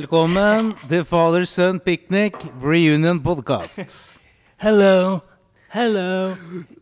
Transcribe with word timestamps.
Velkommen 0.00 0.74
til 0.90 1.04
Father 1.08 1.44
Son 1.48 1.78
Picnic 1.80 2.32
Reunion 2.62 3.16
Podcast. 3.24 4.18
Hello, 4.60 5.18
hello. 5.72 6.34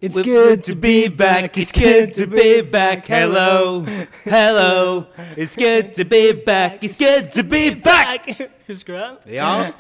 It's 0.02 0.18
good 0.18 0.64
to 0.66 0.74
be 0.74 1.06
back. 1.18 1.54
It's 1.56 1.70
good 1.70 2.10
to 2.18 2.27
be 2.27 2.62
back. 2.73 3.06
Hello, 3.06 3.84
hello. 4.24 5.04
It's 5.38 5.54
good 5.54 5.92
to 5.95 6.02
be 6.14 6.24
back. 6.46 6.82
It's 6.82 6.98
good 6.98 7.30
to 7.37 7.45
be 7.45 7.62
back. 7.84 8.27
Husker 8.66 8.92
du 8.92 8.98
den? 8.98 9.34
Ja. 9.38 9.70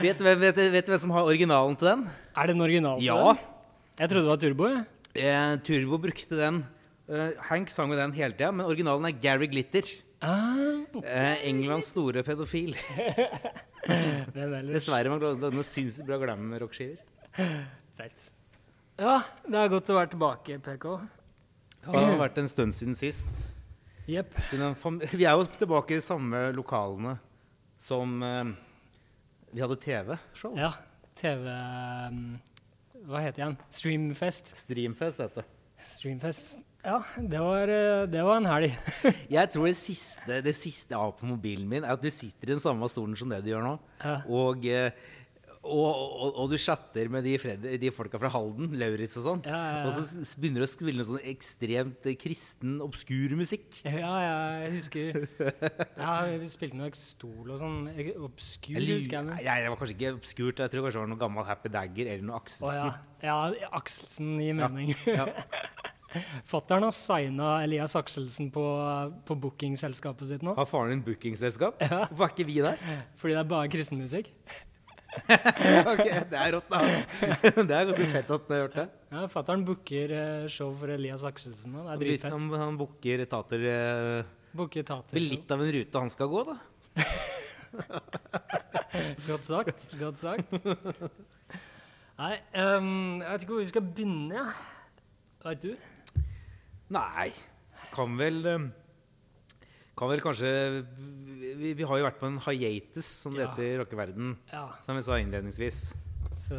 Vet 0.00 0.18
du 0.18 0.24
hvem, 0.28 0.40
vet, 0.44 0.56
du- 0.60 0.70
vet 0.76 0.84
du 0.86 0.92
hvem 0.92 0.98
som 1.06 1.10
har 1.16 1.22
originalen 1.32 1.76
til 1.80 1.86
den? 1.94 2.04
Er 2.36 2.46
det 2.46 2.54
en 2.58 2.60
original? 2.60 2.98
på 3.00 3.04
Ja. 3.08 3.16
den? 3.32 3.38
Jeg 4.00 4.08
trodde 4.10 4.22
det 4.22 4.30
var 4.30 4.36
Turbo. 4.36 4.68
jeg. 4.68 4.84
Eh, 5.16 5.58
Turbo 5.64 5.96
brukte 5.96 6.36
den. 6.44 6.64
Eh, 7.08 7.30
Hank 7.48 7.70
sang 7.70 7.90
jo 7.92 7.96
den 7.98 8.12
hele 8.12 8.32
tida, 8.36 8.50
men 8.50 8.66
originalen 8.66 9.04
er 9.04 9.16
Gary 9.22 9.46
Glitter. 9.48 9.82
Ah, 10.22 10.58
Eh, 11.02 11.48
Englands 11.48 11.88
store 11.90 12.22
pedofil. 12.22 12.76
hvem 14.34 14.54
ellers? 14.54 14.76
Dessverre, 14.76 15.10
man 15.10 15.22
glemmer 15.22 15.66
sinnssykt 15.66 16.06
bra 16.06 16.18
glemme 16.22 16.60
rockskiver. 16.62 17.00
Fett. 17.98 18.28
Ja, 19.00 19.16
det 19.48 19.58
er 19.58 19.72
godt 19.72 19.90
å 19.90 19.96
være 19.96 20.12
tilbake, 20.12 20.58
PK. 20.62 20.86
Det 21.82 21.98
har 21.98 22.20
vært 22.20 22.38
en 22.38 22.50
stund 22.50 22.76
siden 22.76 22.94
sist. 22.98 23.48
Yep. 24.10 24.36
Siden 24.50 24.76
vi 25.18 25.26
er 25.26 25.34
jo 25.38 25.46
tilbake 25.58 25.98
i 25.98 26.04
samme 26.04 26.50
lokalene 26.54 27.16
som 27.80 28.22
eh, 28.22 28.52
vi 29.52 29.62
hadde 29.62 29.78
TV-show. 29.82 30.54
Ja, 30.58 30.72
TV 31.18 31.48
um, 31.50 32.20
Hva 33.08 33.22
heter 33.24 33.48
den? 33.48 33.56
Streamfest. 33.74 34.54
Streamfest, 34.62 35.22
dette. 35.22 35.44
Streamfest. 35.82 36.60
Ja, 36.82 36.98
det 37.14 37.38
var, 37.38 37.70
eh, 37.70 38.04
det 38.10 38.22
var 38.26 38.40
en 38.40 38.48
helg. 38.50 38.72
Jeg 39.36 39.50
tror 39.54 39.68
det 39.70 39.78
siste, 39.78 40.40
det 40.42 40.56
siste 40.58 40.90
jeg 40.96 40.98
har 40.98 41.12
på 41.14 41.28
mobilen 41.30 41.68
min, 41.70 41.84
er 41.86 41.94
at 41.94 42.02
du 42.02 42.10
sitter 42.10 42.50
i 42.50 42.56
den 42.56 42.62
samme 42.62 42.88
stolen 42.90 43.14
som 43.18 43.30
det 43.30 43.38
du 43.44 43.52
gjør 43.52 43.62
nå. 43.62 43.76
Ja. 44.02 44.16
Og, 44.26 44.66
eh, 44.66 44.90
og, 45.62 45.86
og, 45.86 46.40
og 46.42 46.48
du 46.50 46.56
chatter 46.58 47.06
med 47.06 47.22
de, 47.22 47.36
Fred, 47.38 47.62
de 47.78 47.90
folka 47.94 48.18
fra 48.18 48.32
Halden, 48.34 48.72
Lauritz 48.80 49.14
og 49.20 49.24
sånn. 49.28 49.44
Ja, 49.46 49.60
ja, 49.62 49.76
ja. 49.76 49.84
Og 49.86 49.94
så 49.94 50.40
begynner 50.42 50.64
du 50.64 50.66
å 50.66 50.70
spille 50.72 50.96
noe 50.98 51.06
sånn 51.06 51.22
ekstremt 51.36 52.10
eh, 52.10 52.18
kristen, 52.18 52.74
obskur 52.82 53.36
musikk. 53.38 53.78
Ja, 53.86 54.10
ja, 54.26 54.34
jeg 54.64 54.74
husker 54.80 55.22
Ja, 56.02 56.18
vi 56.34 56.50
spilte 56.50 56.82
noe 56.82 56.90
ekstol 56.90 57.46
og 57.46 57.62
sånn. 57.62 57.78
Obskur, 58.26 58.74
Jeg 58.82 58.98
husker 58.98 59.20
jeg. 59.20 59.30
Men. 59.30 59.38
Nei, 59.38 59.58
det 59.62 59.70
var 59.70 59.78
kanskje 59.84 60.00
ikke 60.00 60.14
obskurt. 60.18 60.66
Jeg 60.66 60.74
tror 60.74 60.88
kanskje 60.88 60.98
det 60.98 61.06
var 61.06 61.14
noe 61.14 61.22
gammel 61.22 61.46
Happy 61.54 61.76
Dagger 61.78 62.10
eller 62.16 62.26
noe 62.26 62.40
Å 62.40 62.42
Akselsen. 62.42 62.94
ja. 63.22 63.40
ja, 63.54 63.72
Akselsen 63.78 64.34
gir 64.42 64.58
mening. 64.58 64.96
Ja. 65.06 65.30
Fattern 66.48 66.86
har 66.86 66.94
signa 66.96 67.54
Elias 67.64 67.94
Akselsen 67.98 68.50
på, 68.54 68.64
på 69.28 69.36
bookingselskapet 69.46 70.32
sitt 70.32 70.44
nå. 70.46 70.56
Har 70.58 70.68
faren 70.68 70.92
din 70.94 71.06
bookingselskap? 71.06 71.80
Hvorfor 71.82 72.28
er 72.28 72.34
ikke 72.34 72.48
vi 72.48 72.60
der? 72.64 72.84
Fordi 73.20 73.36
det 73.36 73.40
er 73.44 73.50
bare 73.54 73.72
kristenmusikk. 73.72 74.32
ok, 75.92 76.06
Det 76.30 76.38
er 76.40 76.54
rått, 76.54 76.70
da. 76.72 76.78
Det 77.68 77.74
er 77.76 77.88
ganske 77.90 78.06
fett 78.14 78.30
at 78.32 78.46
du 78.46 78.54
har 78.54 78.62
gjort 78.62 78.78
det. 78.78 78.86
Ja, 79.12 79.24
Fattern 79.32 79.64
booker 79.68 80.14
eh, 80.16 80.46
show 80.52 80.72
for 80.80 80.92
Elias 80.94 81.24
Akselsen 81.28 81.74
nå. 81.76 81.84
Det 81.86 81.96
er 81.96 82.02
dritfett. 82.04 82.32
Han, 82.32 82.48
han 82.62 82.78
booker 82.80 83.24
etater 83.26 83.66
eh, 83.72 84.30
Booker 84.52 84.84
tater. 84.84 85.16
Blir 85.16 85.30
litt 85.32 85.52
av 85.52 85.62
en 85.64 85.70
rute 85.72 86.00
han 86.02 86.10
skal 86.12 86.28
gå, 86.28 86.42
da. 86.44 86.58
Godt 89.30 89.46
sagt. 89.48 89.86
Godt 89.96 90.20
sagt. 90.20 90.58
Nei, 92.18 92.34
um, 92.60 93.22
jeg 93.22 93.30
vet 93.30 93.46
ikke 93.46 93.54
hvor 93.54 93.62
vi 93.62 93.70
skal 93.70 93.86
begynne. 93.86 94.42
Ja. 94.42 94.44
Veit 95.46 95.64
du? 95.64 95.72
Nei, 96.92 97.30
kan 97.94 98.16
vel 98.18 98.38
eh, 98.46 98.64
Kan 99.98 100.08
vel 100.10 100.22
kanskje 100.24 100.50
Vi, 101.60 101.72
vi 101.78 101.84
har 101.88 102.00
jo 102.00 102.06
vært 102.06 102.18
på 102.20 102.28
en 102.30 102.38
hiatus, 102.46 103.06
som 103.24 103.34
det 103.36 103.44
Ja. 103.44 103.50
heter 103.52 103.66
i 103.68 103.78
rockeverden, 103.82 104.36
Ja. 104.52 104.66
som 104.84 104.96
vi 104.96 105.02
sa 105.02 105.18
innledningsvis. 105.20 105.80
Så, 106.32 106.56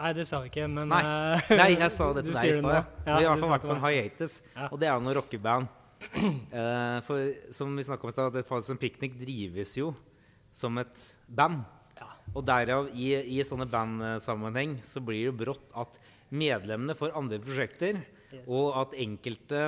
nei, 0.00 0.12
det 0.16 0.24
sa 0.26 0.40
vi 0.40 0.48
ikke, 0.48 0.64
men 0.70 0.88
Nei, 0.88 1.00
eh, 1.04 1.50
Nei 1.60 1.68
jeg 1.76 1.90
sa 1.92 2.12
det 2.16 2.24
der 2.28 2.30
i 2.48 2.52
stad. 2.56 2.64
Ja. 2.72 2.84
Vi 3.04 3.10
har 3.12 3.20
i 3.22 3.26
hvert 3.28 3.40
fall 3.44 3.52
vært 3.58 3.66
på 3.68 3.74
en 3.76 3.84
hiatus, 3.84 4.38
og 4.70 4.78
det 4.80 4.88
er 4.88 4.94
jo 4.96 5.04
noe 5.04 5.14
rockeband. 5.20 5.68
Eh, 6.50 7.00
for 7.04 7.52
som 7.52 7.74
vi 7.76 7.82
snakka 7.84 8.06
om 8.06 8.10
i 8.10 8.14
stad, 8.16 8.64
som 8.64 8.78
Picnic 8.80 9.18
drives 9.20 9.74
jo 9.76 9.90
som 10.56 10.78
et 10.80 10.96
band. 11.28 11.60
Ja. 12.00 12.06
Og 12.34 12.42
derav, 12.48 12.88
i, 12.96 13.12
i 13.36 13.42
sånne 13.44 13.68
bandsammenheng, 13.70 14.78
så 14.82 15.02
blir 15.04 15.28
det 15.28 15.36
brått 15.44 15.68
at 15.76 15.98
medlemmene 16.32 16.96
får 16.96 17.12
andre 17.20 17.38
prosjekter, 17.44 18.00
Yes. 18.30 18.44
og 18.46 18.76
at 18.78 18.92
enkelte 19.02 19.64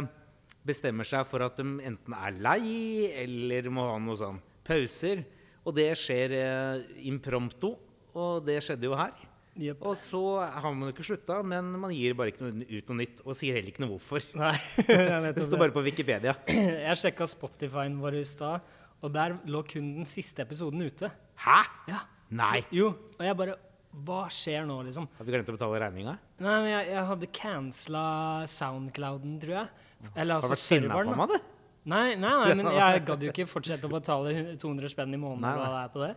bestemmer 0.62 1.06
seg 1.08 1.26
for 1.26 1.42
at 1.42 1.56
de 1.58 1.66
enten 1.82 2.14
er 2.14 2.36
lei, 2.38 3.08
eller 3.24 3.66
må 3.74 3.88
ha 3.90 3.96
noe 3.98 4.18
sånn 4.18 4.38
pauser. 4.66 5.24
Og 5.66 5.74
det 5.74 5.88
skjer 5.98 6.34
eh, 6.36 6.84
imprompto, 7.10 7.74
og 8.14 8.44
det 8.46 8.60
skjedde 8.62 8.86
jo 8.86 8.96
her. 8.98 9.14
Yep. 9.52 9.82
Og 9.84 9.98
så 10.00 10.20
har 10.40 10.70
man 10.72 10.88
jo 10.88 10.94
ikke 10.94 11.04
slutta, 11.04 11.40
men 11.44 11.74
man 11.82 11.92
gir 11.92 12.14
bare 12.16 12.32
ikke 12.32 12.46
noe, 12.46 12.64
ut 12.64 12.88
noe 12.88 13.00
nytt. 13.02 13.20
Og 13.26 13.36
sier 13.36 13.58
heller 13.58 13.72
ikke 13.74 13.82
noe 13.84 13.92
hvorfor. 13.96 14.24
Nei, 14.38 14.54
det 15.36 15.44
står 15.44 15.60
bare 15.60 15.74
på 15.74 15.84
Wikipedia. 15.84 16.38
Jeg 16.86 17.00
sjekka 17.02 17.28
Spotify-en 17.28 17.98
vår 18.00 18.20
i 18.22 18.24
stad, 18.26 18.64
og 19.02 19.12
der 19.12 19.36
lå 19.50 19.60
kun 19.68 19.92
den 19.98 20.08
siste 20.08 20.46
episoden 20.46 20.86
ute. 20.86 21.10
Hæ? 21.42 21.60
Ja. 21.90 22.06
Nei! 22.32 22.62
Jo, 22.72 22.94
og 23.18 23.24
jeg 23.26 23.36
bare 23.36 23.58
Hva 23.92 24.22
skjer 24.32 24.64
nå, 24.64 24.78
liksom? 24.86 25.06
Har 25.18 25.26
vi 25.26 25.34
glemt 25.34 25.48
å 25.52 25.54
betale 25.56 25.80
regninga? 25.82 26.14
Nei, 26.40 26.54
men 26.64 26.70
jeg, 26.70 26.86
jeg 26.94 27.08
hadde 27.10 27.28
cancela 27.36 28.04
Soundclouden, 28.48 29.34
tror 29.42 29.56
jeg. 29.58 29.88
Eller 30.14 30.34
Har 30.34 30.38
altså 30.40 30.48
du 30.48 30.54
vært 30.56 30.62
serveren. 30.64 31.10
på 31.10 31.12
da. 31.12 31.18
meg, 31.20 31.34
du? 31.34 31.58
Nei, 31.92 32.06
nei, 32.14 32.30
nei, 32.30 32.54
men 32.62 32.70
jeg 32.80 33.02
gadd 33.08 33.26
jo 33.26 33.32
ikke 33.34 33.48
fortsette 33.50 33.88
å 33.88 33.92
betale 33.92 34.54
200 34.56 34.92
spenn 34.94 35.12
i 35.12 35.20
måneden. 35.20 35.44
Nei, 35.44 35.74
nei. 35.76 35.84
på 35.92 36.02
det. 36.04 36.12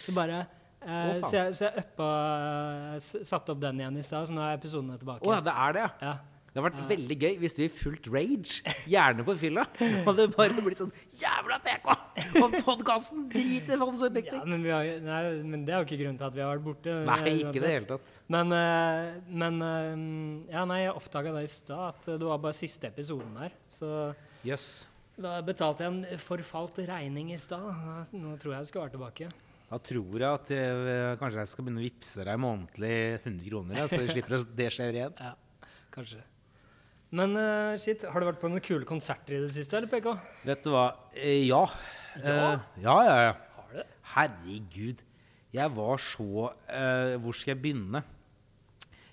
Så 0.00 0.14
bare 0.16 0.40
eh, 0.40 0.90
oh, 0.90 1.22
så, 1.22 1.32
jeg, 1.36 1.54
så 1.58 1.68
jeg 1.68 1.84
uppa 1.84 2.10
Satte 3.04 3.54
opp 3.54 3.62
den 3.62 3.82
igjen 3.84 4.00
i 4.00 4.04
stad, 4.06 4.26
så 4.26 4.36
nå 4.36 4.42
er 4.48 4.58
episodene 4.58 4.98
tilbake. 5.00 5.22
Å 5.22 5.36
ja, 5.36 5.40
det 5.44 5.54
er 5.54 5.76
det, 5.76 5.86
ja. 5.86 6.10
Ja. 6.10 6.16
Det 6.50 6.58
hadde 6.58 6.66
vært 6.66 6.88
veldig 6.90 7.16
gøy 7.22 7.34
hvis 7.44 7.52
du 7.54 7.60
i 7.62 7.68
fullt 7.70 8.06
rage, 8.10 8.72
gjerne 8.90 9.22
på 9.22 9.34
fylla, 9.38 9.62
hadde 10.08 10.24
bare 10.34 10.62
blitt 10.66 10.80
sånn 10.80 10.90
Jævla 11.20 11.60
PK! 11.62 11.90
Og 12.40 12.56
podkasten 12.66 13.28
driter 13.30 13.76
i 13.76 13.90
så 14.00 14.08
Ja, 14.08 14.14
pektig! 14.16 14.40
men, 14.50 14.64
vi 14.64 14.72
har, 14.74 14.88
nei, 15.04 15.20
men 15.46 15.62
det 15.66 15.76
er 15.76 15.84
jo 15.84 15.86
ikke 15.86 16.00
grunnen 16.00 16.18
til 16.18 16.26
at 16.26 16.34
vi 16.34 16.42
har 16.42 16.56
vært 16.56 16.64
borte. 16.64 16.96
Nei, 17.06 17.18
eh, 17.22 17.42
ikke 17.44 17.60
i 17.60 17.62
det 17.62 17.70
hele 17.70 17.88
tatt. 17.92 18.16
Men, 18.34 18.54
eh, 18.56 19.10
men 19.42 19.60
eh, 19.66 19.92
Ja, 20.56 20.64
nei, 20.66 20.80
jeg 20.82 20.96
oppdaga 20.96 21.36
det 21.36 21.44
i 21.46 21.52
stad, 21.52 21.84
at 21.92 22.10
det 22.10 22.32
var 22.32 22.42
bare 22.42 22.58
siste 22.58 22.90
episoden 22.90 23.38
der. 23.38 23.54
Så 23.70 23.92
yes. 24.42 24.66
da 25.14 25.36
betalte 25.46 25.86
jeg 25.86 25.94
en 25.94 26.18
forfalt 26.24 26.82
regning 26.90 27.30
i 27.30 27.38
stad. 27.38 28.10
Nå 28.10 28.34
tror 28.42 28.56
jeg 28.56 28.64
jeg 28.64 28.72
skal 28.72 28.88
være 28.88 28.96
tilbake. 28.96 29.30
Da 29.70 29.78
tror 29.86 30.18
jeg 30.18 30.26
at 30.26 30.50
jeg, 30.50 31.14
kanskje 31.22 31.44
jeg 31.44 31.54
skal 31.54 31.68
begynne 31.68 31.84
å 31.84 31.86
vippse 31.86 32.26
deg 32.26 32.42
månedlig 32.42 32.94
100 33.20 33.46
kroner, 33.46 33.86
så 33.86 34.02
slipper 34.10 34.48
det 34.58 34.70
skjer 34.74 34.98
igjen. 34.98 35.16
Ja, 35.22 35.70
kanskje. 35.94 36.26
Men 37.10 37.34
uh, 37.34 37.74
shit, 37.80 38.04
har 38.06 38.22
du 38.22 38.28
vært 38.28 38.38
på 38.42 38.50
noen 38.50 38.62
kule 38.62 38.86
konserter 38.86 39.34
i 39.34 39.42
det 39.42 39.54
siste, 39.54 39.74
eller 39.78 39.90
PK? 39.90 40.12
Vet 40.46 40.62
du 40.62 40.70
hva? 40.70 40.86
Eh, 41.16 41.42
ja. 41.48 41.64
Ja? 42.22 42.36
Eh, 42.54 42.68
ja, 42.84 42.96
ja, 43.06 43.16
ja. 43.26 43.32
Har 43.56 43.72
du? 43.74 43.94
Herregud. 44.12 45.02
Jeg 45.50 45.74
var 45.74 45.98
så 45.98 46.50
eh, 46.70 47.16
Hvor 47.18 47.34
skal 47.34 47.56
jeg 47.56 47.62
begynne? 47.64 48.04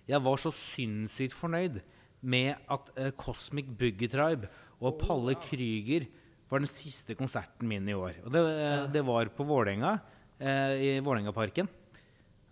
Jeg 0.07 0.21
var 0.23 0.37
så 0.39 0.51
sinnssykt 0.53 1.33
fornøyd 1.35 1.79
med 2.21 2.53
at 2.71 2.91
eh, 2.97 3.09
Cosmic 3.17 3.69
Boogie 3.79 4.09
Tribe 4.11 4.49
og 4.77 4.99
Palle 5.01 5.33
Krüger 5.41 6.05
var 6.47 6.61
den 6.63 6.69
siste 6.71 7.15
konserten 7.17 7.67
min 7.67 7.89
i 7.89 7.95
år. 7.97 8.21
Og 8.23 8.31
det, 8.33 8.43
eh, 8.53 8.85
det 8.93 9.03
var 9.05 9.33
på 9.33 9.45
Vålerenga, 9.47 9.97
eh, 10.39 10.73
i 10.77 10.91
Vålerengaparken. 11.03 11.67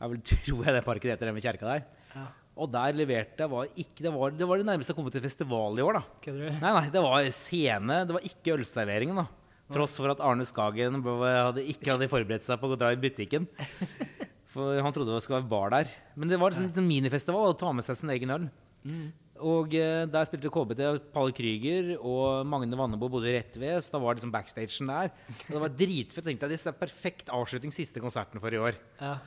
Jeg 0.02 0.12
vil 0.12 0.26
tror 0.50 0.66
jeg 0.66 0.76
den 0.76 0.88
parken 0.90 1.14
heter 1.14 1.30
den 1.30 1.38
ved 1.38 1.46
kjerka 1.46 1.70
der. 1.70 1.86
Og 2.56 2.70
der 2.72 2.96
leverte 2.96 3.44
jeg 3.44 3.52
var 3.52 3.72
ikke, 3.76 4.00
det, 4.06 4.12
var, 4.16 4.32
det 4.32 4.48
var 4.48 4.62
det 4.62 4.68
nærmeste 4.70 4.94
jeg 4.94 4.98
kom 5.00 5.10
til 5.12 5.24
festival 5.26 5.80
i 5.80 5.84
år, 5.84 5.98
da. 5.98 6.04
Nei, 6.62 6.72
nei, 6.78 6.86
det 6.94 7.02
var 7.04 7.26
scene. 7.36 7.98
Det 8.08 8.16
var 8.16 8.28
ikke 8.30 8.56
ølserveringen, 8.56 9.20
da. 9.20 9.26
Tross 9.76 9.98
for 9.98 10.14
at 10.14 10.22
Arne 10.24 10.46
Skagen 10.46 11.02
hadde, 11.02 11.66
ikke 11.74 11.96
hadde 11.96 12.08
forberedt 12.12 12.46
seg 12.46 12.60
på 12.62 12.70
å 12.70 12.78
dra 12.80 12.92
i 12.94 13.00
butikken. 13.02 13.48
For 14.56 14.78
han 14.80 14.94
trodde 14.96 15.12
det 15.12 15.24
skulle 15.26 15.42
være 15.42 15.52
bar 15.52 15.74
der. 15.74 15.90
Men 16.16 16.30
det 16.32 16.38
var 16.40 16.54
liksom 16.54 16.70
en 16.70 16.72
liten 16.72 16.86
minifestival 16.88 17.50
å 17.50 17.58
ta 17.60 17.74
med 17.76 17.84
seg 17.84 17.98
sin 18.00 18.14
egen 18.14 18.32
øl. 18.32 18.46
Og 19.44 19.74
eh, 19.76 20.06
der 20.08 20.28
spilte 20.30 20.48
KBT 20.54 21.10
Palle 21.12 21.34
Krüger, 21.36 21.90
og 22.00 22.46
Magne 22.48 22.78
Vannebo 22.80 23.10
bodde 23.12 23.34
rett 23.36 23.58
ved. 23.60 23.82
Så 23.84 23.92
da 23.92 24.00
var 24.00 24.16
liksom 24.16 24.32
backstagen 24.32 24.88
der. 24.94 25.12
Og 25.50 25.50
det 25.58 25.64
var 25.66 25.74
dritfett. 25.82 26.24
tenkte 26.30 26.48
jeg, 26.48 26.62
Det 26.62 26.72
er 26.72 26.78
perfekt 26.86 27.34
avslutning 27.36 27.76
siste 27.76 28.00
konserten 28.00 28.40
for 28.40 28.56
i 28.56 28.62
år. 28.62 28.80
Ja. 29.02 29.18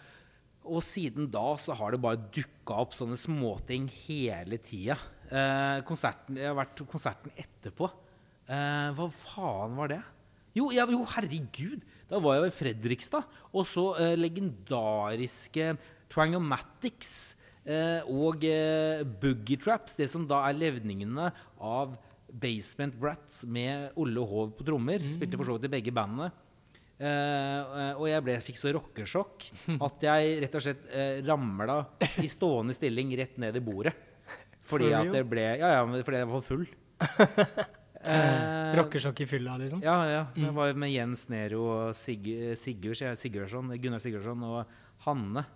Og 0.68 0.84
siden 0.84 1.30
da 1.32 1.46
så 1.60 1.76
har 1.78 1.94
det 1.94 2.02
bare 2.04 2.20
dukka 2.34 2.82
opp 2.84 2.94
sånne 2.96 3.16
småting 3.18 3.88
hele 4.04 4.60
tida. 4.60 4.98
Eh, 5.28 5.80
jeg 5.80 6.44
har 6.44 6.56
vært 6.58 6.84
konserten 6.88 7.32
etterpå. 7.36 7.88
Eh, 8.48 8.88
hva 8.96 9.08
faen 9.24 9.76
var 9.78 9.92
det? 9.92 10.02
Jo, 10.56 10.70
ja, 10.74 10.86
jo, 10.88 11.04
herregud! 11.14 11.84
Da 12.08 12.20
var 12.24 12.38
jeg 12.38 12.48
i 12.48 12.56
Fredrikstad 12.56 13.26
og 13.52 13.66
så 13.68 13.90
eh, 14.00 14.14
legendariske 14.16 15.74
Twangomatics 16.08 17.36
eh, 17.68 18.00
og 18.08 18.44
eh, 18.48 19.04
Boogie 19.04 19.60
Traps. 19.60 19.96
Det 19.98 20.08
som 20.10 20.24
da 20.28 20.40
er 20.48 20.56
levningene 20.56 21.28
av 21.60 21.98
Basement 22.28 22.96
Brats 22.96 23.44
med 23.48 23.92
Olle 24.00 24.24
Hov 24.24 24.54
på 24.56 24.66
trommer. 24.66 25.04
Spilte 25.12 25.40
for 25.40 25.48
så 25.48 25.58
vidt 25.58 25.68
i 25.68 25.74
begge 25.78 25.94
bandene. 25.96 26.32
Eh, 26.98 27.94
og 27.94 28.08
jeg 28.10 28.22
ble, 28.26 28.34
fikk 28.42 28.56
så 28.58 28.72
rockesjokk 28.74 29.44
at 29.86 30.06
jeg 30.08 30.38
rett 30.42 30.56
og 30.58 30.64
slett 30.64 30.86
uh, 30.90 31.20
ramla 31.28 31.76
i 32.18 32.30
stående 32.30 32.74
stilling 32.74 33.12
rett 33.20 33.36
ned 33.38 33.58
i 33.58 33.62
bordet. 33.62 33.94
Fordi 34.68 34.90
For 34.90 34.98
at 34.98 35.14
jeg 35.16 35.26
ble 35.30 35.44
Ja, 35.60 35.78
ja, 35.78 35.84
fordi 35.86 36.18
jeg 36.18 36.28
var 36.28 36.42
full. 36.44 36.64
Uh, 36.98 38.72
Rockesjokk 38.78 39.22
i 39.24 39.28
fylla, 39.30 39.54
liksom? 39.62 39.80
ja, 39.84 39.96
ja. 40.10 40.24
Jeg 40.36 40.54
var 40.56 40.74
med 40.76 40.92
Jens 40.92 41.24
Nero 41.30 41.62
og 41.70 41.96
Sig 41.96 42.26
Sigurd, 42.58 42.98
Sigurdsson, 43.20 43.70
Gunnar 43.78 44.02
Sigurdsson 44.02 44.42
og 44.50 44.78
Hanne. 45.06 45.46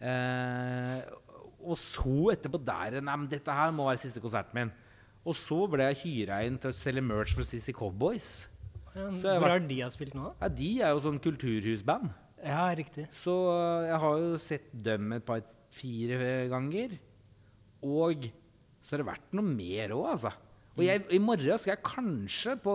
Uh, 0.00 0.96
og 1.60 1.76
så 1.76 2.32
etterpå 2.32 2.56
der 2.64 3.02
Nei, 3.04 3.16
men 3.20 3.28
dette 3.28 3.52
her 3.52 3.72
må 3.76 3.84
være 3.90 4.00
siste 4.00 4.22
konserten 4.24 4.56
min. 4.56 4.72
Og 5.28 5.36
så 5.36 5.60
ble 5.68 5.90
jeg 5.90 6.00
hyra 6.06 6.40
inn 6.48 6.56
til 6.60 6.72
å 6.72 6.74
selge 6.74 7.04
merch 7.04 7.36
for 7.36 7.44
CC 7.44 7.74
Cowboys. 7.76 8.48
Ja, 8.96 9.06
Hvor 9.38 9.48
har 9.52 9.60
de 9.62 9.78
har 9.84 9.90
spilt 9.94 10.14
nå? 10.18 10.32
Ja, 10.40 10.48
De 10.48 10.70
er 10.82 10.90
jo 10.94 11.02
sånn 11.04 11.20
kulturhusband. 11.22 12.10
Ja, 12.42 12.64
riktig. 12.74 13.06
Så 13.20 13.34
eh, 13.52 13.88
jeg 13.90 13.98
har 14.02 14.18
jo 14.24 14.36
sett 14.42 14.70
dem 14.86 15.12
et 15.18 15.24
par 15.28 15.42
fire 15.76 16.48
ganger. 16.50 16.96
Og 17.86 18.26
så 18.82 18.94
har 18.96 19.02
det 19.04 19.08
vært 19.12 19.34
noe 19.36 19.46
mer 19.46 19.92
òg, 19.94 20.06
altså. 20.16 20.32
Og 20.76 20.84
jeg, 20.86 21.02
i 21.12 21.18
morgen 21.22 21.58
skal 21.60 21.74
jeg 21.76 21.84
kanskje 21.86 22.54
på 22.64 22.74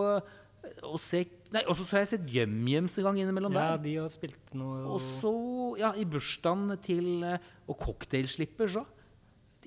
og 0.85 0.95
se 1.01 1.19
Nei, 1.53 1.61
og 1.69 1.77
så 1.77 1.85
har 1.93 2.01
jeg 2.01 2.09
sett 2.09 2.31
YumYums 2.33 2.95
en 2.97 3.05
gang 3.05 3.19
innimellom 3.21 3.53
Ja, 3.53 3.75
der. 3.75 3.83
de 3.83 3.91
har 4.01 4.07
spilt 4.09 4.49
noe 4.57 4.79
Og 4.95 4.97
så, 4.99 5.29
ja, 5.77 5.91
i 5.95 6.03
bursdagen 6.09 6.73
til 6.83 7.21
eh, 7.23 7.37
Og 7.69 7.77
cocktailslipper, 7.83 8.71
så. 8.73 8.81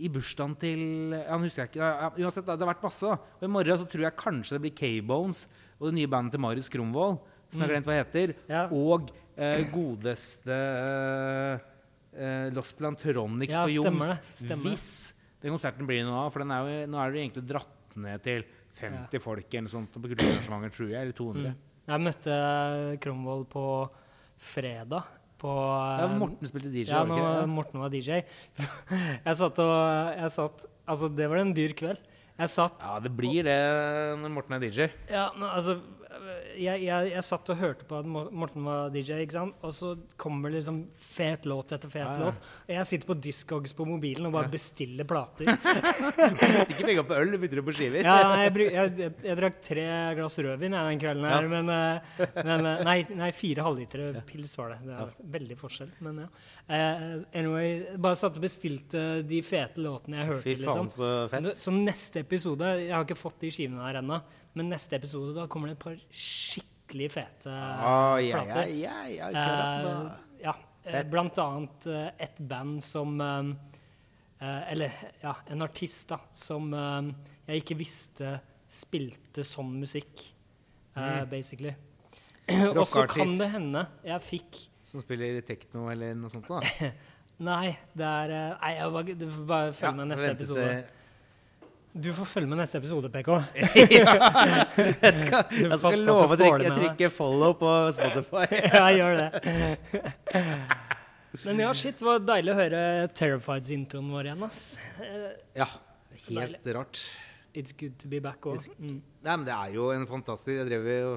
I 0.03 0.11
bursdagen 0.12 0.56
til 0.59 0.83
Ja, 1.15 1.39
nå 1.39 1.47
husker 1.47 1.65
jeg 1.65 1.71
ikke. 1.73 1.81
Ja, 1.85 1.93
ja, 2.03 2.11
uansett, 2.27 2.44
det 2.51 2.59
har 2.59 2.73
vært 2.75 2.83
masse. 2.85 3.06
da. 3.15 3.39
Og 3.39 3.47
i 3.47 3.53
morgen 3.55 3.79
så 3.81 3.87
tror 3.94 4.05
jeg 4.09 4.19
kanskje 4.21 4.59
det 4.59 4.62
blir 4.67 4.75
K-Bones 4.83 5.47
og 5.79 5.89
det 5.91 5.95
nye 6.01 6.11
bandet 6.11 6.35
til 6.35 6.43
Marius 6.43 6.69
Kromvold, 6.73 7.19
som 7.53 7.61
jeg 7.61 7.67
har 7.69 7.73
glemt 7.75 7.89
hva 7.89 7.97
heter, 8.01 8.35
Ja. 8.51 8.65
og 8.75 9.11
eh, 9.39 9.63
godeste 9.73 10.57
eh, 10.59 11.67
eh, 12.19 12.49
Los 12.57 12.73
Plantronics 12.77 13.55
Ja, 13.55 13.65
på 13.65 13.77
Jons. 13.77 14.21
Hvis 14.65 14.89
den 15.41 15.55
konserten 15.55 15.87
blir 15.87 16.03
noe 16.05 16.25
av, 16.27 16.33
for 16.35 16.43
den 16.43 16.51
er 16.55 16.67
jo, 16.67 16.87
nå 16.91 16.99
er 17.03 17.15
det 17.15 17.23
egentlig 17.23 17.47
dratt 17.47 17.97
ned 17.99 18.23
til 18.27 18.45
50 18.79 19.23
folk 19.23 19.55
eller 19.59 19.71
sånt 19.73 19.91
på 19.95 20.03
kulturarrangementer, 20.07 20.75
tror 20.75 20.91
jeg, 20.93 21.01
eller 21.07 21.17
200. 21.19 21.55
Mm. 21.55 21.65
Jeg 21.89 22.05
møtte 22.05 22.35
Kromvold 23.03 23.47
på 23.51 23.65
fredag. 24.39 25.15
På 25.39 25.53
Ja, 25.55 26.09
eh, 26.09 26.17
Morten 26.19 26.51
spilte 26.51 26.71
DJ, 26.75 26.91
Ja, 26.91 27.05
det? 27.07 27.49
Morten 27.49 27.79
var 27.81 27.91
DJ. 27.95 28.25
jeg 29.27 29.39
satt 29.39 29.59
og 29.63 29.73
jeg 30.19 30.33
satt, 30.35 30.67
Altså, 30.89 31.11
det 31.13 31.27
var 31.29 31.43
en 31.43 31.51
dyr 31.53 31.75
kveld. 31.77 31.99
Jeg 32.38 32.52
satt 32.55 32.85
Ja, 32.87 32.99
det 33.02 33.11
blir 33.19 33.43
det 33.46 33.58
når 34.20 34.31
Morten 34.31 34.55
er 34.55 34.62
DJ. 34.62 34.87
Ja, 35.11 35.29
men 35.35 35.49
altså 35.50 35.79
jeg, 36.58 36.82
jeg, 36.85 37.11
jeg 37.12 37.25
satt 37.26 37.50
og 37.52 37.58
hørte 37.61 37.87
på 37.88 37.99
at 37.99 38.08
Morten 38.08 38.67
var 38.67 38.93
DJ, 38.94 39.23
ikke 39.25 39.37
sant? 39.37 39.56
og 39.64 39.73
så 39.75 39.93
kommer 40.20 40.52
liksom 40.52 40.81
fet 41.00 41.46
låt 41.49 41.73
etter 41.76 41.90
fet 41.93 42.05
Ja, 42.05 42.14
ja. 42.14 42.29
låt. 42.29 42.49
Og 42.69 42.73
jeg 42.75 42.88
sitter 42.90 43.11
på 43.11 43.17
Discogs 43.25 43.75
på 43.76 43.87
mobilen 43.88 44.29
og 44.29 44.35
bare 44.37 44.50
bestiller 44.52 45.08
plater. 45.08 45.50
Ikke 46.69 46.87
penger 46.87 47.06
på 47.08 47.19
øl, 47.19 47.32
du 47.35 47.38
bytter 47.43 47.62
på 47.67 47.75
skiver. 47.76 48.06
Ja, 48.06 48.17
nei, 48.31 48.46
jeg, 48.46 48.69
jeg, 48.75 49.12
jeg, 49.26 49.38
drakk 49.40 49.61
tre 49.64 49.87
glass 50.19 50.38
rødvin 50.44 50.76
jeg, 50.76 50.93
den 50.93 51.02
kvelden 51.02 51.29
her, 51.29 51.49
men, 51.52 51.73
eh, 51.75 52.25
men 52.38 52.70
eh, 52.73 52.82
nei, 52.88 52.96
nei, 53.20 53.31
fire 53.37 53.67
halvlitere 53.67 54.25
pils 54.29 54.55
var 54.61 54.75
det. 54.75 54.81
Det 54.88 54.99
er 54.99 55.14
veldig 55.38 55.58
forskjell, 55.58 55.93
men 56.06 56.25
ja. 56.25 56.29
Uh, 56.69 57.23
anyway, 57.38 57.76
bare 57.96 58.19
satt 58.20 58.37
og 58.37 58.44
bestilte 58.44 59.05
de 59.26 59.38
fete 59.46 59.81
låtene 59.81 60.20
jeg 60.20 60.31
hørte, 60.32 60.44
Fy 60.44 60.56
faen, 60.58 60.67
liksom. 60.67 60.91
så 60.93 61.12
fett. 61.32 61.49
Så 61.58 61.73
neste 61.75 62.23
episode 62.25 62.75
Jeg 62.82 62.93
har 62.93 63.06
ikke 63.06 63.19
fått 63.19 63.41
de 63.43 63.52
skivene 63.55 63.84
her 63.87 64.00
ennå, 64.02 64.20
men 64.58 64.70
neste 64.72 64.99
episode 64.99 65.34
da 65.37 65.46
kommer 65.50 65.70
det 65.70 65.76
et 65.78 65.82
par 65.84 65.96
skikkelig 66.10 67.08
fete 67.14 67.52
Ai, 67.52 68.28
yeah, 68.28 68.43
plater. 68.44 68.70
Yeah, 68.72 69.10
yeah, 69.12 69.28
Eh, 69.38 70.43
ja. 70.44 70.55
eh, 70.84 70.93
Fett. 70.93 71.10
Blant 71.12 71.38
annet 71.43 71.87
eh, 71.93 72.08
et 72.26 72.38
band 72.50 72.82
som 72.84 73.19
eh, 73.20 73.50
eh, 74.40 74.72
Eller 74.72 74.94
ja, 75.22 75.34
en 75.52 75.62
artist 75.66 76.08
da, 76.14 76.20
som 76.32 76.72
eh, 76.75 77.10
jeg 77.49 77.62
ikke 77.64 77.78
visste 77.81 78.32
spilte 78.69 79.40
sånn 79.49 79.70
musikk, 79.81 80.26
mm. 80.93 81.22
basically. 81.31 81.70
Og 82.76 82.82
så 82.88 83.06
kan 83.08 83.31
det 83.40 83.46
hende 83.55 83.87
jeg 84.05 84.25
fikk 84.26 84.58
Som 84.88 85.00
spiller 85.05 85.40
tekno 85.49 85.87
eller 85.93 86.12
noe 86.16 86.32
sånt. 86.34 86.49
da. 86.49 86.90
Nei, 87.49 87.70
det 87.96 88.05
er 88.08 88.32
eh, 88.34 88.55
Nei, 88.60 88.72
jeg 88.81 88.93
bare, 88.99 89.16
du 89.20 89.26
får 89.31 89.44
bare 89.52 89.75
følge 89.78 89.96
med 90.00 90.10
neste 90.14 90.31
episode. 90.34 90.69
til- 90.69 90.94
Du 91.93 92.11
får 92.14 92.29
følge 92.29 92.49
med 92.50 92.61
neste 92.61 92.79
episode, 92.79 93.08
PK. 93.11 93.29
ja, 93.96 94.14
jeg 94.76 95.14
skal, 95.17 95.55
jeg 95.55 95.79
skal 95.81 96.02
love 96.05 96.37
å 96.37 96.38
trykke, 96.38 96.75
trykke 96.76 97.11
follow 97.12 97.56
på 97.58 97.73
Spotify. 97.96 98.44
Ja, 98.79 98.88
gjør 98.93 99.23
det. 99.23 99.31
Men 101.44 101.62
ja, 101.62 101.73
shit, 101.76 101.96
det 102.00 102.06
var 102.06 102.20
deilig 102.25 102.52
å 102.52 102.58
høre 102.58 102.82
Terrifieds-introen 103.17 104.12
vår 104.12 104.31
igjen, 104.31 104.44
ass. 104.46 104.61
Ja, 105.56 105.69
helt 106.29 106.70
rart. 106.76 107.02
It's 107.56 107.73
good 107.73 107.96
to 108.02 108.11
be 108.11 108.20
back 108.23 108.44
òg. 108.46 108.69
Mm. 108.79 109.00
Nei, 109.25 109.34
men 109.34 109.44
Det 109.49 109.55
er 109.55 109.73
jo 109.75 109.88
en 109.91 110.05
fantastisk 110.06 110.61
Jeg 110.61 110.69
drev 110.69 110.84
jo 110.93 111.14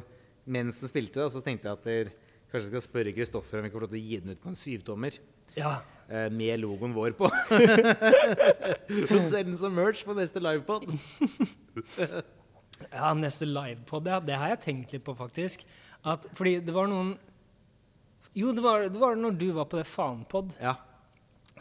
Mens 0.51 0.79
den 0.81 0.89
spilte, 0.89 1.25
og 1.27 1.33
så 1.33 1.41
tenkte 1.45 1.69
jeg 1.69 1.77
at 1.77 1.83
dere 1.85 2.13
kanskje 2.51 2.71
skal 2.71 2.83
spørre 2.83 3.13
Kristoffer 3.13 3.59
om 3.59 3.67
vi 3.67 3.69
kan 3.69 3.77
få 3.77 3.83
lov 3.83 3.91
til 3.91 4.00
å 4.00 4.07
gi 4.07 4.17
den 4.24 4.33
ut 4.33 4.41
på 4.41 4.50
en 4.50 4.57
syvtommer. 4.59 5.19
Ja. 5.56 5.75
Eh, 6.12 6.28
Med 6.36 6.60
logoen 6.62 6.94
vår 6.96 7.16
på. 7.18 7.30
Og 7.31 9.18
selge 9.24 9.48
den 9.48 9.58
som 9.60 9.74
merch 9.78 10.04
på 10.08 10.16
neste 10.18 10.42
livepod. 10.44 10.86
ja, 12.92 13.13
neste 13.18 13.48
livepod, 13.48 14.08
ja. 14.12 14.20
Det 14.24 14.38
har 14.38 14.53
jeg 14.56 14.62
tenkt 14.68 14.94
litt 14.96 15.06
på, 15.08 15.15
faktisk. 15.18 15.65
At, 16.03 16.25
fordi 16.38 16.58
det 16.65 16.74
var 16.74 16.88
noen 16.89 17.12
Jo, 18.34 18.53
det 18.56 18.63
var, 18.63 18.88
det 18.89 18.98
var 19.01 19.18
når 19.20 19.36
du 19.38 19.50
var 19.53 19.68
på 19.70 19.77
det 19.82 19.86
Fanpod. 19.89 20.53
Ja. 20.62 20.75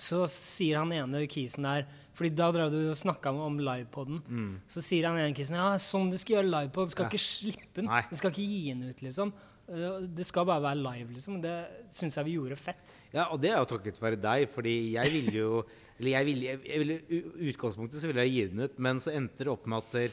Så 0.00 0.22
sier 0.32 0.78
han 0.80 0.92
ene 0.96 1.26
kisen 1.28 1.66
der 1.66 1.82
Fordi 2.16 2.30
da 2.38 2.46
drev 2.54 2.70
du 2.72 2.78
og 2.88 2.96
snakka 2.96 3.32
om 3.36 3.58
livepoden. 3.60 4.22
Mm. 4.28 4.52
Så 4.70 4.80
sier 4.84 5.08
han 5.10 5.18
ene 5.20 5.36
kisen 5.36 5.58
ja, 5.58 5.74
sånn 5.82 6.08
du 6.12 6.16
skal 6.20 6.38
gjøre 6.38 6.52
livepod. 6.54 6.88
Du 6.88 6.94
skal 6.96 7.06
Ja. 7.08 7.12
ikke 7.12 7.24
slippe 7.26 7.74
den. 7.82 7.90
Nei. 7.90 8.02
Du 8.08 8.16
skal 8.16 8.32
ikke 8.32 8.46
gi 8.48 8.62
den 8.72 8.82
ut, 8.88 9.02
liksom. 9.04 9.32
Eh, 9.70 10.00
Det 10.18 10.26
skal 10.26 10.46
bare 10.48 10.62
være 10.64 10.80
live, 10.82 11.12
liksom. 11.14 11.38
Det 11.42 11.54
syns 11.94 12.16
jeg 12.18 12.26
vi 12.26 12.34
gjorde 12.38 12.58
fett. 12.58 12.96
Ja, 13.14 13.28
og 13.30 13.40
det 13.42 13.52
er 13.52 13.60
jo 13.62 13.68
takket 13.70 14.00
være 14.02 14.18
deg, 14.20 14.48
fordi 14.50 14.74
jeg 14.96 15.12
ville 15.14 15.36
jo 15.36 15.62
Eller 16.00 16.10
jeg 16.16 16.26
ville, 16.30 16.52
jeg 16.64 16.80
ville 16.80 17.22
utgangspunktet 17.52 18.00
så 18.00 18.08
ville 18.08 18.24
jeg 18.24 18.32
gi 18.34 18.44
den 18.54 18.64
ut, 18.64 18.78
men 18.80 19.00
så 19.04 19.12
endte 19.12 19.44
det 19.44 19.52
opp 19.52 19.66
med 19.68 19.82
at 19.84 20.12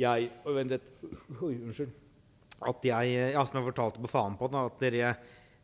jeg 0.00 0.30
Oi, 0.44 0.54
vent 0.56 0.72
litt. 0.74 0.88
Oi, 1.40 1.54
unnskyld. 1.54 1.92
At 2.66 2.82
jeg 2.84 3.12
Ja, 3.32 3.44
som 3.46 3.60
jeg 3.60 3.68
fortalte 3.72 4.02
på 4.02 4.10
faen 4.10 4.34
på, 4.36 4.48
da, 4.52 4.64
at 4.66 4.80
dere 4.82 5.12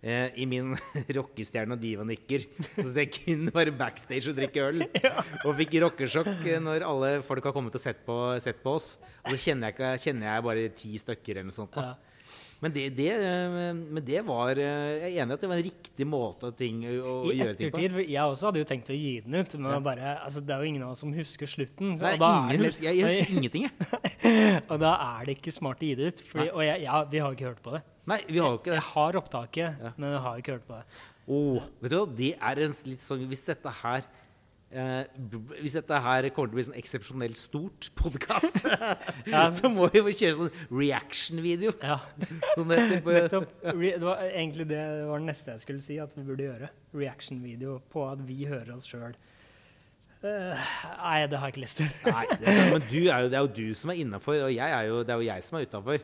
eh, 0.06 0.30
i 0.38 0.46
min 0.46 0.70
rockestjerne- 1.18 1.74
og 1.74 1.82
divanikker 1.82 2.46
så 2.78 2.92
jeg 2.94 3.10
kunne 3.18 3.52
være 3.52 3.74
backstage 3.76 4.30
og 4.30 4.36
drikke 4.38 4.64
øl. 4.70 4.84
Og 5.46 5.56
fikk 5.58 5.76
rockesjokk 5.82 6.30
eh, 6.46 6.60
når 6.62 6.86
alle 6.86 7.10
folk 7.26 7.44
har 7.50 7.52
kommet 7.56 7.74
og 7.74 7.82
sett 7.82 8.04
på, 8.06 8.16
sett 8.40 8.62
på 8.62 8.76
oss. 8.78 8.94
Og 9.24 9.34
så 9.34 9.40
kjenner 9.50 9.74
jeg, 9.74 10.00
kjenner 10.06 10.30
jeg 10.30 10.46
bare 10.46 10.68
ti 10.78 10.94
stykker 11.02 11.40
eller 11.40 11.50
noe 11.50 11.58
sånt. 11.58 11.74
Da. 11.74 11.90
Ja. 11.90 12.15
Men 12.64 12.72
det, 12.72 12.84
det, 12.96 13.06
eh, 13.12 13.72
men 13.76 14.00
det 14.04 14.22
var 14.25 14.56
eh, 14.56 14.94
Jeg 15.02 15.10
er 15.10 15.22
enig 15.25 15.34
i 15.34 15.36
at 15.36 15.42
det 15.44 15.48
var 15.50 15.58
en 15.60 15.66
riktig 15.66 16.06
måte 16.08 16.50
ting, 16.56 16.78
å, 16.88 17.16
I 17.28 17.34
gjøre 17.36 17.56
ting 17.58 17.72
på. 17.75 17.82
Jeg 18.08 18.22
også 18.22 18.48
hadde 18.48 18.62
jo 18.62 18.68
tenkt 18.70 18.88
å 18.92 18.96
gi 18.96 19.10
den 19.26 19.36
ut, 19.36 19.56
men 19.60 19.82
bare, 19.84 20.14
altså, 20.25 20.40
det 20.40 20.54
er 20.54 20.62
jo 20.64 20.70
ingen 20.70 20.86
av 20.86 20.94
oss 20.94 21.02
som 21.04 21.12
husker 21.12 21.50
slutten. 21.52 21.98
så- 22.00 22.06
Nei, 22.08 22.14
ingen 22.54 22.64
det 22.64 22.70
husker, 22.72 22.88
jeg, 22.88 22.96
jeg 23.02 23.20
husker 23.20 23.34
ingenting, 23.36 23.66
jeg. 23.68 24.62
og 24.70 24.80
da 24.80 24.94
er 25.18 25.28
det 25.28 25.36
ikke 25.36 25.52
smart 25.52 25.84
å 25.84 25.90
gi 25.90 25.94
det 26.00 26.08
ut. 26.14 26.25
Fordi, 26.32 26.48
og 26.54 26.64
jeg, 26.64 26.82
ja, 26.86 27.02
vi 27.12 27.20
har 27.22 27.28
jo 27.34 27.36
ikke 27.38 27.50
hørt 27.50 27.62
på 27.66 27.76
det. 27.76 27.82
Nei, 28.06 28.20
vi 28.30 28.38
har 28.40 28.54
ikke 28.56 28.70
det. 28.72 28.78
Jeg 28.80 28.88
har 28.94 29.20
opptaket, 29.20 29.80
Ja. 29.82 29.92
men 29.96 30.12
jeg 30.16 30.25
har 30.28 30.40
ikke 30.40 30.56
hørt 30.56 30.66
på 30.70 30.80
det. 30.80 31.02
Oh, 31.26 31.60
vet 31.82 31.90
du 31.90 31.96
hva, 31.98 32.06
det 32.22 32.32
er 32.38 32.60
en 32.62 32.75
litt 32.86 33.02
sånn 33.02 33.25
Hvis 33.26 33.40
dette 33.48 33.66
her 33.82 34.04
eh, 34.70 35.04
Hvis 35.61 35.76
dette 35.76 36.00
her 36.02 36.28
kommer 36.35 36.50
til 36.50 36.56
å 36.56 36.58
bli 36.58 36.64
sånn 36.68 36.78
eksepsjonelt 36.80 37.38
stort 37.40 37.90
podkast, 38.00 38.58
Ja, 39.32 39.46
så 39.54 39.70
må 39.73 39.88
vi 39.92 40.02
jo 40.02 40.11
kjøre 40.12 40.35
sånn 40.40 40.52
reaction-video. 40.73 41.76
Ja, 41.82 42.00
Sånn 42.56 42.73
nettopp. 42.73 43.52
Det 43.62 44.02
var 44.02 44.25
egentlig 44.30 44.68
det 44.73 44.82
var 45.08 45.23
det 45.23 45.30
neste 45.30 45.54
jeg 45.54 45.64
skulle 45.66 45.85
si 45.87 46.00
at 46.02 46.16
vi 46.18 46.26
burde 46.26 46.49
gjøre. 46.49 46.73
Reaction-video 46.96 47.78
på 47.92 48.04
at 48.11 48.23
vi 48.26 48.42
hører 48.50 48.75
oss 48.76 48.88
sjøl. 48.90 49.14
nei, 50.26 51.18
det 51.30 51.38
har 51.38 51.46
jeg 51.50 51.54
ikke 51.54 51.62
lyst 51.62 51.78
til. 51.82 51.90
Nei, 52.08 52.25
det, 52.40 52.54
men 52.73 52.85
du 52.88 53.00
er 53.04 53.25
jo, 53.26 53.28
det 53.30 53.37
er 53.38 53.44
jo 53.44 53.50
du 53.54 53.66
som 53.78 53.92
er 53.92 54.00
innafor, 54.02 54.40
og 54.49 54.52
jeg 54.54 54.73
er 54.78 54.87
jo, 54.88 55.02
det 55.06 55.12
er 55.14 55.20
jo 55.20 55.26
jeg 55.28 55.44
som 55.46 55.58
er 55.58 55.66
utafor. 55.68 56.00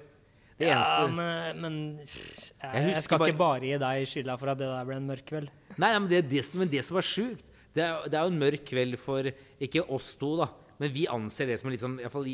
Det 0.61 0.69
Ja, 0.69 0.77
eneste 0.77 1.15
men, 1.17 1.63
men 1.63 1.77
jeg, 2.05 2.13
Jeg 2.63 2.91
jeg, 2.93 3.03
skal 3.03 3.25
ikke 3.27 3.39
bare 3.41 3.65
gi 3.67 3.79
deg 3.83 4.05
skylda 4.07 4.37
for 4.39 4.53
at 4.53 4.61
det 4.61 4.69
der 4.69 4.85
ble 4.87 4.99
en 5.01 5.09
mørk 5.09 5.25
kveld. 5.27 5.49
Nei, 5.81 5.91
men 5.97 6.07
det, 6.13 6.21
det, 6.31 6.45
men 6.61 6.71
det 6.71 6.85
som 6.87 6.99
var 7.01 7.07
sjukt 7.09 7.43
det 7.77 7.85
er, 7.87 8.03
det 8.11 8.19
er 8.19 8.27
jo 8.27 8.33
en 8.35 8.43
mørk 8.43 8.67
kveld 8.69 8.99
for 9.01 9.29
ikke 9.63 9.85
oss 9.93 10.13
to, 10.21 10.35
da. 10.43 10.51
Men 10.83 10.91
vi 10.91 11.05
anser 11.07 11.47
det 11.47 11.61
som 11.61 11.69
en 11.69 11.75
litt, 11.77 11.83
sånn, 11.83 11.99
fall 12.11 12.25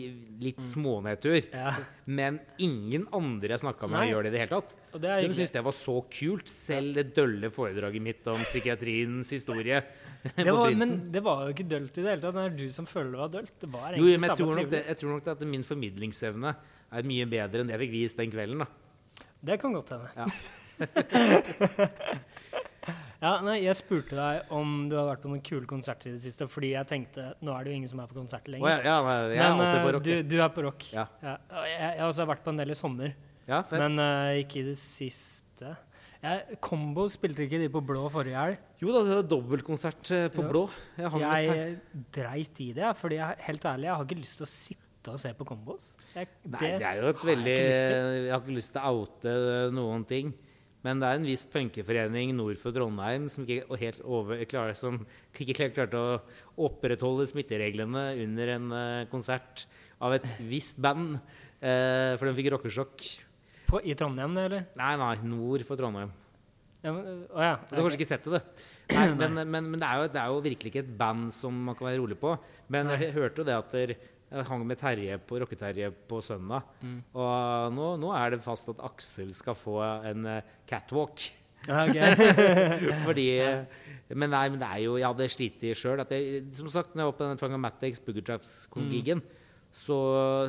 litt 0.40 0.60
smånedtur. 0.64 1.50
Ja. 1.52 1.74
Men 2.08 2.38
ingen 2.64 3.04
andre 3.12 3.52
jeg 3.52 3.60
snakka 3.60 3.90
med, 3.90 4.00
Nei. 4.00 4.06
gjør 4.08 4.24
det 4.24 4.30
i 4.30 4.34
det 4.34 4.40
hele 4.40 4.54
tatt. 4.54 4.72
Og 4.96 5.02
det 5.02 5.10
er 5.12 5.20
De 5.26 5.34
syntes 5.36 5.52
det 5.58 5.62
var 5.66 5.76
så 5.76 5.96
kult, 6.14 6.48
selv 6.48 6.96
det 6.96 7.04
dølle 7.18 7.50
foredraget 7.52 8.04
mitt 8.06 8.30
om 8.32 8.40
psykiatriens 8.46 9.34
historie. 9.36 9.82
Det 10.34 10.50
var, 10.50 10.72
men 10.74 11.12
det 11.14 11.20
var 11.22 11.44
jo 11.46 11.52
ikke 11.54 11.64
dølt 11.70 12.00
i 12.00 12.02
det 12.02 12.10
hele 12.10 12.22
tatt. 12.24 12.34
Det 12.34 12.42
er 12.48 12.56
du 12.58 12.72
som 12.74 12.88
føler 12.90 13.12
det 13.14 13.20
var 13.20 13.30
dølt. 13.36 13.52
Det 13.62 13.68
var 13.70 13.84
Jo, 13.94 14.02
egentlig 14.02 14.18
men 14.18 14.32
jeg 14.32 14.40
tror, 14.40 14.56
nok 14.58 14.72
det, 14.72 14.80
jeg 14.88 14.98
tror 14.98 15.12
nok 15.12 15.22
det 15.28 15.32
at 15.36 15.44
min 15.52 15.64
formidlingsevne 15.68 16.54
er 16.98 17.06
mye 17.12 17.28
bedre 17.30 17.62
enn 17.62 17.70
det 17.70 17.76
jeg 17.76 17.82
fikk 17.84 17.94
vist 17.94 18.18
den 18.18 18.32
kvelden. 18.34 18.64
da 18.64 19.22
Det 19.52 19.60
kan 19.62 19.76
godt 19.78 19.94
hende. 19.94 20.10
Ja. 20.18 20.26
ja, 23.24 23.32
nei, 23.44 23.56
jeg 23.64 23.74
spurte 23.78 24.16
deg 24.18 24.52
om 24.54 24.74
du 24.90 24.96
har 24.98 25.08
vært 25.10 25.24
på 25.24 25.30
noen 25.32 25.42
kule 25.44 25.66
konserter 25.70 26.10
i 26.10 26.14
det 26.16 26.22
siste, 26.22 26.46
fordi 26.50 26.72
jeg 26.74 26.88
tenkte 26.90 27.32
nå 27.44 27.54
er 27.54 27.66
det 27.66 27.72
jo 27.72 27.80
ingen 27.80 27.90
som 27.90 28.02
er 28.04 28.10
på 28.10 28.18
konsert 28.18 28.46
lenger. 28.50 28.66
lenger. 28.68 28.86
ja, 28.86 28.94
ja, 28.94 29.02
nei, 29.06 29.16
jeg 29.34 29.42
er 29.42 29.56
Men 29.56 29.64
alltid 29.66 29.80
på 29.82 29.88
eh, 29.88 29.96
rock. 29.98 30.06
du, 30.06 30.14
du 30.22 30.36
er 30.44 30.54
på 30.54 30.64
rock. 30.68 30.86
Ja. 30.94 31.04
ja. 31.24 31.34
Jeg, 31.66 31.74
jeg 31.82 32.00
har 32.02 32.06
også 32.08 32.28
vært 32.30 32.46
på 32.46 32.54
en 32.54 32.62
del 32.62 32.74
i 32.74 32.78
sommer, 32.78 33.12
Ja, 33.48 33.60
fett. 33.62 33.78
men 33.82 33.98
uh, 34.02 34.38
ikke 34.42 34.62
i 34.62 34.66
det 34.70 34.78
siste. 34.80 35.74
Jeg, 36.18 36.58
Combo 36.64 37.04
spilte 37.10 37.44
ikke 37.46 37.60
de 37.62 37.68
på 37.70 37.82
blå 37.86 38.08
forrige 38.10 38.34
helg. 38.40 38.58
Jo 38.82 38.90
da, 38.94 39.04
det 39.06 39.16
var 39.20 39.28
dobbeltkonsert 39.30 40.10
eh, 40.16 40.26
på 40.34 40.42
jo. 40.42 40.48
blå. 40.50 40.62
Jeg 40.98 41.30
Jeg 41.46 41.78
dreit 42.14 42.60
i 42.64 42.72
det, 42.74 42.90
fordi 42.98 43.20
jeg, 43.20 43.38
helt 43.46 43.64
ærlig, 43.70 43.86
jeg 43.86 43.94
har 43.94 44.04
ikke 44.08 44.20
lyst 44.24 44.40
til 44.40 44.46
å 44.46 44.50
sitte 44.50 44.84
og 45.14 45.20
se 45.22 45.30
på 45.38 45.46
Combos. 45.46 45.92
Jeg, 46.12 46.26
Nei, 46.50 46.72
det 46.80 46.84
er 46.84 46.98
jo 47.00 47.08
et 47.12 47.22
veldig 47.24 47.52
jeg. 47.54 47.92
Jeg 48.26 48.32
har 48.34 48.42
ikke 48.42 48.56
lyst 48.58 48.74
til 48.74 48.82
å 48.82 48.90
oute 48.98 49.34
noen 49.72 50.02
ting. 50.10 50.32
Men 50.86 51.00
det 51.02 51.08
er 51.08 51.18
en 51.18 51.26
viss 51.26 51.42
punkeforening 51.50 52.30
nord 52.38 52.58
for 52.60 52.74
Trondheim 52.74 53.26
som 53.32 53.46
ikke 53.46 53.78
helt 53.80 54.02
over, 54.06 54.44
klar, 54.50 54.70
som 54.78 55.00
ikke 55.34 55.70
klarte 55.74 55.98
å 55.98 56.20
opprettholde 56.68 57.26
smittereglene 57.30 58.04
under 58.22 58.52
en 58.54 58.68
eh, 58.78 59.08
konsert 59.10 59.66
av 59.98 60.14
et 60.14 60.28
visst 60.46 60.78
band. 60.80 61.18
eh, 61.58 62.14
for 62.14 62.28
de 62.28 62.36
fikk 62.38 62.52
rockesjokk. 62.54 63.08
På, 63.68 63.82
I 63.82 63.96
Trondheim, 63.98 64.38
eller? 64.38 64.68
Nei, 64.78 64.94
nei, 65.02 65.14
nord 65.26 65.66
for 65.66 65.80
Trondheim. 65.80 66.14
Ja, 66.78 66.92
men, 66.94 67.02
øh, 67.02 67.22
å 67.34 67.42
ja. 67.42 67.56
Du 67.66 67.74
har 67.74 67.82
kanskje 67.82 67.98
ikke 67.98 68.12
sett 68.12 68.28
det? 68.30 68.40
Nei, 68.94 69.08
men, 69.20 69.34
men, 69.50 69.72
men 69.72 69.80
det, 69.80 69.88
er 69.88 69.98
jo, 69.98 70.12
det 70.14 70.22
er 70.22 70.30
jo 70.30 70.44
virkelig 70.46 70.72
ikke 70.72 70.84
et 70.86 70.94
band 71.00 71.34
som 71.34 71.58
man 71.66 71.76
kan 71.78 71.90
være 71.90 71.98
rolig 72.04 72.20
på. 72.22 72.36
Men 72.70 72.94
jeg 72.94 73.10
hørte 73.18 73.42
jo 73.42 73.48
det 73.48 73.58
at 73.58 73.74
der, 73.74 73.96
jeg 74.30 74.46
hang 74.50 74.64
med 74.68 74.78
Terje 74.80 75.16
på 75.24 75.38
Rocke-Terje 75.40 75.90
på 76.10 76.20
søndag. 76.24 76.66
Mm. 76.82 76.98
Og 77.16 77.72
nå, 77.76 77.88
nå 78.02 78.12
er 78.16 78.34
det 78.34 78.42
fast 78.44 78.68
at 78.72 78.82
Aksel 78.84 79.32
skal 79.36 79.56
få 79.56 79.78
en 80.10 80.26
eh, 80.28 80.54
catwalk. 80.68 81.30
Okay. 81.68 82.12
ok. 82.14 83.00
Fordi 83.06 83.24
Men 84.16 84.30
nei, 84.32 84.44
men 84.48 84.60
det 84.60 84.68
er 84.70 84.78
jo 84.86 84.92
Jeg 84.96 85.04
hadde 85.10 85.26
slitt 85.28 85.64
i 85.68 85.72
sjøl. 85.76 86.00
Som 86.56 86.70
sagt, 86.72 86.94
når 86.94 87.02
jeg 87.02 87.10
var 87.10 87.16
på 87.18 87.26
den 87.26 87.40
Twangomatics 87.40 88.00
Booger 88.04 88.22
Mm. 88.22 88.28
Traps-gigen, 88.30 89.22
så, 89.72 89.98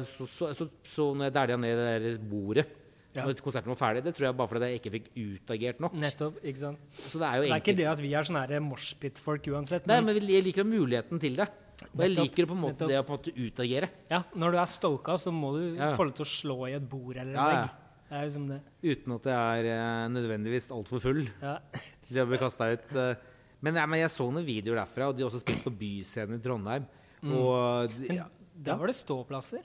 så, 0.07 0.25
så, 0.29 0.51
så, 0.55 0.67
så 0.87 1.07
når 1.13 1.27
jeg 1.27 1.35
dælja 1.35 1.57
ned 1.59 1.81
det 1.81 2.13
der 2.19 2.29
bordet 2.29 2.67
Ja. 3.15 3.23
når 3.25 3.39
konserten 3.41 3.71
var 3.73 3.79
ferdig, 3.79 4.03
det 4.05 4.13
tror 4.13 4.27
jeg 4.27 4.37
bare 4.37 4.47
fordi 4.51 4.67
jeg 4.69 4.79
ikke 4.79 4.91
fikk 4.93 5.07
utagert 5.17 5.79
nok. 5.81 5.95
Nettopp. 5.97 6.35
ikke 6.45 6.59
sant? 6.61 6.77
Så 6.93 7.17
det 7.17 7.25
er 7.25 7.35
jo 7.39 7.41
Det 7.47 7.55
er 7.55 7.63
ikke 7.63 7.77
det 7.79 7.87
at 7.89 8.03
vi 8.03 8.13
er 8.13 8.27
sånne 8.27 8.59
moshpit-folk 8.67 9.47
uansett. 9.49 9.87
Nei, 9.89 9.97
Men, 10.01 10.13
men 10.19 10.29
jeg 10.29 10.45
liker 10.45 10.63
muligheten 10.67 11.19
til 11.19 11.35
det. 11.39 11.47
Og 11.95 12.01
jeg 12.03 12.11
liker 12.13 12.45
på 12.45 12.53
en 12.53 12.61
måte 12.61 12.85
nettopp. 12.85 12.89
det 12.91 12.99
å 12.99 13.03
på 13.07 13.13
en 13.15 13.19
måte 13.19 13.33
utagere. 13.39 13.89
ja, 14.11 14.23
når 14.35 14.51
du 14.51 14.57
er 14.59 14.65
stoka, 14.69 15.15
så 15.17 15.31
må 15.33 15.53
du 15.57 15.75
Ja. 15.79 15.95
få 15.95 16.05
lov 16.05 16.13
til 16.19 16.25
å 16.25 16.29
slå 16.29 16.57
i 16.69 16.73
et 16.75 16.89
bord 16.89 17.15
eller 17.17 17.31
en 17.31 17.39
Ja, 17.39 17.49
ja. 17.51 17.69
Det 18.09 18.17
er 18.17 18.25
liksom 18.25 18.47
det. 18.49 18.61
Uten 18.83 19.13
at 19.15 19.23
jeg 19.29 19.65
er 19.65 19.65
uh, 19.69 20.09
nødvendigvis 20.09 20.71
altfor 20.71 20.99
full 21.01 21.27
Ja. 21.41 21.59
til 22.07 22.17
å 22.21 22.27
bli 22.27 22.37
kasta 22.37 22.71
ut. 22.73 22.95
Uh. 22.95 23.15
Men, 23.61 23.75
ja, 23.75 23.85
men 23.85 23.99
jeg 23.99 24.09
så 24.09 24.29
noen 24.31 24.45
videoer 24.45 24.79
derfra, 24.83 25.09
og 25.09 25.17
de 25.17 25.23
har 25.23 25.29
også 25.31 25.41
spilt 25.41 25.63
på 25.63 25.71
Byscenen 25.77 26.37
i 26.39 26.43
Trondheim. 26.43 26.85
Mm. 27.21 27.33
Og 27.35 27.91
ja, 28.09 28.25
Der 28.55 28.75
var 28.79 28.87
det 28.87 28.95
ståplasser. 28.95 29.61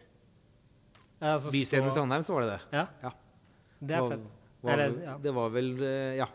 Altså 1.20 1.52
Byscenen 1.54 1.90
i 1.90 1.94
Trondheim, 1.94 2.22
så 2.26 2.34
var 2.34 2.42
det 2.42 2.50
det. 2.56 2.62
Ja. 2.72 2.86
Ja. 3.02 3.10
Det 3.86 3.96
er 3.96 4.00
Var- 4.04 4.10
fett. 4.14 4.30
Var, 4.64 4.72
Eller, 4.78 5.02
ja. 5.04 5.16
Det 5.20 5.32
var 5.36 5.50
vel 5.52 5.72
eh, 5.82 6.14
Ja. 6.22 6.26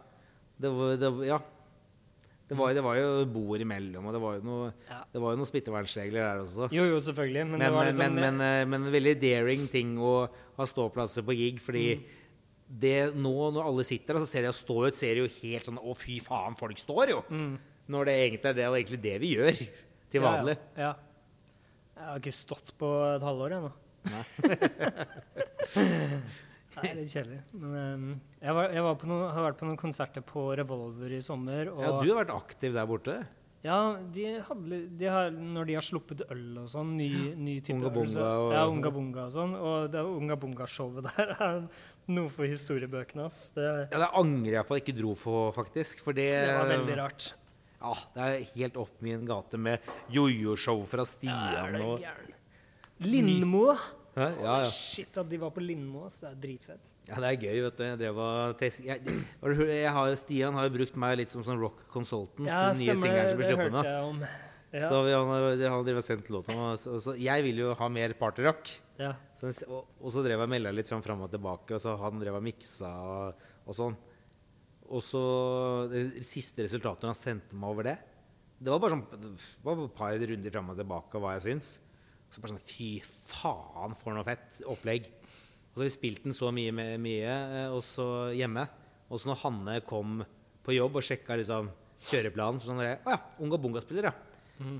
Det 0.59 0.69
var, 0.75 0.95
det, 0.99 1.09
ja. 1.27 1.37
Det 2.49 2.57
var, 2.57 2.73
det 2.73 2.81
var 2.83 2.95
jo 2.97 3.25
bord 3.29 3.61
imellom, 3.61 4.05
og 4.09 4.13
det 4.15 4.19
var 4.21 4.33
jo 4.39 4.43
noe, 4.43 4.71
Ja. 4.89 5.03
det 5.13 5.21
var 5.21 5.31
jo 5.35 5.37
noen 5.37 5.45
smittevernregler 5.49 6.19
der 6.25 6.39
også. 6.43 6.67
Jo, 6.73 6.83
jo, 6.89 6.97
selvfølgelig. 7.05 7.43
Men, 7.45 7.51
Men, 7.51 7.59
det 7.61 7.71
var 7.75 7.85
liksom 7.85 8.13
men, 8.15 8.37
men, 8.37 8.41
eh, 8.41 8.65
men 8.65 8.83
en 8.87 8.91
veldig 8.91 9.13
daring 9.21 9.67
ting 9.69 9.97
å 10.01 10.27
ha 10.57 10.65
ståplasser 10.65 11.21
på 11.23 11.35
gig, 11.37 11.59
fordi 11.61 11.95
Mm. 11.95 12.03
det 12.81 13.15
nå 13.15 13.51
når 13.53 13.63
alle 13.69 13.83
sitter 13.85 14.13
der, 14.13 14.19
så 14.21 14.27
ser 14.27 14.41
de 14.41 14.47
å 14.49 14.53
stå 14.57 14.87
ut, 14.87 14.95
ser 14.97 15.13
de 15.15 15.21
jo 15.21 15.27
helt 15.41 15.63
sånn 15.65 15.77
Å, 15.77 15.95
fy 15.97 16.19
faen, 16.19 16.55
folk 16.57 16.77
står 16.77 17.07
jo! 17.09 17.23
Når 17.89 18.05
det 18.05 18.13
egentlig 18.17 18.45
er 18.49 18.53
det, 18.53 18.65
og 18.67 18.75
egentlig 18.77 19.01
det 19.01 19.19
vi 19.21 19.35
gjør 19.35 19.55
til 20.11 20.21
vanlig. 20.21 20.57
Mm. 20.57 20.77
Ja, 20.77 20.81
ja. 20.89 20.93
Jeg 21.99 22.05
har 22.05 22.19
ikke 22.19 22.33
stått 22.33 22.71
på 22.77 23.15
et 23.15 23.21
halvår 23.21 23.51
ennå. 23.57 23.71
det 26.75 26.89
er 26.91 26.95
litt 26.99 27.11
kjedelig. 27.11 27.39
Men 27.53 27.73
um, 27.75 28.21
jeg, 28.41 28.53
var, 28.55 28.69
jeg 28.75 28.83
var 28.85 28.95
på 29.01 29.07
noen, 29.09 29.25
har 29.33 29.43
vært 29.49 29.57
på 29.59 29.65
noen 29.67 29.77
konserter 29.81 30.21
på 30.25 30.45
Revolver 30.59 31.11
i 31.17 31.19
sommer. 31.25 31.71
Og 31.73 31.81
Ja, 31.83 31.91
du 32.03 32.09
har 32.13 32.23
vært 32.25 32.35
aktiv 32.35 32.73
der 32.77 32.85
borte. 32.89 33.17
Ja, 33.59 33.97
de 34.15 34.25
hadde, 34.47 34.77
de 34.95 35.07
har, 35.11 35.33
når 35.35 35.65
de 35.67 35.73
har 35.75 35.83
sluppet 35.83 36.21
øl 36.31 36.61
og 36.61 36.69
sånn, 36.71 36.93
ny, 36.95 37.09
ny 37.35 37.57
type 37.59 37.75
Unga 37.75 37.89
øl 37.91 38.07
så- 38.13 38.21
og- 38.45 38.53
Ja, 38.55 38.61
Unga 38.71 38.89
Bunga 38.95 39.25
og 39.25 39.33
sånn. 39.35 39.55
Og 39.59 39.89
det 39.91 39.99
Unga 39.99 40.37
Bunga-showet 40.39 41.03
der 41.17 41.33
er 41.35 41.67
noe 42.07 42.29
for 42.31 42.47
historiebøkene, 42.47 43.25
ass. 43.25 43.49
Det, 43.57 43.65
Ja, 43.91 43.97
Det 44.05 44.09
angrer 44.15 44.53
jeg 44.61 44.65
på 44.69 44.75
at 44.75 44.79
jeg 44.79 44.87
ikke 44.87 44.97
dro 45.01 45.13
på, 45.15 45.35
faktisk. 45.57 45.99
For 46.05 46.13
det, 46.15 46.29
det 46.31 46.55
var 46.55 46.71
veldig 46.71 46.97
rart. 47.01 47.33
Ja, 47.81 47.93
det 48.15 48.23
er 48.29 48.47
helt 48.55 48.77
opp 48.77 48.95
min 49.03 49.25
gate 49.27 49.57
med 49.59 49.79
jojo-show 50.11 50.85
fra 50.87 51.03
Ja, 51.03 51.11
Stian 51.11 51.75
er 51.75 51.81
og? 51.83 51.99
Lindmo! 52.99 53.75
Ja, 54.19 54.29
ja. 54.43 54.69
Shit, 54.69 55.15
at 55.17 55.29
de 55.31 55.39
var 55.41 55.53
på 55.55 55.63
Lindmo. 55.63 56.07
Det 56.11 56.27
er 56.29 56.37
dritfett. 56.43 56.83
ja, 57.09 57.15
det 57.23 57.29
er 57.31 57.37
gøy, 57.47 57.61
vet 57.65 57.79
du. 57.79 57.83
Jeg 57.87 57.99
drev 58.03 58.19
og 58.19 59.63
jeg, 59.69 59.93
har, 59.95 60.15
Stian 60.19 60.57
har 60.59 60.67
jo 60.67 60.75
brukt 60.75 60.99
meg 60.99 61.17
litt 61.21 61.33
som 61.33 61.45
sånn 61.45 61.59
rock 61.61 61.87
consultant 61.93 62.45
Ja, 62.47 62.67
den 62.69 62.83
nye 62.83 62.95
singelen 62.99 63.31
som 63.31 63.39
blir 63.41 63.49
sluppet 63.49 63.73
nå. 63.73 63.83
Ja. 64.69 64.85
Så 64.85 64.99
vi, 65.01 65.15
han, 65.17 65.31
han 65.65 65.85
driver 65.87 65.97
og 65.97 66.05
sendt 66.05 66.27
låta 66.29 66.53
jeg 67.17 67.45
vil 67.47 67.63
jo 67.63 67.71
ha 67.79 67.87
mer 67.89 68.13
partyrock. 68.19 68.69
ja. 69.01 69.15
Så, 69.39 69.47
og, 69.71 69.87
og 70.03 70.11
så 70.11 70.19
drev 70.25 70.41
jeg 70.43 70.51
melda 70.51 70.71
litt 70.75 70.89
fram, 70.91 70.99
fram 71.01 71.21
og 71.23 71.29
tilbake, 71.31 71.71
og 71.77 71.79
så 71.79 71.93
han 72.01 72.19
drev 72.19 72.35
og 72.41 72.43
miksa 72.43 72.89
og, 73.07 73.43
og 73.63 73.77
sånn. 73.77 73.95
Og 74.89 75.03
så 75.05 75.21
Det 75.87 76.25
siste 76.27 76.65
resultatet 76.65 77.07
han 77.07 77.15
sendte 77.17 77.55
meg 77.55 77.71
over 77.71 77.87
det, 77.87 77.95
det 78.59 78.73
var 78.73 78.81
bare 78.83 78.97
sånn 78.97 79.05
det 79.15 79.29
var 79.63 79.79
et 79.85 79.93
par 79.95 80.17
runder 80.19 80.51
fram 80.51 80.73
og 80.73 80.81
tilbake 80.81 81.21
hva 81.23 81.37
jeg 81.37 81.45
syns. 81.47 81.69
Så 82.29 82.41
bare 82.43 82.53
sånn 82.53 82.65
Fy 82.69 82.89
faen, 83.29 83.95
for 83.97 84.13
noe 84.13 84.25
fett 84.27 84.59
opplegg. 84.69 85.07
Og 85.69 85.77
så 85.77 85.81
har 85.83 85.87
vi 85.87 85.93
spilt 85.95 86.23
den 86.27 86.35
så 86.37 86.51
mye, 86.53 86.73
mye 87.01 87.35
også 87.73 87.77
og 87.77 87.83
så 87.89 88.07
hjemme. 88.37 88.67
Og 89.09 89.21
så 89.21 89.29
når 89.31 89.39
Hanne 89.43 89.77
kom 89.89 90.19
på 90.65 90.75
jobb 90.75 90.99
og 90.99 91.05
sjekka 91.05 91.37
liksom 91.39 91.69
kjøreplanen, 92.09 92.59
så 92.61 92.69
sånn 92.71 92.81
Å 92.83 92.89
Å 93.07 93.13
ja, 93.15 93.19
Unga 93.41 93.57
Bunga-spiller, 93.61 94.09
ja. 94.11 94.15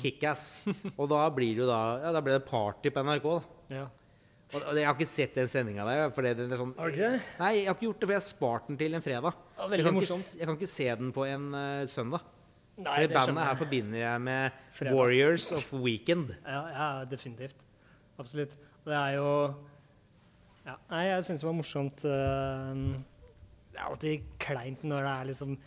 Kickass. 0.02 0.62
Og 1.00 1.06
da 1.10 1.22
blir 1.32 1.54
det 1.56 1.62
jo 1.64 1.68
da 1.70 1.80
Ja, 2.04 2.10
da 2.12 2.20
ble 2.22 2.34
det 2.36 2.44
party 2.50 2.92
på 2.92 3.04
NRK. 3.06 3.24
da. 3.32 3.78
ja. 3.80 3.86
Og, 4.50 4.64
og 4.66 4.78
jeg 4.80 4.86
har 4.88 4.96
ikke 4.98 5.06
sett 5.06 5.36
den 5.38 5.48
sendinga 5.48 5.84
der. 5.86 6.08
For 6.12 6.26
det, 6.26 6.32
den 6.40 6.52
er 6.52 6.58
sånn, 6.58 6.72
Har 6.76 6.90
du 6.90 6.96
ikke 6.98 7.10
det? 7.14 7.20
Nei, 7.38 7.50
jeg 7.60 7.68
har 7.70 7.76
ikke 7.78 7.86
gjort 7.86 8.00
det, 8.02 8.08
for 8.10 8.14
jeg 8.16 8.20
har 8.20 8.26
spart 8.28 8.68
den 8.72 8.80
til 8.82 8.98
en 8.98 9.04
fredag. 9.06 9.36
Ja, 9.60 9.68
veldig 9.70 9.78
jeg, 9.78 9.86
kan 9.86 9.94
ikke, 9.94 10.00
morsomt. 10.02 10.26
s- 10.26 10.38
jeg 10.40 10.50
kan 10.50 10.58
ikke 10.58 10.70
se 10.72 10.88
den 11.04 11.12
på 11.14 11.26
en 11.30 11.46
uh, 11.54 11.84
søndag. 11.94 12.24
Nei, 12.80 13.02
det 13.04 13.10
det 13.12 13.18
bandet 13.20 13.44
her 13.44 13.58
forbinder 13.60 14.00
jeg 14.00 14.22
med 14.24 14.60
Fredag. 14.72 14.96
Warriors 14.96 15.52
of 15.52 15.66
Weekend. 15.74 16.32
Ja, 16.46 16.62
ja, 16.72 16.88
definitivt. 17.10 17.58
Absolutt. 18.20 18.56
Og 18.86 18.92
det 18.92 19.00
er 19.00 19.18
jo 19.18 19.32
ja, 20.66 20.76
Nei, 20.92 21.04
jeg 21.08 21.26
syns 21.28 21.44
det 21.44 21.48
var 21.48 21.58
morsomt 21.58 22.06
eh, 22.08 22.80
Det 23.72 23.80
er 23.80 23.86
alltid 23.88 24.32
kleint 24.44 24.86
når 24.88 25.06
det 25.06 25.12
er 25.12 25.30
liksom 25.32 25.60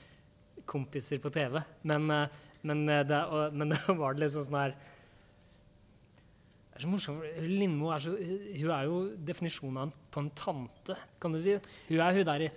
kompiser 0.69 1.19
på 1.19 1.33
TV, 1.33 1.59
men, 1.90 2.11
eh, 2.14 2.40
men, 2.69 2.83
eh, 2.88 3.04
det, 3.09 3.21
men 3.57 3.73
da 3.75 3.97
var 3.99 4.14
det 4.14 4.25
liksom 4.25 4.47
sånn 4.47 4.61
her 4.61 4.75
Det 6.69 6.78
er 6.78 6.85
så 6.85 6.92
morsomt. 6.92 7.25
Lindmo 7.45 7.90
er 7.92 8.04
så 8.04 8.14
Hun 8.16 8.71
er 8.73 8.85
jo 8.88 9.00
definisjonen 9.33 9.92
på 10.12 10.23
en 10.23 10.31
tante, 10.38 10.97
kan 11.21 11.35
du 11.35 11.40
si. 11.42 11.59
Hun 11.88 12.00
er 12.00 12.16
hun 12.16 12.28
der 12.28 12.47
i 12.47 12.52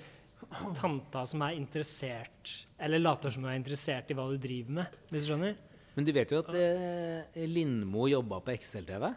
tanta 0.77 1.23
som 1.29 1.43
er 1.45 1.55
interessert 1.57 2.51
Eller 2.79 3.01
later 3.01 3.33
som 3.33 3.45
hun 3.45 3.51
er 3.53 3.59
interessert 3.59 4.11
i 4.11 4.17
hva 4.17 4.27
du 4.31 4.37
driver 4.41 4.79
med, 4.81 4.99
hvis 5.11 5.25
du 5.25 5.31
skjønner? 5.31 5.55
Men 5.95 6.07
du 6.07 6.11
vet 6.15 6.31
jo 6.33 6.41
at 6.43 6.51
eh, 6.59 7.45
Lindmo 7.47 8.09
jobba 8.11 8.41
på 8.43 8.57
XL-TV? 8.59 9.09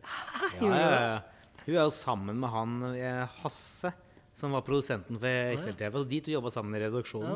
Ja, 0.60 0.70
ja, 0.70 0.90
ja. 0.90 1.18
Hun 1.66 1.74
er 1.74 1.84
jo 1.84 1.92
sammen 1.94 2.38
med 2.40 2.50
han 2.50 2.76
eh, 2.94 3.40
Hasse, 3.42 3.92
som 4.34 4.54
var 4.56 4.64
produsenten 4.66 5.18
for 5.20 5.56
XL-TV. 5.58 5.98
Og 6.00 6.08
de 6.10 6.20
to 6.24 6.32
jobba 6.32 6.52
sammen 6.54 6.74
i 6.78 6.82
Ja, 6.82 6.90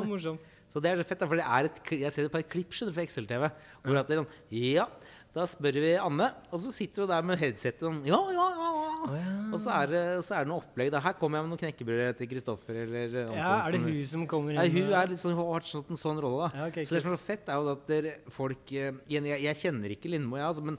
morsomt. 0.08 0.52
Så 0.72 0.80
det 0.82 0.90
er 0.90 0.98
så 0.98 1.06
fett, 1.06 1.20
da, 1.20 1.26
for 1.30 1.38
det 1.38 1.44
er 1.46 1.68
et, 1.68 1.76
jeg 2.00 2.10
ser 2.10 2.26
et 2.26 2.32
par 2.34 2.42
klipp 2.50 2.72
skjønner 2.74 2.96
fra 2.96 3.04
XL-TV. 3.06 3.44
Hvor 3.84 4.00
at 4.00 4.08
det 4.08 4.16
er 4.16 4.22
sånn 4.24 4.32
Ja, 4.50 4.88
da 5.34 5.44
spør 5.50 5.80
vi 5.82 5.92
Anne. 5.98 6.28
Og 6.54 6.60
så 6.62 6.70
sitter 6.74 7.02
hun 7.02 7.10
der 7.10 7.24
med 7.26 7.40
headsetet 7.40 7.82
sånn 7.82 8.04
Ja, 8.06 8.20
ja, 8.30 8.44
ja. 8.54 8.68
ja. 9.10 9.32
Og 9.50 9.58
så 9.62 9.72
er, 9.74 9.90
det, 9.90 10.02
så 10.26 10.36
er 10.36 10.46
det 10.46 10.50
noe 10.52 10.62
opplegg. 10.62 10.92
Da. 10.94 11.00
Her 11.02 11.16
kommer 11.18 11.40
jeg 11.40 11.46
med 11.46 11.52
noen 11.54 11.62
knekkebrød 11.64 12.20
til 12.20 12.30
Kristoffer 12.30 12.78
eller 12.84 13.16
Antonsen. 13.24 13.40
Ja, 13.40 13.50
er 13.58 13.74
det 13.74 13.80
hun 13.82 13.98
som 14.12 14.28
kommer 14.30 14.54
inn? 14.54 14.60
Ja, 14.60 14.70
hun 14.76 14.94
er 15.00 15.10
litt 15.10 15.22
sånn, 15.22 15.34
hun 15.34 15.42
har 15.42 15.58
hatt 15.58 15.70
sånn, 15.70 15.84
en 15.90 16.00
sånn 16.00 16.22
rolle, 16.22 16.46
da. 16.46 16.62
Ja, 16.62 16.70
okay, 16.70 16.86
så 16.86 16.96
det 16.96 17.02
som 17.02 17.10
er 17.10 17.18
så 17.18 17.26
fett, 17.26 17.50
er 17.50 17.58
jo 17.58 17.74
at 17.74 17.84
der, 17.90 18.08
folk 18.36 18.74
eh, 18.78 19.02
igjen, 19.10 19.28
jeg, 19.32 19.42
jeg 19.48 19.60
kjenner 19.64 19.96
ikke 19.96 20.14
Lindmo, 20.14 20.38
jeg, 20.38 20.48
altså, 20.52 20.64
men, 20.70 20.78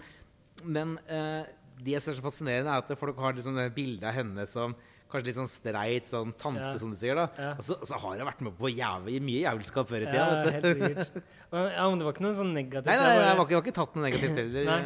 men 0.63 0.95
uh, 1.11 1.43
det 1.81 1.97
jeg 1.97 2.05
ser 2.07 2.17
så 2.17 2.25
fascinerende, 2.25 2.71
er 2.71 2.83
at 2.85 2.99
folk 2.99 3.19
har 3.19 3.35
liksom 3.35 3.59
det 3.59 3.67
bildet 3.75 4.07
av 4.07 4.15
henne 4.15 4.47
som 4.49 4.75
kanskje 5.11 5.29
litt 5.29 5.37
sånn 5.37 5.49
streit, 5.51 6.09
sånn 6.11 6.33
tante, 6.39 6.61
Ja. 6.61 6.77
som 6.81 6.91
du 6.91 6.97
sier. 6.99 7.15
da 7.15 7.27
Ja. 7.37 7.51
Og 7.55 7.63
så, 7.63 7.77
så 7.85 7.99
har 8.01 8.15
jeg 8.17 8.25
vært 8.27 8.41
med 8.41 8.57
på 8.57 8.71
jævlig, 8.73 9.21
mye 9.21 9.41
jævelskap 9.45 9.87
før 9.89 10.01
i 10.01 10.05
tida. 10.09 10.21
Ja, 10.21 10.43
vet 10.43 10.61
du. 10.63 10.67
helt 10.67 10.99
sikkert. 11.07 11.23
Ja, 11.55 11.85
men 11.87 11.99
det 11.99 12.03
var 12.07 12.11
ikke 12.15 12.23
noe 12.25 12.35
sånn 12.35 12.53
negativt. 12.53 12.89
Nei, 12.89 12.95
nei, 12.99 13.11
nei, 13.15 13.27
jeg 13.29 13.37
var 13.37 13.45
ikke, 13.45 13.55
har 13.55 13.63
ikke 13.63 13.75
tatt 13.77 13.93
noe 13.95 14.03
negativt 14.09 14.39
heller. 14.41 14.65
Nei. 14.73 14.79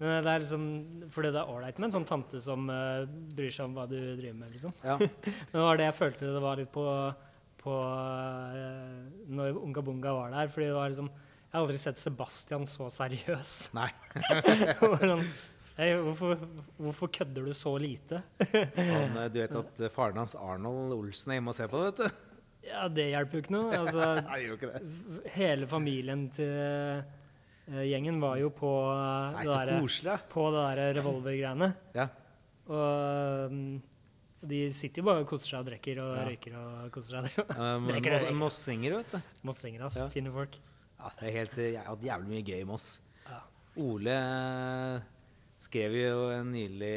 Men 0.00 0.24
det 0.26 0.30
er 0.32 0.40
liksom, 0.42 0.62
fordi 1.14 1.30
det 1.30 1.38
er 1.38 1.50
ålreit 1.52 1.76
med 1.78 1.86
en 1.86 1.92
sånn 1.94 2.06
tante 2.08 2.40
som 2.42 2.64
uh, 2.66 3.04
bryr 3.06 3.52
seg 3.54 3.68
om 3.68 3.76
hva 3.78 3.84
du 3.86 3.94
driver 4.18 4.34
med, 4.40 4.50
liksom. 4.56 4.72
Ja. 4.82 4.96
Men 4.98 5.54
det 5.54 5.62
var 5.68 5.78
det 5.78 5.86
jeg 5.86 5.96
følte 6.00 6.32
det 6.34 6.42
var 6.42 6.58
litt 6.58 6.72
på, 6.74 6.86
på 7.62 7.76
uh, 7.78 9.06
når 9.38 9.60
Unga 9.62 9.84
Bunga 9.86 10.16
var 10.18 10.34
der. 10.34 10.50
Fordi 10.50 10.66
det 10.72 10.74
var 10.80 10.90
liksom 10.90 11.12
Jeg 11.14 11.54
har 11.54 11.62
aldri 11.62 11.78
sett 11.78 12.02
Sebastian 12.02 12.66
så 12.66 12.90
seriøs. 12.90 13.54
Nei. 13.78 13.90
Hei, 15.74 15.88
hvorfor, 15.98 16.36
hvorfor 16.78 17.10
kødder 17.10 17.48
du 17.48 17.52
så 17.56 17.72
lite? 17.82 18.20
Han, 18.38 19.16
eh, 19.18 19.28
du 19.34 19.40
vet 19.40 19.54
at 19.58 19.80
eh, 19.82 19.90
faren 19.90 20.20
hans 20.22 20.36
Arnold 20.38 20.92
Olsen 20.94 21.32
er 21.34 21.40
hjemme 21.40 21.50
og 21.50 21.56
ser 21.58 21.70
på 21.72 21.80
det, 21.82 21.88
vet 21.88 22.02
du? 22.04 22.20
Ja, 22.68 22.84
det 22.88 23.08
hjelper 23.10 23.36
jo 23.36 23.42
ikke 23.42 23.54
noe. 23.56 23.72
Altså, 23.80 24.04
Nei, 24.28 24.36
gjør 24.44 24.54
ikke 24.60 24.70
det. 24.70 25.32
hele 25.34 25.66
familien 25.68 26.22
til 26.36 26.52
eh, 26.54 27.80
gjengen 27.90 28.20
var 28.22 28.38
jo 28.38 28.52
på 28.54 28.70
Nei, 29.34 29.42
det 29.48 29.56
derre- 29.56 30.20
på 30.30 30.44
det 30.54 30.62
der 30.78 30.94
revolvergreiene. 31.00 31.68
Ja. 31.98 32.06
Og 32.70 33.50
um, 33.50 33.58
de 34.44 34.60
sitter 34.72 35.02
jo 35.02 35.08
bare 35.10 35.24
og 35.24 35.28
koser 35.28 35.50
seg 35.56 35.64
og 35.64 35.66
drikker 35.72 35.98
og 36.04 36.12
Ja. 36.16 36.22
røyker 36.30 36.54
og 36.60 36.86
koser 36.94 37.26
seg. 37.26 37.50
Um, 37.58 37.90
Mossinger, 38.38 39.00
vet 39.00 39.10
du. 39.16 39.34
Mossinger, 39.50 39.84
ass. 39.90 39.98
Ja. 40.00 40.06
Fine 40.12 40.30
folk. 40.32 40.54
Ja, 41.02 41.10
det 41.18 41.26
er 41.28 41.36
helt, 41.40 41.58
jævlig 42.06 42.30
mye 42.30 42.46
gøy 42.46 42.62
i 42.62 42.68
Moss. 42.68 42.86
Ja. 43.26 43.42
Ole 43.84 44.14
skrev 45.64 45.94
jo 45.98 46.16
nylig 46.46 46.96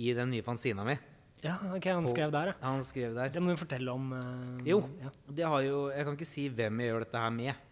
i 0.00 0.12
den 0.16 0.32
nye 0.32 0.44
fanzina 0.46 0.84
mi. 0.88 0.96
Ja, 1.42 1.56
ok, 1.74 1.86
han 1.90 2.06
skrev 2.06 2.30
der, 2.30 2.52
ja. 2.52 2.54
Han 2.62 2.84
skrev 2.86 3.16
der 3.16 3.32
Det 3.34 3.40
må 3.42 3.50
du 3.50 3.58
fortelle 3.58 3.90
om. 3.90 4.12
Uh, 4.14 4.60
Jo. 4.66 4.78
Ja. 5.02 5.10
Det 5.26 5.46
har 5.50 5.64
jo, 5.66 5.78
Jeg 5.90 6.06
kan 6.06 6.14
ikke 6.18 6.28
si 6.28 6.44
hvem 6.48 6.80
jeg 6.80 6.92
gjør 6.92 7.02
dette 7.02 7.22
her 7.24 7.32
med, 7.34 7.62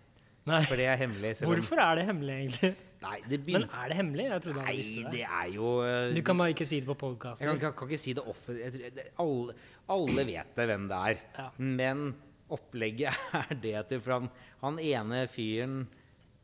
Nei. 0.50 0.62
for 0.66 0.80
det 0.80 0.87
er 0.90 0.99
hemmelig. 0.99 1.34
Hvorfor 1.46 1.78
er 1.84 2.00
det 2.00 2.06
hemmelig, 2.08 2.34
egentlig? 2.40 2.72
Nei, 3.00 3.18
det 3.30 3.38
Men 3.46 3.62
er 3.64 3.92
det 3.92 3.96
hemmelig? 3.96 4.25
Jeg 4.26 4.42
trodde 4.44 4.58
Nei, 4.58 4.66
han 4.66 4.76
visste 4.80 5.04
det 5.04 5.12
det. 5.14 5.22
er 5.38 5.52
jo 5.54 5.68
Uh, 5.80 6.14
Du 6.16 6.20
kan 6.26 6.37
bare 6.42 6.52
ikke 6.52 6.66
si 6.68 6.80
det 6.80 6.96
på 6.99 7.12
Jeg 7.14 7.38
kan, 7.38 7.60
kan, 7.62 7.72
kan 7.78 7.88
ikke 7.88 8.02
si 8.02 8.12
det 8.18 8.25
offentlig. 8.26 8.90
Alle, 9.22 9.54
alle 9.88 10.26
vet 10.26 10.50
det 10.58 10.66
hvem 10.72 10.88
det 10.90 10.99
er. 11.12 11.22
Ja. 11.38 11.46
Men 11.56 12.02
opplegget 12.50 13.14
er 13.40 13.54
det 13.62 13.75
at 13.84 13.94
han, 14.10 14.28
han 14.60 14.78
ene 14.82 15.22
fyren 15.30 15.84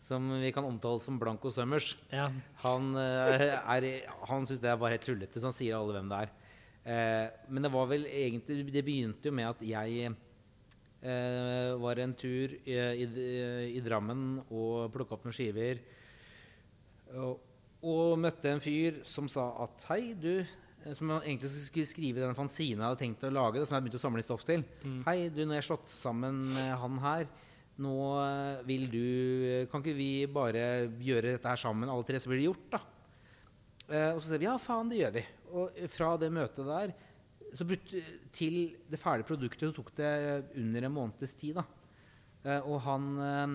som 0.00 0.26
vi 0.40 0.52
kan 0.54 0.64
omtale 0.68 1.00
som 1.02 1.18
Blanco 1.18 1.50
Summers, 1.50 1.96
Ja. 2.12 2.28
han, 2.62 2.92
eh, 2.96 3.46
er, 3.58 3.86
han 4.28 4.44
syns 4.46 4.60
det 4.62 4.70
er 4.70 4.76
bare 4.78 4.94
helt 4.98 5.06
tullete, 5.08 5.40
så 5.40 5.48
han 5.48 5.56
sier 5.56 5.76
alle 5.78 5.96
hvem 5.96 6.08
det 6.12 6.18
er. 6.26 6.30
Eh, 6.86 7.30
men 7.50 7.62
det 7.66 7.72
var 7.74 7.88
vel 7.90 8.04
egentlig 8.06 8.60
Det 8.70 8.84
begynte 8.86 9.26
jo 9.26 9.32
med 9.34 9.48
at 9.48 9.62
jeg 9.66 10.04
eh, 11.02 11.72
var 11.82 11.98
en 11.98 12.14
tur 12.14 12.52
i, 12.62 12.76
i, 13.02 13.08
i 13.74 13.80
Drammen 13.82 14.38
og 14.50 14.92
plukka 14.94 15.16
opp 15.16 15.24
noen 15.26 15.34
skiver. 15.34 15.80
Og, 17.16 17.40
og 17.86 18.16
møtte 18.22 18.50
en 18.54 18.62
fyr 18.62 19.00
som 19.06 19.26
sa 19.30 19.48
at 19.64 19.84
hei, 19.90 20.12
du 20.18 20.40
eh, 20.44 20.94
Som 20.94 21.10
egentlig 21.16 21.50
skulle 21.50 21.86
skrive 21.90 22.22
den 22.22 22.34
fanzina 22.38 22.84
jeg 22.84 22.88
hadde 22.92 23.02
tenkt 23.02 23.26
å 23.26 23.32
lage, 23.34 23.58
det, 23.58 23.66
som 23.66 23.76
jeg 23.80 23.86
begynte 23.88 23.98
å 24.00 24.06
samle 24.06 24.22
stoff 24.26 24.46
til. 24.46 24.62
Hei, 25.08 25.18
du, 25.30 25.42
nå 25.44 25.56
har 25.56 25.62
jeg 25.62 25.70
slått 25.72 25.90
sammen 25.90 26.44
han 26.54 26.98
her. 27.02 27.26
Nå 27.82 27.94
eh, 28.22 28.60
vil 28.64 28.86
du 28.88 29.06
Kan 29.70 29.82
ikke 29.82 29.96
vi 29.98 30.10
bare 30.32 30.86
gjøre 31.02 31.34
dette 31.34 31.50
her 31.50 31.60
sammen, 31.60 31.90
alle 31.92 32.06
tre, 32.08 32.20
så 32.20 32.30
blir 32.30 32.40
det 32.40 32.48
gjort, 32.48 32.68
da? 32.76 32.80
Eh, 33.86 34.12
og 34.14 34.20
så 34.20 34.30
sier 34.30 34.42
vi 34.42 34.48
ja, 34.48 34.56
faen, 34.60 34.88
det 34.90 35.02
gjør 35.02 35.16
vi. 35.18 35.24
Og 35.56 35.82
fra 35.92 36.14
det 36.20 36.32
møtet 36.34 36.66
der 36.66 36.94
brukte, 37.64 38.02
til 38.34 38.56
det 38.90 39.00
ferdige 39.00 39.28
produktet 39.28 39.68
så 39.68 39.76
tok 39.76 39.92
det 39.96 40.12
under 40.58 40.88
en 40.88 40.96
måneds 40.96 41.36
tid. 41.38 41.60
da. 41.60 41.64
Eh, 42.44 42.66
og 42.66 42.80
han 42.86 43.06
eh, 43.22 43.54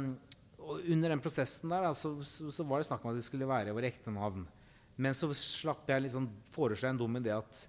og 0.62 0.86
under 0.94 1.10
den 1.10 1.22
prosessen 1.24 1.72
der 1.74 1.88
da, 1.88 1.94
så, 1.98 2.14
så, 2.22 2.52
så 2.54 2.66
var 2.68 2.82
det 2.82 2.88
snakk 2.90 3.04
om 3.04 3.12
at 3.12 3.20
det 3.20 3.26
skulle 3.26 3.50
være 3.50 3.74
våre 3.74 3.90
ekte 3.90 4.14
navn. 4.14 4.46
Men 5.02 5.16
så 5.18 5.32
slapp 5.34 5.90
jeg 5.90 6.06
liksom 6.06 6.28
foreslå 6.54 6.92
en 6.92 7.00
dum 7.00 7.18
idé 7.18 7.34
at 7.34 7.64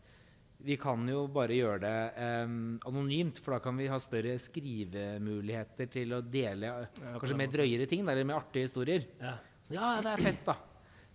vi 0.65 0.77
kan 0.81 1.03
jo 1.09 1.25
bare 1.33 1.57
gjøre 1.57 1.81
det 1.83 1.95
eh, 2.23 2.57
anonymt, 2.89 3.39
for 3.43 3.57
da 3.57 3.61
kan 3.65 3.77
vi 3.79 3.89
ha 3.91 3.99
større 4.03 4.37
skrivemuligheter 4.41 5.89
til 5.93 6.17
å 6.17 6.21
dele 6.25 6.69
Ja, 6.71 7.15
kanskje 7.19 7.39
mer 7.39 7.53
drøyere 7.53 7.87
ting, 7.91 8.05
eller 8.07 8.27
mer 8.29 8.41
artige 8.43 8.69
historier. 8.69 9.07
Ja. 9.21 9.37
Så, 9.67 9.75
ja, 9.77 9.95
det 10.03 10.13
er 10.17 10.25
fett, 10.31 10.45
da. 10.47 10.57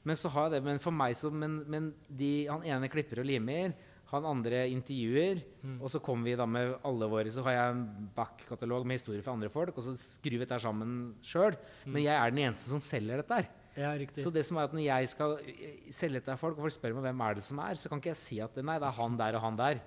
Men 0.08 0.16
så 0.20 0.30
har 0.32 0.48
jeg 0.48 0.58
det, 0.58 0.64
men 0.70 0.78
for 0.80 0.96
meg 0.96 1.18
så 1.20 1.28
Men, 1.34 1.58
men 1.68 1.90
de, 2.08 2.48
han 2.48 2.64
ene 2.64 2.88
klipper 2.92 3.20
og 3.24 3.28
limer, 3.28 3.74
han 4.08 4.24
andre 4.30 4.66
intervjuer, 4.72 5.42
Mm. 5.68 5.82
og 5.84 5.90
så 5.92 6.00
kommer 6.00 6.30
vi 6.30 6.36
da 6.40 6.46
med 6.48 6.78
alle 6.88 7.08
våre 7.12 7.32
Så 7.34 7.42
har 7.44 7.52
jeg 7.58 7.72
en 7.74 8.10
back-katalog 8.16 8.86
med 8.88 8.96
historier 9.02 9.24
fra 9.26 9.34
andre 9.36 9.50
folk, 9.52 9.76
og 9.76 9.84
så 9.84 9.98
skrur 10.00 10.38
vi 10.38 10.46
dette 10.46 10.60
sammen 10.64 10.94
sjøl. 11.26 11.58
Men 11.90 12.04
jeg 12.06 12.16
er 12.16 12.32
den 12.32 12.40
eneste 12.46 12.70
som 12.72 12.80
selger 12.80 13.20
dette 13.20 13.36
her. 13.42 13.50
Ja. 13.78 13.92
Så 14.18 14.32
det 14.34 14.44
som 14.48 14.58
er 14.58 14.68
at 14.68 14.74
når 14.74 14.84
jeg 14.86 15.10
skal 15.12 15.36
eh, 15.44 15.92
selge 15.94 16.24
til 16.26 16.40
folk, 16.42 16.58
og 16.58 16.66
folk 16.66 16.76
spør 16.76 16.96
meg 16.98 17.10
hvem 17.10 17.22
er 17.28 17.38
det 17.38 17.44
som 17.46 17.60
er, 17.62 17.78
så 17.78 17.92
kan 17.92 18.02
ikke 18.02 18.14
jeg 18.16 18.20
si 18.22 18.40
at 18.44 18.58
nei, 18.58 18.80
det 18.82 18.90
er 18.90 18.98
han 18.98 19.20
der 19.20 19.38
og 19.38 19.46
han 19.46 19.60
der. 19.60 19.84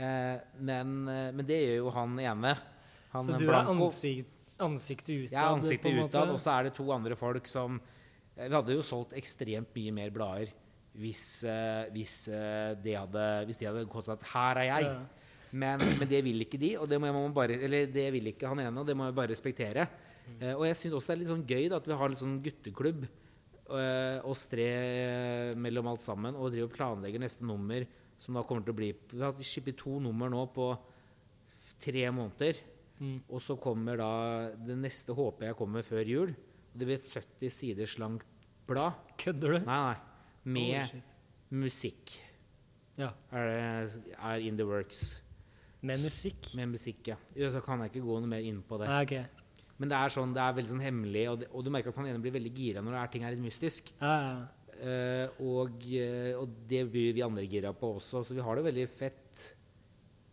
Eh, 0.00 0.36
men, 0.58 0.92
eh, 1.08 1.30
men 1.36 1.46
det 1.46 1.60
gjør 1.62 1.76
jo 1.76 1.94
han 1.94 2.18
ene. 2.18 2.54
Han 3.14 3.26
Så 3.26 3.38
du 3.38 3.46
er 3.50 3.70
ansikt, 3.70 4.34
ansiktet 4.60 5.26
utad? 5.26 5.36
Er 5.36 5.54
ansiktet 5.54 5.98
utad, 5.98 6.32
og 6.32 6.40
så 6.40 6.56
er 6.56 6.68
det 6.68 6.74
to 6.78 6.86
andre 6.94 7.16
folk 7.18 7.48
som 7.50 7.80
eh, 8.36 8.46
Vi 8.46 8.54
hadde 8.54 8.76
jo 8.76 8.84
solgt 8.86 9.16
ekstremt 9.18 9.74
mye 9.76 9.94
mer 9.94 10.12
blader 10.14 10.52
hvis, 11.00 11.44
hvis, 11.94 12.14
de 12.82 12.94
hadde, 12.98 13.26
hvis 13.46 13.60
de 13.60 13.66
hadde 13.68 13.84
gått 13.88 14.08
at 14.10 14.24
'her 14.26 14.58
er 14.58 14.66
jeg'. 14.66 14.88
Ja. 14.90 15.20
Men, 15.52 15.78
men 15.98 16.08
det 16.10 16.18
vil 16.26 16.42
ikke 16.42 16.58
de, 16.58 16.72
og 16.78 16.88
det 16.90 16.98
må 17.00 17.06
jeg 17.06 17.34
bare, 17.34 17.58
eller 17.66 17.86
det 17.86 18.06
vil 18.12 18.26
ikke 18.26 18.50
han 18.50 18.58
ene, 18.58 18.80
og 18.80 18.86
det 18.86 18.96
må 18.98 19.06
jeg 19.06 19.14
bare 19.14 19.30
respektere. 19.30 19.86
Eh, 20.38 20.54
og 20.54 20.64
jeg 20.68 20.78
syns 20.78 20.96
også 20.98 21.10
det 21.10 21.16
er 21.16 21.20
litt 21.22 21.32
sånn 21.32 21.48
gøy 21.48 21.66
da, 21.70 21.80
at 21.80 21.88
vi 21.88 21.98
har 22.00 22.12
litt 22.12 22.22
sånn 22.22 22.38
gutteklubb. 22.44 23.08
eh, 23.70 24.18
oss 24.26 24.46
tre 24.50 24.68
eh, 24.70 25.56
mellom 25.56 25.90
alt 25.92 26.02
sammen, 26.02 26.36
og 26.36 26.52
driver 26.54 26.70
og 26.70 26.76
planlegger 26.76 27.22
neste 27.22 27.46
nummer, 27.46 27.86
som 28.20 28.36
da 28.36 28.44
kommer 28.44 28.66
til 28.66 28.74
å 28.74 28.80
bli 28.80 28.90
Vi 29.12 29.22
har 29.22 29.32
skippet 29.32 29.78
to 29.80 29.98
nummer 30.02 30.28
nå 30.28 30.44
på 30.54 30.72
tre 31.80 32.04
måneder. 32.12 32.60
Mm. 33.00 33.22
Og 33.32 33.40
så 33.40 33.56
kommer 33.56 33.96
da 33.96 34.10
Det 34.60 34.74
neste 34.76 35.14
håper 35.16 35.46
jeg 35.46 35.56
kommer 35.56 35.86
før 35.86 36.04
jul. 36.04 36.34
Og 36.34 36.74
det 36.76 36.86
blir 36.86 36.98
et 36.98 37.08
70 37.08 37.54
siders 37.54 37.96
langt 37.98 38.26
blad. 38.68 38.98
Kødder 39.18 39.56
du? 39.56 39.58
Nei, 39.64 39.78
nei. 39.88 39.96
Med 40.44 40.76
oh, 40.82 41.00
musikk. 41.62 42.12
Ja. 43.00 43.10
Er, 43.32 43.48
det, 43.48 44.14
er 44.18 44.44
in 44.44 44.56
the 44.60 44.66
works. 44.68 45.22
Med 45.80 46.02
musikk? 46.04 46.52
Med 46.56 46.68
musikk, 46.74 47.08
ja. 47.08 47.16
Så 47.50 47.62
kan 47.64 47.80
jeg 47.80 47.94
ikke 47.94 48.04
gå 48.04 48.20
noe 48.20 48.28
mer 48.28 48.44
inn 48.44 48.60
på 48.66 48.78
det. 48.80 48.88
Nei, 48.90 49.02
ok. 49.06 49.46
Men 49.80 49.92
det 49.92 49.98
er 49.98 50.12
sånn, 50.12 50.32
det 50.36 50.42
er 50.44 50.56
veldig 50.56 50.72
sånn 50.74 50.82
hemmelig, 50.84 51.26
og, 51.30 51.36
det, 51.40 51.46
og 51.56 51.64
du 51.64 51.70
merker 51.72 51.92
at 51.92 52.00
han 52.02 52.10
ene 52.10 52.20
blir 52.20 52.34
veldig 52.34 52.50
gira 52.52 52.82
når 52.84 52.96
det 52.96 53.02
er 53.02 53.12
ting 53.14 53.22
er 53.24 53.36
litt 53.36 53.46
mystisk. 53.46 53.94
Ja, 54.00 54.16
ja. 54.26 54.40
Uh, 54.80 55.40
og, 55.44 55.82
eh, 55.92 56.32
og 56.40 56.52
det 56.68 56.86
blir 56.88 57.12
vi 57.12 57.20
andre 57.20 57.42
gira 57.44 57.74
på 57.76 57.98
også, 57.98 58.22
så 58.24 58.32
vi 58.32 58.44
har 58.44 58.56
det 58.56 58.64
veldig 58.64 58.86
fett. 58.88 59.42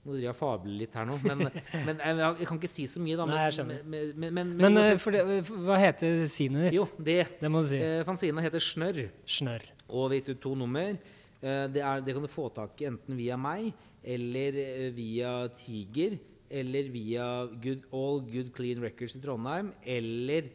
Nå 0.08 0.14
driver 0.14 0.24
jeg 0.24 0.32
og 0.32 0.38
fabler 0.40 0.76
litt 0.86 0.94
her 0.96 1.08
nå, 1.10 1.18
men, 1.26 1.50
men 1.88 2.00
jeg, 2.00 2.20
jeg 2.40 2.48
kan 2.48 2.62
ikke 2.62 2.70
si 2.72 2.86
så 2.88 3.02
mye, 3.04 3.18
da. 3.20 3.26
Nei. 3.28 3.50
Men, 3.68 3.82
men, 3.92 4.14
men, 4.16 4.54
Men 4.54 4.62
men, 4.64 4.80
eh, 4.86 4.94
for 5.04 5.16
det, 5.16 5.42
hva 5.52 5.80
heter 5.82 6.24
sinet 6.32 6.70
ditt? 6.70 6.78
Jo, 6.78 6.86
det. 6.96 7.20
Det 7.42 7.52
må 7.52 7.64
du 7.64 7.68
si. 7.74 7.82
Uh, 7.84 8.00
Fanzina 8.08 8.46
heter 8.46 8.64
Snørr, 8.64 9.02
Snør. 9.28 9.68
og 9.90 10.14
vi 10.14 10.22
gitt 10.22 10.32
ut 10.32 10.42
to 10.48 10.54
nummer. 10.64 10.96
Uh, 11.42 11.68
det, 11.68 11.84
er, 11.84 12.06
det 12.08 12.16
kan 12.16 12.24
du 12.24 12.32
få 12.32 12.48
tak 12.56 12.80
i 12.84 12.88
enten 12.88 13.20
via 13.20 13.36
meg, 13.40 13.74
eller 14.08 14.62
eh, 14.64 14.88
via 14.96 15.34
Tiger, 15.60 16.16
eller 16.50 16.90
via 16.94 17.28
Good, 17.64 17.88
All 17.96 18.22
Good 18.28 18.54
Clean 18.56 18.82
Records 18.84 19.18
i 19.18 19.22
Trondheim, 19.24 19.72
eller 19.84 20.50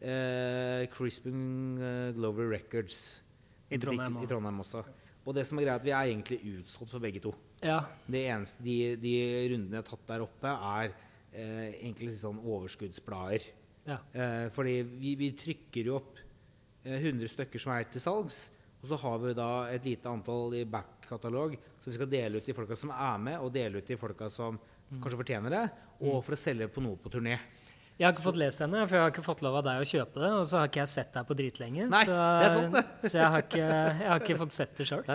eh, 0.00 0.86
Crispin 0.92 1.40
eh, 1.78 2.12
Glover 2.16 2.50
Records 2.50 3.22
I 3.70 3.78
Trondheim 3.82 4.22
I. 4.22 4.28
Trondheim 4.30 4.62
også. 4.64 4.84
Og 5.26 5.34
det 5.34 5.46
som 5.48 5.58
er 5.58 5.66
greit, 5.66 5.86
vi 5.86 5.94
er 5.94 6.12
egentlig 6.12 6.38
utsolgt 6.60 6.92
for 6.92 7.02
begge 7.02 7.22
to. 7.22 7.32
Ja. 7.64 7.80
Det 8.06 8.26
eneste, 8.30 8.62
de, 8.62 8.94
de 9.00 9.14
rundene 9.50 9.78
jeg 9.78 9.82
har 9.82 9.88
tatt 9.88 10.04
der 10.12 10.26
oppe, 10.26 10.52
er 10.52 10.92
eh, 11.32 11.72
egentlig 11.80 12.12
sånn 12.20 12.38
overskuddsblader. 12.42 13.48
ja. 13.88 13.98
Eh, 14.14 14.44
fordi 14.54 14.76
vi, 14.86 15.16
vi 15.18 15.32
trykker 15.38 15.90
jo 15.90 15.98
opp 15.98 16.20
eh, 16.84 17.00
100 17.00 17.32
stykker 17.34 17.62
som 17.62 17.74
er 17.74 17.88
til 17.90 18.04
salgs, 18.04 18.44
og 18.82 18.92
så 18.92 19.00
har 19.02 19.18
vi 19.24 19.34
da 19.34 19.50
et 19.72 19.88
lite 19.88 20.10
antall 20.10 20.54
i 20.54 20.62
back-katalog, 20.68 21.56
som 21.80 21.90
vi 21.90 21.96
skal 21.96 22.10
dele 22.12 22.38
ut 22.38 22.46
til 22.46 22.54
folka 22.54 22.78
som 22.78 22.92
er 22.94 23.18
med, 23.18 23.40
og 23.40 23.50
dele 23.54 23.82
ut 23.82 23.88
til 23.88 23.98
folka 23.98 24.30
som 24.30 24.60
kanskje 24.90 25.20
fortjener 25.20 25.54
det, 25.54 25.62
og 26.02 26.18
for 26.24 26.36
å 26.36 26.40
selge 26.40 26.68
på 26.72 26.84
noe 26.84 26.98
på 27.00 27.12
turné. 27.12 27.38
Jeg 27.96 28.04
har 28.04 28.12
ikke 28.12 28.26
fått 28.26 28.38
lest 28.40 28.60
henne, 28.60 28.82
for 28.84 28.98
jeg 28.98 29.04
har 29.06 29.12
ikke 29.14 29.24
fått 29.24 29.42
lov 29.44 29.54
av 29.62 29.64
deg 29.64 29.80
å 29.80 29.88
kjøpe 29.88 30.20
det. 30.20 30.30
Og 30.36 30.42
så 30.50 30.58
har 30.60 30.68
ikke 30.68 30.82
jeg 30.82 30.92
sett 30.92 31.14
deg 31.16 31.28
på 31.30 31.36
dritlenge. 31.38 31.86
Nei, 31.88 32.02
så, 32.04 32.16
det 32.20 32.44
er 32.44 32.52
sant, 32.52 32.74
det. 32.76 32.84
så 33.10 33.16
jeg 33.16 33.30
har 33.32 33.44
ikke, 33.46 33.62
jeg 33.62 34.10
har 34.10 34.24
ikke 34.24 34.36
fått 34.42 34.56
sett 34.56 34.74
det 34.76 34.88
sjøl. 34.90 35.06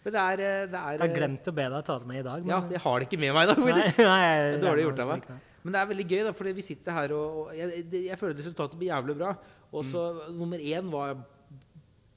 Men 0.00 0.14
det 0.14 0.20
er, 0.20 0.40
eh, 0.40 0.60
det 0.70 0.78
er 0.80 0.94
Jeg 0.94 1.02
har 1.02 1.16
glemt 1.18 1.48
å 1.50 1.52
be 1.56 1.64
deg 1.74 1.82
ta 1.84 1.96
det 2.00 2.08
med 2.08 2.20
i 2.22 2.24
dag. 2.24 2.46
Ja, 2.48 2.60
jeg 2.72 2.82
har 2.84 3.02
det 3.02 3.08
ikke 3.08 3.18
med 3.20 3.34
meg 3.36 3.48
i 3.48 3.50
dag, 3.50 3.58
nei, 3.60 3.72
faktisk. 3.74 4.04
nei, 4.12 4.20
er 4.28 4.62
dårlig 4.62 4.86
gjort 4.86 5.02
av 5.02 5.10
meg. 5.10 5.26
Men 5.60 5.74
det 5.74 5.80
er 5.80 5.90
veldig 5.90 6.06
gøy, 6.06 6.20
da, 6.24 6.32
fordi 6.38 6.54
vi 6.56 6.64
sitter 6.64 6.96
her 6.96 7.12
og, 7.18 7.42
og 7.42 7.50
jeg, 7.58 7.82
jeg 8.06 8.20
føler 8.22 8.38
resultatet 8.38 8.80
blir 8.80 8.92
jævlig 8.94 9.18
bra. 9.18 9.34
Og 9.70 9.90
så 9.90 10.06
nummer 10.32 10.62
én 10.62 10.88
var 10.94 11.18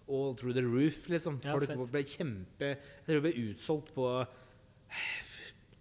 all 0.08 0.34
through 0.38 0.54
the 0.56 0.64
roof, 0.64 1.10
liksom. 1.10 1.42
Ja, 1.44 1.58
Folk 1.58 1.74
fett. 1.74 1.92
ble 1.92 2.06
kjempe 2.08 2.70
Jeg 2.70 3.06
tror 3.08 3.20
det 3.20 3.26
ble 3.26 3.50
utsolgt 3.50 3.92
på 3.98 4.08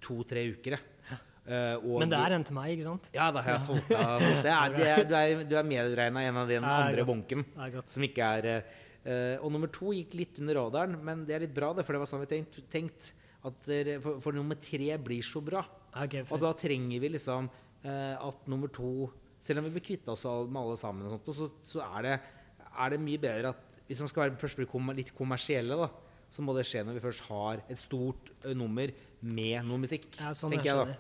to-tre 0.03 0.49
uker, 0.55 0.79
Ja. 1.13 1.21
Uh, 1.43 1.99
Men 1.99 2.13
det 2.13 2.21
er 2.23 2.37
en 2.37 2.45
til 2.47 2.55
meg, 2.55 2.77
ikke 2.77 2.85
sant? 2.87 3.09
Ja, 3.11 3.25
da 3.35 3.41
har 3.43 3.57
jeg 3.57 3.65
solgt 3.65 3.89
av 3.99 4.21
det 4.23 4.53
er, 4.53 4.75
det 4.79 4.87
er, 4.87 5.01
du, 5.03 5.15
er, 5.19 5.41
du 5.51 5.57
er 5.59 5.67
medregna 5.67 6.23
en 6.23 6.39
av 6.39 6.53
den 6.53 6.63
andre 6.63 7.05
bunken. 7.09 7.43
Som 7.91 8.07
ikke 8.07 8.29
er 8.39 8.63
Eh, 9.03 9.35
og 9.43 9.51
nummer 9.51 9.71
to 9.73 9.91
gikk 9.97 10.15
litt 10.15 10.39
under 10.39 10.61
radaren, 10.61 10.95
men 11.03 11.25
det 11.27 11.35
er 11.35 11.43
litt 11.43 11.55
bra, 11.55 11.73
det, 11.75 11.83
for 11.87 11.97
det 11.97 12.03
var 12.05 12.11
sånn 12.11 12.23
vi 12.23 12.31
tenkt, 12.31 12.61
tenkt 12.71 13.09
at 13.43 13.67
der, 13.67 13.97
for, 14.03 14.21
for 14.23 14.37
nummer 14.37 14.59
tre 14.63 14.95
blir 15.03 15.27
så 15.27 15.43
bra. 15.43 15.65
Okay, 16.05 16.23
Og 16.31 16.39
da 16.41 16.53
trenger 16.57 17.03
vi 17.03 17.11
liksom 17.11 17.51
uh, 17.51 18.15
at 18.15 18.47
nummer 18.49 18.71
to 18.73 19.11
Selv 19.43 19.59
om 19.61 19.67
vi 19.67 19.75
blir 19.75 19.83
kvitta 19.85 20.15
oss 20.15 20.23
med 20.25 20.57
alle 20.61 20.77
sammen, 20.79 21.09
og 21.09 21.17
sånt, 21.19 21.35
så, 21.35 21.49
så 21.67 21.81
er, 21.99 22.07
det, 22.07 22.13
er 22.79 22.93
det 22.95 22.99
mye 23.03 23.19
bedre 23.21 23.51
at 23.51 23.81
hvis 23.89 23.99
man 23.99 24.11
skal 24.13 24.23
være, 24.23 24.37
først 24.39 24.61
bli 24.61 24.67
kom, 24.71 24.93
litt 24.95 25.11
kommersielle, 25.19 25.75
da, 25.75 25.89
så 26.33 26.45
må 26.45 26.55
det 26.57 26.65
skje 26.65 26.85
når 26.87 26.97
vi 26.97 27.05
først 27.05 27.27
har 27.29 27.61
et 27.69 27.81
stort 27.81 28.31
nummer 28.57 28.93
med 29.21 29.67
noe 29.69 29.81
musikk. 29.83 30.09
Ja, 30.19 30.33
sånn 30.37 30.55
tenker 30.55 30.71
jeg 30.71 30.93
da. 30.93 30.97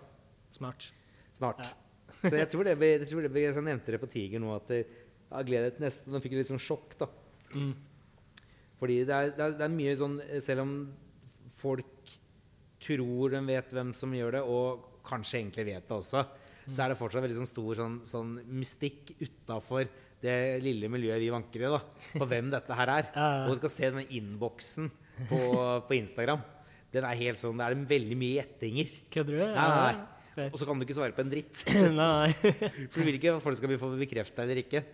Smart. 0.52 0.90
Snart. 1.32 1.62
Så 2.22 2.36
jeg 2.36 2.50
tror 2.52 2.68
det 2.68 2.74
vi 2.78 2.90
jeg 2.92 3.08
tror 3.08 3.24
det 3.24 3.40
Jeg 3.40 3.64
nevnte 3.64 3.94
det 3.94 3.98
på 4.02 4.10
Tiger 4.10 4.42
nå, 4.42 4.52
at 4.54 4.68
jeg 4.70 5.48
gleder 5.48 5.72
til 5.74 5.86
neste. 5.86 6.10
Nå 6.12 6.20
fikk 6.22 6.36
jeg 6.36 6.42
litt 6.42 6.50
sånn 6.52 6.60
sjokk, 6.62 6.94
da. 7.00 7.08
Mm. 7.56 7.72
Fordi 8.78 8.98
det 9.08 9.16
er, 9.16 9.32
det, 9.32 9.46
er, 9.46 9.56
det 9.58 9.64
er 9.66 9.72
mye 9.72 9.96
sånn 9.98 10.14
Selv 10.42 10.64
om 10.64 10.70
folk 11.60 12.14
tror 12.82 13.34
de 13.34 13.40
vet 13.46 13.74
hvem 13.74 13.92
som 13.94 14.14
gjør 14.14 14.36
det, 14.36 14.40
og 14.42 15.02
kanskje 15.06 15.38
egentlig 15.38 15.66
vet 15.68 15.84
det 15.86 15.94
også, 15.94 16.22
så 16.66 16.82
er 16.82 16.90
det 16.90 16.96
fortsatt 16.98 17.22
veldig 17.22 17.36
sånn 17.36 17.50
stor 17.50 17.78
sånn, 17.78 18.00
sånn 18.06 18.32
mystikk 18.58 19.12
utafor 19.20 19.86
det 20.22 20.34
lille 20.62 20.90
miljøet 20.90 21.22
vi 21.22 21.30
vanker 21.30 21.62
i, 21.62 21.70
da. 21.70 21.78
På 22.18 22.26
hvem 22.30 22.50
dette 22.50 22.78
her 22.78 22.92
er. 22.96 23.08
Ja, 23.14 23.28
ja. 23.36 23.44
Og 23.46 23.54
du 23.54 23.62
skal 23.62 23.72
se 23.74 23.88
denne 23.88 24.04
innboksen 24.18 24.90
på, 25.28 25.38
på 25.88 25.96
Instagram. 25.98 26.42
Den 26.92 27.06
er 27.08 27.16
helt 27.16 27.40
sånn 27.40 27.56
Det 27.56 27.66
er 27.68 27.76
veldig 27.88 28.16
mye 28.20 28.34
gjettinger. 28.40 28.96
Kødder 29.14 29.38
du? 29.38 29.44
Nei, 29.44 29.68
nei, 29.72 29.92
nei. 30.36 30.48
Og 30.52 30.58
så 30.60 30.66
kan 30.68 30.80
du 30.80 30.84
ikke 30.86 30.96
svare 30.96 31.14
på 31.16 31.24
en 31.24 31.30
dritt. 31.32 31.62
nei. 32.02 32.32
For 32.32 32.98
du 33.00 33.06
vil 33.08 33.18
ikke 33.20 33.34
at 33.36 33.44
folk 33.44 33.58
skal 33.60 33.72
bli 33.72 33.80
få 33.80 33.92
bekrefta 34.00 34.44
eller 34.46 34.60
ikke. 34.62 34.84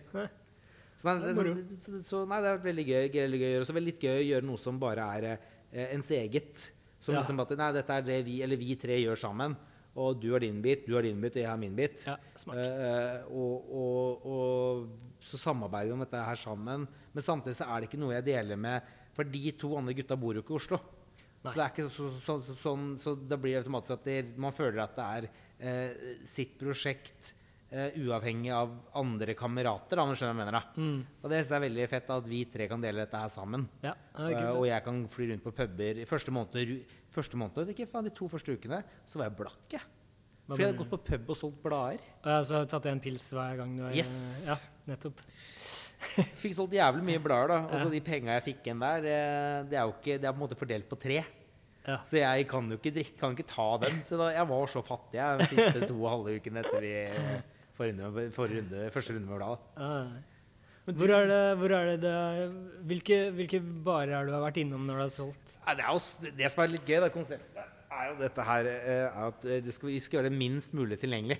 Så 0.99 1.07
nei, 1.07 1.15
Det 1.23 1.45
det, 1.69 2.01
så, 2.07 2.25
nei, 2.27 2.41
det 2.43 2.49
er 2.51 2.61
veldig 2.65 2.85
gøy, 2.89 3.05
veldig 3.15 3.39
gøy 3.39 3.47
å 3.49 3.53
gjøre. 3.57 3.67
Så 3.69 3.75
veldig 3.77 3.95
gøy 4.03 4.17
å 4.17 4.27
gjøre 4.33 4.47
noe 4.49 4.59
som 4.59 4.79
bare 4.81 5.05
er 5.15 5.27
eh, 5.31 5.93
ens 5.95 6.11
eget. 6.15 6.69
Som 6.99 7.15
Ja. 7.15 7.21
liksom 7.21 7.39
at 7.39 7.51
Nei, 7.55 7.69
dette 7.77 7.95
er 7.99 8.01
det 8.03 8.17
vi, 8.27 8.41
eller 8.43 8.59
vi 8.59 8.75
tre 8.79 8.97
gjør 8.99 9.19
sammen. 9.19 9.55
Og 9.99 10.19
du 10.21 10.29
har 10.33 10.43
din 10.43 10.59
bit, 10.63 10.83
du 10.87 10.93
har 10.95 11.03
din 11.03 11.19
bit, 11.19 11.35
og 11.35 11.41
jeg 11.41 11.49
har 11.49 11.57
min 11.59 11.75
bit. 11.75 12.03
Ja, 12.07 12.17
smart. 12.39 12.59
Eh, 12.59 13.23
og, 13.31 13.71
og, 13.79 14.27
og 14.27 15.23
så 15.23 15.39
samarbeider 15.39 15.89
vi 15.91 15.95
om 15.97 16.03
dette 16.03 16.21
her 16.27 16.39
sammen. 16.39 16.83
Men 17.15 17.25
samtidig 17.25 17.57
så 17.57 17.67
er 17.71 17.81
det 17.81 17.89
ikke 17.89 17.99
noe 17.99 18.13
jeg 18.17 18.27
deler 18.29 18.59
med 18.59 18.91
For 19.17 19.27
de 19.27 19.51
to 19.59 19.73
andre 19.79 19.95
gutta 19.97 20.17
bor 20.19 20.37
jo 20.37 20.43
ikke 20.45 20.55
i 20.55 20.59
Oslo. 20.59 20.79
Nei. 21.39 21.51
Så 21.51 21.55
det 21.55 21.63
er 21.63 21.73
ikke 21.73 21.89
så, 21.95 22.07
så, 22.19 22.37
så, 22.43 22.55
sånn, 22.59 22.87
så 22.99 23.13
da 23.15 23.37
blir 23.39 23.55
det 23.55 23.61
automatisk 23.63 23.95
at 23.95 24.07
det, 24.09 24.17
man 24.43 24.55
føler 24.55 24.81
at 24.83 24.95
det 24.97 25.05
er 25.17 25.27
eh, 25.59 26.07
sitt 26.27 26.57
prosjekt 26.59 27.33
eh, 27.71 27.95
uavhengig 28.03 28.51
av 28.51 28.73
andre 28.99 29.35
kamerater. 29.39 29.95
Da, 29.95 30.03
om 30.03 30.11
du 30.11 30.19
skjønner 30.19 30.35
hva 30.35 30.43
jeg 30.43 30.49
mener. 30.49 30.57
Da. 30.57 30.81
Mm. 30.83 31.21
Og 31.23 31.31
det 31.31 31.39
synes 31.39 31.53
jeg 31.53 31.59
er 31.61 31.65
veldig 31.67 31.85
fett 31.93 32.11
at 32.17 32.27
vi 32.27 32.41
tre 32.51 32.67
kan 32.71 32.83
dele 32.83 33.05
dette 33.05 33.21
her 33.23 33.31
sammen. 33.31 33.69
Ja, 33.85 33.95
det 34.17 34.33
Eh, 34.39 34.49
og 34.51 34.65
jeg 34.67 34.83
kan 34.83 34.99
fly 35.15 35.29
rundt 35.31 35.45
på 35.45 35.55
puber. 35.61 36.03
Første 36.09 36.35
måned, 36.35 36.75
første 37.15 37.39
måned 37.39 37.71
ikke, 37.75 37.87
faen, 37.87 38.09
De 38.09 38.15
to 38.19 38.27
første 38.27 38.57
ukene 38.59 38.83
så 39.07 39.21
var 39.21 39.29
jeg 39.29 39.39
blakk. 39.39 39.63
jeg. 39.77 39.87
Fordi 40.49 40.63
jeg 40.63 40.71
hadde 40.73 40.81
gått 40.81 40.91
på 40.95 41.01
pub 41.11 41.29
og 41.29 41.37
solgt 41.37 41.59
blader. 41.61 42.03
Og 42.23 42.29
jeg 42.33 42.57
har 42.57 42.69
tatt 42.71 42.85
en 42.89 42.99
pils 43.03 43.27
hver 43.31 43.59
gang 43.61 43.75
du 43.77 43.83
er 43.85 43.95
Yes! 43.95 44.15
Ja, 44.49 44.55
nettopp. 44.89 45.21
Fikk 46.41 46.55
solgt 46.55 46.77
jævlig 46.77 47.03
mye 47.05 47.21
blader, 47.23 47.51
da. 47.51 47.59
Og 47.67 47.83
så 47.83 47.91
de 47.91 47.99
penga 48.03 48.37
jeg 48.37 48.45
fikk 48.51 48.69
igjen 48.69 48.83
der, 48.85 49.03
det, 49.03 49.19
det 49.71 49.79
er 49.79 49.83
jo 49.83 49.93
ikke 49.97 50.15
Det 50.15 50.29
er 50.29 50.33
på 50.33 50.39
en 50.39 50.45
måte 50.45 50.59
fordelt 50.59 50.89
på 50.89 50.99
tre. 50.99 51.19
Ja. 51.89 51.99
Så 52.05 52.19
jeg 52.19 52.47
kan 52.49 52.67
jo 52.69 52.77
ikke 52.77 52.93
drikke, 52.95 53.15
kan 53.19 53.35
ikke 53.35 53.47
ta 53.49 53.69
dem. 53.83 54.01
Så 54.05 54.19
da, 54.19 54.29
jeg 54.35 54.49
var 54.49 54.71
så 54.71 54.83
fattig 54.85 55.19
jeg, 55.19 55.39
de 55.39 55.47
siste 55.49 55.87
to 55.89 55.95
og 55.99 56.11
halve 56.13 56.35
ukene 56.39 56.63
etter 56.63 56.83
vi 56.85 56.93
forrunde, 57.79 58.11
runde, 58.35 58.83
første 58.93 59.15
runde 59.15 59.29
med 59.29 59.39
bladet. 59.39 60.35
Hvor 60.89 61.11
er 61.13 61.27
det, 61.29 61.41
hvor 61.59 61.73
er 61.75 61.91
det, 61.91 61.97
det 62.01 62.13
hvilke, 62.89 63.17
hvilke 63.37 63.59
barer 63.85 64.15
er 64.17 64.25
du 64.25 64.33
har 64.33 64.41
vært 64.41 64.57
innom 64.61 64.87
når 64.87 64.97
du 64.97 65.03
har 65.03 65.11
solgt? 65.13 65.59
Det 65.67 65.85
er 65.85 65.91
jo 65.91 66.31
det 66.39 66.49
som 66.49 66.63
er 66.63 66.73
litt 66.73 66.87
gøy, 66.87 66.97
det 67.03 67.11
konseptet, 67.13 67.75
er 67.99 68.09
jo 68.09 68.15
dette 68.21 68.45
her 68.47 68.69
eh, 68.69 68.89
er 69.05 69.27
at 69.27 69.45
eh, 69.45 69.61
det 69.65 69.75
skal, 69.75 69.91
vi 69.91 69.99
skal 70.01 70.19
gjøre 70.19 70.31
det 70.31 70.39
minst 70.39 70.75
mulig 70.77 70.97
tilgjengelig. 71.01 71.37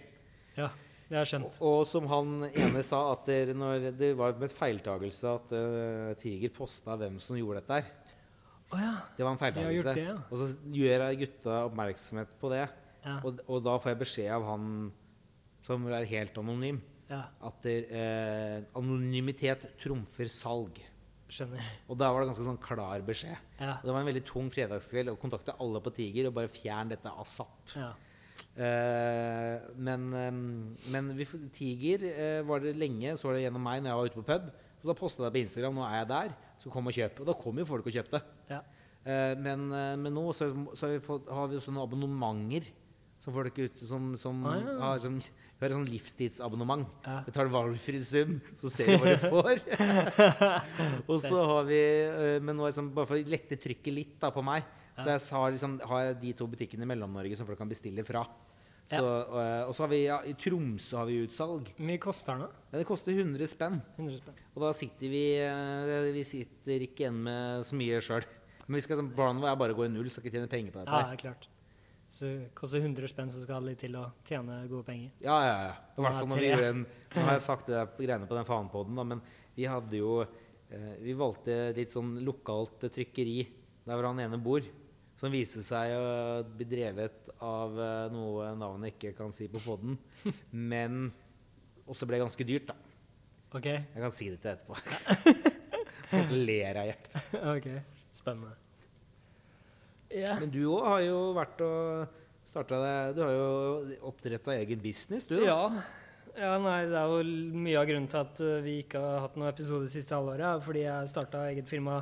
Ja, 0.58 0.70
det 1.10 1.18
er 1.18 1.26
skjønt. 1.26 1.56
Og 1.66 1.80
som 1.90 2.06
han 2.12 2.44
ene 2.52 2.84
sa, 2.86 3.00
at 3.16 3.26
det, 3.26 3.56
når 3.58 3.88
det 3.98 4.12
var 4.18 4.36
med 4.38 4.54
feiltagelse 4.54 5.32
at 5.40 5.54
uh, 5.58 6.12
Tiger 6.22 6.54
posta 6.54 6.98
hvem 7.00 7.18
som 7.24 7.38
gjorde 7.40 7.64
dette 7.64 7.80
her. 7.80 7.88
Oh, 8.70 8.78
ja. 8.78 8.92
Det 9.18 9.26
var 9.26 9.34
en 9.34 9.42
feiltagelse. 9.42 9.96
ja. 9.98 10.20
Og 10.30 10.44
så 10.44 10.52
gjør 10.76 11.08
jeg 11.08 11.22
gutta 11.24 11.64
oppmerksomhet 11.66 12.36
på 12.42 12.52
det. 12.54 12.68
Ja. 13.02 13.16
Og, 13.26 13.42
og 13.48 13.64
da 13.66 13.74
får 13.82 13.96
jeg 13.96 14.02
beskjed 14.04 14.30
av 14.36 14.46
han 14.52 14.68
som 15.66 15.88
er 15.90 16.06
helt 16.12 16.38
anonym, 16.40 16.78
ja. 17.10 17.24
at 17.50 17.66
der, 17.66 17.90
uh, 17.90 18.70
anonymitet 18.78 19.66
trumfer 19.82 20.30
salg. 20.30 20.78
Skjønner. 21.30 21.66
Og 21.90 21.98
da 21.98 22.12
var 22.14 22.22
det 22.22 22.30
ganske 22.32 22.46
sånn 22.46 22.62
klar 22.62 23.02
beskjed. 23.06 23.50
Ja. 23.58 23.80
Og 23.80 23.90
det 23.90 23.96
var 23.96 24.04
en 24.04 24.12
veldig 24.12 24.24
tung 24.30 24.54
fredagskveld 24.54 25.12
å 25.12 25.18
kontakte 25.22 25.58
alle 25.62 25.82
på 25.82 25.94
Tiger 25.98 26.30
og 26.30 26.38
bare 26.38 26.54
fjerne 26.54 26.94
dette 26.94 27.18
asap. 27.26 27.58
ja. 27.74 27.90
Eh, 28.58 29.70
men 29.80 30.08
eh, 30.18 30.40
men 30.92 31.14
vi, 31.16 31.28
Tiger 31.56 32.04
eh, 32.10 32.42
var 32.48 32.64
det 32.64 32.76
lenge, 32.80 33.16
så 33.18 33.30
var 33.30 33.38
det 33.38 33.46
gjennom 33.46 33.64
meg 33.64 33.84
når 33.84 33.92
jeg 33.92 34.00
var 34.00 34.10
ute 34.10 34.20
på 34.20 34.28
pub. 34.32 34.50
Så 34.80 34.90
da 34.90 34.96
posta 34.96 35.26
jeg 35.28 35.36
på 35.36 35.44
Instagram 35.44 35.80
nå 35.80 35.86
er 35.86 35.96
jeg 36.02 36.10
der, 36.12 36.36
så 36.60 36.72
kom 36.74 36.90
og 36.90 36.96
kjøp. 36.96 37.22
Og 37.22 37.30
da 37.30 37.36
kom 37.40 37.60
jo 37.60 37.68
folk 37.68 37.88
og 37.88 37.96
kjøpte. 37.96 38.22
Ja. 38.52 38.62
Eh, 39.04 39.34
men, 39.40 39.70
men 39.70 40.16
nå 40.16 40.30
så, 40.36 40.50
så 40.74 40.88
har, 40.88 40.96
vi 40.96 41.04
fått, 41.04 41.28
har 41.32 41.52
vi 41.52 41.60
også 41.60 41.74
noen 41.74 41.86
abonnementer 41.86 42.70
som 43.20 43.36
folk 43.36 43.58
ut, 43.60 43.82
som, 43.84 44.14
som, 44.16 44.38
Ah, 44.48 44.60
ja. 44.64 44.76
har, 44.80 45.00
som 45.04 45.18
har 45.60 45.68
et 45.68 45.76
sånn 45.76 45.90
livstidsabonnement. 45.92 46.86
Ja. 47.04 47.18
Betaler 47.26 47.52
valgfri 47.52 48.00
sum, 48.00 48.38
så 48.56 48.72
ser 48.72 48.94
vi 48.94 48.96
hva 49.02 49.12
du 49.12 49.26
får. 49.26 49.60
og 51.12 51.18
så 51.20 51.42
har 51.52 51.68
vi 51.68 51.82
Men 52.40 52.56
nå 52.56 52.64
er 52.64 52.72
det 52.72 52.78
sånn, 52.78 52.94
bare 52.96 53.10
for 53.10 53.20
å 53.20 53.34
lette 53.36 53.60
trykket 53.60 53.96
litt 53.96 54.16
da, 54.24 54.32
på 54.32 54.44
meg, 54.46 54.64
så 55.04 55.12
jeg 55.14 55.42
har, 55.42 55.56
liksom, 55.56 55.80
har 55.92 56.06
jeg 56.06 56.20
de 56.24 56.36
to 56.40 56.48
butikkene 56.52 56.86
i 56.86 56.90
Mellom-Norge 56.90 57.40
som 57.40 57.50
folk 57.50 57.60
kan 57.62 57.72
bestille 57.72 58.06
fra. 58.08 58.24
Så, 58.90 58.98
ja. 59.06 59.66
og 59.70 59.76
så 59.78 59.84
har 59.84 59.90
vi 59.92 60.00
ja, 60.02 60.16
I 60.26 60.34
Tromsø 60.34 60.98
har 60.98 61.06
vi 61.06 61.20
utsalg. 61.28 61.68
Hvor 61.76 61.86
mye 61.86 62.02
koster 62.02 62.40
den? 62.40 62.56
Ja, 62.72 62.80
det 62.80 62.88
koster 62.90 63.14
100 63.14 63.52
spenn. 63.52 63.78
100 64.00 64.18
spenn. 64.18 64.40
Og 64.56 64.66
da 64.66 64.72
sitter 64.74 65.14
vi 65.14 65.24
eh, 65.44 66.10
Vi 66.16 66.24
sitter 66.26 66.86
ikke 66.88 67.06
igjen 67.06 67.20
med 67.28 67.68
så 67.70 67.78
mye 67.78 68.02
sjøl. 68.02 68.26
Men 68.66 68.80
vi 68.80 68.84
skal, 68.86 69.04
planen 69.14 69.42
vår 69.44 69.52
er 69.52 69.62
bare 69.62 69.76
å 69.76 69.78
gå 69.78 69.86
i 69.86 69.94
null, 69.94 70.10
skal 70.14 70.26
ikke 70.26 70.40
tjene 70.40 70.50
penger 70.50 70.74
på 70.74 70.82
dette. 70.82 70.98
Ja, 70.98 71.10
det 71.10 71.20
er 71.20 71.22
klart. 71.22 71.46
Så 72.10 72.26
det 72.26 72.50
koster 72.58 72.82
100 72.82 73.12
spenn, 73.12 73.30
så 73.30 73.44
skal 73.44 73.62
det 73.62 73.76
litt 73.76 73.84
til 73.84 73.96
å 74.00 74.08
tjene 74.26 74.64
gode 74.70 74.88
penger. 74.88 75.14
Ja, 75.22 75.38
ja, 75.46 75.56
ja. 75.68 75.76
I 75.94 76.04
hvert 76.04 76.18
fall 76.18 76.30
når 76.32 76.42
vi 76.42 76.50
gjorde 76.50 76.70
en 76.74 76.84
Nå 77.14 77.24
har 77.26 77.36
jeg 77.36 77.46
sagt 77.46 77.70
det 77.70 77.86
greiene 77.98 78.30
på 78.30 78.38
den 78.38 78.50
fanpodden, 78.50 78.98
da, 78.98 79.06
men 79.14 79.22
vi 79.56 79.66
hadde 79.70 79.98
jo 79.98 80.20
eh, 80.22 80.96
Vi 81.02 81.16
valgte 81.18 81.58
litt 81.78 81.94
sånn 81.94 82.16
lokalt 82.26 82.86
eh, 82.86 82.94
trykkeri 82.94 83.38
der 83.86 83.98
hvor 83.98 84.10
han 84.10 84.22
ene 84.22 84.38
bor. 84.42 84.66
Som 85.20 85.34
viste 85.36 85.64
seg 85.66 85.94
å 85.98 86.04
bli 86.48 86.68
drevet 86.70 87.28
av 87.44 87.76
eh, 87.76 88.06
noe 88.14 88.54
navnet 88.56 88.96
ikke 88.96 89.12
kan 89.18 89.34
si 89.36 89.50
på 89.52 89.60
podden. 89.64 89.98
Men 90.72 91.10
også 91.90 92.08
ble 92.08 92.22
ganske 92.22 92.48
dyrt, 92.48 92.72
da. 92.72 92.78
OK? 93.58 93.68
Jeg 93.68 94.04
kan 94.04 94.14
si 94.16 94.30
det 94.32 94.40
til 94.44 94.54
etterpå. 94.54 94.78
Folk 96.14 96.34
ler 96.34 96.80
av 96.80 96.90
hjertet. 96.90 97.38
ok, 97.52 97.70
Spennende. 98.16 98.56
Yeah. 100.10 100.40
Men 100.42 100.50
du 100.54 100.64
òg 100.72 100.88
har 100.88 101.02
jo 101.06 101.18
vært 101.38 101.60
og 101.62 102.16
starta 102.50 102.80
deg 102.82 103.12
Du 103.14 103.20
har 103.22 103.34
jo 103.36 103.50
oppdretta 104.10 104.56
egen 104.58 104.82
business, 104.82 105.28
du. 105.30 105.36
da. 105.38 105.52
Ja. 105.52 105.60
ja, 106.34 106.56
nei, 106.64 106.80
det 106.90 106.98
er 106.98 107.14
jo 107.14 107.60
mye 107.62 107.78
av 107.78 107.86
grunnen 107.92 108.10
til 108.10 108.24
at 108.24 108.42
uh, 108.42 108.56
vi 108.66 108.80
ikke 108.86 109.04
har 109.04 109.28
hatt 109.28 109.38
noen 109.38 109.52
episode 109.52 109.86
det 109.86 109.94
siste 109.94 110.18
halvåret, 110.18 110.64
fordi 110.66 110.88
jeg 110.88 111.12
starta 111.14 111.46
eget 111.52 111.70
firma. 111.70 112.02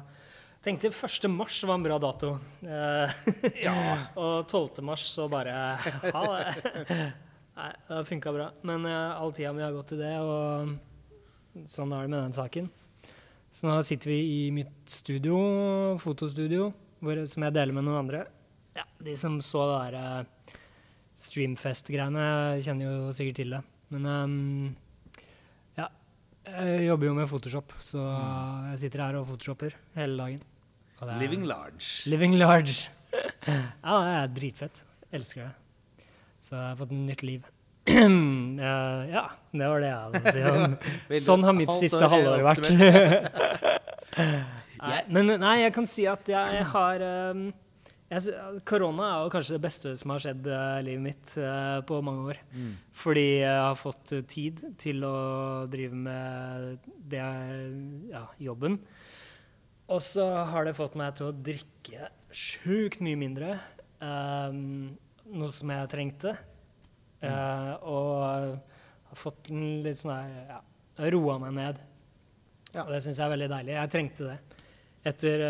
Tenkte 0.64 0.88
1. 0.90 1.28
mars 1.32 1.64
var 1.64 1.78
en 1.78 1.84
bra 1.86 1.98
dato. 2.02 2.34
Eh, 2.62 3.12
Ja. 3.64 3.76
og 4.16 4.48
12. 4.50 4.82
mars 4.84 5.06
så 5.14 5.28
bare 5.32 5.54
ha 6.14 6.24
det. 6.34 6.98
Nei, 7.58 7.70
det 7.88 8.02
funka 8.06 8.34
bra. 8.34 8.50
Men 8.68 8.86
uh, 8.86 9.18
all 9.22 9.32
tida 9.34 9.54
mi 9.54 9.64
har 9.66 9.74
gått 9.74 9.94
til 9.94 10.02
det, 10.02 10.14
og 10.22 11.64
sånn 11.70 11.94
er 11.96 12.06
det 12.06 12.12
med 12.14 12.20
den 12.28 12.36
saken. 12.38 12.68
Så 13.50 13.66
nå 13.66 13.78
sitter 13.86 14.12
vi 14.12 14.18
i 14.34 14.42
mitt 14.54 14.76
studio, 14.92 15.38
fotostudio, 16.02 16.68
hvor, 17.02 17.24
som 17.30 17.48
jeg 17.48 17.56
deler 17.56 17.74
med 17.74 17.88
noen 17.88 18.02
andre. 18.04 18.26
Ja, 18.78 18.86
De 19.02 19.16
som 19.18 19.40
så 19.42 19.64
det 19.72 19.78
der 19.96 20.22
uh, 20.22 20.58
Streamfest-greiene, 21.18 22.28
kjenner 22.62 22.92
jo 22.92 23.16
sikkert 23.18 23.40
til 23.42 23.56
det. 23.58 23.64
Men 23.94 24.06
ja. 24.06 24.26
Jeg 26.48 26.86
jobber 26.88 27.10
jo 27.10 27.14
med 27.18 27.28
Photoshop, 27.30 27.74
så 27.84 28.00
jeg 28.72 28.80
sitter 28.86 29.04
her 29.04 29.18
og 29.20 29.26
photoshopper 29.28 29.74
hele 29.98 30.18
dagen. 30.22 30.42
Er- 31.02 31.20
Living 31.22 31.44
large. 31.46 31.88
Living 32.10 32.34
large. 32.40 32.88
ja, 33.48 33.98
det 34.02 34.14
er 34.16 34.28
dritfett. 34.36 34.80
Elsker 35.14 35.48
det. 35.48 36.06
Så 36.42 36.56
jeg 36.56 36.64
har 36.72 36.76
fått 36.80 36.92
et 36.96 37.06
nytt 37.12 37.24
liv. 37.28 37.46
Ja, 37.88 39.22
det 39.56 39.68
var 39.72 39.80
det 39.80 39.88
jeg 39.88 40.00
hadde 40.04 40.20
å 40.20 40.34
si 40.36 41.22
Sånn 41.28 41.44
har 41.48 41.54
mitt 41.56 41.72
siste 41.80 42.10
halvår 42.12 42.42
vært. 42.44 42.68
nei, 44.88 45.00
men 45.14 45.32
nei, 45.40 45.54
jeg 45.64 45.74
kan 45.76 45.88
si 45.90 46.04
at 46.10 46.28
jeg 46.32 46.66
har 46.74 47.04
jeg, 47.04 47.38
sy- 47.38 47.54
Korona 48.08 49.08
er 49.10 49.26
jo 49.26 49.32
kanskje 49.34 49.58
det 49.58 49.64
beste 49.66 49.92
som 50.00 50.14
har 50.14 50.22
skjedd 50.24 50.46
uh, 50.48 50.80
livet 50.86 51.04
mitt 51.04 51.34
uh, 51.44 51.84
på 51.88 52.00
mange 52.06 52.30
år. 52.32 52.38
Mm. 52.54 52.70
Fordi 52.96 53.26
jeg 53.42 53.58
har 53.66 53.76
fått 53.76 54.14
eh, 54.16 54.24
tid 54.32 54.62
til 54.80 55.04
å 55.04 55.18
drive 55.68 55.98
med 56.08 56.88
det 57.12 57.20
ja, 58.14 58.24
jobben. 58.40 58.80
Og 59.92 60.00
så 60.04 60.24
har 60.52 60.68
det 60.68 60.76
fått 60.78 60.96
meg 61.00 61.18
til 61.20 61.30
å 61.30 61.36
drikke 61.36 62.10
sjukt 62.32 63.04
mye 63.04 63.20
mindre. 63.20 63.58
ehm, 64.04 64.96
noe 65.32 65.52
som 65.52 65.72
jeg 65.72 65.92
trengte. 65.92 66.34
Eh, 67.22 67.74
og 67.88 68.24
har 69.12 69.20
fått 69.20 69.52
en 69.52 69.84
litt 69.86 70.00
sånn 70.00 70.14
her 70.14 70.52
ja, 70.52 70.60
Roa 71.14 71.38
meg 71.44 71.56
ned. 71.56 71.84
Ja. 72.74 72.84
Og 72.86 72.92
det 72.92 73.04
syns 73.04 73.20
jeg 73.20 73.28
er 73.28 73.36
veldig 73.36 73.52
deilig. 73.52 73.76
Jeg 73.78 73.94
trengte 73.94 74.32
det. 74.32 74.64
Etter, 75.08 75.44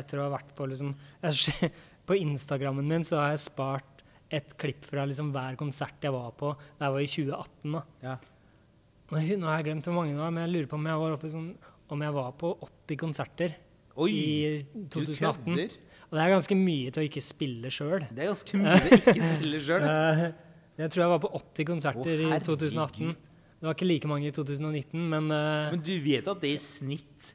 etter 0.00 0.18
å 0.18 0.26
ha 0.26 0.34
vært 0.34 0.50
på 0.58 0.66
liksom 0.66 0.94
jeg, 1.22 1.70
På 2.06 2.16
Instagrammen 2.16 2.86
min 2.86 3.04
så 3.06 3.18
har 3.20 3.34
jeg 3.34 3.42
spart 3.46 4.02
et 4.30 4.56
klipp 4.58 4.84
fra 4.86 5.04
liksom 5.06 5.32
hver 5.34 5.56
konsert 5.58 6.02
jeg 6.02 6.12
var 6.14 6.32
på. 6.38 6.52
Det 6.78 6.88
var 6.92 7.02
i 7.02 7.06
2018. 7.06 7.72
da. 7.76 7.82
Ja. 8.02 8.16
Nå 9.10 9.46
har 9.46 9.58
jeg- 9.60 9.66
glemt 9.68 9.84
hvor 9.86 9.94
mange 9.94 10.10
det 10.14 10.18
var, 10.18 10.30
men 10.34 10.46
jeg 10.46 10.52
lurer 10.54 10.68
på 10.70 10.74
om 10.80 10.86
jeg 10.86 10.98
var 10.98 11.12
oppe 11.14 11.30
sånn 11.30 11.54
om 11.88 12.00
jeg 12.02 12.12
var 12.12 12.32
på 12.32 12.48
80 12.88 12.96
konserter 12.98 13.54
Oi! 13.96 14.10
i 14.10 14.66
2018. 14.90 15.44
kødder! 15.44 15.70
Og 16.06 16.12
det 16.18 16.22
er 16.22 16.34
ganske 16.34 16.56
mye 16.58 16.90
til 16.94 17.02
å 17.02 17.06
ikke 17.08 17.22
spille 17.22 17.70
sjøl. 17.70 18.02
Det 18.14 18.22
er 18.24 18.30
ganske 18.30 18.58
mye 18.58 18.74
å 18.74 18.90
ikke 18.98 19.22
spille 19.26 19.60
sjøl. 19.62 19.86
jeg 20.82 20.90
tror 20.90 21.02
jeg 21.02 21.12
var 21.14 21.22
på 21.22 21.30
80 21.38 21.64
konserter 21.70 22.22
Å, 22.26 22.28
i 22.30 22.38
2018. 22.46 22.76
herregud. 22.76 23.32
Det 23.56 23.64
var 23.66 23.74
ikke 23.74 23.88
like 23.88 24.08
mange 24.10 24.28
i 24.28 24.34
2019, 24.36 25.00
men 25.08 25.30
eh, 25.32 25.70
Men 25.72 25.80
du 25.86 25.94
vet 26.04 26.26
at 26.28 26.40
det 26.42 26.50
i 26.52 26.58
snitt 26.60 27.32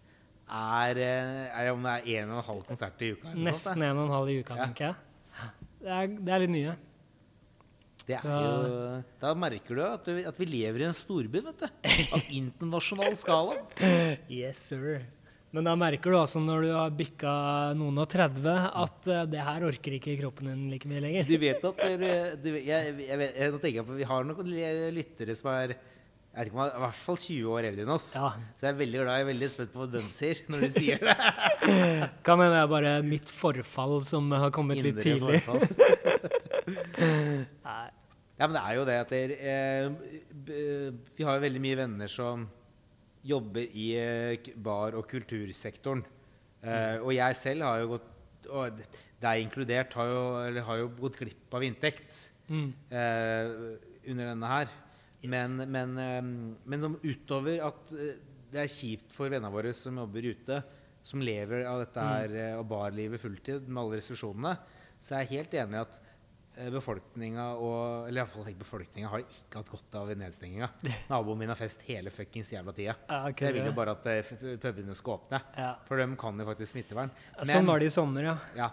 er, 0.52 0.98
eh, 1.00 1.62
er 1.64 1.72
om 1.72 1.84
det 1.88 1.94
er 2.02 2.22
en 2.22 2.32
og 2.36 2.42
en 2.42 2.48
halv 2.50 2.64
konsert 2.68 3.02
i 3.02 3.12
uka? 3.16 3.30
eller 3.32 3.36
sånt, 3.38 3.48
nesten 3.48 3.84
en 3.88 3.98
og 3.98 4.06
en 4.10 4.16
halv 4.18 4.30
i 4.34 4.40
uka, 4.44 4.56
Ja. 4.58 4.66
tenker 4.68 4.86
jeg. 4.92 4.96
Det 5.82 5.90
er, 5.98 6.08
det 6.08 6.34
er 6.36 6.40
litt 6.44 6.54
mye. 6.54 6.76
Det 8.02 8.16
er 8.18 8.22
Så- 8.22 8.42
jo, 8.42 9.04
da 9.22 9.34
merker 9.38 9.76
du 9.76 9.82
at, 9.86 10.06
vi, 10.06 10.24
at 10.26 10.38
vi 10.38 10.46
lever 10.46 10.82
i 10.82 10.88
en 10.90 10.94
storby, 10.94 11.42
vet 11.46 11.58
du. 11.60 11.66
Av 12.18 12.22
internasjonal 12.42 13.16
skala. 13.16 13.58
Yes, 14.30 14.58
sir. 14.58 15.04
Men 15.54 15.66
da 15.68 15.74
merker 15.76 16.12
du 16.12 16.18
altså 16.18 16.40
når 16.40 16.62
du 16.64 16.70
har 16.72 16.92
bikka 16.96 17.32
noen 17.76 17.98
og 18.00 18.08
30, 18.10 18.46
at 18.84 19.08
uh, 19.12 19.26
det 19.28 19.42
her 19.44 19.66
orker 19.68 19.98
ikke 19.98 20.14
kroppen 20.22 20.48
din 20.48 20.70
like 20.72 20.88
mye 20.88 21.02
lenger. 21.04 21.26
Du 21.28 21.38
vet 21.38 21.64
at 21.68 21.82
dere, 21.84 22.36
du, 22.40 22.48
jeg, 22.56 22.66
jeg, 22.66 23.08
jeg, 23.10 23.34
jeg, 23.36 23.60
tenker 23.60 23.84
på, 23.84 23.98
Vi 24.00 24.08
har 24.08 24.24
noen 24.24 24.48
lyttere 24.96 25.36
som 25.36 25.52
er 25.52 25.76
jeg 26.32 26.40
vet 26.46 26.48
ikke 26.48 26.56
om, 26.58 26.68
i 26.72 26.82
hvert 26.86 26.96
fall 26.96 27.18
20 27.20 27.48
år 27.52 27.66
eldre 27.68 27.84
enn 27.84 27.92
oss. 27.92 28.06
Ja. 28.16 28.30
Så 28.56 28.66
jeg 28.68 28.72
er 28.74 28.78
veldig 28.80 29.00
glad 29.02 29.18
jeg 29.18 29.24
er 29.26 29.30
veldig 29.34 29.50
spent 29.52 29.74
på 29.74 29.82
hva 29.82 29.88
de 29.92 30.02
sier 30.08 30.40
når 30.52 30.62
du 30.64 30.70
sier 30.78 31.02
det. 31.04 31.16
Kan 32.28 32.40
hende 32.40 32.54
det 32.56 32.62
er 32.62 32.70
bare 32.72 32.94
mitt 33.04 33.30
forfall 33.32 33.98
som 34.08 34.32
har 34.32 34.54
kommet 34.56 34.80
litt 34.86 35.02
tidlig. 35.04 35.42
Nei. 37.68 37.90
Ja, 38.42 38.48
men 38.48 38.56
det 38.58 38.62
er 38.64 38.74
jo 38.80 38.86
det 38.88 38.96
at 39.04 39.12
dere, 39.14 39.36
eh, 39.38 39.86
Vi 41.18 41.26
har 41.28 41.36
jo 41.38 41.44
veldig 41.44 41.62
mye 41.62 41.78
venner 41.84 42.10
som 42.10 42.48
jobber 43.28 43.68
i 43.78 43.90
eh, 44.02 44.50
bar- 44.66 44.96
og 44.98 45.06
kultursektoren. 45.12 46.02
Eh, 46.66 46.98
og 47.04 47.12
jeg 47.14 47.38
selv 47.38 47.68
har 47.68 47.84
jo 47.84 47.92
gått 47.98 48.08
og 48.52 48.80
deg 49.22 49.44
inkludert 49.44 49.94
har 49.94 50.08
jo, 50.10 50.22
eller 50.48 50.66
har 50.66 50.80
jo 50.82 50.88
gått 50.98 51.20
glipp 51.22 51.54
av 51.60 51.64
inntekt 51.68 52.30
Mm. 52.52 52.74
eh, 52.92 53.78
under 54.12 54.26
denne 54.34 54.48
her. 54.50 54.72
Yes. 55.22 55.30
Men, 55.30 55.58
men, 55.70 55.98
eh, 56.02 56.22
men 56.66 56.82
som 56.82 56.96
utover 57.04 57.60
at 57.68 57.92
eh, 57.94 58.16
det 58.52 58.64
er 58.66 58.72
kjipt 58.74 59.14
for 59.14 59.30
vennene 59.32 59.52
våre 59.54 59.72
som 59.78 59.96
jobber 60.02 60.26
ute, 60.34 60.62
som 61.04 61.22
lever 61.24 61.64
av 61.70 61.80
dette 61.84 62.04
her 62.06 62.34
eh, 62.36 62.56
og 62.60 62.66
barlivet 62.70 63.22
fulltid 63.22 63.68
med 63.70 63.82
alle 63.84 64.00
restriksjonene, 64.02 64.56
så 65.02 65.16
er 65.16 65.24
jeg 65.26 65.38
helt 65.40 65.54
enig 65.62 65.78
i 65.78 65.82
at 65.82 65.96
eh, 66.58 66.68
befolkninga 66.74 67.46
og 67.58 68.10
Eller 68.10 68.22
iallfall 68.24 68.50
ikke 68.52 68.64
befolkninga 68.66 69.10
har 69.14 69.24
ikke 69.24 69.62
hatt 69.62 69.72
godt 69.72 69.96
av 70.02 70.12
nedstenginga. 70.20 70.70
Naboen 71.14 71.40
min 71.42 71.54
har 71.54 71.58
fest 71.62 71.86
hele 71.88 72.10
fuckings 72.14 72.52
jævla 72.54 72.74
tida. 72.76 72.98
Ja, 73.08 73.22
Så 73.30 73.46
jeg 73.48 73.60
vil 73.60 73.70
jo 73.72 73.78
bare 73.78 73.96
at 73.98 74.34
pubene 74.62 74.98
skal 75.00 75.20
åpne. 75.20 75.42
Ja. 75.58 75.72
For 75.88 76.02
dem 76.02 76.18
kan 76.20 76.38
jo 76.42 76.50
faktisk 76.50 76.74
smittevern. 76.76 77.14
Sånn 77.46 77.70
var 77.70 77.80
det 77.82 77.90
i 77.90 77.94
sommer, 77.94 78.26
ja. 78.34 78.38
Ja, 78.58 78.72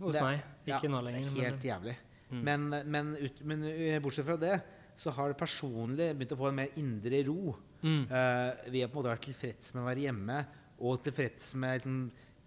Hos 0.00 0.16
Det- 0.16 0.24
meg. 0.24 0.42
Ikke 0.66 0.88
nå 0.88 1.00
lenger. 1.04 1.28
er 1.28 1.32
men- 1.36 1.44
helt 1.52 1.64
jævlig. 1.70 1.96
Mm. 2.30 2.42
Men, 2.46 2.68
men, 2.90 3.16
ut, 3.20 3.40
men 3.44 3.64
bortsett 4.02 4.24
fra 4.24 4.36
det, 4.40 4.60
så 5.00 5.12
har 5.16 5.32
det 5.32 5.40
personlig 5.40 6.10
begynt 6.12 6.34
å 6.36 6.40
få 6.42 6.50
en 6.50 6.58
mer 6.60 6.74
indre 6.80 7.22
ro. 7.28 7.54
Mm. 7.80 8.02
Uh, 8.10 8.72
vi 8.72 8.82
har 8.82 8.90
på 8.90 8.98
en 8.98 9.00
måte 9.00 9.14
vært 9.14 9.28
tilfreds 9.30 9.72
med 9.72 9.82
å 9.82 9.88
være 9.88 10.04
hjemme, 10.04 10.40
og 10.80 11.00
tilfreds 11.06 11.54
med 11.60 11.78
liksom, 11.78 12.00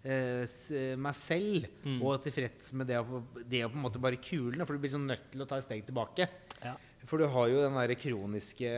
uh, 0.06 0.98
meg 1.06 1.18
selv. 1.18 1.70
Mm. 1.82 1.96
Og 1.98 2.20
tilfreds 2.22 2.74
med 2.78 2.92
det 2.92 3.00
å, 3.02 3.22
det 3.42 3.64
å 3.66 3.72
på 3.72 3.80
en 3.80 3.86
måte 3.88 4.02
bare 4.02 4.22
kule 4.22 4.62
for 4.66 4.76
du 4.76 4.84
blir 4.84 4.94
sånn 4.94 5.08
nødt 5.10 5.26
til 5.32 5.42
å 5.42 5.48
ta 5.50 5.58
et 5.58 5.66
steg 5.66 5.82
tilbake. 5.88 6.28
Ja. 6.62 6.76
For 7.04 7.20
du 7.20 7.26
har 7.28 7.50
jo 7.50 7.64
den 7.64 7.74
derre 7.76 7.98
kroniske 8.00 8.70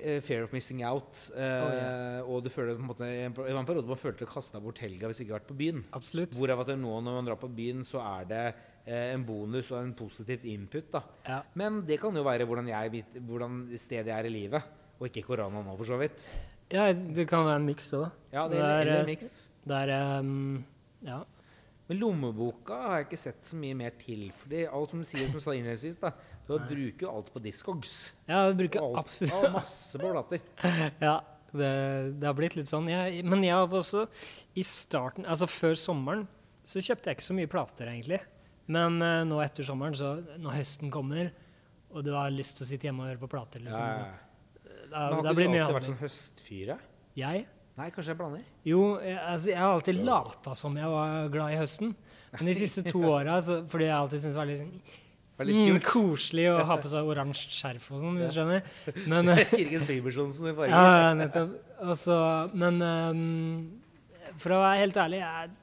eh, 0.00 0.18
fear 0.24 0.42
of 0.46 0.56
missing 0.56 0.80
out. 0.82 1.12
eh, 1.36 1.60
Oh, 1.60 1.76
yeah. 1.76 2.24
Og 2.24 2.42
du 2.42 2.50
føler 2.50 2.74
på 2.74 2.82
en 2.82 2.88
måte 2.88 3.06
Det 3.06 3.28
var 3.36 3.60
en 3.60 3.68
periode 3.68 3.92
man 3.92 4.00
følte 4.00 4.26
å 4.26 4.32
kaste 4.32 4.58
bort 4.64 4.80
helga 4.82 5.10
hvis 5.10 5.20
du 5.20 5.26
ikke 5.26 5.36
har 5.36 5.42
vært 5.42 5.52
på 5.52 5.60
byen. 5.60 5.84
Absolutt. 5.96 6.34
Hvorav 6.40 6.64
at 6.64 6.72
nå 6.74 6.96
når 7.04 7.20
man 7.20 7.28
drar 7.28 7.38
på 7.40 7.52
byen, 7.52 7.84
så 7.86 8.00
er 8.02 8.26
det 8.32 8.44
en 8.86 9.24
bonus 9.26 9.70
og 9.72 9.82
en 9.82 9.92
positivt 9.94 10.44
input. 10.48 10.90
da. 10.92 11.02
Ja. 11.26 11.40
Men 11.54 11.82
det 11.86 12.00
kan 12.00 12.16
jo 12.16 12.22
være 12.26 12.46
hvordan, 12.48 12.68
jeg, 12.68 13.04
hvordan 13.20 13.60
stedet 13.76 14.06
jeg 14.12 14.16
er 14.18 14.28
i 14.30 14.32
livet, 14.34 14.62
og 15.00 15.08
ikke 15.08 15.22
korona 15.26 15.62
nå, 15.64 15.76
for 15.76 15.84
så 15.88 15.98
vidt. 16.00 16.30
ja, 16.72 16.92
det 16.92 17.26
kan 17.28 17.44
være 17.46 17.60
en 17.60 17.66
miks 17.66 17.92
òg. 17.96 18.08
Ja, 18.32 18.46
det 18.48 18.58
Det 18.58 18.64
er, 18.64 18.86
eh, 18.94 19.00
en 19.00 19.06
miks. 19.06 19.48
Det 19.66 19.76
er 19.76 20.18
um, 20.20 20.64
Ja. 21.04 21.22
Men 21.90 21.98
lommeboka 21.98 22.74
har 22.86 22.98
jeg 23.00 23.06
ikke 23.08 23.18
sett 23.18 23.44
så 23.44 23.56
mye 23.58 23.74
mer 23.74 23.90
til. 23.98 24.30
Fordi 24.30 24.60
alt 24.70 24.90
som 24.92 25.00
du 25.02 25.04
sier, 25.08 25.26
som 25.26 25.40
du 25.40 25.42
sa 25.42 25.50
innledningsvis, 25.50 25.96
da, 25.98 26.12
du 26.46 26.52
bruker 26.58 27.02
jo 27.02 27.10
alt 27.16 27.32
på 27.34 27.42
Discogs. 27.42 28.12
Ja, 28.28 28.44
du 28.50 28.60
bruker 28.60 28.80
alt, 28.84 29.00
absolutt 29.02 29.34
og 29.48 29.52
masse 29.56 29.98
på 29.98 30.12
plater. 30.12 30.40
Ja, 31.02 31.16
det, 31.50 31.70
det 32.20 32.28
har 32.28 32.36
blitt 32.38 32.54
litt 32.54 32.70
sånn. 32.70 32.86
Jeg, 32.86 33.24
men 33.26 33.42
jeg 33.42 33.56
har 33.58 33.66
også 33.66 34.04
i 34.54 34.62
starten, 34.62 35.26
altså 35.26 35.48
før 35.50 35.74
sommeren, 35.74 36.28
så 36.62 36.78
kjøpte 36.78 37.10
jeg 37.10 37.18
ikke 37.18 37.26
så 37.26 37.34
mye 37.40 37.50
plater, 37.50 37.90
egentlig. 37.90 38.20
Men 38.70 38.98
uh, 39.02 39.20
nå 39.26 39.40
etter 39.44 39.66
sommeren, 39.66 39.96
så 39.98 40.16
når 40.40 40.60
høsten 40.60 40.92
kommer, 40.94 41.32
og 41.90 42.04
du 42.06 42.12
har 42.14 42.30
lyst 42.34 42.58
til 42.58 42.66
å 42.66 42.70
sitte 42.70 42.86
hjemme 42.88 43.04
og 43.04 43.10
høre 43.10 43.22
på 43.22 43.30
plater, 43.32 43.62
liksom, 43.64 43.82
Ja, 43.82 43.96
så, 43.96 44.04
ja. 44.06 44.84
da, 44.92 45.06
Men 45.10 45.26
har 45.26 45.34
du 45.34 45.42
alltid 45.48 45.78
vært 45.80 45.90
sånn 45.90 46.00
høstfyre? 46.04 46.78
Jeg? 47.18 47.46
Nei, 47.80 47.88
kanskje 47.94 48.12
jeg 48.12 48.18
blander. 48.18 48.46
Jo, 48.66 48.80
jeg, 49.02 49.18
altså, 49.18 49.52
jeg 49.54 49.60
har 49.62 49.74
alltid 49.74 50.00
lata 50.06 50.54
som 50.58 50.74
jeg 50.76 50.90
var 50.92 51.30
glad 51.32 51.54
i 51.54 51.60
høsten. 51.60 51.94
Men 52.36 52.50
de 52.50 52.56
siste 52.58 52.84
to 52.86 53.02
åra, 53.16 53.38
fordi 53.42 53.88
jeg 53.88 53.96
alltid 53.96 54.24
syns 54.24 54.36
det 54.36 54.40
var 54.40 54.50
litt, 54.50 54.60
sånn, 54.60 54.98
mm, 55.48 55.80
koselig 55.86 56.46
å 56.52 56.58
ha 56.68 56.78
på 56.82 56.90
seg 56.92 57.10
oransje 57.14 57.54
skjerf 57.56 57.90
og 57.94 58.04
sånn, 58.04 58.20
hvis 58.20 58.34
du 58.34 58.40
skjønner. 58.40 58.74
Men 59.10 59.30
eh, 59.34 59.44
Kirkens 59.48 59.88
Bymisjon 59.88 60.34
i 60.34 60.54
forrige. 60.54 60.84
Ja, 60.84 61.14
nettopp. 61.18 61.56
Og 61.80 62.58
men 62.60 62.82
um, 62.84 63.24
for 64.40 64.54
å 64.54 64.60
være 64.62 64.84
helt 64.84 65.00
ærlig, 65.00 65.22
jeg, 65.24 65.56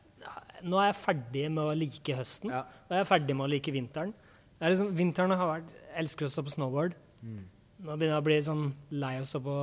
nå 0.68 0.80
er 0.82 0.90
jeg 0.92 1.00
ferdig 1.00 1.44
med 1.54 1.64
å 1.64 1.76
like 1.78 2.16
høsten. 2.20 2.54
Ja. 2.54 2.64
er 2.90 3.02
jeg 3.02 3.06
er 3.06 3.12
ferdig 3.12 3.36
med 3.38 3.48
å 3.48 3.52
like 3.52 3.74
vinteren. 3.74 4.14
Er 4.58 4.74
liksom, 4.74 4.90
vinteren 4.98 5.36
har 5.38 5.52
vært 5.52 5.74
Jeg 5.76 6.02
elsker 6.04 6.28
å 6.28 6.34
stå 6.34 6.44
på 6.48 6.54
snowboard. 6.56 6.96
Mm. 7.22 7.44
Nå 7.78 7.94
begynner 7.94 8.16
jeg 8.16 8.24
å 8.24 8.26
bli 8.26 8.38
sånn 8.46 8.64
lei 8.98 9.18
å 9.22 9.26
stå 9.28 9.42
på 9.46 9.54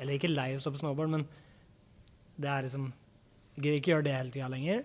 Eller 0.00 0.18
ikke 0.18 0.28
lei 0.28 0.50
å 0.52 0.60
stå 0.60 0.72
på 0.74 0.80
snowboard, 0.82 1.14
men 1.14 1.24
det 2.40 2.50
er 2.50 2.66
liksom 2.66 2.90
Jeg 3.54 3.62
gidder 3.62 3.78
ikke 3.78 3.92
gjøre 3.94 4.06
det 4.08 4.14
hele 4.18 4.34
tida 4.34 4.50
lenger. 4.52 4.84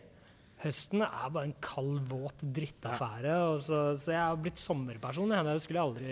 Høsten 0.59 1.03
er 1.05 1.29
bare 1.31 1.47
en 1.47 1.55
kald, 1.63 2.01
våt 2.11 2.43
drittaffære. 2.43 3.35
Og 3.49 3.61
så, 3.63 3.79
så 3.95 4.11
jeg 4.13 4.19
har 4.19 4.41
blitt 4.43 4.59
sommerperson. 4.59 5.31
Jeg. 5.31 5.47
jeg 5.55 5.63
skulle 5.65 5.85
aldri 5.87 6.09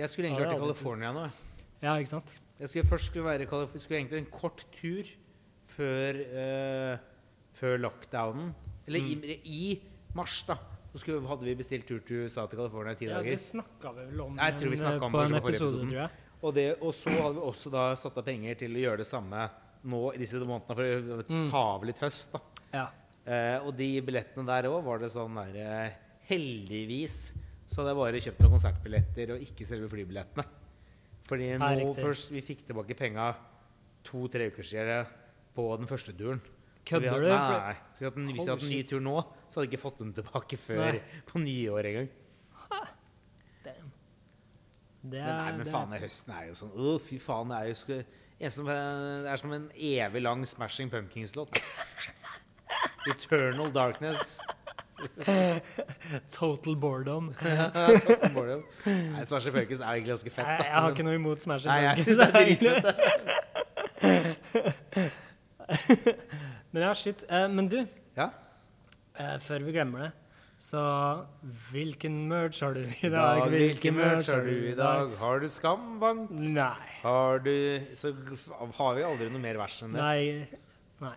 Jeg 0.00 0.12
skulle 0.12 0.30
egentlig 0.30 0.46
vært 0.46 0.56
i 0.56 0.64
California 0.64 1.12
nå. 1.16 1.26
Ja, 1.84 1.94
ikke 2.00 2.14
sant? 2.16 2.38
Jeg 2.56 2.72
skulle 2.72 2.88
først 2.88 3.10
skulle 3.10 3.28
være 3.28 3.46
skulle 3.76 4.00
egentlig 4.00 4.22
en 4.22 4.30
kort 4.32 4.64
tur 4.72 5.10
før, 5.76 6.20
uh, 6.32 6.96
før 7.58 7.76
lockdownen. 7.84 8.54
Eller 8.86 9.00
Mm. 9.00 9.24
i, 9.24 9.40
i 9.44 9.80
mars, 10.14 10.42
da. 10.46 10.56
Så 10.92 11.00
skulle, 11.02 11.26
hadde 11.28 11.44
vi 11.44 11.54
bestilt 11.58 11.86
tur 11.86 11.98
til 12.06 12.24
USA 12.24 12.46
til 12.46 12.58
California 12.58 12.92
i 12.92 12.96
ti 12.96 13.04
Ja, 13.06 13.18
dager. 13.18 13.30
det 13.30 13.40
snakka 13.42 13.92
vi 13.96 14.04
vel 14.12 14.20
om 14.20 14.36
Jeg 14.38 14.54
tror 14.56 14.70
vi 14.70 14.80
om 14.80 15.00
på 15.00 15.04
en 15.06 15.12
kanskje 15.12 15.40
episode, 15.42 15.80
tror 15.90 16.00
jeg. 16.00 16.10
Og, 16.42 16.54
det, 16.54 16.66
og 16.80 16.94
så 16.94 17.10
hadde 17.10 17.34
vi 17.34 17.40
også 17.40 17.70
da 17.72 17.94
satt 17.96 18.16
av 18.18 18.24
penger 18.24 18.54
til 18.54 18.70
å 18.76 18.80
gjøre 18.84 18.96
det 18.98 19.06
samme 19.06 19.50
nå 19.84 20.14
i 20.14 20.18
disse 20.18 20.34
månedene 20.40 20.76
for 20.76 20.82
å 20.82 21.22
Mm. 21.28 21.50
ta 21.50 21.58
av 21.74 21.84
litt 21.84 21.98
høst. 21.98 22.32
da. 22.32 22.40
Ja. 22.72 22.86
Eh, 23.26 23.58
og 23.66 23.76
de 23.76 24.00
billettene 24.00 24.46
der 24.46 24.68
òg 24.70 24.84
var 24.84 24.98
det 24.98 25.10
sånn 25.10 25.34
der 25.34 25.56
eh, 25.56 25.92
Heldigvis 26.28 27.32
så 27.66 27.82
hadde 27.82 27.90
jeg 27.92 27.98
bare 27.98 28.20
kjøpt 28.22 28.40
noen 28.42 28.54
konsertbilletter 28.58 29.32
og 29.34 29.40
ikke 29.42 29.66
selve 29.66 29.88
flybillettene. 29.90 30.44
Fordi 31.26 31.58
nå 31.58 31.94
først 31.98 32.30
vi 32.30 32.40
fikk 32.40 32.66
tilbake 32.68 32.96
penga 32.96 33.34
to-tre 34.06 34.46
uker 34.52 34.62
siden 34.62 35.06
på 35.56 35.76
den 35.78 35.86
første 35.90 36.14
turen. 36.16 36.40
Kødder 36.86 37.18
du? 37.20 37.28
Nei, 37.32 37.74
Så 37.96 38.10
hvis 38.10 38.14
vi 38.14 38.38
hadde 38.38 38.50
hatt 38.52 38.62
en 38.62 38.70
ny 38.70 38.82
tur 38.86 39.00
nå, 39.02 39.16
så 39.50 39.58
hadde 39.58 39.66
vi 39.66 39.70
ikke 39.74 39.82
fått 39.82 39.98
dem 40.02 40.12
tilbake 40.14 40.56
før 40.60 40.84
Nei. 40.84 41.00
på 41.30 41.38
nyår 41.42 41.82
engang. 41.90 42.08
Damn. 43.64 43.88
Det 45.02 45.20
Men 45.22 45.32
nei, 45.36 45.50
men 45.56 45.64
det 45.64 45.72
faen, 45.74 45.90
det 45.94 46.00
høsten 46.02 46.32
er 46.34 46.44
jo 46.48 46.54
sånn 46.58 46.72
Å, 46.74 46.92
fy 47.02 47.16
faen, 47.22 47.50
det 47.50 47.56
er 47.58 47.66
jo 47.70 47.76
sku, 47.78 47.96
som, 48.54 48.64
det 48.70 49.30
er 49.32 49.36
som 49.42 49.52
en 49.56 49.66
evig 49.74 50.22
lang 50.22 50.40
Smashing 50.46 50.90
Pumpkins-låt. 50.92 51.50
Eternal 53.10 53.70
Darkness. 53.74 54.38
Total 56.34 56.74
boredom. 56.80 57.28
Total 57.38 58.30
boredom. 58.34 58.62
Nei, 58.86 59.24
Smashing 59.28 59.54
Pumpkins 59.54 59.80
er 59.82 59.90
egentlig 59.92 60.12
ganske 60.14 60.30
fett. 60.34 60.46
Jeg, 60.46 60.58
Da. 60.58 60.64
jeg 60.70 60.74
har 60.80 60.90
ikke 60.94 61.06
noe 61.06 61.18
imot 61.20 61.38
Smashing 61.44 61.70
Pumpkins. 61.70 61.76
Nei, 61.76 61.82
jeg 61.86 61.98
synes 62.02 62.18
det 62.18 62.26
er 62.26 62.32
dritfett. 62.46 62.96
Men 66.76 66.84
ja, 66.84 66.92
shit. 66.92 67.22
Eh, 67.32 67.46
men 67.48 67.68
du, 67.72 67.78
Ja. 68.18 68.26
eh, 69.16 69.38
før 69.40 69.64
vi 69.64 69.72
glemmer 69.72 70.02
det, 70.04 70.12
så 70.60 71.24
hvilken 71.72 72.18
merch 72.28 72.60
har 72.60 72.74
du 72.76 72.82
i 72.84 73.08
dag? 73.08 73.40
dag, 73.40 73.48
hvilken 73.54 73.96
merch 73.96 74.28
har 74.28 74.44
du 74.44 74.52
i 74.72 74.74
dag? 74.76 75.14
Har 75.16 75.40
du 75.40 75.46
skambankt? 75.48 76.32
Nei. 76.52 76.90
Har 77.02 77.38
du 77.40 77.80
Så 77.96 78.12
f- 78.12 78.52
har 78.76 78.94
vi 78.98 79.02
aldri 79.08 79.30
noe 79.32 79.40
mer 79.40 79.56
vers 79.56 79.80
enn 79.86 79.92
det. 79.96 80.02
Nei. 80.02 80.48
Nei. 81.00 81.16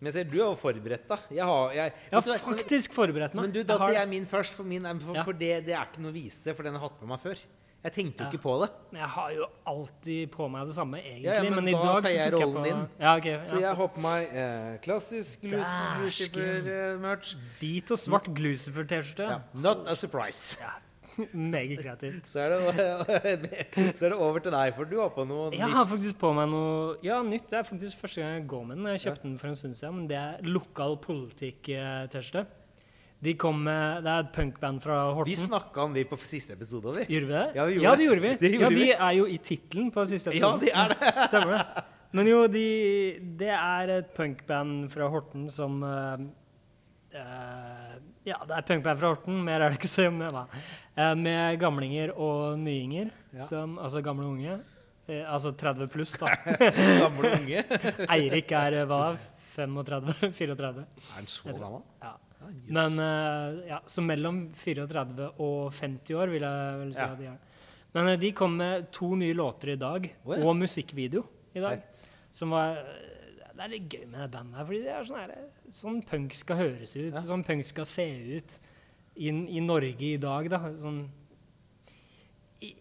Men 0.00 0.12
jeg 0.12 0.14
ser, 0.18 0.24
du 0.30 0.36
er 0.36 0.44
jo 0.50 0.54
forberedt, 0.54 1.08
da. 1.08 1.16
Jeg 1.32 1.44
har 1.48 1.72
jeg, 1.74 1.92
Jeg 1.92 2.12
har 2.12 2.20
vet 2.20 2.24
du 2.24 2.30
hva- 2.30 2.54
faktisk 2.54 2.92
forberedt 2.92 3.34
meg. 3.34 3.42
Men 3.48 3.50
du, 3.56 3.58
Jeg 3.60 3.66
da 3.66 3.78
har- 3.78 3.88
tar 3.88 3.94
jeg 4.00 4.08
min 4.08 4.26
først, 4.26 4.52
for, 4.52 4.64
min, 4.64 4.84
er- 4.86 4.98
for, 5.00 5.14
Ja. 5.14 5.22
for 5.24 5.32
det, 5.32 5.64
det 5.64 5.74
er 5.74 5.86
ikke 5.88 6.00
noe 6.04 6.12
vise, 6.12 6.54
for 6.54 6.62
den 6.62 6.74
har 6.74 6.80
jeg 6.82 6.90
hatt 6.90 7.00
på 7.00 7.06
meg 7.08 7.20
før. 7.24 7.38
Jeg 7.84 7.92
tenkte 7.94 8.24
jo 8.24 8.26
Ja. 8.26 8.30
ikke 8.32 8.42
på 8.42 8.54
det. 8.62 8.68
Men 8.90 9.00
jeg 9.00 9.08
har 9.08 9.30
jo 9.36 9.44
alltid 9.70 10.30
på 10.34 10.48
meg 10.50 10.66
det 10.66 10.74
samme, 10.74 10.98
egentlig. 10.98 11.24
Ja, 11.28 11.42
ja, 11.44 11.50
men 11.54 11.68
i 11.68 11.72
da 11.72 11.78
dag 11.82 12.02
tar 12.02 12.08
så 12.08 12.14
jeg 12.16 12.32
rollen 12.32 12.48
jeg 12.48 12.56
på 12.56 12.64
din. 12.64 12.80
Ja, 13.00 13.12
ok. 13.16 13.28
Så 13.52 13.60
jeg 13.62 13.76
har 13.76 13.86
på 13.94 14.00
meg 14.02 14.34
eh, 14.34 14.78
klassisk 14.82 15.40
Dæsken. 15.46 16.02
Lucifer-merch. 16.02 17.36
Hvit 17.60 17.90
og 17.94 17.98
svart 18.02 18.28
Glucifer-T-skjorte. 18.34 19.30
Ja. 19.30 19.38
Not 19.54 19.86
a 19.88 19.94
surprise. 19.94 20.58
Meget 21.32 21.80
kreativt. 21.80 22.28
Så 22.30 22.40
er, 22.40 22.48
det, 22.50 23.64
så 23.98 24.04
er 24.06 24.10
det 24.12 24.18
over 24.18 24.38
til 24.38 24.52
deg, 24.54 24.74
for 24.76 24.84
du 24.86 25.00
har 25.00 25.08
på 25.10 25.24
noe 25.26 25.48
Jeg 25.50 25.66
har 25.66 25.86
faktisk 25.90 26.18
på 26.20 26.30
meg 26.36 26.46
noe 26.52 26.92
Ja, 27.02 27.22
nytt. 27.26 27.48
Det 27.50 27.58
er 27.58 27.66
faktisk 27.66 27.98
første 27.98 28.22
gang 28.22 28.36
jeg 28.40 28.46
går 28.50 28.64
med 28.68 28.76
den. 28.78 28.86
Jeg 28.92 29.00
kjøpte 29.06 29.22
den 29.26 29.38
for 29.38 29.48
en 29.48 29.56
stund 29.58 29.74
siden, 29.74 29.96
men 30.02 30.06
det 30.10 30.16
er 30.18 30.38
lokal 30.46 30.94
politikk-T-skjorte. 31.02 32.46
De 33.18 33.34
kom 33.34 33.56
med 33.66 34.04
Det 34.06 34.12
er 34.12 34.24
et 34.24 34.32
punkband 34.34 34.82
fra 34.82 34.96
Horten. 35.10 35.30
Vi 35.32 35.36
snakka 35.40 35.88
om 35.88 35.94
de 35.94 36.04
på 36.06 36.18
siste 36.22 36.54
episode. 36.54 36.92
Vi. 37.00 37.06
Gjorde 37.16 37.26
vi 37.26 37.34
det? 37.34 37.46
Ja, 37.56 37.64
vi 37.64 37.74
gjorde 37.74 37.84
ja, 37.84 37.94
det. 37.96 38.04
gjorde 38.06 38.24
vi. 38.24 38.34
Det 38.42 38.50
gjorde 38.52 38.64
ja, 38.64 38.68
vi. 38.70 38.84
De 38.84 38.90
er 38.94 39.14
jo 39.18 39.24
i 39.26 39.38
tittelen 39.42 39.88
på 39.94 40.04
siste 40.06 40.30
episode. 40.30 40.68
Ja, 40.70 40.84
de 40.86 40.92
er 40.94 40.94
det. 40.94 41.14
Stemmer 41.30 41.54
det. 41.56 41.86
Men 42.14 42.28
jo, 42.30 42.42
de, 42.48 42.66
det 43.40 43.50
er 43.52 43.90
et 43.98 44.12
punkband 44.16 44.86
fra 44.94 45.08
Horten 45.12 45.48
som 45.52 45.82
uh, 45.84 46.14
Ja, 48.24 48.38
det 48.46 48.54
er 48.54 48.68
punkband 48.70 49.02
fra 49.02 49.10
Horten, 49.12 49.42
mer 49.44 49.60
er 49.66 49.74
det 49.74 49.80
ikke 49.80 49.90
å 49.90 49.92
si 49.92 50.06
om 50.08 50.22
det. 50.22 50.30
Eh, 50.96 51.12
med 51.18 51.58
gamlinger 51.60 52.14
og 52.14 52.56
nyinger, 52.62 53.10
Ja. 53.34 53.42
som, 53.44 53.76
altså 53.82 54.00
gamle 54.04 54.24
og 54.24 54.38
unge. 54.38 54.60
Uh, 55.10 55.24
altså 55.26 55.52
30 55.58 55.90
pluss, 55.92 56.14
da. 56.22 56.32
Gamle 57.02 57.34
unge. 57.42 57.66
Eirik 58.08 58.56
er 58.56 58.78
hva? 58.88 59.02
35? 59.58 60.32
34? 60.38 60.86
Er 60.86 61.12
han 61.18 61.28
så 61.28 61.52
gammel? 61.52 61.84
Ja. 62.00 62.14
Ja, 62.38 62.48
jøss. 62.52 62.70
Men 62.76 62.98
eh, 63.02 63.58
ja, 63.72 63.80
så 63.90 64.02
mellom 64.04 64.40
34 64.54 65.28
og 65.42 65.72
50 65.74 66.14
år 66.20 66.32
vil 66.34 66.46
jeg 66.46 66.78
vel 66.84 66.92
si 66.94 67.00
Ja. 67.02 67.12
at 67.12 67.18
de 67.18 67.26
er. 67.32 67.38
Men 67.96 68.08
eh, 68.12 68.18
de 68.20 68.32
kom 68.36 68.56
med 68.60 68.90
to 68.94 69.12
nye 69.18 69.34
låter 69.34 69.72
i 69.74 69.76
dag, 69.80 70.06
oh, 70.24 70.34
ja. 70.36 70.44
og 70.46 70.56
musikkvideo 70.60 71.24
i 71.54 71.60
dag. 71.64 71.82
Fett. 71.82 72.04
Som 72.30 72.50
var 72.54 72.76
Det 73.58 73.64
er 73.64 73.70
litt 73.72 73.88
gøy 73.90 74.04
med 74.06 74.20
det 74.20 74.30
bandet 74.30 74.54
her, 74.60 74.64
fordi 74.68 74.82
det 74.84 74.90
er 74.94 75.06
sånn 75.08 75.18
her 75.18 75.30
Sånn 75.74 76.02
punk 76.06 76.34
skal 76.36 76.56
høres 76.60 76.92
ut. 76.96 77.14
Ja. 77.16 77.22
Sånn 77.26 77.42
punk 77.44 77.64
skal 77.66 77.86
se 77.90 78.04
ut 78.38 78.58
i, 79.18 79.32
i 79.32 79.60
Norge 79.64 80.12
i 80.12 80.18
dag, 80.22 80.46
da. 80.52 80.60
Sånn 80.78 81.08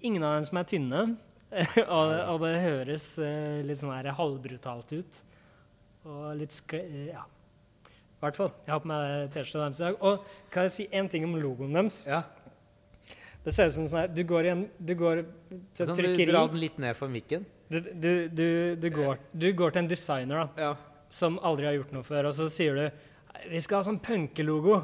Ingen 0.02 0.24
av 0.26 0.36
dem 0.38 0.46
som 0.46 0.58
er 0.58 0.68
tynne. 0.70 1.02
og, 1.96 2.12
og 2.34 2.42
det 2.44 2.54
høres 2.62 3.08
eh, 3.24 3.62
litt 3.66 3.80
sånn 3.80 3.94
her 3.96 4.10
halvbrutalt 4.18 4.94
ut. 4.98 5.20
Og 6.06 6.32
litt 6.40 6.54
skre... 6.56 6.84
eh, 6.84 7.10
Ja. 7.14 7.26
I 8.18 8.24
hvert 8.26 8.36
fall. 8.40 8.50
Jeg 8.66 8.74
har 8.74 8.80
på 8.82 8.90
meg 8.90 9.28
T-skjorta 9.36 9.68
deres 9.68 9.80
i 9.80 9.84
dag. 9.86 9.98
Og 10.02 10.26
kan 10.54 10.66
jeg 10.66 10.72
si 10.74 10.88
én 10.90 11.10
ting 11.12 11.26
om 11.28 11.36
logoen 11.38 11.76
deres? 11.78 12.00
Ja. 12.10 12.24
Det 13.46 13.54
ser 13.56 13.70
ut 13.70 13.76
som 13.78 13.86
sånn 13.88 14.02
her 14.02 14.10
Du 14.12 14.24
går, 14.28 14.48
i 14.50 14.50
en, 14.52 14.64
du 14.84 14.92
går 14.98 15.22
til 15.22 15.86
Kan 15.86 15.92
et 15.94 15.96
du 15.96 16.02
trykkeri. 16.02 16.32
dra 16.34 16.42
den 16.50 16.60
litt 16.60 16.80
ned 16.82 16.98
for 16.98 17.08
mikken? 17.14 17.46
Du, 17.72 17.78
du, 17.80 18.12
du, 18.34 18.48
du, 18.82 18.88
går, 18.96 19.22
du 19.38 19.48
går 19.56 19.76
til 19.76 19.84
en 19.86 19.90
designer 19.92 20.42
da, 20.42 20.48
Ja. 20.66 20.74
som 21.14 21.38
aldri 21.46 21.68
har 21.70 21.78
gjort 21.78 21.94
noe 21.96 22.04
før, 22.08 22.28
og 22.32 22.34
så 22.36 22.50
sier 22.52 22.76
du 22.76 22.86
vi 23.52 23.60
skal 23.62 23.78
ha 23.84 23.86
sånn 23.86 24.00
punkelogo. 24.02 24.80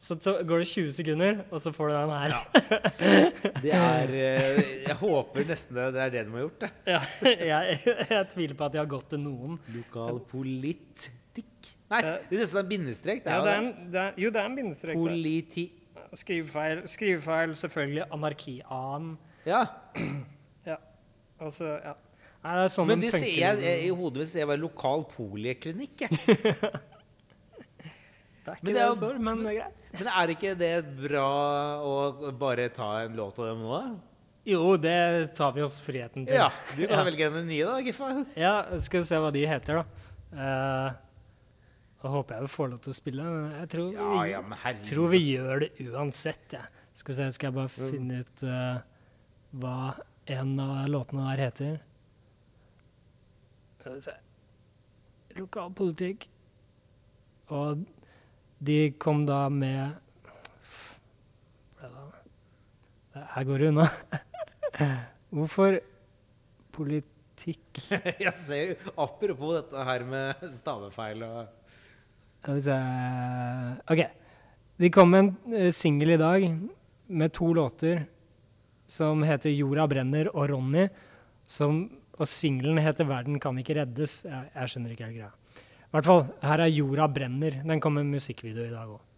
Så 0.00 0.16
går 0.20 0.62
det 0.62 0.68
20 0.68 0.92
sekunder, 0.96 1.40
og 1.52 1.60
så 1.64 1.72
får 1.76 1.88
du 1.90 1.94
den 1.96 2.12
her. 2.12 2.30
Det 3.64 3.72
er 3.76 4.12
eh, 4.16 4.60
Jeg 4.86 4.96
håper 5.00 5.44
nesten 5.48 5.76
det, 5.76 5.86
det 5.96 6.00
er 6.06 6.12
det 6.14 6.22
de 6.28 6.32
har 6.36 6.44
gjort, 6.44 6.60
det. 6.62 6.70
Ja, 6.88 7.00
jeg, 7.50 7.80
jeg 8.08 8.28
tviler 8.32 8.56
på 8.56 8.68
at 8.68 8.72
de 8.76 8.80
har 8.80 8.88
gått 8.88 9.08
til 9.12 9.20
noen. 9.24 9.58
Lokalpolitikk 9.74 11.72
Nei, 11.90 12.00
Eh, 12.06 12.18
det 12.30 12.38
ser 12.38 12.44
ut 12.44 12.50
som 12.52 12.58
en 12.64 12.68
bindestrek. 12.70 13.24
Det 13.24 13.30
Ja, 13.32 13.38
er 13.40 13.44
det 13.44 13.52
er 13.52 13.58
en, 13.62 13.70
det 13.92 14.00
er, 14.00 14.12
jo, 14.16 14.30
det 14.30 14.40
er 14.42 14.46
en 14.50 14.56
bindestrek. 14.56 14.94
Politi... 14.96 15.64
Skrivefeil, 16.14 16.80
skrivefeil, 16.90 17.52
selvfølgelig. 17.56 18.04
Anarki-an. 18.12 19.10
Ja. 19.46 20.76
Altså, 21.40 21.64
ja. 21.80 21.92
Nei, 22.44 22.52
det 22.56 22.64
er 22.66 22.72
sånn 22.72 22.86
Men 22.90 23.00
de 23.00 23.08
det 23.10 23.14
ser 23.20 23.30
jeg, 23.32 23.76
i 23.86 23.88
hodet 23.96 24.20
mitt 24.20 24.28
ser 24.28 24.42
jeg 24.42 24.48
bare 24.50 24.60
lokal 24.60 25.04
poliklinikk. 25.08 26.02
jeg. 26.04 26.10
Det 28.40 28.52
er 28.52 28.56
ikke 28.56 28.64
Men 28.64 28.72
det, 28.72 28.74
det 28.74 28.82
er 28.82 28.88
det 28.90 28.96
står, 28.98 29.18
men 29.20 29.40
det 29.44 29.50
er 29.50 29.56
greit. 29.58 29.80
Men 29.98 30.08
er 30.16 30.30
ikke 30.34 30.52
det 30.58 30.70
bra 31.02 31.24
å 31.84 32.30
bare 32.40 32.68
ta 32.72 32.86
en 33.04 33.16
låt 33.18 33.38
av 33.42 33.50
dem 33.50 33.60
nå, 33.64 33.70
da? 33.74 33.90
Jo, 34.48 34.62
det 34.80 34.94
tar 35.36 35.52
vi 35.56 35.62
oss 35.66 35.76
friheten 35.84 36.24
til. 36.26 36.38
Ja. 36.40 36.46
Du 36.72 36.80
kan 36.86 36.98
Ja. 37.02 37.04
velge 37.04 37.26
en 37.28 37.46
nye, 37.46 37.64
da, 37.68 37.76
Giffa. 37.84 38.08
Ja, 38.40 38.54
skal 38.80 39.02
vi 39.02 39.08
se 39.10 39.16
hva 39.20 39.30
de 39.34 39.42
heter, 39.46 39.82
da. 39.82 39.84
Eh, 40.32 40.88
da 42.00 42.08
håper 42.08 42.34
jeg 42.38 42.46
vi 42.46 42.52
får 42.54 42.70
lov 42.72 42.80
til 42.84 42.92
å 42.92 42.96
spille, 42.96 43.24
men 43.28 43.50
jeg 43.58 43.68
tror, 43.74 43.90
Ja, 43.92 44.08
vi, 44.14 44.30
ja, 44.30 44.40
men 44.40 44.82
tror 44.88 45.10
vi 45.12 45.20
gjør 45.34 45.60
det 45.66 45.70
uansett. 45.90 46.54
Ja. 46.56 46.62
Skal 46.96 47.16
se, 47.16 47.26
skal 47.36 47.50
jeg 47.50 47.56
bare 47.58 47.90
finne 47.90 48.22
ut 48.24 48.42
uh, 48.44 48.80
hva 49.60 49.76
en 50.30 50.54
av 50.62 50.88
låtene 50.90 51.26
der 51.30 51.42
heter. 51.46 51.78
Skal 53.80 53.96
vi 53.98 54.04
se 54.04 54.16
Lokalpolitikk. 55.38 56.26
Og 57.54 57.84
de 58.62 58.78
kom 59.00 59.22
da 59.26 59.44
med 59.52 59.94
Ble 61.78 61.88
det- 63.14 63.24
Her 63.34 63.44
går 63.48 63.58
det 63.58 63.68
unna. 63.72 63.86
Hvorfor 65.34 65.78
politikk 66.74 67.80
Jeg 68.26 68.34
ser 68.38 68.72
jo 68.72 68.92
Apropos 68.98 69.54
dette 69.56 69.84
her 69.86 70.04
med 70.06 70.44
stavefeil 70.54 71.24
og 71.26 71.59
Skal 72.40 72.56
vi 72.56 72.60
se 72.64 72.76
OK. 73.92 74.00
De 74.80 74.88
kom 74.88 75.10
med 75.12 75.20
en 75.26 75.34
uh, 75.52 75.70
singel 75.76 76.14
i 76.14 76.20
dag 76.20 76.46
med 77.06 77.32
to 77.36 77.52
låter 77.52 78.06
som 78.88 79.22
heter 79.22 79.50
'Jorda 79.50 79.86
brenner' 79.86 80.30
og 80.34 80.48
'Ronny'. 80.48 80.88
Som, 81.46 81.90
og 82.18 82.28
singelen 82.28 82.78
heter 82.78 83.04
'Verden 83.04 83.40
kan 83.40 83.58
ikke 83.58 83.76
reddes'. 83.84 84.24
Jeg, 84.24 84.50
jeg 84.54 84.68
skjønner 84.68 84.90
ikke 84.90 85.04
helt 85.04 85.18
greia. 85.18 85.30
I 85.30 85.92
hvert 85.92 86.06
fall, 86.06 86.24
her 86.42 86.58
er 86.64 86.72
'Jorda 86.72 87.06
brenner'. 87.06 87.62
Den 87.68 87.80
kom 87.80 87.92
med 87.92 88.04
musikkvideo 88.04 88.64
i 88.64 88.72
dag 88.72 88.88
òg. 88.88 89.09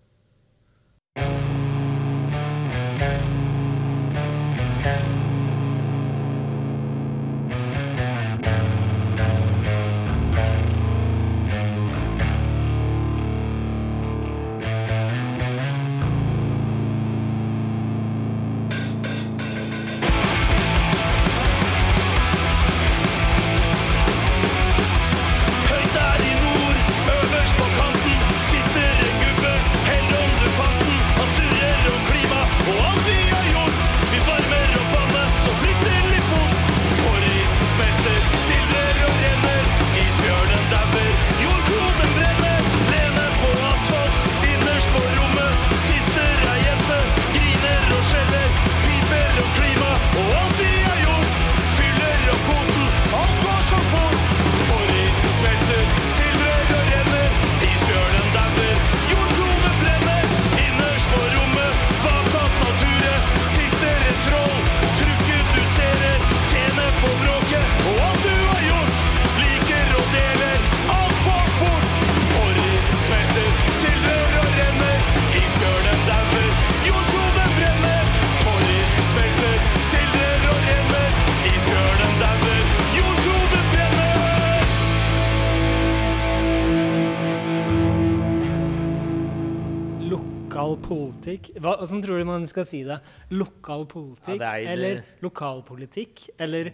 Skal 92.52 92.66
si 92.68 92.82
det? 92.86 92.98
Lokal 93.34 93.86
politikk? 93.90 94.36
Ja, 94.36 94.38
det 94.38 94.66
er- 94.66 94.72
eller 94.76 95.02
lokalpolitikk? 95.24 96.26
Eller 96.38 96.70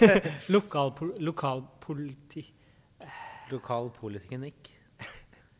lokalpo 0.54 1.10
lokalpoliti... 1.22 2.44
Lokalpolitikk. 3.52 4.70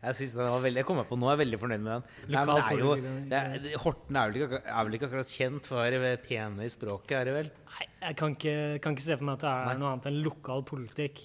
Jeg 0.03 0.17
synes 0.19 0.33
den 0.35 0.49
var 0.51 0.63
veldig, 0.65 0.81
jeg 0.81 0.87
kommer 0.89 1.05
på 1.07 1.15
nå, 1.15 1.29
er 1.31 1.37
jeg 1.37 1.41
veldig 1.45 1.59
fornøyd 1.63 1.83
med 1.85 1.93
den. 1.93 2.07
Nei, 2.35 2.41
men 2.43 2.57
det 2.57 2.63
er 2.65 2.81
jo, 2.81 2.95
det 3.31 3.39
er, 3.39 3.67
Horten 3.85 4.17
er 4.19 4.33
vel, 4.33 4.39
ikke, 4.41 4.59
er 4.67 4.87
vel 4.89 4.97
ikke 4.99 5.07
akkurat 5.07 5.31
kjent 5.31 5.69
for 5.71 5.79
å 5.79 6.01
være 6.03 6.19
pene 6.25 6.65
i 6.67 6.71
språket, 6.73 7.13
er 7.21 7.29
det 7.29 7.35
vel? 7.37 7.51
Nei, 7.71 7.87
jeg 8.09 8.17
kan 8.19 8.35
ikke, 8.35 8.55
kan 8.83 8.97
ikke 8.97 9.05
se 9.05 9.19
for 9.21 9.29
meg 9.29 9.37
at 9.39 9.45
det 9.45 9.53
er 9.53 9.69
Nei. 9.69 9.77
noe 9.79 9.93
annet 9.93 10.09
enn 10.11 10.19
lokal 10.25 10.65
politikk. 10.67 11.23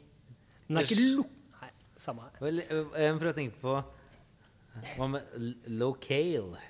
Men 0.68 0.78
det 0.78 0.84
er 0.84 0.92
ikke 0.92 1.08
lo... 1.18 1.26
Nei, 1.64 1.72
samme 2.06 2.28
her. 2.28 2.38
Vel, 2.46 2.62
Jeg 2.70 3.16
må 3.16 3.24
prøve 3.24 3.34
å 3.34 3.40
tenke 3.40 3.62
på 3.64 3.80
Hva 4.94 5.08
med 5.16 5.42
locale 5.82 6.62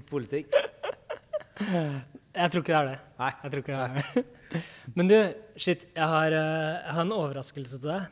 politikk? 0.12 0.54
Jeg 1.62 2.50
tror 2.50 2.62
ikke 2.62 2.72
det 2.72 2.78
er 2.80 2.88
det. 2.88 2.98
Nei. 3.20 3.30
Jeg 3.42 3.52
tror 3.52 3.62
ikke 3.62 3.76
det 3.76 3.82
er 3.82 3.92
det. 3.96 4.24
Men 4.96 5.08
du, 5.08 5.16
shit, 5.60 5.86
jeg 5.96 6.08
har, 6.14 6.34
eh, 6.36 6.74
jeg 6.86 6.96
har 6.96 7.04
en 7.06 7.14
overraskelse 7.16 7.78
til 7.80 7.88
deg. 7.92 8.06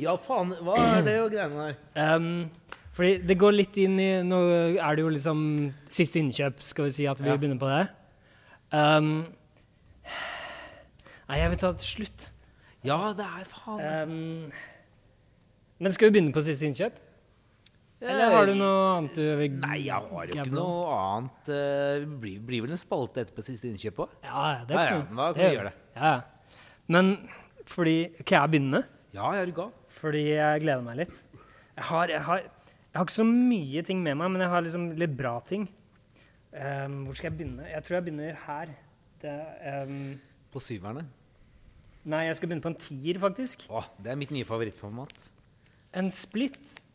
Ja, 0.00 0.14
faen. 0.18 0.52
Hva 0.66 0.74
er 0.98 1.04
det 1.06 1.14
og 1.22 1.30
greiene 1.32 1.68
der? 1.70 2.14
Um, 2.16 2.82
fordi 2.94 3.12
det 3.26 3.36
går 3.38 3.54
litt 3.54 3.76
inn 3.82 3.96
i 4.02 4.08
Nå 4.26 4.38
er 4.74 4.96
det 4.98 5.04
jo 5.04 5.10
liksom 5.14 5.40
siste 5.90 6.18
innkjøp, 6.20 6.60
skal 6.66 6.88
vi 6.88 6.94
si 6.96 7.06
at 7.10 7.20
vi 7.22 7.28
Ja. 7.30 7.36
begynner 7.38 7.58
på 7.60 7.70
det. 7.70 7.84
Um, 8.74 9.10
nei, 11.28 11.38
jeg 11.40 11.50
vil 11.54 11.60
ta 11.62 11.72
det 11.74 11.86
slutt. 11.86 12.28
Ja, 12.84 12.98
det 13.16 13.24
er 13.26 13.44
faen 13.48 13.80
Um, 14.10 14.52
men 15.82 15.92
skal 15.92 16.08
vi 16.10 16.14
begynne 16.18 16.32
på 16.34 16.42
siste 16.46 16.66
innkjøp? 16.68 16.98
Eller 18.02 18.32
har 18.34 18.46
du 18.50 18.54
noe 18.58 18.80
annet 18.96 19.14
du 19.16 19.22
vil 19.38 19.54
Nei, 19.62 19.76
jeg 19.86 19.94
har 20.10 20.26
jo 20.28 20.34
ikke 20.34 20.50
noe 20.52 20.96
annet. 20.98 21.48
eh, 21.48 22.00
Det 22.02 22.18
blir, 22.20 22.40
blir 22.44 22.64
vel 22.66 22.74
en 22.74 22.80
spalte 22.80 23.22
etterpå 23.22 23.44
siste 23.46 23.68
innkjøp 23.70 24.02
òg? 24.04 24.16
Ja, 24.26 24.64
det 24.66 24.74
kan 24.76 24.84
ja, 24.84 24.98
ja, 24.98 24.98
da 25.14 25.28
kan 25.32 25.38
det 25.38 25.48
vi 25.48 25.56
gjøre 25.56 25.70
det. 25.70 25.76
Ja. 25.96 26.14
Men 26.88 27.12
fordi 27.70 27.96
Kan 28.26 28.42
jeg 28.42 28.50
begynne? 28.56 28.84
Ja, 29.14 29.30
jeg 29.38 29.48
er 29.48 29.54
gal. 29.56 29.72
Fordi 29.88 30.24
jeg 30.34 30.60
gleder 30.66 30.82
meg 30.84 30.96
litt. 31.04 31.22
Jeg 31.78 31.84
har, 31.88 32.08
jeg 32.12 32.20
har, 32.26 32.38
jeg 32.44 32.94
har 32.98 33.04
ikke 33.06 33.14
så 33.16 33.24
mye 33.26 33.82
ting 33.86 34.02
med 34.02 34.18
meg, 34.20 34.30
men 34.34 34.40
jeg 34.44 34.50
har 34.52 34.62
liksom 34.66 34.88
litt 35.00 35.14
bra 35.16 35.38
ting. 35.48 35.68
Um, 36.54 37.04
hvor 37.06 37.14
skal 37.18 37.30
jeg 37.32 37.38
begynne? 37.38 37.64
Jeg 37.70 37.82
tror 37.86 37.96
jeg 37.96 38.04
begynner 38.06 38.36
her. 38.44 38.68
Det, 39.22 39.32
um, 39.88 40.20
På 40.52 40.60
syverne. 40.62 41.06
nei, 42.04 42.26
jeg 42.28 42.36
skal 42.36 42.48
begynne 42.50 42.62
på 42.62 42.70
en 42.74 42.78
tier, 42.78 43.18
faktisk. 43.18 43.64
Åh, 43.70 43.86
det 44.02 44.12
er 44.12 44.16
mitt 44.20 44.30
nye 44.30 44.44
favorittformat. 44.46 45.30
En 45.98 46.10
split 46.14 46.58
eh, 46.68 46.93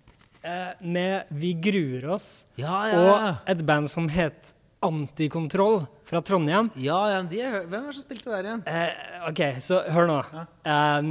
med 0.79 1.27
Vi 1.35 1.49
gruer 1.59 2.05
oss 2.15 2.45
Ja, 2.55 2.77
og 2.95 3.49
et 3.51 3.59
band 3.67 3.89
som 3.91 4.05
het 4.07 4.53
Antikontroll 4.79 5.81
fra 6.07 6.21
Trondheim. 6.23 6.69
Ja, 6.79 6.99
ja, 7.11 7.19
de 7.27 7.41
er, 7.43 7.65
Hvem 7.67 7.81
er 7.83 7.91
det 7.91 7.97
som 7.97 8.05
spilte 8.05 8.31
der 8.31 8.47
igjen? 8.47 8.61
Eh, 8.69 9.27
OK, 9.27 9.41
så 9.63 9.81
hør 9.91 10.07
nå. 10.07 10.19
Um, 10.63 11.09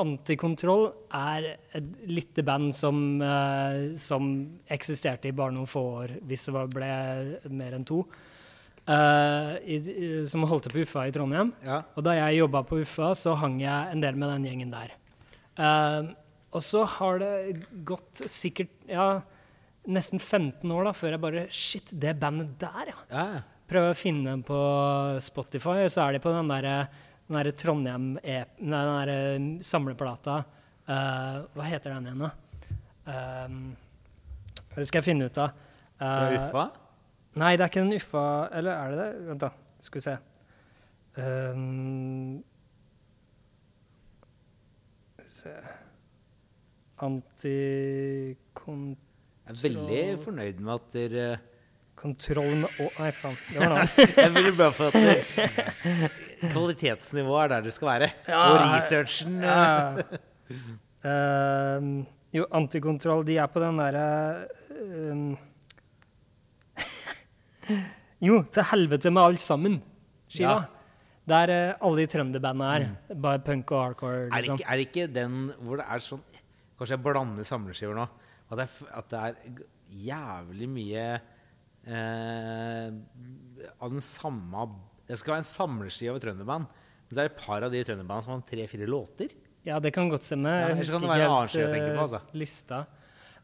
Antikontroll 0.00 0.88
er 1.14 1.50
et 1.76 1.90
lite 2.08 2.44
band 2.44 2.72
som, 2.76 3.20
uh, 3.20 3.92
som 4.00 4.32
eksisterte 4.72 5.28
i 5.28 5.36
bare 5.36 5.52
noen 5.56 5.68
få 5.68 5.84
år, 6.02 6.16
hvis 6.28 6.48
det 6.48 6.56
var, 6.56 6.72
ble 6.72 6.90
mer 7.52 7.76
enn 7.76 7.86
to. 7.88 8.02
Uh, 8.86 9.56
i, 9.66 9.80
som 10.30 10.44
holdt 10.48 10.68
til 10.68 10.76
på 10.76 10.84
Uffa 10.86 11.04
i 11.08 11.12
Trondheim. 11.12 11.52
Ja. 11.66 11.82
Og 11.96 12.04
da 12.06 12.16
jeg 12.16 12.40
jobba 12.40 12.64
på 12.64 12.80
Uffa, 12.80 13.12
så 13.18 13.36
hang 13.40 13.60
jeg 13.60 13.92
en 13.92 14.04
del 14.04 14.16
med 14.20 14.32
den 14.32 14.48
gjengen 14.48 14.72
der. 14.72 14.96
Eh, 15.56 16.08
og 16.56 16.64
så 16.64 16.84
har 16.96 17.20
det 17.20 17.32
gått 17.86 18.24
sikkert 18.32 18.72
ja, 18.88 19.20
nesten 19.86 20.22
15 20.22 20.72
år 20.72 20.88
da, 20.88 20.94
før 20.96 21.14
jeg 21.14 21.22
bare 21.22 21.46
Shit, 21.52 21.92
det 21.92 22.16
bandet 22.20 22.56
der, 22.62 22.92
ja 22.92 23.00
ja. 23.12 23.26
prøver 23.68 23.92
å 23.92 23.98
finne 23.98 24.32
dem 24.32 24.44
på 24.46 24.60
Spotify, 25.24 25.82
og 25.84 25.92
så 25.92 26.06
er 26.06 26.16
de 26.16 26.22
på 26.24 26.32
den 26.34 26.52
derre 26.52 26.78
den 27.26 27.40
der 27.40 27.50
Trondheim 27.58 28.12
e 28.22 28.44
den 28.60 28.70
der 28.70 29.64
samleplata. 29.66 30.44
uh, 30.86 31.42
hva 31.56 31.64
heter 31.66 31.96
den 31.96 32.06
igjen, 32.06 32.22
da? 32.22 32.30
Uh, 33.06 33.74
det 34.76 34.86
skal 34.86 35.00
jeg 35.00 35.08
finne 35.08 35.26
ut 35.26 35.38
av. 35.40 35.54
Eh, 35.96 36.34
Uffa? 36.36 36.66
Nei, 37.40 37.54
det 37.56 37.64
er 37.64 37.70
ikke 37.70 37.84
den 37.86 37.96
Uffa 37.96 38.24
Eller 38.52 38.76
er 38.76 38.90
det 38.92 38.98
det? 38.98 39.20
Vent, 39.30 39.44
da. 39.46 39.80
Skal 39.80 40.00
vi 40.00 40.04
se. 40.04 40.16
Um, 41.16 42.42
se 45.32 45.54
Antikon... 47.04 48.96
Jeg 49.46 49.52
er 49.54 49.60
veldig 49.62 50.04
fornøyd 50.24 50.62
med 50.64 50.72
at 50.74 50.86
dere 50.96 51.26
Kontrollen 51.96 52.64
med 52.64 52.80
Å, 52.82 52.86
nei, 52.98 53.10
faen. 53.16 53.36
Det 53.48 53.60
var 53.60 53.70
noe. 53.72 53.84
Jeg 54.16 54.24
er 54.26 54.32
veldig 54.34 54.52
få 54.56 54.66
for 54.76 54.86
at 54.90 56.50
kvalitetsnivået 56.52 57.44
er 57.46 57.52
der 57.54 57.64
det 57.64 57.72
skal 57.72 57.88
være. 57.94 58.08
Ja, 58.28 58.42
og 58.50 58.58
researchen 58.74 59.38
eh, 59.40 59.46
Ja. 59.46 60.04
Uh, 61.06 62.04
jo, 62.34 62.44
antikontroll, 62.54 63.24
de 63.26 63.36
er 63.40 63.48
på 63.50 63.62
den 63.62 63.78
derre 63.80 64.06
uh, 64.74 65.36
Jo, 68.26 68.42
til 68.52 68.68
helvete 68.72 69.12
med 69.14 69.22
alt 69.22 69.42
sammen, 69.42 69.80
skiva. 70.28 70.66
Der 71.26 71.52
uh, 71.54 71.86
alle 71.86 72.04
de 72.04 72.12
trønderbandene 72.12 72.72
er. 72.74 72.88
Bare 73.14 73.40
punk 73.46 73.72
og 73.72 73.84
hardcore, 73.84 74.26
er, 74.26 74.34
det 74.34 74.42
liksom. 74.42 74.60
ikke, 74.60 74.68
er 74.68 74.82
det 74.82 74.88
ikke 74.90 75.08
den 75.16 75.38
hvor 75.62 75.80
det 75.80 75.88
er 75.88 76.04
sånn 76.10 76.26
Kanskje 76.76 76.96
jeg 76.96 77.04
blander 77.04 77.48
samleskiver 77.48 77.96
nå. 77.96 78.06
At 78.52 78.62
er, 78.62 78.74
at 78.94 79.08
det 79.10 79.22
er 79.22 79.62
jævlig 80.06 80.68
mye 80.70 81.06
eh, 81.86 82.90
av 83.80 83.90
den 83.92 84.04
samme 84.04 84.66
Det 85.06 85.18
skal 85.18 85.36
være 85.36 85.44
en 85.44 85.48
samleskive 85.48 86.14
av 86.14 86.22
trønderband. 86.22 86.68
Men 87.06 87.14
så 87.14 87.22
er 87.22 87.28
det 87.28 87.32
et 87.32 87.42
par 87.42 87.62
av 87.62 87.72
de 87.72 87.82
trønderbandene 87.86 88.26
som 88.26 88.34
har 88.34 88.46
tre-fire 88.48 88.88
låter. 88.90 89.34
Ja, 89.66 89.80
det 89.82 89.92
kan 89.94 90.10
godt 90.10 90.26
stemme. 90.26 90.50
Ja, 90.50 90.70
jeg 90.70 90.82
husker 90.82 91.02
ikke 91.02 91.16
helt 91.16 91.66
på, 91.66 91.78
eh, 91.78 92.02
altså. 92.02 92.20
lista. 92.38 92.84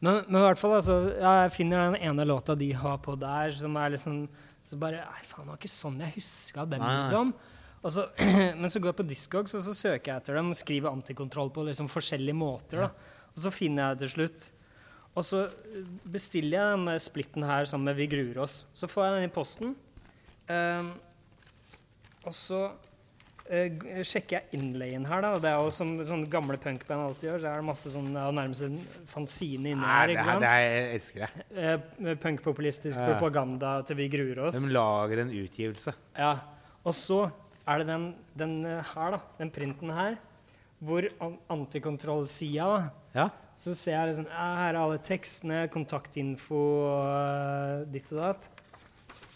Men, 0.02 0.24
men 0.26 0.40
i 0.40 0.44
hvert 0.48 0.58
fall, 0.58 0.76
altså, 0.80 0.96
jeg 1.14 1.54
finner 1.54 1.92
den 1.92 2.02
ene 2.10 2.26
låta 2.26 2.56
de 2.58 2.72
har 2.74 2.98
på 3.02 3.14
der, 3.18 3.54
som 3.54 3.76
er 3.78 3.94
liksom 3.94 4.24
Så 4.66 4.78
bare 4.78 5.02
Nei, 5.02 5.22
faen, 5.26 5.46
det 5.46 5.50
var 5.50 5.58
ikke 5.58 5.70
sånn 5.70 6.02
jeg 6.02 6.14
huska 6.16 6.64
dem, 6.70 6.82
liksom. 6.82 7.32
Så, 7.90 8.04
men 8.60 8.70
så 8.70 8.78
går 8.78 8.92
jeg 8.92 8.98
på 9.00 9.06
Discogs, 9.10 9.54
og 9.58 9.64
så 9.64 9.74
søker 9.74 10.12
jeg 10.12 10.22
etter 10.22 10.38
dem 10.38 10.52
og 10.52 10.58
skriver 10.58 10.92
antikontroll 10.92 11.50
på 11.54 11.64
liksom 11.66 11.88
forskjellige 11.90 12.38
måter. 12.38 12.84
da. 12.84 13.10
Og 13.36 13.42
så 13.46 13.52
finner 13.54 13.82
jeg 13.90 13.98
det 13.98 14.06
til 14.06 14.12
slutt. 14.16 14.50
Og 15.12 15.24
så 15.28 15.42
eh, 15.48 15.88
bestiller 16.12 16.58
jeg 16.58 16.76
denne 16.78 16.98
splitten 17.00 17.44
her 17.48 17.66
sammen 17.68 17.90
med 17.90 17.98
Vi 18.00 18.06
gruer 18.12 18.42
oss. 18.44 18.62
Så 18.76 18.88
får 18.88 19.06
jeg 19.08 19.18
den 19.18 19.28
i 19.30 19.34
posten. 19.34 19.74
Ehm, 20.52 20.92
og 22.22 22.34
så 22.36 22.60
eh, 23.50 23.76
sjekker 24.06 24.38
jeg 24.38 24.58
innleien 24.60 25.04
her, 25.08 25.24
da. 25.24 25.32
Det 25.42 25.50
er 25.50 25.58
jo 25.64 25.72
som 25.74 25.94
sånn 26.08 26.24
gamle 26.32 26.56
punkband 26.62 27.06
alltid 27.08 27.28
gjør. 27.30 27.42
Så 27.44 27.50
er 27.50 27.60
det 27.60 27.68
masse 27.68 27.92
sånn, 27.94 28.08
det 28.14 28.22
er 28.22 28.36
nærmest 28.38 28.66
en 28.68 28.78
fanzine 29.10 29.72
inni 29.74 29.84
her. 29.84 30.06
det, 30.08 30.16
ikke 30.16 30.26
her, 30.28 30.32
sant? 30.32 30.46
det 30.46 30.50
er, 30.54 30.64
jeg 30.64 30.96
elsker 30.96 31.24
det. 31.26 31.46
Eh, 31.66 32.16
Punkpopulistisk 32.24 32.96
Ja. 32.98 33.06
propaganda 33.12 33.74
til 33.88 33.96
Vi 34.00 34.08
gruer 34.12 34.44
oss. 34.48 34.56
De 34.58 34.72
lager 34.72 35.24
en 35.24 35.32
utgivelse. 35.42 35.94
Ja. 36.18 36.34
Og 36.84 36.94
så 36.98 37.24
er 37.68 37.78
det 37.82 37.86
den, 37.92 38.08
den 38.38 38.56
eh, 38.66 38.82
her, 38.94 39.16
da. 39.18 39.24
Den 39.38 39.50
printen 39.54 39.90
her. 39.94 40.16
Hvor 40.82 41.06
an 41.22 41.36
antikontrollsida, 41.52 42.66
da. 42.66 42.90
Ja. 43.14 43.28
Så 43.58 43.74
ser 43.78 43.94
jeg 43.98 44.08
liksom 44.08 44.26
Her 44.32 44.72
er 44.72 44.78
alle 44.80 44.98
tekstene, 45.04 45.66
kontaktinfo, 45.70 46.62
ditt 47.92 48.10
og 48.14 48.22
datt. 48.22 48.48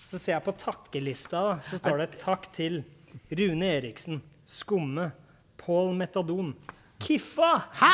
Så 0.06 0.18
ser 0.18 0.36
jeg 0.36 0.44
på 0.46 0.54
takkelista, 0.58 1.42
da, 1.42 1.54
så 1.66 1.78
står 1.80 1.98
det 2.02 2.08
'Takk 2.22 2.48
til 2.54 2.84
Rune 3.30 3.66
Eriksen, 3.76 4.22
Skumme, 4.46 5.10
Pål 5.58 5.94
Metadon'. 5.98 6.54
Kiffa! 7.02 7.52
Hæ?! 7.74 7.92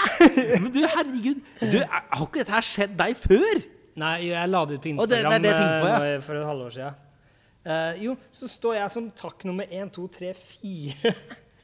Men 0.63 0.73
du, 0.73 0.83
herregud! 0.87 1.41
Du, 1.61 1.79
har 1.89 2.27
ikke 2.27 2.43
dette 2.43 2.53
her 2.53 2.67
skjedd 2.67 2.93
deg 2.99 3.17
før? 3.17 3.63
Nei, 3.99 4.29
jeg 4.29 4.49
la 4.49 4.61
det 4.65 4.77
ut 4.79 4.85
på 4.85 4.93
Instagram 4.93 5.43
det- 5.43 5.43
det 5.43 5.57
på, 5.57 5.89
ja. 5.89 5.97
eh, 6.05 6.21
for 6.21 6.35
et 6.39 6.47
halvår 6.47 6.71
siden. 6.77 7.01
Uh, 7.63 7.95
jo, 8.03 8.17
så 8.35 8.49
står 8.51 8.75
jeg 8.75 8.91
som 8.91 9.11
takk 9.11 9.45
nummer 9.45 9.67
én, 9.71 9.91
to, 9.91 10.07
tre, 10.09 10.33
fire. 10.35 11.15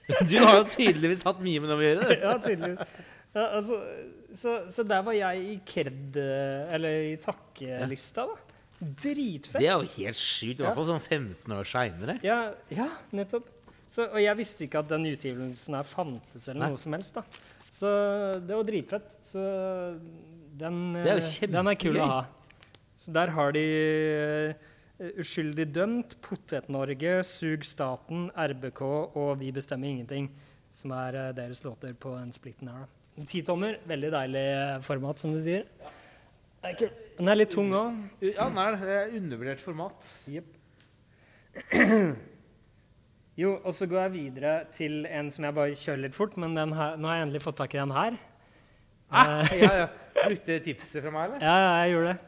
Du 0.08 0.36
har 0.40 0.60
jo 0.60 0.66
tydeligvis 0.72 1.24
hatt 1.26 1.40
mye 1.44 1.62
med 1.62 1.72
dem 1.72 1.80
å 1.80 1.84
gjøre. 1.84 2.08
du. 2.08 2.14
ja, 2.26 2.34
tydeligvis. 2.42 2.98
Ja, 3.36 3.44
altså, 3.58 3.80
så, 4.34 4.54
så 4.72 4.84
der 4.88 5.02
var 5.06 5.16
jeg 5.16 5.42
i 5.44 5.56
kred... 5.68 6.16
Eller 6.16 7.10
i 7.10 7.16
takkelista, 7.20 8.24
da. 8.30 8.38
Dritfett. 8.78 9.58
Det 9.58 9.66
er 9.66 9.74
jo 9.74 9.90
helt 9.98 10.18
sjukt. 10.20 10.60
I 10.60 10.64
hvert 10.64 10.78
fall 10.78 10.88
sånn 10.92 11.02
15 11.02 11.54
år 11.58 11.68
seinere. 11.68 12.18
Ja, 12.24 12.38
ja 12.70 12.88
nettopp. 13.16 13.48
Så, 13.88 14.04
og 14.04 14.20
jeg 14.20 14.36
visste 14.38 14.66
ikke 14.66 14.82
at 14.82 14.90
den 14.90 15.06
utgivelsen 15.08 15.76
her 15.78 15.86
fantes, 15.88 16.44
eller 16.46 16.66
Nei. 16.66 16.72
noe 16.74 16.80
som 16.80 16.94
helst. 16.94 17.16
da. 17.16 17.24
Så 17.72 17.92
det 18.44 18.54
var 18.54 18.66
dritfett. 18.68 19.08
Så 19.24 19.44
den, 20.60 20.82
Det 20.94 21.16
er 21.16 21.52
den 21.52 21.72
er 21.72 21.78
kul 21.80 21.98
å 22.00 22.10
ha. 22.10 22.20
Så 22.98 23.14
der 23.14 23.32
har 23.34 23.54
de 23.54 23.64
eh, 23.64 24.68
Uskyldig 24.98 25.68
dømt, 25.70 26.16
Potet-Norge, 26.24 27.20
Sug 27.22 27.62
staten, 27.66 28.28
RBK 28.34 28.80
og 28.82 29.36
Vi 29.38 29.52
bestemmer 29.54 29.92
ingenting, 29.92 30.26
som 30.74 30.90
er 30.96 31.14
eh, 31.14 31.34
deres 31.36 31.62
låter 31.62 31.94
på 31.94 32.16
den 32.16 32.32
splitten 32.34 32.70
her. 32.72 32.88
da. 32.88 33.24
Titommer, 33.30 33.78
veldig 33.86 34.10
deilig 34.14 34.42
eh, 34.42 34.80
format, 34.82 35.22
som 35.22 35.30
du 35.34 35.38
sier. 35.42 35.68
Det 36.58 36.72
er. 36.82 36.96
Den 37.18 37.30
er 37.30 37.38
litt 37.38 37.54
tung 37.54 37.70
òg. 37.74 37.94
Ja, 38.26 38.48
den 38.48 38.58
er 38.58 38.74
det. 38.74 38.96
Er 38.96 39.14
undervurdert 39.20 39.62
format. 39.62 40.10
Jo, 43.38 43.52
og 43.62 43.70
så 43.74 43.86
går 43.86 44.00
jeg 44.08 44.12
videre 44.16 44.52
til 44.74 45.06
en 45.06 45.30
som 45.30 45.46
jeg 45.46 45.54
bare 45.54 45.78
kjører 45.78 46.02
litt 46.08 46.18
fort, 46.18 46.34
men 46.42 46.58
den 46.58 46.74
her, 46.74 46.98
nå 46.98 47.06
har 47.06 47.20
jeg 47.20 47.28
endelig 47.28 47.42
fått 47.44 47.60
tak 47.62 47.74
i 47.76 47.78
den 47.78 47.94
her. 47.94 48.18
Ah, 49.14 49.46
ja, 49.54 49.70
ja. 49.84 49.86
Brukte 50.18 50.58
tipset 50.66 51.04
fra 51.04 51.14
meg, 51.14 51.36
eller? 51.38 51.44
Ja, 51.46 51.54
ja, 51.62 51.72
jeg 51.84 51.94
gjorde 51.94 52.10
det. 52.10 52.18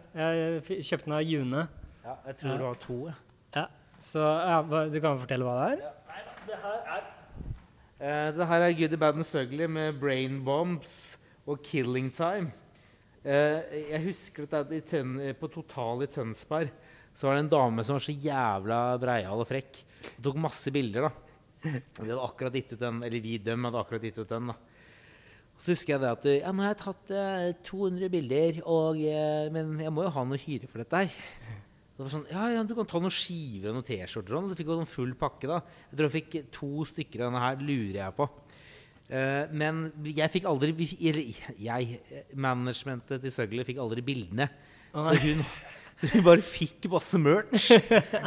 Jeg 0.71 0.87
kjøpte 0.87 1.09
den 1.11 1.19
av 1.19 1.27
June. 1.27 1.67
Ja, 2.05 2.15
jeg 2.27 2.37
tror 2.41 2.59
du 2.59 2.65
har 2.65 2.79
to. 2.81 2.99
Ja. 3.11 3.17
Ja. 3.61 3.67
Så 4.01 4.21
ja, 4.25 4.61
du 4.89 4.97
kan 5.03 5.19
fortelle 5.21 5.45
hva 5.45 5.57
det 5.61 5.81
er? 5.85 7.09
Eh, 8.01 8.29
det 8.33 8.47
her 8.49 8.65
er 8.65 8.77
Goody 8.79 8.97
Bad 8.97 9.19
and 9.21 9.29
Sugly 9.29 9.67
med 9.69 9.99
Brain 10.01 10.39
Bombs 10.45 11.19
og 11.45 11.61
Killing 11.67 12.09
Time. 12.17 12.49
Eh, 13.21 13.61
jeg 13.91 14.01
husker 14.07 14.49
at 14.57 14.73
i 14.73 14.81
tønn, 14.81 15.19
på 15.37 15.51
Total 15.53 16.07
i 16.07 16.09
Tønsberg 16.09 16.71
så 17.13 17.27
var 17.29 17.37
det 17.37 17.43
en 17.45 17.53
dame 17.53 17.85
som 17.85 17.99
var 17.99 18.05
så 18.07 18.15
jævla 18.17 18.79
breial 19.03 19.43
og 19.43 19.49
frekk. 19.51 19.83
Hun 20.17 20.25
tok 20.25 20.41
masse 20.41 20.73
bilder, 20.73 21.11
da. 21.11 21.13
Vi 21.61 21.77
De 21.99 22.07
hadde 22.09 22.25
akkurat 22.25 22.55
gitt 22.57 22.73
ut 22.73 22.81
den, 22.81 23.03
eller 23.05 23.21
vi 23.21 23.37
dem 23.45 23.67
hadde 23.69 23.81
akkurat 23.83 24.07
gitt 24.09 24.23
ut 24.23 24.31
den. 24.31 24.49
da. 24.49 24.57
Så 25.61 25.75
husker 25.75 25.93
jeg 25.93 26.01
det 26.01 26.11
at 26.15 26.29
ja, 26.39 26.53
nå 26.57 26.65
har 26.65 26.73
jeg 26.73 26.81
tatt 26.87 27.11
eh, 27.13 27.51
200 27.69 28.09
bilder, 28.15 28.63
og, 28.65 28.97
eh, 29.05 29.51
men 29.53 29.75
jeg 29.85 29.93
må 29.93 30.07
jo 30.07 30.15
ha 30.15 30.25
noe 30.25 30.41
hyre 30.41 30.71
for 30.71 30.81
dette 30.81 31.03
her. 31.05 31.19
Det 32.01 32.07
var 32.07 32.13
sånn, 32.15 32.29
ja, 32.33 32.45
ja, 32.49 32.61
Du 32.65 32.73
kan 32.73 32.87
ta 32.89 32.97
noen 32.97 33.13
skiver 33.13 33.69
og 33.69 33.75
noen 33.77 33.85
T-skjorter. 33.85 34.33
og 34.33 34.39
sånn. 34.41 34.53
Så 34.55 34.57
fikk 34.57 34.71
jo 34.73 34.77
en 34.81 34.89
full 34.89 35.11
pakke. 35.21 35.51
da. 35.51 35.59
Jeg 35.91 35.99
tror 35.99 36.07
jeg 36.09 36.15
fikk 36.15 36.37
to 36.57 36.71
stykker 36.89 37.21
av 37.21 37.29
denne 37.29 37.43
her, 37.45 37.61
lurer 37.61 37.99
jeg 37.99 38.17
på. 38.17 38.27
Uh, 39.11 39.45
men 39.53 39.83
jeg 40.07 40.33
fikk 40.33 40.47
aldri 40.49 40.73
jeg, 41.61 42.01
managementet 42.33 43.21
til 43.21 43.35
Søgler, 43.35 43.69
fikk 43.69 43.83
aldri 43.85 44.01
bildene. 44.07 44.49
Så 44.95 45.15
hun, 45.27 45.45
så 46.01 46.09
hun 46.15 46.25
bare 46.25 46.41
fikk 46.41 46.89
masse 46.89 47.21
merch. 47.21 47.69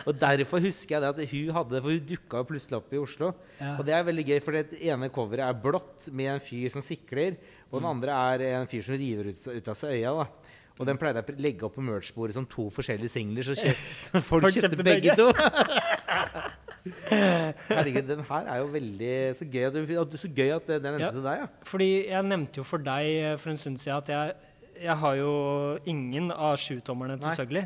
Og 0.05 0.13
derfor 0.21 0.61
husker 0.61 0.99
jeg 0.99 1.01
det 1.01 1.09
at 1.09 1.33
hun 1.33 1.53
hadde 1.57 1.81
For 1.81 1.95
hun 1.95 2.09
dukka 2.13 2.43
jo 2.43 2.49
plutselig 2.53 2.77
opp 2.77 2.93
i 2.93 3.01
Oslo. 3.01 3.33
Ja. 3.57 3.73
Og 3.79 3.87
det 3.89 3.97
er 3.97 4.05
veldig 4.05 4.27
gøy, 4.29 4.39
for 4.45 4.53
det 4.59 4.83
ene 4.85 5.09
coveret 5.09 5.49
er 5.49 5.63
blått 5.65 6.11
med 6.13 6.35
en 6.35 6.45
fyr 6.45 6.69
som 6.69 6.85
sikler. 6.85 7.41
Og 7.71 7.79
den 7.79 7.89
andre 7.89 8.21
er 8.35 8.49
en 8.53 8.69
fyr 8.69 8.85
som 8.85 9.01
river 9.01 9.33
ut, 9.33 9.47
ut 9.49 9.73
av 9.73 9.81
seg 9.81 9.97
øya. 9.97 10.19
da 10.21 10.61
Og 10.81 10.87
den 10.89 10.97
pleide 10.97 11.21
jeg 11.21 11.35
å 11.35 11.41
legge 11.43 11.67
opp 11.67 11.75
på 11.77 11.83
merch-bordet 11.85 12.33
som 12.33 12.45
to 12.49 12.65
forskjellige 12.73 13.11
singler. 13.13 13.45
Så, 13.45 13.53
folk, 14.29 14.47
Folk 14.47 14.55
kjøpte 14.57 14.79
begge 14.81 15.13
begge. 15.13 15.17
to. 15.19 15.27
Herregud, 17.69 18.07
den 18.09 18.23
her 18.27 18.49
er 18.49 18.57
jo 18.63 18.65
veldig 18.73 19.11
så 19.37 19.45
gøy 19.47 19.67
at, 19.69 19.77
du, 20.11 20.17
så 20.19 20.31
gøy 20.35 20.49
at 20.55 20.67
den 20.67 20.89
endte 20.95 21.05
Ja. 21.05 21.11
til 21.13 21.23
deg, 21.23 21.43
ja. 21.43 21.47
Fordi 21.69 21.89
jeg 22.09 22.27
nevnte 22.27 22.59
jo 22.59 22.65
for 22.67 22.83
deg 22.83 23.11
eh, 23.21 23.37
for 23.39 23.53
en 23.53 23.61
stund 23.61 23.79
siden 23.79 24.01
at 24.01 24.09
jeg, 24.11 24.33
jeg 24.83 24.97
har 25.03 25.15
jo 25.19 25.31
ingen 25.85 26.31
av 26.33 26.57
sjutommerne 26.59 27.19
til 27.21 27.37
Søgli. 27.37 27.63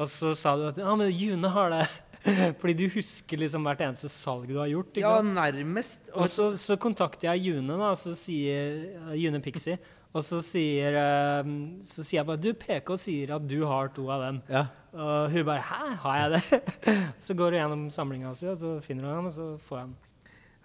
Og 0.00 0.08
så 0.08 0.34
sa 0.36 0.56
du 0.56 0.66
at 0.68 0.78
ja, 0.80 0.92
men 0.96 1.10
June 1.12 1.48
har 1.54 1.70
det. 1.72 1.84
Fordi 2.60 2.74
du 2.76 2.84
husker 2.92 3.40
liksom 3.40 3.64
hvert 3.64 3.80
eneste 3.86 4.10
salg 4.12 4.44
du 4.50 4.58
har 4.60 4.68
gjort. 4.68 4.98
Ja, 5.00 5.14
nærmest. 5.24 6.02
Og 6.12 6.28
så, 6.28 6.50
så 6.60 6.76
kontakter 6.80 7.30
jeg 7.30 7.46
June, 7.48 7.78
da, 7.80 7.94
og 7.94 7.96
så 8.00 8.12
sier 8.16 9.14
June 9.16 9.40
Pixie. 9.44 9.78
Og 10.10 10.24
så 10.26 10.40
sier, 10.42 10.96
eh, 10.98 11.50
så 11.86 12.02
sier 12.02 12.18
jeg 12.20 12.26
bare 12.26 12.42
Du, 12.42 12.50
PK 12.58 12.96
sier 12.98 13.30
at 13.36 13.44
du 13.46 13.60
har 13.70 13.92
to 13.94 14.08
av 14.10 14.24
dem. 14.26 14.42
ja. 14.50 14.66
Og 14.90 15.30
hun 15.30 15.44
bare 15.46 15.62
Hæ, 15.62 15.90
har 16.02 16.16
jeg 16.18 16.30
det? 16.34 16.62
så 17.26 17.34
går 17.38 17.52
hun 17.54 17.60
gjennom 17.60 17.82
samlinga 17.94 18.32
si, 18.34 18.48
og 18.50 18.56
så 18.58 18.72
finner 18.82 19.06
hun 19.06 19.20
dem, 19.20 19.28
og 19.30 19.34
så 19.36 19.44
får 19.62 19.78
jeg 19.78 19.86
dem. 19.86 19.98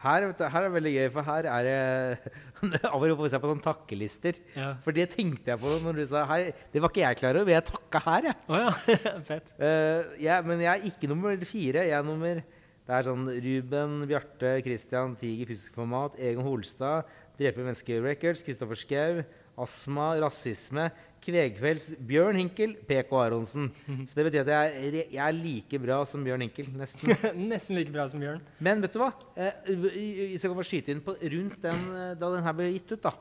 Her, 0.06 0.26
vet 0.28 0.38
du, 0.40 0.44
her 0.50 0.60
er 0.60 0.66
det 0.66 0.74
veldig 0.76 0.94
gøy, 0.96 1.06
for 1.14 1.26
her 1.30 1.46
er 1.50 1.68
det 1.68 2.82
Av 2.90 2.98
og 2.98 3.06
til 3.06 3.16
på 3.22 3.30
sånne 3.32 3.64
takkelister. 3.64 4.40
Ja. 4.58 4.72
For 4.84 4.98
det 4.98 5.06
tenkte 5.14 5.54
jeg 5.54 5.62
på 5.62 5.76
når 5.86 6.02
du 6.02 6.04
sa 6.10 6.26
hei. 6.30 6.40
Det 6.74 6.82
var 6.84 6.90
ikke 6.92 7.04
jeg 7.06 7.20
klar 7.22 7.38
over, 7.40 7.54
jeg 7.54 7.66
takka 7.70 8.02
her, 8.08 8.28
jeg. 8.32 8.38
Oh, 8.50 8.60
ja. 8.66 9.14
Fett. 9.30 9.54
Uh, 9.62 10.18
jeg- 10.26 10.46
men 10.50 10.62
jeg 10.66 10.72
er 10.74 10.90
ikke 10.90 11.10
nummer 11.14 11.46
fire. 11.46 11.86
Jeg 11.86 11.98
er 12.00 12.06
nummer 12.10 12.42
Det 12.86 12.94
er 12.94 13.08
sånn 13.08 13.26
Ruben, 13.42 13.94
Bjarte, 14.06 14.52
Christian, 14.66 15.16
Tiger, 15.18 15.50
Fysisk 15.50 15.74
Format, 15.74 16.20
Egon 16.22 16.46
Holstad, 16.46 17.10
Drepe 17.40 17.64
mennesker 17.66 18.04
Records, 18.06 18.44
Kristoffer 18.46 18.78
Schou, 18.78 19.24
Astma, 19.58 20.12
Rasisme, 20.22 20.90
Kvegfelds, 21.26 21.88
Bjørn 22.06 22.38
Hinkel, 22.38 22.76
PK 22.86 23.16
Aronsen. 23.18 23.72
Så 24.08 24.20
det 24.20 24.28
betyr 24.28 24.44
at 24.44 24.52
jeg 24.54 24.76
er, 24.76 24.98
jeg 25.16 25.24
er 25.26 25.38
like 25.40 25.80
bra 25.82 25.98
som 26.06 26.22
Bjørn 26.28 26.46
Hinkel, 26.46 26.70
nesten. 26.78 27.16
Nesten 27.52 27.80
like 27.80 27.94
bra 27.96 28.06
som 28.12 28.22
Bjørn. 28.22 28.44
Men 28.62 28.86
vet 28.86 28.94
du 28.94 29.02
hva? 29.02 29.10
Eh, 29.34 29.72
Hvis 29.72 30.44
jeg 30.44 30.52
kan 30.52 30.60
bare 30.60 30.70
skyte 30.70 30.94
inn 30.94 31.02
på 31.08 31.18
rundt 31.18 31.58
den, 31.66 31.88
eh, 31.96 32.14
da 32.22 32.32
den 32.36 32.46
her 32.46 32.58
ble 32.60 32.70
gitt 32.76 32.94
ut, 32.94 33.02
da, 33.08 33.16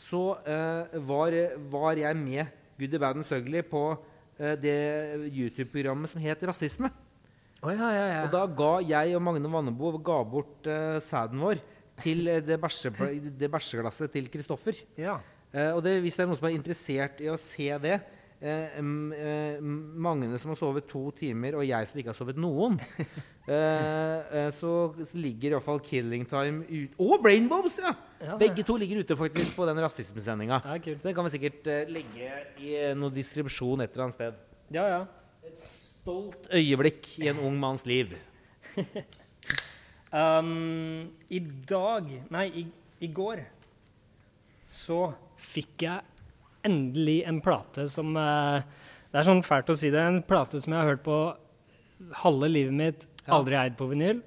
så 0.00 0.22
uh, 0.46 0.96
var, 1.04 1.34
var 1.68 1.98
jeg 2.00 2.16
med 2.16 2.56
Goody 2.80 2.96
Bad 2.96 3.20
and 3.20 3.28
Søgli 3.28 3.60
på 3.68 3.82
uh, 3.92 4.54
det 4.56 4.78
YouTube-programmet 5.28 6.08
som 6.08 6.24
het 6.24 6.48
Rasisme. 6.48 6.88
Å 7.60 7.74
ja, 7.74 7.88
ja, 7.92 8.04
ja. 8.08 8.20
Og 8.24 8.32
da 8.32 8.46
ga 8.56 8.70
jeg 8.88 9.16
og 9.18 9.24
Magne 9.26 9.50
Vannebo 9.52 9.92
ga 10.00 10.22
bort 10.24 10.68
uh, 10.70 10.96
sæden 11.04 11.42
vår 11.42 11.60
til 12.00 12.30
eh, 12.32 12.40
det, 12.40 12.56
bæsjeglasset 13.52 14.12
til 14.14 14.30
Kristoffer. 14.32 14.80
ja. 14.96 15.18
Uh, 15.50 15.74
og 15.74 15.80
det, 15.82 15.96
hvis 16.04 16.14
det 16.14 16.22
er 16.22 16.28
noen 16.30 16.38
som 16.38 16.46
er 16.46 16.54
interessert 16.54 17.18
i 17.24 17.26
å 17.26 17.34
se 17.34 17.66
det 17.82 17.96
eh, 18.38 18.76
eh, 18.78 19.56
Magne 19.58 20.38
som 20.38 20.52
har 20.52 20.58
sovet 20.60 20.86
to 20.86 21.08
timer, 21.18 21.56
og 21.58 21.64
jeg 21.66 21.88
som 21.90 21.98
ikke 21.98 22.12
har 22.12 22.18
sovet 22.18 22.38
noen, 22.38 22.78
så, 23.50 24.70
så 25.10 25.18
ligger 25.18 25.56
iallfall 25.56 25.82
Killing 25.82 26.22
Time 26.30 26.62
ut 26.70 26.94
Og 27.02 27.18
Brainbombs! 27.24 27.80
Ja! 27.82 27.96
Ja, 28.22 28.36
Begge 28.38 28.62
to 28.62 28.78
ligger 28.78 29.02
ute 29.02 29.18
faktisk 29.18 29.58
på 29.58 29.66
den 29.66 29.82
rasismesendinga. 29.82 30.60
Ja. 30.62 30.78
Så 30.86 31.08
den 31.08 31.18
kan 31.18 31.26
vi 31.26 31.34
sikkert 31.34 31.66
legge 31.90 32.30
i 32.62 32.76
noe 32.94 33.10
distribusjon 33.10 33.82
et 33.82 33.90
eller 33.90 34.06
annet 34.06 34.20
sted. 34.20 34.38
Ja, 34.70 34.86
ja. 34.86 35.02
Stolt 36.00 36.48
øyeblikk 36.56 37.06
i 37.20 37.28
en 37.28 37.40
ung 37.44 37.58
manns 37.60 37.84
liv. 37.88 38.14
Um, 40.10 41.10
I 41.30 41.38
dag 41.70 42.08
Nei, 42.34 42.46
i, 42.50 42.62
i 43.04 43.08
går 43.14 43.44
så 44.66 45.12
fikk 45.38 45.84
jeg 45.84 46.66
endelig 46.66 47.20
en 47.30 47.38
plate 47.42 47.84
som 47.90 48.16
uh, 48.18 48.58
Det 49.10 49.20
er 49.20 49.28
sånn 49.28 49.44
fælt 49.46 49.70
å 49.70 49.76
si 49.78 49.90
det. 49.92 50.02
En 50.02 50.18
plate 50.26 50.58
som 50.62 50.74
jeg 50.74 50.82
har 50.82 50.90
hørt 50.92 51.04
på 51.06 51.20
halve 52.24 52.50
livet 52.50 52.74
mitt, 52.74 53.06
aldri 53.30 53.58
eid 53.60 53.76
på 53.78 53.86
vinyl. 53.90 54.24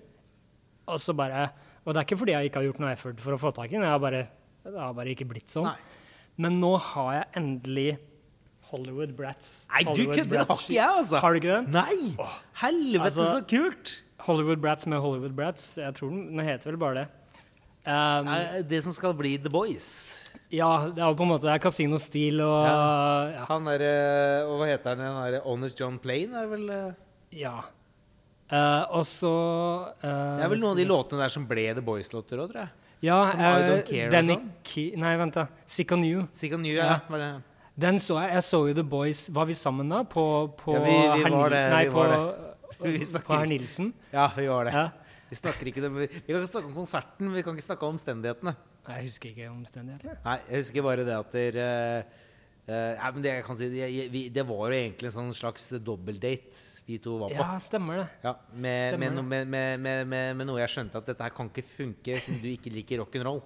Og 0.88 1.00
så 1.00 1.16
bare 1.16 1.50
Og 1.84 1.92
det 1.92 2.00
er 2.00 2.08
ikke 2.08 2.20
fordi 2.22 2.36
jeg 2.38 2.52
ikke 2.52 2.62
har 2.62 2.70
gjort 2.70 2.82
noe 2.84 2.94
effort 2.96 3.26
for 3.26 3.36
å 3.36 3.42
få 3.42 3.52
tak 3.56 3.72
i 3.72 3.76
den. 3.76 3.84
Jeg 3.84 3.96
har 3.96 4.04
bare, 4.04 4.24
det 4.64 4.80
har 4.80 4.96
bare 4.96 5.16
ikke 5.16 5.28
blitt 5.28 5.52
sånn. 5.52 5.68
Nei. 5.68 6.00
Men 6.44 6.62
nå 6.64 6.76
har 6.94 7.14
jeg 7.18 7.32
endelig 7.44 7.90
Hollywood 8.74 9.14
Brats. 9.18 9.52
Nei, 9.70 9.84
du 9.94 10.04
kødder! 10.10 10.30
Det 10.34 10.46
har 10.50 10.58
ikke 10.58 10.74
jeg, 10.76 10.90
altså. 10.98 11.20
Har 11.22 11.34
du 11.36 11.40
ikke 11.42 11.58
den? 11.60 11.68
Nei! 11.76 12.30
Helvete, 12.64 13.04
Altså- 13.06 13.28
så 13.30 13.42
kult! 13.50 13.94
Hollywood 14.26 14.62
Brats 14.64 14.88
med 14.90 15.02
Hollywood 15.04 15.36
Brats. 15.38 15.76
Jeg 15.78 15.94
tror 15.98 16.10
den, 16.14 16.26
den 16.32 16.46
heter 16.48 16.72
vel 16.72 16.80
bare 16.82 16.96
det. 17.04 17.08
Um, 17.84 18.30
det 18.70 18.80
som 18.86 18.94
skal 18.96 19.12
bli 19.20 19.34
The 19.44 19.52
Boys. 19.52 19.88
ja, 20.54 20.70
det 20.88 21.02
er 21.04 21.10
jo 21.10 21.18
på 21.20 21.26
en 21.26 21.32
måte 21.34 21.50
det 21.50 21.58
Casino-stil 21.66 22.40
og 22.40 22.62
ja. 22.64 23.44
Han 23.50 23.66
derre 23.68 23.90
Og 24.48 24.62
hva 24.62 24.70
heter 24.70 24.96
han? 24.96 25.02
igjen? 25.28 25.42
Honest 25.44 25.82
John 25.82 25.98
Plain 26.00 26.32
er 26.40 26.48
vel 26.48 26.70
eh, 26.72 26.94
ja. 27.42 27.58
Uh, 28.54 28.86
og 29.00 29.04
så 29.10 29.34
uh, 30.00 30.00
Det 30.00 30.46
er 30.46 30.52
vel 30.54 30.62
noen 30.64 30.78
av 30.78 30.80
de 30.80 30.86
låtene 30.88 31.26
der 31.26 31.34
som 31.36 31.44
ble 31.50 31.66
The 31.74 31.84
Boys-låter 31.84 32.40
òg, 32.40 32.54
tror 32.54 32.62
jeg. 32.64 32.72
Ja, 33.04 33.18
som 33.34 33.40
eh, 33.44 33.68
Don't 33.68 33.88
Care 33.90 34.08
og 34.08 34.16
Danny 34.16 34.38
sånn? 34.38 34.50
Key 34.64 34.96
Nei, 35.04 35.14
vent, 35.20 35.36
da. 35.42 35.48
Sick 35.68 35.92
on 35.92 36.06
You. 36.08 36.24
Sick 36.32 36.54
on 36.56 36.64
You, 36.64 36.78
ja. 36.80 37.02
Ja. 37.12 37.32
Det. 37.74 37.82
Den 37.88 38.00
så 38.00 38.20
jeg. 38.22 38.34
Jeg 38.38 38.44
så 38.44 38.60
jo 38.70 38.74
The 38.78 38.84
Boys. 38.86 39.30
Var 39.34 39.46
vi 39.50 39.54
sammen 39.58 39.90
da? 39.90 40.04
På, 40.04 40.26
på 40.58 40.76
Ja, 40.76 40.84
vi- 40.84 40.92
vi 40.92 41.24
Herr 41.24 41.38
var 41.38 41.50
det, 41.50 41.62
Nei, 41.74 41.86
vi 41.86 41.90
på, 41.90 41.96
var 41.96 42.52
Vi 42.84 43.06
på 43.06 43.34
Herr 43.34 43.48
Nilsen. 43.50 43.94
Ja, 44.12 44.28
vi 44.36 44.48
var 44.48 44.66
det. 44.66 44.74
Ja. 44.74 44.90
Vi 45.30 45.36
snakker 45.40 45.66
ikke 45.72 45.82
det, 45.82 45.90
vi 45.94 46.06
vi 46.08 46.34
kan 46.34 46.44
ikke 46.44 46.52
snakke 46.52 46.68
om 46.70 46.76
konserten, 46.76 47.26
men 47.26 47.34
vi 47.34 47.42
kan 47.42 47.56
ikke 47.58 47.66
snakke 47.66 47.88
om 47.88 47.96
omstendighetene. 47.96 48.56
Jeg 48.88 49.08
husker 49.08 49.30
ikke 49.32 49.50
omstendighetene. 49.50 50.18
Nei, 50.26 50.38
jeg 50.50 50.62
husker 50.62 50.86
bare 50.86 51.06
det 51.08 51.16
at 51.18 51.32
dere 51.34 51.72
Uh, 52.64 52.94
ja, 52.96 53.10
men 53.12 53.20
det, 53.20 53.32
jeg 53.34 53.44
kan 53.44 53.58
si, 53.60 53.68
jeg, 53.76 54.04
vi, 54.08 54.20
det 54.32 54.44
var 54.48 54.72
jo 54.72 54.76
egentlig 54.78 55.10
en 55.10 55.16
sånn 55.18 55.34
slags 55.36 55.66
dobbeltdate 55.84 56.62
vi 56.88 56.96
to 57.04 57.18
var 57.20 57.34
på. 57.34 57.36
Ja, 57.36 57.58
stemmer 57.60 57.98
det. 58.00 58.06
Ja, 58.24 58.32
med, 58.56 58.86
Stemmer 58.94 59.18
med, 59.20 59.50
med, 59.84 60.06
med, 60.08 60.46
noe 60.48 60.62
jeg 60.62 60.72
skjønte 60.72 61.02
at 61.02 61.10
dette 61.12 61.28
her 61.28 61.36
kan 61.36 61.50
ikke 61.52 61.66
funke 61.68 62.22
siden 62.24 62.40
du 62.40 62.48
ikke 62.54 62.72
liker 62.72 63.04
rock'n'roll. 63.04 63.42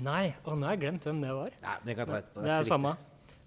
Nei, 0.00 0.30
og 0.46 0.56
nå 0.56 0.64
har 0.64 0.78
jeg 0.78 0.86
glemt 0.86 1.04
hvem 1.10 1.20
det 1.26 1.34
var. 1.36 1.52
Nei, 1.60 1.76
det 1.84 1.98
kan 1.98 2.06
jeg 2.06 2.08
ta 2.08 2.22
etterpå. 2.22 2.46
Det 2.46 2.54
er 2.54 2.64
så 2.64 2.72
samme. 2.72 2.94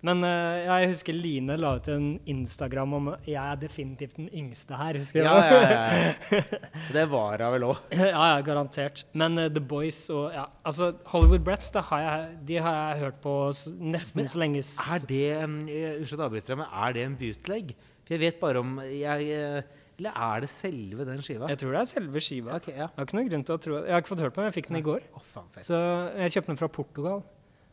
Men 0.06 0.24
uh, 0.26 0.58
jeg 0.66 0.90
husker 0.96 1.14
Line 1.14 1.56
la 1.62 1.76
ut 1.78 1.88
en 1.94 2.06
Instagram 2.30 2.96
om 2.98 3.10
Jeg 3.28 3.38
er 3.38 3.60
definitivt 3.62 4.16
den 4.18 4.30
yngste 4.34 4.78
her. 4.78 4.98
husker 4.98 5.22
viktig. 5.22 5.22
du 5.22 5.28
Ja, 5.30 5.42
ja, 5.46 6.40
ja. 6.42 6.62
Det 6.98 7.04
var 7.12 7.44
hun 7.44 7.54
vel 7.56 7.66
òg. 7.70 7.82
ja, 7.94 8.24
ja, 8.34 8.40
garantert. 8.46 9.04
Men 9.14 9.38
uh, 9.38 9.46
The 9.46 9.62
Boys 9.62 10.00
og 10.10 10.32
ja, 10.34 10.48
altså 10.66 10.92
Hollywood 11.12 11.46
Brats 11.46 11.70
det 11.76 11.84
har 11.92 12.02
jeg, 12.06 12.32
de 12.50 12.58
har 12.66 12.80
jeg 12.80 13.04
hørt 13.04 13.20
på 13.22 13.36
nesten 13.78 14.24
Men 14.24 14.32
så 14.32 14.42
lenge 14.42 14.64
Er 14.64 15.06
det 15.08 15.22
eh, 15.38 16.00
Unnskyld 16.00 16.26
at 16.26 16.50
jeg 16.50 16.58
men 16.58 16.66
er 16.66 16.96
det 16.98 17.04
en 17.06 17.18
bootleg? 17.20 17.76
For 18.02 18.16
jeg 18.16 18.24
vet 18.24 18.40
bare 18.42 18.64
om 18.64 18.80
jeg 18.82 19.28
Eller 20.02 20.18
er 20.18 20.42
det 20.42 20.50
selve 20.50 21.06
den 21.06 21.22
skiva? 21.22 21.50
Jeg 21.52 21.62
tror 21.62 21.76
det 21.76 21.84
er 21.84 21.92
selve 21.92 22.24
skiva. 22.26 22.58
Okay, 22.58 22.74
ja. 22.74 22.88
Jeg 22.90 22.98
har 22.98 23.06
ikke 23.06 23.20
noen 23.20 23.30
grunn 23.30 23.46
til 23.46 23.54
å 23.54 23.62
tro 23.62 23.78
Jeg 23.84 23.94
har 23.94 24.02
ikke 24.02 24.14
fått 24.16 24.26
hørt 24.26 24.34
på 24.34 24.42
den, 24.42 24.50
jeg 24.50 24.58
fikk 24.58 24.72
den 24.72 24.82
i 24.82 24.84
går. 24.88 25.06
Å, 25.14 25.22
faen. 25.30 25.62
Så 25.62 25.78
jeg 26.24 26.36
kjøpte 26.38 26.54
den 26.56 26.60
fra 26.64 26.72
Portugal. 26.80 27.22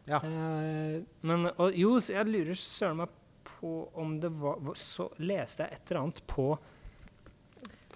Ja. 0.09 0.19
Eh, 0.25 1.03
men 1.29 1.51
og, 1.59 1.75
jo, 1.77 1.99
jeg 2.01 2.25
lurer 2.27 2.57
søren 2.57 2.97
meg 3.03 3.09
på 3.49 3.73
om 3.99 4.15
det 4.23 4.31
var 4.41 4.57
var- 4.65 4.75
Så 4.79 5.11
leste 5.19 5.65
jeg 5.67 5.73
et 5.79 5.91
eller 5.91 6.03
annet 6.07 6.21
på 6.31 6.47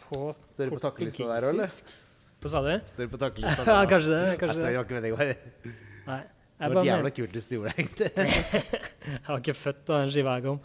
På 0.09 0.35
Står 0.55 0.69
du 0.69 0.75
på 0.77 0.81
takkelista 0.83 1.25
der, 1.25 1.49
eller? 1.49 1.67
portugisisk. 1.67 1.99
Hva 2.43 2.51
sa 2.53 2.61
du? 2.67 2.73
Står 2.91 3.11
på 3.13 3.21
takkelista 3.23 3.65
Ja, 3.67 3.77
der? 3.81 3.91
kanskje 3.93 4.13
det. 4.13 4.23
Altså, 4.29 4.41
Kanskje 4.43 4.63
jeg 4.63 4.75
det. 4.75 4.85
ikke 4.85 4.97
meningen 4.99 5.19
hva 5.19 5.29
det 5.31 5.77
Nei. 6.07 6.23
Det 6.63 6.69
var 6.69 6.75
bare 6.77 6.87
jævla 6.87 7.11
kult 7.17 7.33
hvis 7.35 7.47
du 7.51 7.55
gjorde 7.57 7.73
det, 7.73 7.79
egentlig. 7.83 8.11
jeg 9.13 9.29
var 9.29 9.41
ikke 9.41 9.55
født 9.59 9.81
da 9.89 9.97
den 10.05 10.11
skiva 10.15 10.35
kom. 10.45 10.61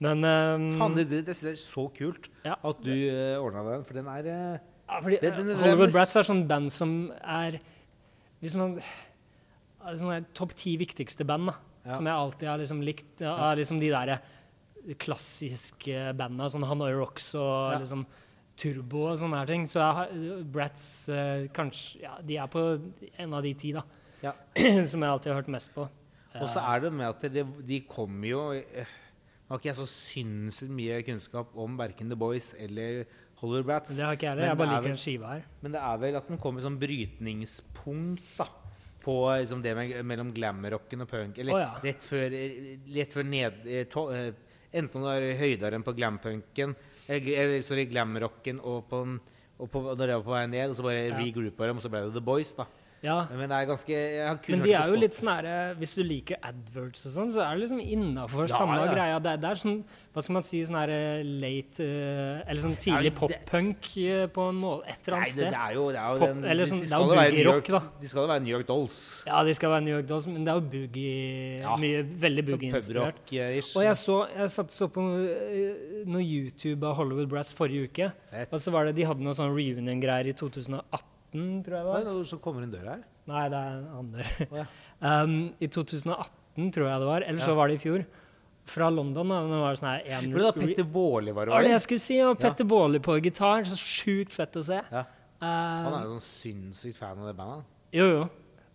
Men 0.00 0.24
um, 0.24 0.64
Faen, 0.78 0.94
det, 0.96 1.04
det, 1.10 1.18
det 1.26 1.34
er 1.50 1.58
så 1.60 1.84
kult 1.96 2.28
Ja. 2.44 2.54
at 2.64 2.80
du 2.84 2.92
uh, 2.92 3.42
ordna 3.42 3.64
den, 3.72 3.84
for 3.88 3.96
den 3.98 4.08
er 4.12 4.28
uh, 4.30 4.58
Ja, 4.86 5.00
fordi 5.02 5.18
Det- 5.20 5.32
den- 5.36 5.48
den- 5.50 5.58
Hollywood 5.60 5.92
Brats 5.92 6.16
er 6.16 6.24
sånn 6.28 6.46
band 6.48 6.70
som 6.72 6.94
er 7.20 7.58
Hvis 8.40 8.54
man 8.56 8.78
Topp 10.34 10.54
ti 10.58 10.76
viktigste 10.80 11.24
band, 11.28 11.52
da. 11.52 11.56
Som 11.86 12.06
jeg 12.08 12.14
alltid 12.18 12.48
har 12.50 12.58
liksom 12.58 12.80
likt. 12.82 13.20
Ja, 13.22 13.52
liksom 13.54 13.78
de 13.80 13.90
der 13.94 14.16
klassiske 14.98 16.12
bandene, 16.18 16.48
sånn 16.50 16.66
Hanoi 16.66 16.92
Rocks 16.94 17.32
og 17.38 17.76
liksom 17.80 18.04
Turbo 18.56 19.02
og 19.10 19.18
sånne 19.20 19.40
her 19.42 19.50
ting. 19.50 19.66
Så 19.68 19.82
har, 19.84 20.12
Brats 20.52 21.08
eh, 21.12 21.46
kanskje 21.54 22.02
Ja, 22.04 22.14
de 22.24 22.38
er 22.40 22.50
på 22.50 22.62
en 23.18 23.34
av 23.36 23.42
de 23.44 23.52
ti, 23.58 23.72
da. 23.76 23.82
Ja. 24.22 24.32
som 24.90 25.02
jeg 25.04 25.10
alltid 25.10 25.32
har 25.32 25.40
hørt 25.42 25.50
mest 25.52 25.74
på. 25.74 25.86
Og 26.36 26.48
så 26.52 26.60
er 26.60 26.82
det 26.84 26.92
med 26.92 27.08
at 27.08 27.22
det, 27.32 27.44
de 27.68 27.78
kommer 27.88 28.28
jo 28.28 28.40
eh, 28.52 28.90
Nå 29.46 29.54
har 29.54 29.60
ikke 29.60 29.70
jeg 29.70 29.78
så 29.78 29.86
sinnssykt 29.88 30.72
mye 30.74 30.96
kunnskap 31.06 31.52
om 31.62 31.76
verken 31.78 32.08
The 32.10 32.16
Boys 32.18 32.48
eller 32.58 33.04
Hollywood 33.38 33.68
Brats. 33.68 33.92
Det 33.94 34.02
har 34.02 34.16
ikke 34.16 34.26
jeg 34.26 34.32
heller. 34.34 34.48
Jeg 34.50 34.58
bare 34.58 34.66
er 34.66 34.72
liker 34.74 34.82
vel- 34.88 34.96
den 34.96 35.02
skiva 35.04 35.34
her. 35.36 35.44
Men 35.62 35.76
det 35.76 35.82
er 35.86 36.00
vel 36.02 36.16
at 36.18 36.30
den 36.32 36.40
kommer 36.42 36.64
som 36.64 36.78
brytningspunkt 36.80 38.32
da 38.40 38.48
på 39.06 39.14
liksom 39.38 39.62
det 39.62 39.76
med, 39.78 39.94
mellom 40.04 40.32
glamrocken 40.34 41.04
og 41.04 41.10
punk. 41.10 41.38
Eller 41.38 41.54
oh, 41.54 41.62
ja. 41.62 41.70
rett 41.84 42.04
før, 42.04 42.34
rett 42.96 43.14
før 43.14 43.28
ned, 43.30 43.62
eh, 43.70 43.86
to, 43.92 44.08
eh, 44.14 44.32
Enten 44.76 45.00
du 45.00 45.08
er 45.08 45.38
høydere 45.38 45.78
enn 45.78 45.84
på 45.86 45.94
glampunken, 45.96 46.74
eller, 47.08 47.62
sorry, 47.64 47.86
glamrocken, 47.88 48.58
og, 48.60 48.82
på, 48.90 48.98
og 49.62 49.70
på, 49.72 49.80
når 49.86 50.02
det 50.02 50.16
var 50.18 50.24
på 50.26 50.34
vei 50.34 50.42
ned, 50.52 50.72
og 50.72 50.76
så 50.76 50.84
bare 50.84 51.04
Ja. 51.06 51.14
regroupa 51.16 51.70
dem, 51.70 51.78
og 51.78 51.84
så 51.86 51.88
ble 51.88 52.02
det 52.04 52.12
The 52.18 52.24
Boys. 52.26 52.50
da 52.58 52.66
Ja. 53.04 53.26
Men 53.30 53.48
det 53.50 53.56
er 53.58 53.66
ganske 53.68 53.96
Men 54.48 54.62
de 54.64 54.72
er 54.72 54.88
jo 54.88 54.96
litt 54.98 55.14
sånn 55.14 55.28
herre 55.28 55.74
Hvis 55.78 55.92
du 55.98 56.02
liker 56.02 56.38
adverts 56.42 57.04
og 57.06 57.12
sånn, 57.12 57.28
så 57.30 57.42
er 57.44 57.54
det 57.54 57.66
liksom 57.66 57.80
innafor 57.84 58.46
Ja, 58.48 58.56
samme 58.56 58.78
ja. 58.80 58.86
greia. 58.94 59.18
Det, 59.22 59.34
det 59.42 59.50
er 59.50 59.60
sånn 59.60 59.76
Hva 60.16 60.22
skal 60.24 60.34
man 60.38 60.42
si 60.46 60.62
sånn 60.64 60.78
herre 60.80 60.98
late 61.26 61.84
eh, 61.84 62.40
Eller 62.48 62.62
sånn 62.64 62.76
tidlig 62.80 63.12
pop-punk 63.18 63.90
eh, 64.00 64.24
på 64.32 64.46
en 64.48 64.58
måte 64.62 64.88
et 64.88 65.06
eller 65.06 65.18
annet 65.20 65.34
sted. 65.34 65.42
sted. 65.44 65.52
det 65.52 65.60
er 65.60 65.74
jo, 65.76 65.84
det 65.92 66.00
er 66.00 66.08
jo 66.08 66.18
Pop- 66.24 66.32
den, 66.32 66.44
eller 66.54 66.70
sånn- 66.72 66.80
de 66.82 66.86
det 66.86 66.96
er 66.96 67.04
jo 67.04 67.08
boogie-rock, 67.20 67.70
da. 67.76 67.82
De 68.00 68.08
skal 68.08 68.22
jo 68.24 68.30
være 68.32 68.42
New 68.46 68.54
York 68.56 68.66
Dolls. 68.72 69.00
Ja, 69.28 69.42
de 69.44 69.54
skal 69.60 69.70
være 69.76 69.84
New 69.86 69.94
York 69.98 70.06
Dolls, 70.10 70.26
men 70.32 70.44
det 70.48 70.54
er 70.54 70.60
jo 70.62 70.66
boogie 70.74 71.60
Ja. 71.60 71.76
Mye 71.76 72.02
veldig 72.26 72.46
boogie-inspirert. 72.48 73.20
Og 73.28 73.84
jeg 73.84 73.96
så 74.06 74.16
Jeg 74.36 74.50
satt 74.56 74.70
så 74.72 74.88
på 74.88 75.04
noe, 75.04 75.26
eh, 75.28 76.00
noe 76.08 76.24
YouTube 76.24 76.82
av 76.88 76.96
Hollywood 76.96 77.28
Brats 77.28 77.52
forrige 77.52 77.90
uke. 77.92 78.10
Fett. 78.32 78.48
Og 78.52 78.58
så 78.58 78.72
var 78.72 78.86
det 78.88 78.96
De 78.96 79.04
hadde 79.04 79.20
noe 79.20 79.36
sånn 79.36 79.52
reunion-greier 79.54 80.32
i 80.32 80.32
2018, 80.32 81.04
tror 81.66 81.76
jeg 81.76 81.84
det 81.86 81.92
var. 81.92 82.04
noe 82.08 82.24
som 82.28 82.40
kommer 82.44 82.62
inn 82.66 82.72
døra 82.74 82.96
her? 82.96 83.02
Nei, 83.26 83.42
det 83.52 83.58
er 83.58 83.80
andre. 83.98 84.26
Å, 84.46 84.60
ja. 84.60 84.66
um, 85.24 85.34
I 85.60 85.68
2018, 85.74 86.70
tror 86.76 86.86
jeg 86.90 87.02
det 87.02 87.08
var. 87.10 87.26
Eller 87.26 87.42
så 87.42 87.52
Ja. 87.54 87.58
var 87.60 87.68
det 87.72 87.78
i 87.78 87.82
fjor. 87.82 88.06
Fra 88.66 88.88
London. 88.90 89.28
da, 89.30 89.40
det 89.46 89.58
var 89.62 89.76
sånn 89.78 89.90
her 89.92 90.06
en, 90.18 90.32
For 90.32 90.42
da 90.42 90.52
Petter 90.56 90.86
Baarli 90.90 91.30
var 91.34 91.46
Det 91.46 91.54
var 91.54 91.62
det 91.68 91.70
jeg 91.76 91.84
skulle 91.84 92.02
si. 92.02 92.16
Og 92.26 92.38
Petter 92.42 92.66
Baarli 92.66 92.98
på 93.02 93.14
gitar. 93.22 93.66
Så 93.68 93.76
sjukt 93.78 94.32
fett 94.34 94.56
å 94.58 94.64
se. 94.66 94.80
Ja. 94.90 95.04
Han 95.42 95.92
Um, 95.92 95.94
er 96.00 96.04
jo 96.06 96.14
sånn 96.16 96.22
sinnssykt 96.24 96.96
fan 96.96 97.18
av 97.20 97.26
det 97.28 97.34
bandet. 97.36 97.64
jo, 97.92 98.04
jo. 98.08 98.22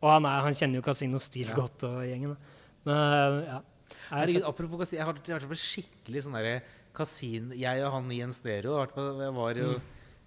Og 0.03 0.09
han, 0.12 0.26
er, 0.30 0.41
han 0.45 0.53
kjenner 0.53 0.78
jo 0.78 0.84
Casino 0.86 1.18
Steel 1.22 1.47
Ja. 1.49 1.55
godt 1.57 1.84
og 1.88 2.03
gjengen. 2.05 2.36
Men 2.86 3.43
ja. 3.47 3.57
Er 4.12 4.22
Herregud, 4.22 4.43
apropos 4.47 4.80
kasino, 4.84 4.97
jeg 4.99 5.05
har 5.07 5.14
jeg 5.26 5.39
vært 5.39 5.49
på 5.51 5.57
skikkelig 5.62 6.24
sånn 6.26 6.34
derre 6.38 6.53
Casino 6.93 7.53
Jeg 7.55 7.84
og 7.86 7.91
han 7.95 8.12
i 8.12 8.20
en 8.26 8.32
stereo 8.36 8.78
på, 8.93 9.05
jeg 9.22 9.34
var 9.36 9.53
jo 9.59 9.68
Mm. 9.76 9.82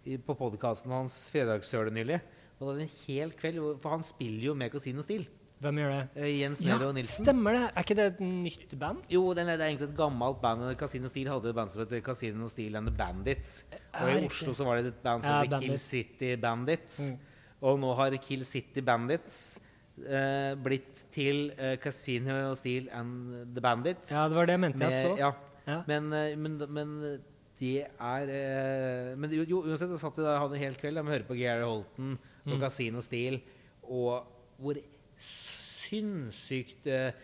I, 0.06 0.16
på 0.18 0.34
podkasten 0.38 0.92
hans 0.92 1.16
Fredagssølet 1.32 1.92
nylig. 1.96 2.20
Og 2.58 2.66
det 2.66 2.68
var 2.70 2.82
en 2.84 2.92
hel 3.06 3.32
kveld, 3.38 3.62
for 3.82 3.90
han 3.96 4.04
spiller 4.06 4.44
jo 4.50 4.54
med 4.58 4.70
Casino 4.72 5.02
Steel. 5.04 5.24
Hvem 5.64 5.78
gjør 5.80 5.92
det? 5.94 6.00
Eh, 6.20 6.30
Jens 6.42 6.60
Ja, 6.60 6.74
og 6.76 6.94
Nilsen. 6.96 7.24
stemmer 7.24 7.54
det. 7.56 7.62
Er 7.72 7.84
ikke 7.86 7.96
det 7.96 8.04
et 8.12 8.20
nytt 8.20 8.72
band? 8.78 8.98
Jo, 9.08 9.22
det 9.34 9.44
er 9.48 9.56
egentlig 9.64 9.88
et 9.88 9.96
gammelt 9.96 10.40
band. 10.42 10.64
Casino 10.76 11.08
Steel 11.08 11.28
hadde 11.30 11.48
et 11.48 11.56
band 11.56 11.70
som 11.72 11.82
het 11.86 11.94
Casino 12.04 12.48
Steel 12.52 12.76
and 12.76 12.88
the 12.90 12.94
Bandits. 12.98 13.62
Og 13.94 14.10
i. 14.10 14.26
Oslo 14.26 14.52
så 14.54 14.64
var 14.66 14.82
det 14.82 14.92
et 14.92 15.02
band 15.02 15.22
som 15.24 15.30
Ja, 15.32 15.42
het 15.46 15.62
Kill 15.62 15.78
City 15.78 16.34
Bandits. 16.42 17.00
Mm. 17.10 17.18
Og 17.64 17.78
nå 17.80 17.94
har 17.96 18.16
Kill 18.20 18.44
City 18.44 18.82
Bandits 18.84 19.38
eh, 20.04 20.54
blitt 20.60 21.04
til 21.14 21.52
eh, 21.56 21.76
Casino 21.80 22.54
Steel 22.58 22.90
and 22.92 23.54
the 23.54 23.62
Bandits. 23.64 24.12
Ja, 24.12 24.26
det 24.28 24.36
var 24.36 24.46
det 24.50 24.58
jeg 24.58 24.60
mente 24.66 24.84
jeg 24.90 24.92
så. 24.92 25.16
ja, 25.18 25.32
Ja. 25.66 25.82
men, 25.88 26.10
men, 26.42 26.58
men 26.68 26.90
det 27.64 27.86
er 27.88 28.30
eh, 28.36 29.10
Men 29.16 29.32
jo, 29.40 29.62
uansett, 29.64 29.88
jeg 29.96 30.02
satt 30.04 30.20
der 30.20 30.38
hadde 30.44 30.58
en 30.60 30.64
hel 30.66 30.76
kveld. 30.80 31.00
Må 31.04 31.14
høre 31.16 31.24
på 31.32 31.38
Gary 31.40 31.64
Holton 31.64 32.18
Mm. 32.44 32.52
og 32.52 32.60
Casino 32.60 33.00
Steel, 33.00 33.38
og 33.88 34.26
hvor 34.60 34.76
sinnssykt 35.24 36.86
eh, 36.92 37.14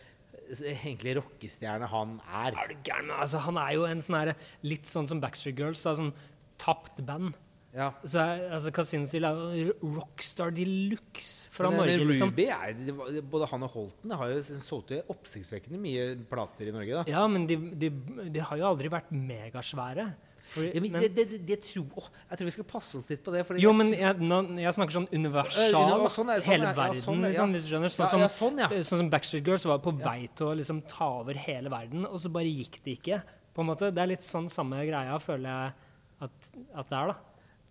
egentlig 0.73 1.13
rockestjerne 1.19 1.89
han 1.93 2.17
er. 2.25 2.57
Er 2.57 2.71
du 2.73 2.79
gæren? 2.87 3.13
Altså, 3.21 3.43
han 3.45 3.59
er 3.61 3.75
jo 3.77 3.85
en 3.89 4.01
sånn 4.05 4.17
herre 4.19 4.35
Litt 4.67 4.89
sånn 4.89 5.09
som 5.11 5.21
Backstreet 5.23 5.59
Girls. 5.61 5.83
Da, 5.87 5.93
sånn 5.99 6.13
tapt 6.61 7.03
band. 7.07 7.37
Ja. 7.71 7.93
Så 8.03 8.19
altså, 8.51 8.73
Casino 8.75 9.07
Steel 9.07 9.29
er 9.29 9.69
rockstar 9.85 10.51
de 10.57 10.65
luxe 10.91 11.53
fra 11.55 11.69
Men, 11.71 11.79
Norge, 11.85 11.99
men 12.01 12.09
liksom. 12.11 12.33
Ruby 12.33 12.49
er, 12.51 13.21
Både 13.31 13.47
han 13.53 13.63
og 13.69 13.71
Holten 13.77 14.17
har 14.19 14.33
jo 14.33 14.41
solgt 14.65 14.91
oppsiktsvekkende 15.05 15.79
mye 15.79 16.09
plater 16.33 16.67
i 16.67 16.75
Norge. 16.75 16.97
da 17.05 17.05
Ja, 17.13 17.23
men 17.31 17.47
de, 17.47 17.61
de, 17.85 17.93
de 18.35 18.43
har 18.49 18.59
jo 18.59 18.67
aldri 18.73 18.91
vært 18.91 19.13
megasvære. 19.15 20.09
Fordi- 20.51 20.73
ja, 20.75 20.81
men, 20.83 20.93
men- 20.93 21.03
det, 21.03 21.11
det, 21.15 21.25
det, 21.31 21.41
det 21.47 21.59
tror, 21.63 21.87
å, 21.95 22.05
jeg 22.31 22.39
tror 22.41 22.49
vi 22.51 22.55
skal 22.57 22.65
passe 22.73 22.99
oss 22.99 23.09
litt 23.13 23.23
på 23.25 23.33
det. 23.35 23.45
Jo, 23.63 23.73
men 23.73 23.93
jeg, 23.95 24.17
nå, 24.19 24.41
jeg 24.59 24.75
snakker 24.75 24.97
sånn 24.99 25.09
universal. 25.15 25.71
Ja, 25.71 26.09
sånn 26.11 26.33
er- 26.35 26.41
sånn 26.43 26.51
hele 26.53 26.73
verden. 26.75 26.97
ja, 26.99 27.05
sånn 27.05 27.19
er- 27.21 27.23
ja. 27.23 27.29
liksom, 27.31 27.53
hvis 27.55 27.67
du 27.69 27.71
skjønner. 27.75 27.93
Sånn, 27.95 28.09
som, 28.11 28.25
sånn, 28.35 28.59
ja. 28.59 28.69
sånn 28.83 28.99
som 29.05 29.11
Backstreet 29.11 29.47
Girls 29.47 29.65
var 29.71 29.79
på 29.79 29.93
vei 29.99 30.29
til 30.35 30.47
å 30.51 30.57
liksom 30.59 30.83
ta 30.89 31.09
over 31.21 31.35
hele 31.35 31.71
verden, 31.71 32.05
og 32.07 32.19
så 32.19 32.33
bare 32.33 32.51
gikk 32.51 32.81
det 32.85 32.99
ikke. 32.99 33.23
På 33.55 33.63
en 33.63 33.67
måte. 33.71 33.93
Det 33.95 33.99
er 34.03 34.07
litt 34.13 34.23
sånn 34.27 34.49
samme 34.51 34.79
greia, 34.87 35.19
føler 35.23 35.49
jeg 35.51 35.73
at, 36.23 36.31
at 36.75 36.89
det 36.91 36.99
er, 36.99 37.07
da. 37.15 37.17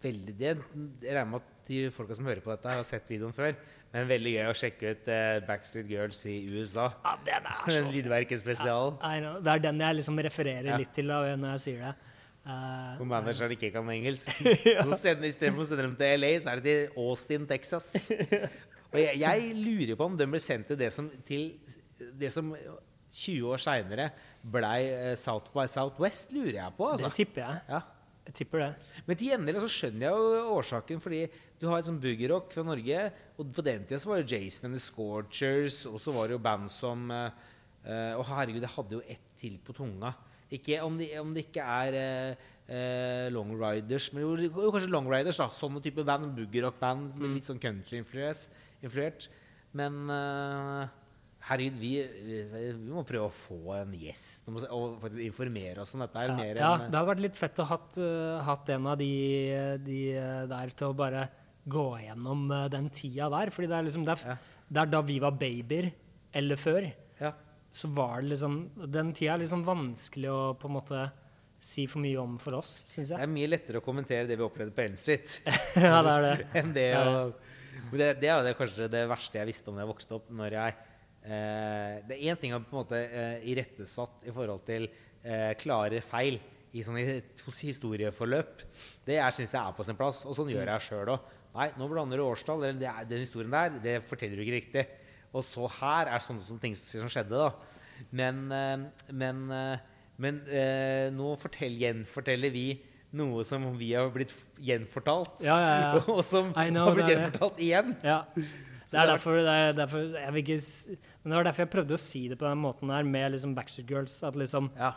Veldig 0.01 0.37
det. 0.39 0.55
Jeg 1.03 1.13
regner 1.13 1.25
med 1.33 1.41
at 1.43 1.67
de 1.67 1.89
folka 1.91 2.15
som 2.15 2.25
hører 2.25 2.39
på 2.41 2.49
dette, 2.55 2.71
har 2.71 2.83
sett 2.87 3.07
videoen 3.11 3.33
før. 3.35 3.55
Men 3.91 4.07
veldig 4.07 4.31
gøy 4.35 4.47
å 4.47 4.53
sjekke 4.55 4.91
ut 4.93 5.07
eh, 5.09 5.39
Backstreet 5.47 5.87
Girls 5.89 6.19
i 6.29 6.35
USA. 6.53 6.91
Ja, 7.03 7.15
den 7.25 7.47
er 7.49 7.71
så 7.73 7.83
Lydverket-spesial. 7.93 8.93
I 9.01 9.19
know. 9.19 9.39
Det 9.41 9.51
er 9.55 9.59
den 9.59 9.79
jeg 9.81 9.95
liksom 9.99 10.19
refererer 10.23 10.69
Ja. 10.71 10.77
litt 10.77 10.93
til 10.93 11.07
da, 11.09 11.35
når 11.35 11.55
jeg 11.57 11.63
sier 11.65 11.79
det. 11.87 11.95
Eh, 12.49 12.97
uh, 12.99 13.05
manageren 13.07 13.53
ikke 13.53 13.69
kan 13.75 13.89
engelsk. 13.93 14.31
Så 14.89 14.97
sender, 14.97 15.29
Istedenfor 15.29 15.65
å 15.65 15.69
sende 15.69 15.85
dem 15.85 15.95
til 15.99 16.23
LA, 16.23 16.31
så 16.41 16.53
er 16.53 16.61
det 16.61 16.65
til 16.69 17.03
Austin, 17.03 17.45
Texas. 17.49 18.09
Og 18.91 18.97
jeg, 18.97 19.19
jeg 19.21 19.51
lurer 19.53 19.97
på 19.99 20.07
om 20.09 20.15
de 20.17 20.25
ble 20.29 20.41
sendt 20.41 20.71
til 20.71 20.79
det 20.79 20.89
som, 20.95 21.11
til 21.27 21.51
det 22.17 22.31
som 22.33 22.49
20 23.13 23.45
år 23.53 23.61
seinere 23.61 24.09
blei 24.49 24.79
eh, 24.89 25.13
South 25.19 25.53
by 25.53 25.67
Southwest, 25.69 26.33
lurer 26.33 26.57
jeg 26.61 26.75
på. 26.77 26.89
det 26.89 26.97
Altså. 26.97 27.11
tipper 27.19 27.45
jeg. 27.45 27.63
Ja. 27.69 27.81
Jeg 28.29 28.35
tipper 28.37 28.61
det. 28.61 28.95
Men 29.07 29.17
til 29.17 29.31
gjengjeld 29.31 29.61
så 29.63 29.69
skjønner 29.73 30.05
jeg 30.05 30.17
jo 30.21 30.55
årsaken, 30.59 30.99
fordi 31.01 31.21
du 31.57 31.65
har 31.69 31.79
et 31.79 31.87
sånn 31.87 32.01
boogie-rock 32.01 32.51
fra 32.53 32.65
Norge, 32.67 33.05
og 33.41 33.53
på 33.55 33.65
den 33.65 33.87
tida 33.89 33.97
så 34.01 34.11
var 34.11 34.21
jo 34.21 34.27
Jason 34.35 34.69
and 34.69 34.77
the 34.77 34.83
Scorchers, 34.83 35.79
og 35.89 35.97
så 36.03 36.13
var 36.13 36.29
det 36.29 36.37
jo 36.37 36.43
band 36.45 36.69
som 36.69 37.07
Å, 37.09 37.21
uh, 37.87 38.19
Å, 38.19 38.25
herregud, 38.27 38.61
jeg 38.61 38.73
hadde 38.75 38.97
jo 38.99 39.01
ett 39.09 39.25
til 39.39 39.55
på 39.65 39.73
tunga. 39.73 40.11
Ikke 40.53 40.79
om 40.81 40.95
det, 40.97 41.11
om 41.21 41.33
det 41.33 41.45
ikke 41.45 41.61
er 41.61 41.95
eh, 41.97 42.45
eh, 42.65 43.25
Long 43.33 43.51
Riders, 43.53 44.09
men 44.13 44.23
jo, 44.25 44.31
jo 44.49 44.71
kanskje 44.73 44.89
Long 44.89 45.09
Riders, 45.09 45.37
da. 45.41 45.49
Sånne 45.53 45.81
type 45.85 46.05
band. 46.05 46.31
Boogie-rock-band 46.37 47.19
med 47.19 47.35
litt 47.37 47.49
sånn 47.49 47.61
country-influert. 47.61 49.27
Men 49.77 49.99
eh, 50.09 50.95
herregud, 51.51 51.77
vi, 51.77 51.91
vi, 52.25 52.39
vi 52.49 52.95
må 52.95 53.03
prøve 53.07 53.27
å 53.29 53.35
få 53.35 53.75
en 53.77 53.93
gjest 53.93 54.49
og, 54.49 54.97
faktisk 55.03 55.21
informere 55.27 55.83
oss 55.83 55.93
om 55.93 56.01
dette. 56.01 56.23
Ja, 56.25 56.37
mer 56.39 56.61
ja, 56.63 56.71
enn 56.79 56.87
det 56.87 56.97
hadde 56.97 57.11
vært 57.11 57.23
litt 57.27 57.37
fett 57.37 57.61
å 57.61 57.67
hatt, 57.69 57.99
uh, 58.01 58.39
hatt 58.47 58.71
en 58.73 58.87
av 58.89 58.97
de, 58.99 59.11
de 59.85 59.99
der 60.49 60.73
til 60.73 60.89
å 60.89 60.97
bare 60.97 61.27
gå 61.69 61.85
gjennom 62.07 62.47
den 62.73 62.89
tida 62.89 63.29
der. 63.35 63.53
Fordi 63.53 63.69
det 63.69 63.77
er 63.77 63.85
liksom 63.85 64.07
det 64.07 64.17
er, 64.17 64.25
Ja. 64.33 64.65
det 64.65 64.81
er 64.81 64.91
da 64.97 65.03
vi 65.05 65.19
var 65.21 65.37
babyer, 65.37 65.91
eller 66.41 66.57
før, 66.57 66.89
ja. 67.21 67.33
Så 67.71 67.89
var 67.93 68.23
det 68.23 68.31
liksom 68.31 68.55
Den 68.89 69.11
tida 69.13 69.35
er 69.35 69.43
liksom 69.43 69.61
vanskelig 69.67 70.29
å 70.33 70.39
på 70.57 70.69
en 70.69 70.77
måte 70.79 71.03
si 71.59 71.83
for 71.91 72.01
mye 72.01 72.17
om 72.21 72.37
for 72.41 72.57
oss, 72.61 72.79
syns 72.87 73.11
Det 73.11 73.19
er 73.21 73.31
mye 73.31 73.49
lettere 73.51 73.81
å 73.81 73.85
kommentere 73.85 74.27
det 74.29 74.37
vi 74.39 74.45
opplevde 74.45 74.73
på 74.75 74.85
Elm 74.85 74.97
Street, 74.97 75.41
ja, 75.75 75.99
det 76.05 76.13
er 76.15 76.25
det. 76.25 76.35
enn 76.61 76.75
det 76.75 76.89
å 76.97 77.09
det, 77.91 78.13
det 78.21 78.29
er 78.29 78.37
jo 78.37 78.45
det, 78.45 78.55
kanskje 78.57 78.87
det 78.91 79.03
verste 79.09 79.39
jeg 79.39 79.49
visste 79.49 79.71
om 79.71 79.77
da 79.77 79.83
jeg 79.83 79.91
vokste 79.91 80.15
opp. 80.17 80.29
Når 80.35 80.55
jeg 80.55 80.75
eh, 80.75 81.95
Det 82.05 82.15
er 82.17 82.23
én 82.31 82.39
ting 82.39 82.53
å 82.55 82.61
på 82.61 82.75
en 82.75 82.81
måte 82.81 82.99
eh, 82.99 83.49
irettesatt 83.51 84.27
i 84.29 84.33
forhold 84.35 84.65
til 84.67 84.87
eh, 85.23 85.51
klare 85.59 86.01
feil 86.05 86.39
i 86.75 86.83
sånne 86.85 87.19
historieforløp. 87.49 88.63
Det 89.07 89.17
jeg 89.17 89.37
syns 89.39 89.55
jeg 89.55 89.61
er 89.61 89.77
på 89.77 89.85
sin 89.87 89.97
plass, 89.97 90.21
og 90.29 90.37
sånn 90.37 90.51
gjør 90.53 90.73
jeg 90.75 90.85
sjøl 90.85 91.13
òg. 91.15 91.35
Nei, 91.55 91.71
nå 91.79 91.87
blander 91.89 92.21
du 92.21 92.27
årstall. 92.27 92.67
Eller 92.67 92.81
det 92.81 92.89
er, 92.91 93.07
den 93.09 93.23
historien 93.25 93.53
der, 93.53 93.79
det 93.81 93.95
forteller 94.09 94.37
du 94.37 94.45
ikke 94.45 94.59
riktig. 94.59 94.85
Og 95.33 95.43
så 95.45 95.67
her 95.79 96.09
er 96.09 96.23
sånne, 96.25 96.59
ting 96.61 96.75
som 96.75 97.09
skjedde, 97.11 97.29
da. 97.37 97.51
Men, 98.15 98.45
eh, 98.51 99.09
men 99.13 99.43
eh, 99.51 99.77
Men 100.19 100.41
eh, 100.51 101.09
nå 101.15 101.29
fortell, 101.39 101.77
gjenforteller 101.79 102.51
vi 102.51 102.65
noe 103.15 103.43
som 103.47 103.63
vi 103.79 103.93
har 103.95 104.09
blitt 104.11 104.33
gjenfortalt. 104.59 105.37
Ja, 105.45 105.55
ja, 105.63 105.75
ja. 105.95 106.01
og 106.11 106.19
som 106.27 106.51
know, 106.53 106.89
har 106.89 106.97
blitt 106.97 107.05
det 107.07 107.13
det. 107.13 107.21
gjenfortalt 107.21 107.61
igjen. 107.63 107.93
Ja. 108.03 108.17
Det 108.35 108.43
det 108.89 108.97
er 108.97 109.03
er- 109.05 109.11
derfor, 109.13 109.37
det 109.37 109.53
er 109.53 109.73
derfor 109.77 110.35
ikke, 110.41 110.57
det 111.23 111.31
var 111.37 111.43
derfor 111.47 111.63
jeg 111.63 111.69
prøvde 111.71 111.95
å 111.95 112.01
si 112.01 112.27
det 112.27 112.37
på 112.41 112.47
den 112.49 112.57
måten 112.59 112.89
der, 112.91 113.03
med 113.07 113.31
liksom 113.31 113.53
Backstreet 113.55 113.87
Girls. 113.89 114.17
At 114.27 114.35
liksom 114.35 114.71
Ja. 114.75 114.91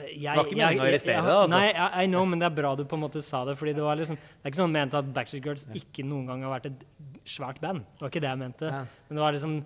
jeg, 0.00 0.34
var 0.36 0.44
ikke 0.46 0.56
meningen 0.56 0.82
å 0.82 0.88
arrestere 0.88 1.20
det, 1.20 1.28
deg, 1.28 1.36
altså. 1.44 1.54
Nei, 1.54 1.68
I, 1.70 2.04
I 2.04 2.06
know, 2.10 2.24
men 2.26 2.40
det 2.40 2.46
er 2.50 2.54
bra 2.56 2.74
du 2.74 2.84
på 2.88 2.96
en 2.98 3.04
måte 3.04 3.22
sa 3.22 3.44
det. 3.44 3.54
Fordi 3.60 3.74
det 3.76 3.84
var 3.84 3.96
liksom 4.00 4.16
Det 4.16 4.42
er 4.42 4.50
ikke 4.50 4.62
sånn 4.64 4.72
ment 4.72 4.94
at 4.98 5.12
Backstreet 5.14 5.44
Girls 5.46 5.66
ikke 5.76 6.02
noen 6.08 6.26
gang 6.26 6.42
har 6.48 6.56
vært 6.58 6.70
et 6.72 6.84
svært 7.30 7.60
band. 7.62 7.84
Det 7.96 8.06
var 8.06 8.10
ikke 8.12 8.24
det 8.24 8.32
jeg 8.32 8.42
mente. 8.46 8.72
Ja. 8.72 8.86
Men 9.08 9.20
det 9.20 9.22
var 9.26 9.36
liksom 9.36 9.60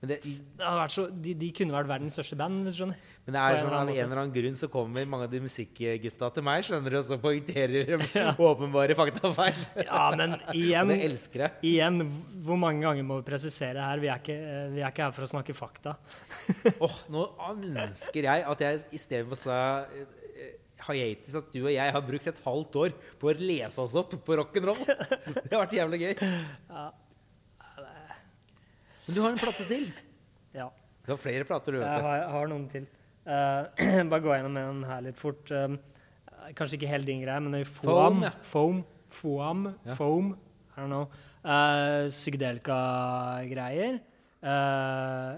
Men 0.00 0.08
det, 0.08 0.16
det 0.24 0.68
så, 0.94 1.02
de, 1.12 1.32
de 1.36 1.48
kunne 1.52 1.74
vært 1.74 1.88
verdens 1.90 2.14
største 2.16 2.36
band, 2.40 2.62
hvis 2.64 2.78
du 2.78 2.80
skjønner. 2.80 3.00
men 3.26 3.34
det 3.36 3.40
er 3.40 3.58
sånn 3.60 3.74
av 3.76 3.82
en 3.82 3.90
eller 3.92 4.20
annen 4.22 4.32
grunn 4.32 4.54
så 4.56 4.68
kommer 4.72 5.04
mange 5.04 5.26
av 5.26 5.34
de 5.34 5.42
musikkgutta 5.44 6.30
til 6.38 6.46
meg, 6.46 6.62
skjønner 6.64 6.94
du, 6.94 6.96
og 7.02 7.04
så 7.04 7.18
poengterer 7.20 7.90
de 8.00 8.22
åpenbare 8.46 8.96
faktafeil. 8.96 9.60
Ja, 9.84 10.06
men 10.16 10.38
igjen. 10.56 10.94
Igjen, 11.60 12.00
hvor 12.46 12.56
mange 12.62 12.80
ganger 12.86 13.04
må 13.10 13.20
vi 13.20 13.26
presisere 13.28 13.84
her? 13.90 14.00
Vi 14.00 14.08
er 14.08 14.24
ikke, 14.24 14.38
eh, 14.40 14.70
vi 14.72 14.80
er 14.80 14.88
ikke 14.88 15.04
her 15.04 15.12
for 15.18 15.28
å 15.28 15.30
snakke 15.34 15.58
fakta. 15.58 15.98
Åh, 16.80 16.96
nå 17.12 17.26
ønsker 17.52 18.30
jeg 18.30 18.48
at 18.54 18.64
jeg 18.64 18.80
istedenfor 18.96 19.42
sa 19.42 19.60
eh, 20.88 21.36
at 21.40 21.52
du 21.52 21.60
og 21.62 21.72
jeg 21.72 21.94
har 21.96 22.04
brukt 22.06 22.26
et 22.30 22.40
halvt 22.44 22.78
år 22.82 22.94
på 23.20 23.30
å 23.30 23.34
lese 23.38 23.82
oss 23.82 23.96
opp 24.00 24.14
på 24.24 24.38
rock'n'roll. 24.40 24.80
Det 25.44 25.52
har 25.52 25.62
vært 25.64 25.76
jævlig 25.76 26.00
gøy. 26.02 26.14
Men 29.06 29.16
du 29.16 29.20
har 29.24 29.30
en 29.32 29.40
plate 29.40 29.66
til. 29.68 29.86
Ja. 30.56 30.68
Du 31.06 31.12
har 31.14 31.20
flere 31.20 31.46
plater, 31.48 31.74
du, 31.74 31.80
vet 31.82 31.88
du. 31.88 32.04
har, 32.06 32.18
jeg 32.22 32.34
har 32.36 32.52
noen 32.52 32.66
til. 32.72 32.84
Uh, 33.26 34.04
bare 34.12 34.22
gå 34.24 34.36
gjennom 34.36 34.58
den 34.58 34.84
her 34.88 35.00
litt 35.06 35.18
fort. 35.20 35.50
Um, 35.50 35.78
kanskje 36.56 36.78
ikke 36.78 36.92
helt 36.92 37.08
din 37.08 37.24
greie, 37.24 37.40
men 37.42 37.56
det 37.56 37.64
er 37.64 37.72
Foam, 37.72 37.90
foam. 37.90 38.22
ja. 38.26 38.32
Foam. 38.52 38.84
Foam. 39.10 39.66
Ja. 39.88 39.96
Foam. 39.98 40.30
I 40.76 40.80
don't 40.82 40.92
know. 40.92 41.06
Uh, 41.40 42.06
Psykedelika-greier. 42.12 44.00
Eh, 44.40 45.32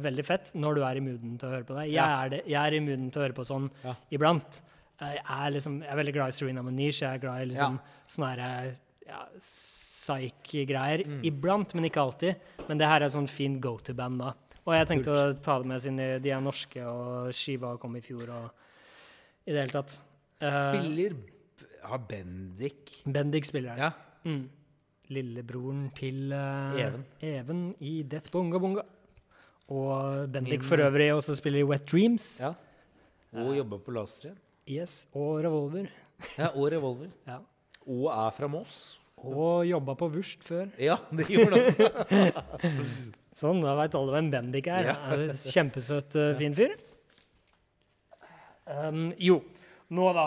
ve- 0.00 0.08
veldig 0.08 0.24
fett 0.26 0.50
når 0.54 0.74
du 0.74 0.82
er 0.88 0.96
i 0.96 1.04
mooden 1.04 1.38
til 1.38 1.48
å 1.48 1.52
høre 1.54 1.66
på 1.68 1.76
det. 1.78 1.86
Jeg, 1.92 2.04
er, 2.24 2.28
det, 2.34 2.42
jeg 2.48 2.60
er 2.60 2.76
i 2.76 2.80
mooden 2.84 3.10
til 3.12 3.20
å 3.20 3.24
høre 3.26 3.36
på 3.36 3.44
sånn 3.48 3.70
iblant. 4.10 4.60
Jeg, 5.00 5.22
er 5.24 5.50
liksom, 5.54 5.78
jeg 5.82 5.90
er 5.94 5.96
veldig 6.02 6.12
glad 6.18 6.28
i 6.28 6.36
Serena 6.36 6.62
Manish. 6.66 7.00
Jeg 7.02 7.14
er 7.18 7.22
glad 7.22 7.42
i 7.42 7.48
liksom 7.54 7.78
sånne 8.06 8.30
her, 8.36 8.74
ja, 9.08 9.22
psyche-greier 10.00 11.04
Mm. 11.06 11.20
Iblant, 11.30 11.74
men 11.74 11.84
ikke 11.88 12.00
alltid. 12.02 12.36
Men 12.68 12.78
det 12.78 12.86
her 12.88 13.02
er 13.02 13.08
sånn 13.12 13.28
fin 13.28 13.58
go 13.60 13.76
to-band, 13.78 14.18
da. 14.20 14.32
Og 14.66 14.74
jeg 14.76 14.86
tenkte 14.90 15.10
å 15.16 15.40
ta 15.42 15.58
det 15.58 15.66
med 15.70 15.80
siden 15.82 15.96
de, 15.96 16.08
de 16.20 16.30
er 16.36 16.40
norske, 16.44 16.82
og 16.84 17.30
skiva 17.34 17.74
kom 17.80 17.96
i 17.96 18.02
fjor, 18.04 18.28
og 18.28 18.50
i 19.48 19.52
det 19.54 19.62
hele 19.64 19.72
tatt. 19.72 19.98
Eh, 20.40 20.58
Spiller 20.68 21.16
Har 21.84 21.98
Bendik 22.08 23.00
Bendik 23.06 23.44
spiller 23.48 23.70
her. 23.74 23.78
Ja. 23.88 23.90
Mm. 24.28 24.48
Lillebroren 25.10 25.88
til 25.96 26.30
uh, 26.32 26.76
Even. 26.78 27.04
Even 27.20 27.62
i 27.80 28.02
Death 28.06 28.30
Bonga 28.30 28.60
Bonga. 28.62 28.84
Og 29.70 30.26
Bendik 30.34 30.58
Min- 30.60 30.66
for 30.66 30.82
øvrig 30.82 31.12
også 31.14 31.36
spiller 31.38 31.60
i 31.62 31.68
Wet 31.68 31.86
Dreams. 31.90 32.40
ja. 32.42 32.54
Og 33.32 33.52
jobber 33.56 33.78
på 33.78 33.92
Lasteren. 33.94 34.34
Yes, 34.66 35.06
og 35.14 35.44
Revolver. 35.44 35.86
Ja, 36.36 36.48
og 36.48 36.72
Revolver. 36.72 37.10
Ja. 37.28 37.36
Og 37.86 38.08
er 38.10 38.30
fra 38.34 38.48
Moss. 38.50 39.00
Og 39.16 39.66
jobba 39.68 39.94
på 39.94 40.08
Wurst 40.10 40.42
før. 40.44 40.66
Ja, 40.80 40.96
det 41.14 41.26
gjorde 41.28 41.54
han 41.54 41.68
også. 41.68 42.42
Sånn, 43.40 43.60
da 43.62 43.76
veit 43.78 43.94
alle 43.94 44.12
hvem 44.16 44.30
Bendik 44.32 44.66
er. 44.66 44.90
Ja. 44.90 44.96
Er 45.14 45.30
Kjempesøt, 45.38 46.16
uh, 46.18 46.32
fin 46.40 46.56
fyr. 46.58 46.74
Um, 48.66 49.10
jo, 49.18 49.40
nå 49.94 50.10
da. 50.16 50.26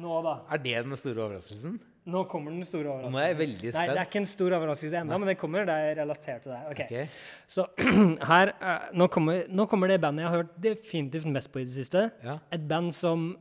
Nå 0.00 0.20
da. 0.24 0.34
Er 0.54 0.62
det 0.62 0.76
den 0.86 0.96
store 0.98 1.24
overraskelsen? 1.26 1.76
Nå 2.08 2.22
kommer 2.30 2.54
den 2.54 2.64
store 2.64 2.86
Nå 2.86 2.88
er 2.88 2.94
overraskelsen. 2.94 3.26
jeg 3.28 3.36
veldig 3.36 3.72
Nei, 3.74 3.84
det 3.90 3.98
er 3.98 4.08
ikke 4.08 4.20
en 4.22 4.28
stor 4.30 4.54
overraskelse 4.56 5.00
ennå, 5.02 5.18
men 5.20 5.28
det 5.28 5.36
kommer. 5.40 5.66
Det 5.68 5.74
er 5.76 5.98
relatert 6.00 6.46
til 6.46 6.54
deg. 6.54 6.70
Okay. 6.72 6.86
okay. 6.88 7.06
Så 7.50 7.66
her, 8.32 8.52
eh, 8.56 8.86
nå, 8.96 9.08
kommer, 9.12 9.44
nå 9.52 9.66
kommer 9.68 9.92
det 9.92 10.00
bandet 10.00 10.24
jeg 10.24 10.32
har 10.32 10.40
hørt 10.40 10.56
definitivt 10.64 11.28
mest 11.28 11.52
på 11.52 11.60
i 11.60 11.66
det 11.68 11.76
siste. 11.76 12.06
Ja. 12.24 12.38
Et 12.56 12.64
band 12.70 12.94
som 12.96 13.34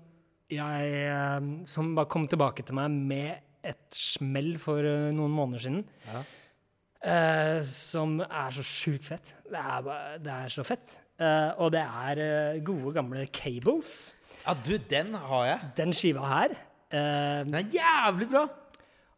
jeg 0.49 0.91
eh, 1.05 1.49
Som 1.69 1.93
bare 1.95 2.09
kom 2.09 2.27
tilbake 2.27 2.65
til 2.65 2.75
meg 2.75 2.91
med 2.91 3.45
et 3.69 3.95
smell 3.95 4.57
for 4.59 4.83
eh, 4.83 5.09
noen 5.15 5.33
måneder 5.39 5.63
siden. 5.63 5.83
Ja. 6.09 6.23
Eh, 6.99 7.59
som 7.63 8.19
er 8.27 8.55
så 8.59 8.65
sjukt 8.65 9.07
fett. 9.07 9.35
Det 9.47 9.59
er, 9.59 9.83
bare, 9.87 10.17
det 10.19 10.35
er 10.35 10.51
så 10.51 10.67
fett. 10.67 10.99
Eh, 11.19 11.51
og 11.63 11.71
det 11.71 11.85
er 11.85 12.59
gode, 12.59 12.91
gamle 12.99 13.27
Cables. 13.31 14.15
ja, 14.43 14.55
du, 14.65 14.75
den 14.89 15.15
har 15.15 15.53
jeg. 15.53 15.77
Den 15.79 15.95
skiva 15.95 16.27
her 16.27 16.59
eh, 16.91 17.43
Den 17.45 17.55
er 17.59 17.67
jævlig 17.73 18.29
bra! 18.31 18.45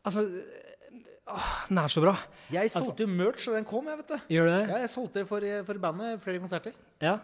Altså 0.06 0.24
eh, 0.26 1.04
åh, 1.32 1.52
Den 1.70 1.78
er 1.84 1.88
så 1.94 2.02
bra. 2.04 2.16
Jeg 2.52 2.72
solgte 2.74 3.06
jo 3.06 3.12
merch, 3.12 3.48
og 3.48 3.56
den 3.56 3.68
kom, 3.68 3.88
jeg, 3.88 3.98
vet 4.02 4.10
du. 4.12 4.18
Gjør 4.36 4.50
du 4.50 4.54
det? 4.56 4.64
Ja, 4.74 4.80
jeg 4.84 4.90
solgte 4.92 5.22
det 5.22 5.28
for, 5.30 5.46
for 5.68 5.80
bandet 5.86 6.22
flere 6.24 6.42
konserter. 6.44 6.74
Ja. 7.02 7.18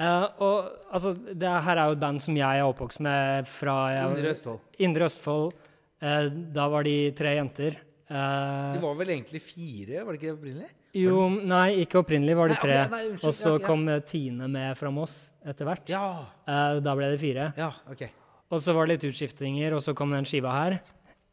Eh, 0.00 0.26
og 0.40 0.70
altså, 0.92 1.14
det 1.14 1.48
her 1.66 1.76
er 1.76 1.90
jo 1.90 1.96
et 1.98 2.00
band 2.00 2.22
som 2.24 2.36
jeg 2.38 2.60
er 2.62 2.68
oppvokst 2.70 3.02
med 3.04 3.48
fra 3.50 3.78
jeg, 3.92 4.10
Indre 4.14 4.30
Østfold. 4.36 4.60
Indre 4.86 5.08
Østfold. 5.10 5.50
Eh, 6.00 6.28
da 6.56 6.68
var 6.72 6.86
de 6.86 6.94
tre 7.18 7.34
jenter. 7.36 7.80
Eh, 8.10 8.72
Det 8.76 8.80
var 8.82 8.94
vel 9.02 9.10
egentlig 9.16 9.42
fire, 9.44 10.04
var 10.06 10.14
det 10.16 10.22
ikke 10.22 10.36
opprinnelig? 10.38 10.70
jo, 10.90 11.28
nei, 11.46 11.68
ikke 11.84 12.00
opprinnelig 12.00 12.34
var 12.34 12.48
det 12.50 12.56
Nei, 12.56 12.62
tre. 12.64 12.78
ok, 12.82 12.90
nei, 12.90 13.02
unnskyld, 13.12 13.26
og 13.28 13.34
så 13.38 13.50
ja, 13.52 13.58
ja. 13.60 13.66
kom 13.68 13.84
eh, 13.92 14.00
Tine 14.02 14.48
med 14.50 14.78
fra 14.80 14.90
Moss 14.90 15.12
etter 15.46 15.68
hvert. 15.68 15.84
Ja. 15.92 16.06
Uh, 16.48 16.80
da 16.82 16.94
ble 16.98 17.12
det 17.12 17.20
fire. 17.22 17.52
Ja, 17.60 17.68
ok. 17.92 18.02
Og 18.50 18.62
så 18.62 18.74
var 18.74 18.86
det 18.88 18.96
litt 18.96 19.08
utskiftinger, 19.12 19.76
og 19.76 19.82
så 19.84 19.94
kom 19.94 20.10
den 20.14 20.26
skiva 20.28 20.54
her. 20.56 20.80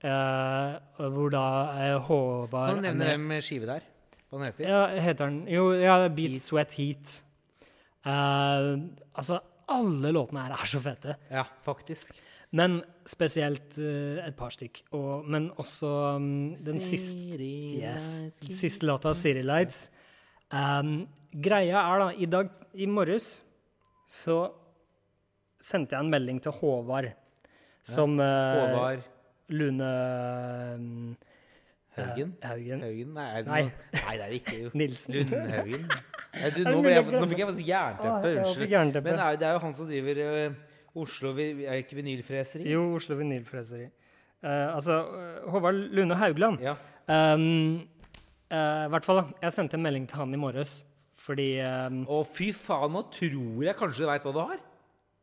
eh, 0.06 1.08
hvor 1.10 1.32
da 1.34 1.46
eh, 1.82 1.96
Håvard 2.06 2.76
Kan 2.76 2.84
du 2.84 2.90
nevne 2.92 3.08
hvem 3.16 3.42
skive 3.42 3.66
det 3.66 3.80
er? 3.80 3.88
Hva 4.28 4.38
den 4.38 4.48
heter? 4.52 4.68
Ja, 4.70 4.82
heter 5.08 5.32
den 5.32 5.40
Jo, 5.50 5.72
ja, 5.74 5.98
Beat 6.14 6.38
Sweat 6.44 6.76
Heat. 6.78 7.16
Eh, 8.06 8.70
altså, 9.18 9.42
alle 9.68 10.14
låtene 10.14 10.46
her 10.46 10.56
er 10.56 10.70
så 10.70 10.82
fete. 10.84 11.18
Ja, 11.32 11.44
faktisk. 11.66 12.14
Men 12.56 12.80
spesielt 13.08 13.76
uh, 13.82 14.24
et 14.24 14.36
par 14.38 14.54
stykk. 14.54 14.80
Og, 14.96 15.26
men 15.28 15.50
også 15.60 15.90
um, 16.16 16.30
den 16.56 16.80
siste 16.80 17.20
yes, 17.20 18.08
siste 18.48 18.88
låta, 18.88 19.12
'City 19.14 19.44
Lights'. 19.44 19.90
Um, 20.48 21.08
greia 21.34 21.82
er 21.82 22.00
da, 22.00 22.08
i 22.16 22.26
dag 22.26 22.50
i 22.74 22.88
morges 22.88 23.44
så 24.08 24.46
sendte 25.64 25.96
jeg 25.98 26.06
en 26.06 26.12
melding 26.12 26.42
til 26.44 26.54
Håvard, 26.60 27.12
som 27.88 28.20
ja. 28.20 28.34
Håvard 28.58 29.06
Lune 29.50 29.88
um, 30.76 31.16
Haugen? 31.98 32.34
eh, 32.42 32.50
Haugen. 32.50 32.82
Haugen? 32.82 33.14
Nei, 33.16 33.28
er 33.32 33.44
det 33.44 33.48
Nei. 33.48 33.62
Nei, 33.94 34.16
det 34.18 34.24
er 34.24 34.30
det 34.30 34.40
ikke. 34.42 34.58
jo. 34.64 34.72
Nilsen. 34.74 35.14
Lundhaugen? 35.18 35.86
Nei, 36.38 36.50
du, 36.54 36.64
nå, 36.68 36.82
jeg, 36.92 37.06
nå 37.10 37.30
fikk 37.32 37.42
jeg 37.42 37.50
faktisk 37.52 37.70
jernteppe. 37.72 38.34
Unnskyld. 38.42 39.04
Men 39.08 39.22
jo- 39.22 39.38
det 39.40 39.48
er 39.48 39.56
jo 39.56 39.62
han 39.64 39.78
som 39.78 39.90
driver 39.90 40.22
uh, 40.22 40.60
Oslo 40.98 41.32
Er 41.38 41.80
ikke 41.82 41.98
vinylfreseri? 41.98 42.68
Jo, 42.70 42.84
Oslo 42.98 43.18
Vinylfreseri. 43.18 43.88
Uh, 44.44 44.76
altså, 44.76 45.00
eh, 45.18 45.50
Håvard 45.50 45.80
Lune 45.98 46.16
Haugland. 46.16 46.62
Ja. 46.62 46.76
Um, 47.08 47.88
uh, 48.52 48.86
I 48.86 48.92
hvert 48.94 49.06
fall, 49.06 49.24
da. 49.24 49.40
Jeg 49.48 49.56
sendte 49.56 49.80
en 49.80 49.86
melding 49.86 50.06
til 50.10 50.22
han 50.22 50.34
i 50.34 50.42
morges 50.42 50.84
fordi 51.18 51.58
um, 51.66 52.04
Å, 52.14 52.22
fy 52.30 52.52
faen, 52.54 52.94
nå 52.94 53.02
tror 53.12 53.64
jeg 53.66 53.76
kanskje 53.76 54.06
du 54.06 54.08
veit 54.08 54.26
hva 54.28 54.32
du 54.36 54.38
har. 54.38 54.60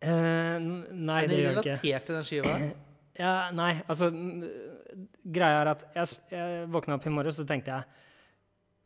N- 0.03 0.87
Nei, 1.07 1.23
Er 1.25 1.29
det 1.29 1.37
det 1.37 1.43
gjør 1.45 1.55
det 1.55 1.65
ikke. 1.65 1.77
relatert 1.83 2.07
til 2.07 2.15
den 2.15 2.25
skiva? 2.25 2.57
Ja, 3.15 3.51
nei, 3.55 3.77
altså 3.87 4.09
Greia 4.11 5.61
er 5.63 5.69
at 5.71 5.85
jeg, 5.95 6.17
jeg 6.33 6.65
våkna 6.75 6.97
opp 6.99 7.05
i 7.07 7.13
morges 7.15 7.39
og 7.39 7.47
tenkte 7.47 7.71
jeg 7.71 7.85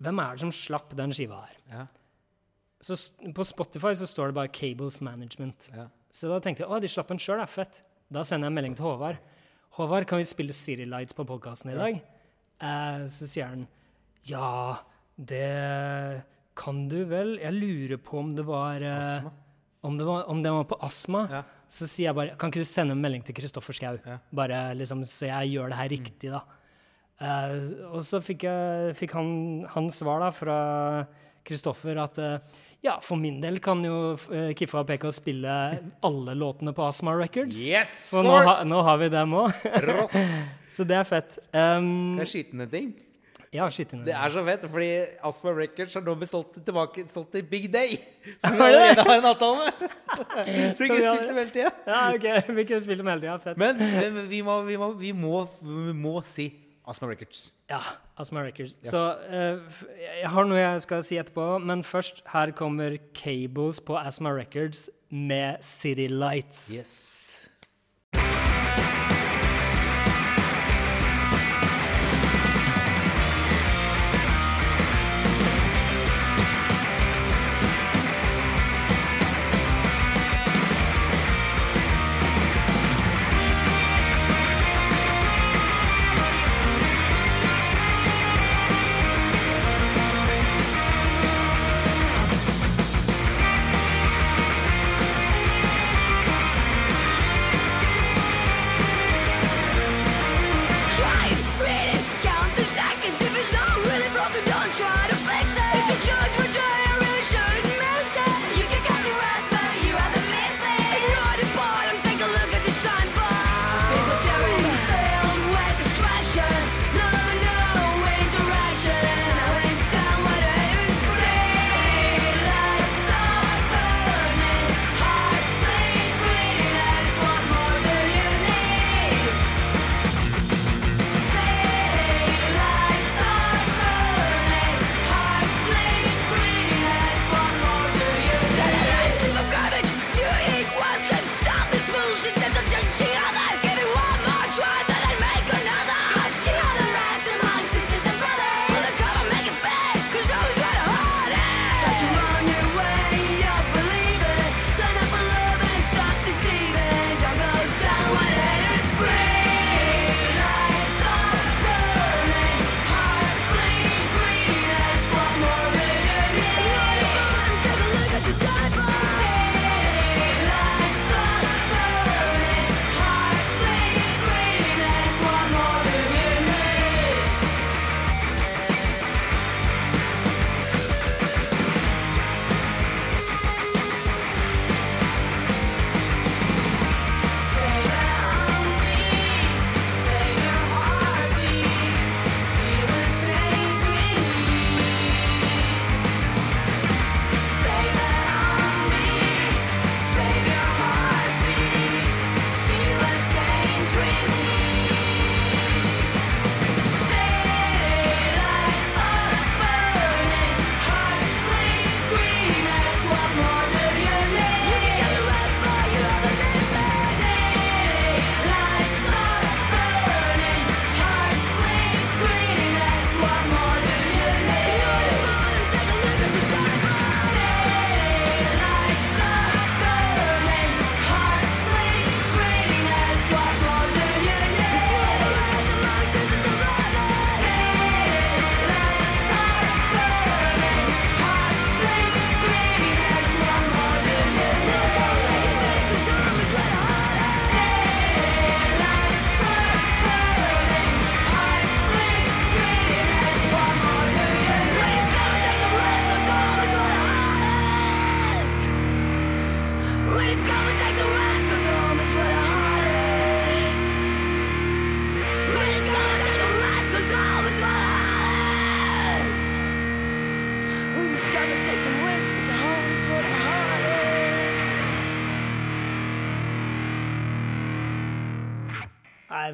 Hvem 0.04 0.18
er 0.20 0.34
det 0.36 0.42
som 0.42 0.50
slapp 0.52 0.92
den 0.98 1.14
skiva 1.16 1.38
her? 1.46 1.54
Ja. 1.72 1.86
Så 2.84 2.94
På 3.34 3.42
Spotify 3.48 3.94
så 3.96 4.06
står 4.06 4.28
det 4.28 4.34
bare 4.36 4.48
'Cables 4.52 5.00
Management'. 5.02 5.70
Ja. 5.74 5.86
Så 6.12 6.28
da 6.28 6.38
tenkte 6.44 6.60
jeg 6.62 6.68
å, 6.70 6.78
de 6.80 6.86
slapp 6.92 7.08
den 7.08 7.18
sjøl, 7.18 7.40
er 7.40 7.46
fett. 7.50 7.80
Da 8.12 8.22
sender 8.22 8.46
jeg 8.46 8.52
en 8.52 8.54
melding 8.60 8.76
til 8.76 8.84
Håvard. 8.84 9.16
Håvard, 9.80 10.06
kan 10.06 10.18
vi 10.20 10.24
spille 10.28 10.52
City 10.52 10.84
Lights 10.84 11.12
på 11.16 11.24
podkasten 11.26 11.72
i 11.72 11.74
dag? 11.74 11.98
Eh, 12.60 13.06
så 13.08 13.26
sier 13.26 13.46
han 13.48 13.66
ja, 14.28 14.76
det 15.16 16.22
kan 16.54 16.88
du 16.88 17.04
vel. 17.04 17.38
Jeg 17.40 17.52
lurer 17.54 17.96
på 17.98 18.18
om 18.20 18.34
det 18.36 18.44
var 18.46 18.76
Astma. 18.82 19.32
Om, 19.88 19.96
det 19.98 20.06
var, 20.06 20.26
om 20.30 20.42
det 20.44 20.52
var 20.54 20.68
på 20.68 20.78
astma. 20.84 21.24
Ja. 21.32 21.42
Så 21.68 21.88
sier 21.88 22.08
jeg 22.08 22.16
bare 22.16 22.36
Kan 22.40 22.52
ikke 22.52 22.64
du 22.64 22.68
sende 22.68 22.94
en 22.96 23.02
melding 23.02 23.24
til 23.26 23.36
Kristoffer 23.36 23.76
Schau? 23.76 23.98
Ja. 24.04 24.20
Bare 24.34 24.62
liksom, 24.78 25.02
så 25.08 25.28
jeg 25.28 25.56
gjør 25.56 25.72
det 25.72 25.80
her 25.80 25.92
riktig, 25.92 26.32
da. 26.32 26.44
Uh, 27.18 27.96
og 27.98 28.04
så 28.06 28.20
fikk, 28.22 28.46
jeg, 28.46 28.94
fikk 28.94 29.16
han 29.18 29.30
hans 29.72 29.98
svar 29.98 30.22
da 30.22 30.30
fra 30.30 30.58
Kristoffer 31.48 31.98
at 31.98 32.20
uh, 32.22 32.58
ja, 32.84 32.94
for 33.02 33.18
min 33.18 33.40
del 33.42 33.58
kan 33.62 33.82
jo 33.82 34.14
uh, 34.14 34.52
Kiffa 34.54 34.84
og 34.84 34.86
PK 34.86 35.08
spille 35.16 35.54
alle 36.06 36.36
låtene 36.38 36.70
på 36.76 36.84
Asma 36.86 37.16
Records. 37.18 37.58
Yes! 37.58 37.90
Så 38.12 38.22
nå, 38.22 38.36
ha, 38.46 38.60
nå 38.62 38.84
har 38.86 39.00
vi 39.02 39.10
dem 39.10 39.34
òg. 39.34 39.50
Så 40.76 40.86
det 40.86 41.00
er 41.00 41.08
fett. 41.08 41.40
Um, 41.50 42.14
Det 42.20 42.28
er 42.28 42.30
skitne 42.36 42.68
ting. 42.70 42.92
Ja, 43.54 43.64
skitne. 43.72 44.02
Det 44.04 44.12
er 44.12 44.32
så 44.32 44.42
fett, 44.44 44.64
fordi 44.68 44.88
Asma 45.24 45.52
Records 45.56 45.94
har 45.96 46.04
nå 46.04 46.14
blitt 46.20 46.30
solgt 46.30 46.58
tilbake 46.66 47.04
solgt 47.08 47.32
til 47.32 47.46
Big 47.48 47.68
Day. 47.72 47.96
Som 48.42 48.52
vi 48.52 48.60
Har 48.60 48.68
allerede 48.68 49.04
har 49.08 49.20
en 49.22 49.28
avtale 49.30 49.58
med. 49.64 49.90
Så 50.76 50.84
vi 50.84 50.88
kunne 50.90 51.16
spilt 51.16 51.28
dem 51.30 51.40
hele 51.40 51.52
tida. 51.54 51.70
Ja, 51.86 52.02
ok. 52.14 52.54
Vi 52.58 52.64
kunne 52.68 52.80
spilt 52.84 53.00
dem 53.00 53.12
hele 53.12 53.24
tida. 53.24 53.36
Fett. 53.44 53.60
Men, 53.60 53.80
men 53.80 54.28
vi, 54.28 54.42
må, 54.44 54.60
vi, 54.68 54.76
må, 54.76 54.92
vi, 55.00 55.12
må, 55.16 55.46
vi 55.62 55.96
må 55.96 56.18
si 56.28 56.50
Asma 56.88 57.08
Records. 57.08 57.54
Ja, 57.70 57.80
Asma 58.20 58.44
Records. 58.44 58.76
Så 58.84 59.00
uh, 59.28 59.82
jeg 60.20 60.30
har 60.32 60.48
noe 60.48 60.60
jeg 60.60 60.84
skal 60.84 61.04
si 61.04 61.18
etterpå, 61.20 61.58
men 61.64 61.84
først 61.84 62.22
her 62.32 62.52
kommer 62.56 62.96
Cables 63.16 63.80
på 63.80 63.96
Asma 64.00 64.32
Records 64.36 64.90
med 65.08 65.64
City 65.64 66.08
Lights. 66.12 66.68
Yes. 66.76 67.47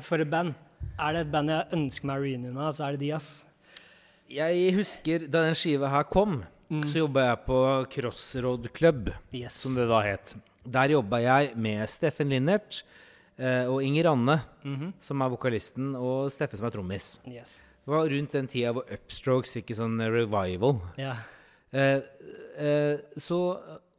For 0.05 0.23
et 0.23 0.31
band. 0.31 0.55
Er 1.01 1.13
det 1.17 1.21
et 1.27 1.31
band 1.33 1.51
jeg 1.51 1.67
ønsker 1.79 2.07
meg 2.11 2.23
reunion 2.23 2.59
av, 2.61 2.73
så 2.77 2.87
er 2.89 2.97
det 2.97 3.01
de, 3.07 3.13
ass. 3.17 3.31
Jeg 4.31 4.73
husker 4.77 5.27
da 5.29 5.43
den 5.47 5.57
skiva 5.59 5.89
her 5.93 6.07
kom, 6.09 6.43
så 6.89 7.03
jobba 7.05 7.27
jeg 7.29 7.41
på 7.47 7.59
Crossroad 7.93 8.69
Club, 8.75 9.11
Yes. 9.37 9.59
som 9.65 9.75
det 9.77 9.85
da 9.91 10.01
het. 10.05 10.35
Der 10.65 10.95
jobba 10.95 11.21
jeg 11.21 11.53
med 11.61 11.85
Steffen 11.93 12.31
Linnert 12.33 12.83
eh, 13.39 13.67
og 13.69 13.83
Inger 13.85 14.09
Anne, 14.15 14.39
som 15.05 15.21
er 15.23 15.33
vokalisten, 15.35 15.93
og 15.99 16.31
Steffen 16.33 16.59
som 16.61 16.67
er 16.71 16.75
trommis. 16.75 17.11
Yes. 17.29 17.59
Det 17.85 17.93
var 17.93 18.09
rundt 18.09 18.33
den 18.33 18.49
tida 18.49 18.73
hvor 18.73 18.89
Upstrokes 18.97 19.53
fikk 19.59 19.75
en 19.75 19.81
sånn 19.83 20.01
revival. 20.09 20.79
Ja. 20.97 21.19
Eh, 21.75 22.01
eh, 22.57 22.97
så 23.21 23.39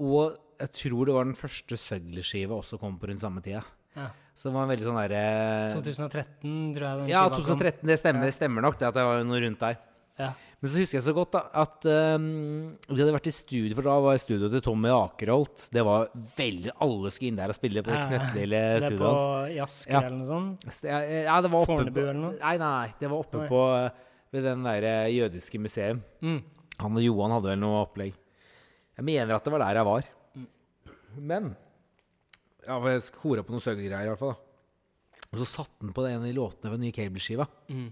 Og 0.02 0.38
jeg 0.60 0.72
tror 0.74 1.06
det 1.06 1.14
var 1.16 1.26
den 1.30 1.38
første 1.38 1.78
Søgler-skiva 1.80 2.58
også 2.58 2.80
kom 2.82 2.98
på 3.00 3.08
rundt 3.12 3.22
samme 3.22 3.42
tida. 3.46 3.62
ja. 3.96 4.10
Så 4.36 4.50
det 4.50 4.56
var 4.58 4.66
en 4.66 4.72
veldig 4.74 4.84
sånn 4.90 4.98
derre 5.00 5.20
2013, 5.72 6.56
tror 6.76 6.86
jeg 6.90 6.98
den 7.02 7.12
Ja, 7.14 7.22
2013. 7.32 7.88
Det 7.88 7.96
stemmer, 8.02 8.26
det 8.28 8.34
stemmer 8.36 8.66
nok, 8.66 8.76
det 8.82 8.90
at 8.90 8.98
det 8.98 9.06
var 9.08 9.22
noe 9.24 9.40
rundt 9.46 9.62
der. 9.64 9.78
Ja. 10.20 10.34
Men 10.64 10.72
så 10.72 10.80
husker 10.80 10.98
jeg 10.98 11.06
så 11.06 11.14
godt 11.16 11.34
da, 11.36 11.42
at 11.62 11.86
um, 12.18 12.26
vi 12.88 12.98
hadde 12.98 13.14
vært 13.14 13.28
i 13.30 13.34
studio, 13.36 13.76
for 13.78 13.86
da 13.88 13.96
var 14.02 14.18
studioet 14.20 14.54
til 14.56 14.64
Tommy 14.66 14.90
Akerholt. 14.96 15.66
Det 15.76 15.84
var 15.86 16.08
veldig 16.38 16.72
Alle 16.84 17.12
skulle 17.14 17.32
inn 17.34 17.40
der 17.40 17.52
og 17.54 17.58
spille 17.58 17.84
på 17.86 17.92
det 17.92 17.98
Ja, 18.00 18.06
hans. 18.12 18.32
Det 18.34 18.46
er 18.60 18.98
på. 19.00 19.12
Jasker 19.56 19.94
Ja. 19.94 20.02
eller 20.02 20.18
noe 20.18 20.30
sånt? 20.30 20.66
St- 20.72 20.90
Ja, 21.28 21.36
det 21.44 21.52
var 21.52 21.60
oppe 21.62 21.72
Fornebu 21.74 22.00
på, 22.00 22.06
eller 22.08 22.22
noe? 22.22 22.38
Nei, 22.40 22.56
nei, 22.64 22.88
det 23.00 23.12
var 23.12 23.24
oppe 23.24 23.44
Nei. 23.44 23.50
på 23.52 23.62
uh, 23.72 23.90
ved 24.36 24.48
den 24.48 24.64
derre 24.68 24.96
jødiske 25.16 25.62
museum. 25.62 26.02
Mm. 26.24 26.40
Han 26.82 26.98
og 27.00 27.04
Johan 27.08 27.36
hadde 27.38 27.52
vel 27.54 27.62
noe 27.62 27.84
opplegg. 27.86 28.16
Jeg 28.96 29.06
mener 29.12 29.36
at 29.36 29.44
det 29.48 29.54
var 29.54 29.64
der 29.68 29.80
jeg 29.84 29.88
var. 29.92 30.10
Mm. 30.36 30.48
Men 31.30 31.56
Ja, 32.66 32.80
for 32.80 32.90
jeg 32.92 33.06
hora 33.22 33.46
på 33.46 33.54
noen 33.54 33.64
søglegreier 33.64 34.10
i 34.10 34.12
hvert 34.14 34.22
fall. 34.22 34.36
da. 34.36 35.26
Og 35.32 35.42
så 35.42 35.48
satte 35.52 35.84
han 35.84 35.94
på 35.96 36.04
det 36.06 36.16
ene 36.16 36.30
de 36.30 36.36
låtene 36.38 36.72
ved 36.72 36.80
den 36.80 36.88
nye 36.88 36.96
Cable-skiva. 36.96 37.48
Mm. 37.70 37.88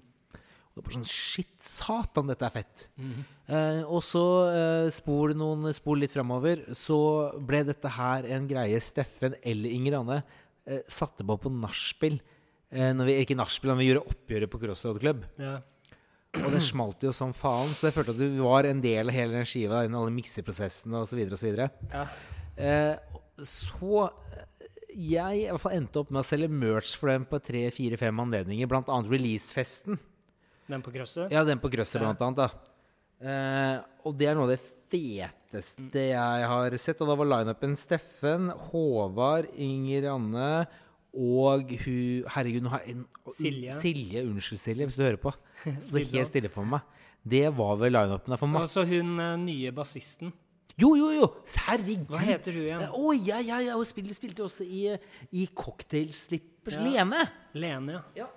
Og 0.73 0.81
bare 0.81 0.95
sånn 0.95 1.05
Shit, 1.05 1.53
satan, 1.61 2.29
dette 2.31 2.47
er 2.47 2.53
fett. 2.53 2.85
Eh, 2.97 3.81
og 3.83 4.01
så 4.05 4.23
eh, 4.49 4.87
spol 4.93 5.35
noen 5.37 5.69
spol 5.75 6.01
litt 6.01 6.13
framover, 6.13 6.63
så 6.77 6.97
ble 7.37 7.61
dette 7.67 7.91
her 7.93 8.25
en 8.33 8.47
greie 8.49 8.79
Steffen 8.81 9.35
eller 9.43 9.75
Inger 9.75 9.99
Anne 9.99 10.21
eh, 10.65 10.81
satte 10.89 11.25
på 11.27 11.37
på 11.43 11.51
nachspiel. 11.53 12.17
Eh, 12.73 12.89
når 12.97 13.11
vi, 13.11 13.19
ikke 13.21 13.37
nachspiel, 13.37 13.73
men 13.73 13.83
vi 13.83 13.91
gjorde 13.91 14.15
oppgjøret 14.15 14.49
på 14.49 14.63
Crossroad 14.63 15.01
Club. 15.03 15.27
Ja. 15.37 15.59
Og 16.41 16.49
det 16.55 16.63
smalt 16.65 17.03
jo 17.05 17.11
som 17.13 17.35
faen, 17.37 17.75
så 17.77 17.91
jeg 17.91 17.97
følte 17.99 18.15
at 18.15 18.21
du 18.23 18.39
var 18.41 18.65
en 18.65 18.81
del 18.81 19.11
av 19.11 19.13
hele 19.13 19.37
den 19.37 19.45
skiva 19.45 19.83
innen 19.85 19.99
alle 19.99 20.15
mikseprosessene 20.15 21.03
osv. 21.03 21.21
osv. 21.37 21.59
Ja. 21.93 22.07
Eh, 22.57 22.95
så 23.45 24.07
jeg 24.95 25.43
i 25.43 25.47
hvert 25.49 25.61
fall 25.61 25.75
endte 25.77 25.99
opp 26.01 26.11
med 26.11 26.21
å 26.21 26.27
selge 26.27 26.49
merch 26.49 26.95
for 26.99 27.09
dem 27.09 27.25
på 27.29 27.39
tre-fire-fem 27.43 28.19
anledninger, 28.23 28.67
blant 28.69 28.87
annet 28.93 29.09
releasefesten. 29.11 29.99
Den 30.69 30.81
på 30.81 30.93
krøsset? 30.95 31.31
Ja, 31.31 31.43
den 31.43 31.59
på 31.59 31.69
Grøsset, 31.69 31.99
Ja. 32.01 32.13
blant 32.13 32.21
annet. 32.23 32.53
eh, 33.21 33.81
Og 34.05 34.17
det 34.17 34.27
er 34.29 34.35
noe 34.35 34.43
av 34.43 34.49
det 34.57 34.61
feteste 34.89 35.93
jeg 36.09 36.47
har 36.47 36.77
sett. 36.77 37.01
Og 37.01 37.07
da 37.07 37.15
var 37.15 37.25
lineupen 37.25 37.75
Steffen, 37.75 38.49
Håvard, 38.71 39.47
Inger 39.57 40.07
Anne 40.13 40.67
og 41.13 41.69
hun 41.69 42.23
Herregud, 42.27 42.63
nå 42.63 42.69
har 42.69 42.79
jeg 42.85 42.95
en- 42.95 43.05
Silje. 43.29 43.71
Silje. 43.73 44.23
Unnskyld, 44.25 44.59
Silje, 44.59 44.87
hvis 44.87 44.95
du 44.95 45.03
hører 45.03 45.17
på. 45.19 45.33
Så 45.65 45.91
det 45.91 46.01
er 46.07 46.17
helt 46.17 46.27
stille 46.31 46.49
for 46.49 46.65
meg. 46.65 46.81
Det 47.25 47.53
var 47.55 47.77
vel 47.77 47.91
lineupen 47.93 48.27
der 48.33 48.37
for 48.37 48.47
Og 48.47 48.51
meg. 48.53 48.63
så 48.67 48.85
hun 48.87 49.19
eh, 49.19 49.35
nye 49.37 49.71
bassisten. 49.71 50.33
Jo, 50.81 50.95
jo, 50.97 51.09
jo! 51.13 51.27
Herregud! 51.67 52.07
Hva 52.09 52.21
heter 52.23 52.55
hun 52.55 52.63
igjen? 52.65 52.85
Å, 52.89 53.11
ja, 53.13 53.41
ja, 53.45 53.59
ja. 53.61 53.75
Hun 53.77 53.85
spilte, 53.85 54.15
spilte 54.17 54.45
også 54.45 54.65
i, 54.65 54.87
i 55.37 55.45
Cocktail 55.53 56.09
Slippers. 56.15 56.79
Ja. 56.79 56.85
Lene! 56.87 57.27
Lene, 57.53 57.99
ja. 57.99 58.23
Ja. 58.23 58.31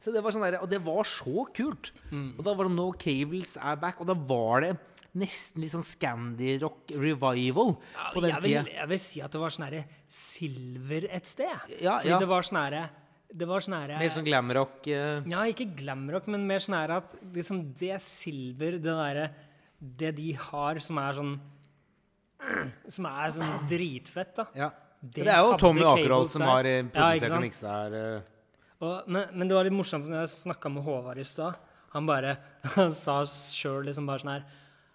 Så 0.00 0.12
det 0.12 0.20
var 0.24 0.34
sånn 0.34 0.42
der, 0.44 0.58
og 0.64 0.68
det 0.68 0.80
var 0.84 1.06
så 1.08 1.44
kult. 1.54 1.92
Og 2.12 2.42
da 2.44 2.52
var 2.56 2.68
det 2.68 2.74
No 2.74 2.88
Cables 2.98 3.54
Are 3.60 3.78
back, 3.80 4.00
og 4.02 4.08
da 4.10 4.16
var 4.16 4.64
det 4.64 4.72
nesten 5.14 5.62
litt 5.62 5.72
sånn 5.72 5.86
Scandi-rock 5.86 6.90
revival 6.98 7.76
på 8.12 8.22
den 8.24 8.34
tida. 8.42 8.64
jeg 8.66 8.90
vil 8.90 9.00
si 9.00 9.22
at 9.22 9.32
det 9.34 9.40
var 9.40 9.54
sånn 9.54 9.66
herre 9.68 9.84
silver 10.10 11.06
et 11.06 11.30
sted. 11.30 11.54
Ja, 11.78 12.00
Fordi 12.00 12.10
ja. 12.10 12.20
det 12.20 12.30
var 12.30 12.46
sånn 12.46 12.60
herre 12.60 12.84
Det 13.34 13.48
var 13.50 13.64
sånn 13.64 13.76
Mer 13.94 14.10
sånn 14.10 14.26
glamrock. 14.26 14.76
Uh... 14.86 15.22
Ja, 15.30 15.44
ikke 15.50 15.68
glamrock, 15.78 16.26
men 16.30 16.46
mer 16.48 16.62
sånn 16.62 16.76
at 16.82 17.14
liksom 17.34 17.62
det 17.78 18.00
silver, 18.02 18.80
det 18.82 18.90
derre 18.90 19.28
Det 19.78 20.12
de 20.18 20.32
har 20.48 20.82
som 20.82 20.98
er 21.02 21.20
sånn 21.20 21.34
Som 22.96 23.06
er 23.10 23.30
sånn 23.34 23.54
dritfett, 23.70 24.34
da. 24.36 24.46
ja. 24.58 24.70
Det 25.04 25.20
Det, 25.26 25.28
er 25.34 25.42
jo 25.44 25.56
Tommy 25.60 25.82
Akerholt 25.84 26.30
som 26.32 26.42
har 26.48 26.64
produsert 26.64 26.94
Ja, 26.96 27.08
ikke 27.12 27.28
produsert 27.28 27.28
sant? 27.28 27.36
og 27.36 27.42
miksa 27.44 27.72
her. 27.76 27.96
eh. 27.98 28.30
Og, 28.84 29.08
men, 29.12 29.26
men 29.36 29.48
det 29.50 29.56
var 29.58 29.66
litt 29.68 29.76
morsomt 29.76 30.06
når 30.08 30.22
jeg 30.22 30.30
snakka 30.38 30.70
med 30.72 30.82
Håvard 30.86 31.20
i 31.20 31.24
stad. 31.28 31.58
Han 31.92 32.06
bare 32.08 32.36
han 32.78 32.94
sa 32.96 33.18
sjøl 33.28 33.84
liksom 33.90 34.08
bare 34.08 34.22
sånn 34.24 34.32
her 34.38 34.46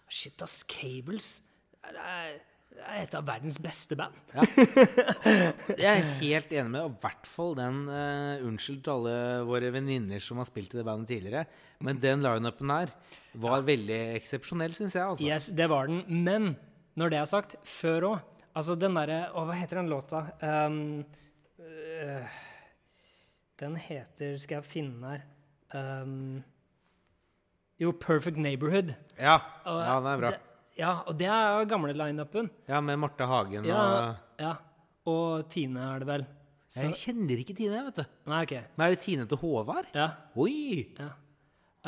Shit, 0.09 0.41
ass, 0.41 0.63
Cables. 0.65 1.27
Det 1.85 2.01
er, 2.01 2.31
det 2.73 2.81
er 2.89 3.03
et 3.03 3.13
av 3.19 3.27
verdens 3.27 3.59
beste 3.61 3.93
band. 3.99 4.17
Jeg 5.77 5.85
er 5.91 6.07
helt 6.23 6.49
enig 6.57 6.71
med, 6.73 6.81
og 6.87 6.95
i 6.95 7.01
hvert 7.03 7.29
fall 7.29 7.53
den 7.59 7.83
uh, 7.91 8.41
Unnskyld 8.49 8.81
til 8.85 8.95
alle 8.95 9.13
våre 9.47 9.69
venninner 9.75 10.23
som 10.23 10.41
har 10.41 10.47
spilt 10.49 10.73
i 10.73 10.79
det 10.81 10.85
bandet 10.87 11.11
tidligere, 11.13 11.45
men 11.85 12.01
den 12.01 12.25
lineupen 12.25 12.73
her 12.73 12.93
var 13.45 13.61
veldig 13.67 13.99
eksepsjonell, 14.17 14.73
syns 14.73 14.97
jeg. 14.97 15.05
altså. 15.05 15.29
Yes, 15.29 15.51
det 15.53 15.69
var 15.69 15.89
den. 15.91 16.01
Men 16.25 16.55
når 16.99 17.13
det 17.13 17.19
er 17.21 17.29
sagt, 17.29 17.55
før 17.67 18.11
òg 18.13 18.19
Altså 18.57 18.75
den 18.75 18.97
derre 18.97 19.19
Å, 19.37 19.43
hva 19.47 19.55
heter 19.55 19.79
den 19.79 19.91
låta? 19.91 20.23
Um, 20.41 20.79
øh, 21.61 22.37
den 23.61 23.75
heter 23.79 24.37
Skal 24.41 24.59
jeg 24.59 24.67
finne 24.67 25.13
her 25.13 25.25
um, 26.03 26.39
Jo, 27.79 27.93
Perfect 27.95 28.39
Neighborhood. 28.41 28.95
Ja, 29.15 29.37
Og 29.63 29.77
ja, 29.79 29.93
den 30.01 30.09
er 30.11 30.23
bra. 30.23 30.31
Det, 30.33 30.65
ja, 30.79 30.89
og 31.07 31.15
det 31.19 31.29
er 31.31 31.69
gamle 31.69 31.93
lineupen. 31.95 32.49
Ja, 32.67 32.81
med 32.83 32.99
Marte 32.99 33.27
Hagen 33.29 33.67
Ja, 33.67 33.79
og 33.79 34.41
ja. 34.43 34.51
Og 35.09 35.47
Tine 35.51 35.85
er 35.93 36.03
det 36.03 36.07
vel. 36.09 36.25
Så, 36.69 36.83
Jeg 36.85 36.97
kjenner 36.99 37.39
ikke 37.41 37.55
Tine, 37.57 37.79
vet 37.87 38.01
du. 38.01 38.17
nei, 38.29 38.43
OK. 38.45 38.51
Men 38.75 38.85
er 38.85 38.93
det 38.93 38.99
Tine 39.05 39.25
til 39.29 39.39
Håvard? 39.41 39.87
Ja. 39.95 40.09
Oi! 40.37 40.89
ja. 40.99 41.13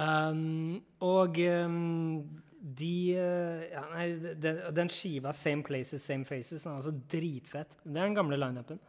Um, 0.02 0.80
og 1.04 1.36
um, 1.44 2.24
de 2.62 3.18
uh, 3.18 3.62
ja, 3.66 3.84
Nei, 3.96 4.08
den, 4.38 4.60
den 4.78 4.92
skiva 4.94 5.34
Same 5.34 5.66
Places, 5.66 6.04
Same 6.06 6.28
Faces 6.30 6.62
den 6.62 6.72
er 6.72 6.78
altså 6.78 6.94
dritfett. 7.10 7.78
Det 7.84 7.96
er 7.98 8.06
den 8.06 8.18
gamle 8.18 8.38
lineupen. 8.38 8.82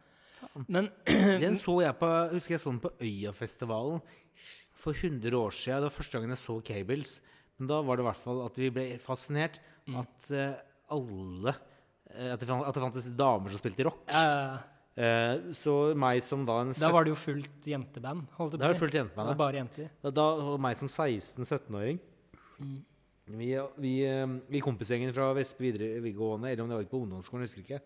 Men 0.67 0.89
Den 1.43 1.55
så 1.57 1.79
jeg 1.81 1.95
på 1.97 2.09
husker 2.33 2.57
jeg 2.57 2.61
så 2.63 2.73
den 2.73 2.83
på 2.83 2.91
Øyafestivalen 3.01 4.03
for 4.83 4.93
100 4.93 5.37
år 5.39 5.55
siden. 5.55 5.79
Det 5.79 5.87
var 5.87 5.95
første 5.95 6.17
gangen 6.17 6.35
jeg 6.35 6.41
så 6.43 6.57
Cables. 6.67 7.15
Men 7.57 7.69
da 7.71 7.79
var 7.85 7.97
det 7.97 8.03
i 8.03 8.09
hvert 8.09 8.23
fall 8.25 8.43
at 8.45 8.59
vi 8.59 8.69
ble 8.75 8.85
fascinert. 9.01 9.57
Mm. 9.87 9.97
At 10.03 10.29
uh, 10.35 10.59
alle 10.93 11.55
eh, 12.11 12.29
at, 12.33 12.39
det 12.41 12.47
fant, 12.47 12.67
at 12.67 12.75
det 12.75 12.83
fantes 12.83 13.09
damer 13.17 13.53
som 13.53 13.61
spilte 13.63 13.87
rock. 13.87 14.05
uh, 14.13 14.61
uh, 14.99 15.51
så 15.55 15.75
meg 15.97 16.21
som 16.27 16.45
da 16.47 16.59
en 16.63 16.73
da 16.77 16.91
var 16.93 17.07
det 17.07 17.15
jo 17.15 17.19
fullt 17.19 17.69
jenteband. 17.73 18.27
holdt 18.37 18.57
jeg 18.57 18.59
på 18.59 18.65
å 18.65 18.67
det 18.67 18.77
si. 18.77 18.83
fullt 18.85 18.99
jenteband, 19.01 19.33
ja. 19.33 19.39
bare 19.39 19.61
jenter. 19.63 19.93
Da, 20.03 20.13
da 20.19 20.57
meg 20.61 20.79
som 20.79 20.91
16-17-åring 20.91 22.03
Vi, 23.25 23.49
vi, 23.79 23.93
eh, 24.03 24.27
vi 24.51 24.59
kompisgjengen 24.63 25.13
fra 25.15 25.29
Vestby 25.37 25.69
videre- 25.71 26.01
videregående, 26.03 26.51
eller 26.51 26.63
om 26.63 26.69
det 26.69 26.79
var 26.81 26.89
på 26.91 26.99
ungdomsskolen, 27.05 27.45
jeg 27.45 27.53
husker 27.53 27.63
ikke. 27.63 27.79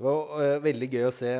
Det 0.00 0.06
var 0.06 0.30
uh, 0.40 0.62
veldig 0.64 0.86
gøy 0.88 1.02
å 1.04 1.12
se 1.12 1.32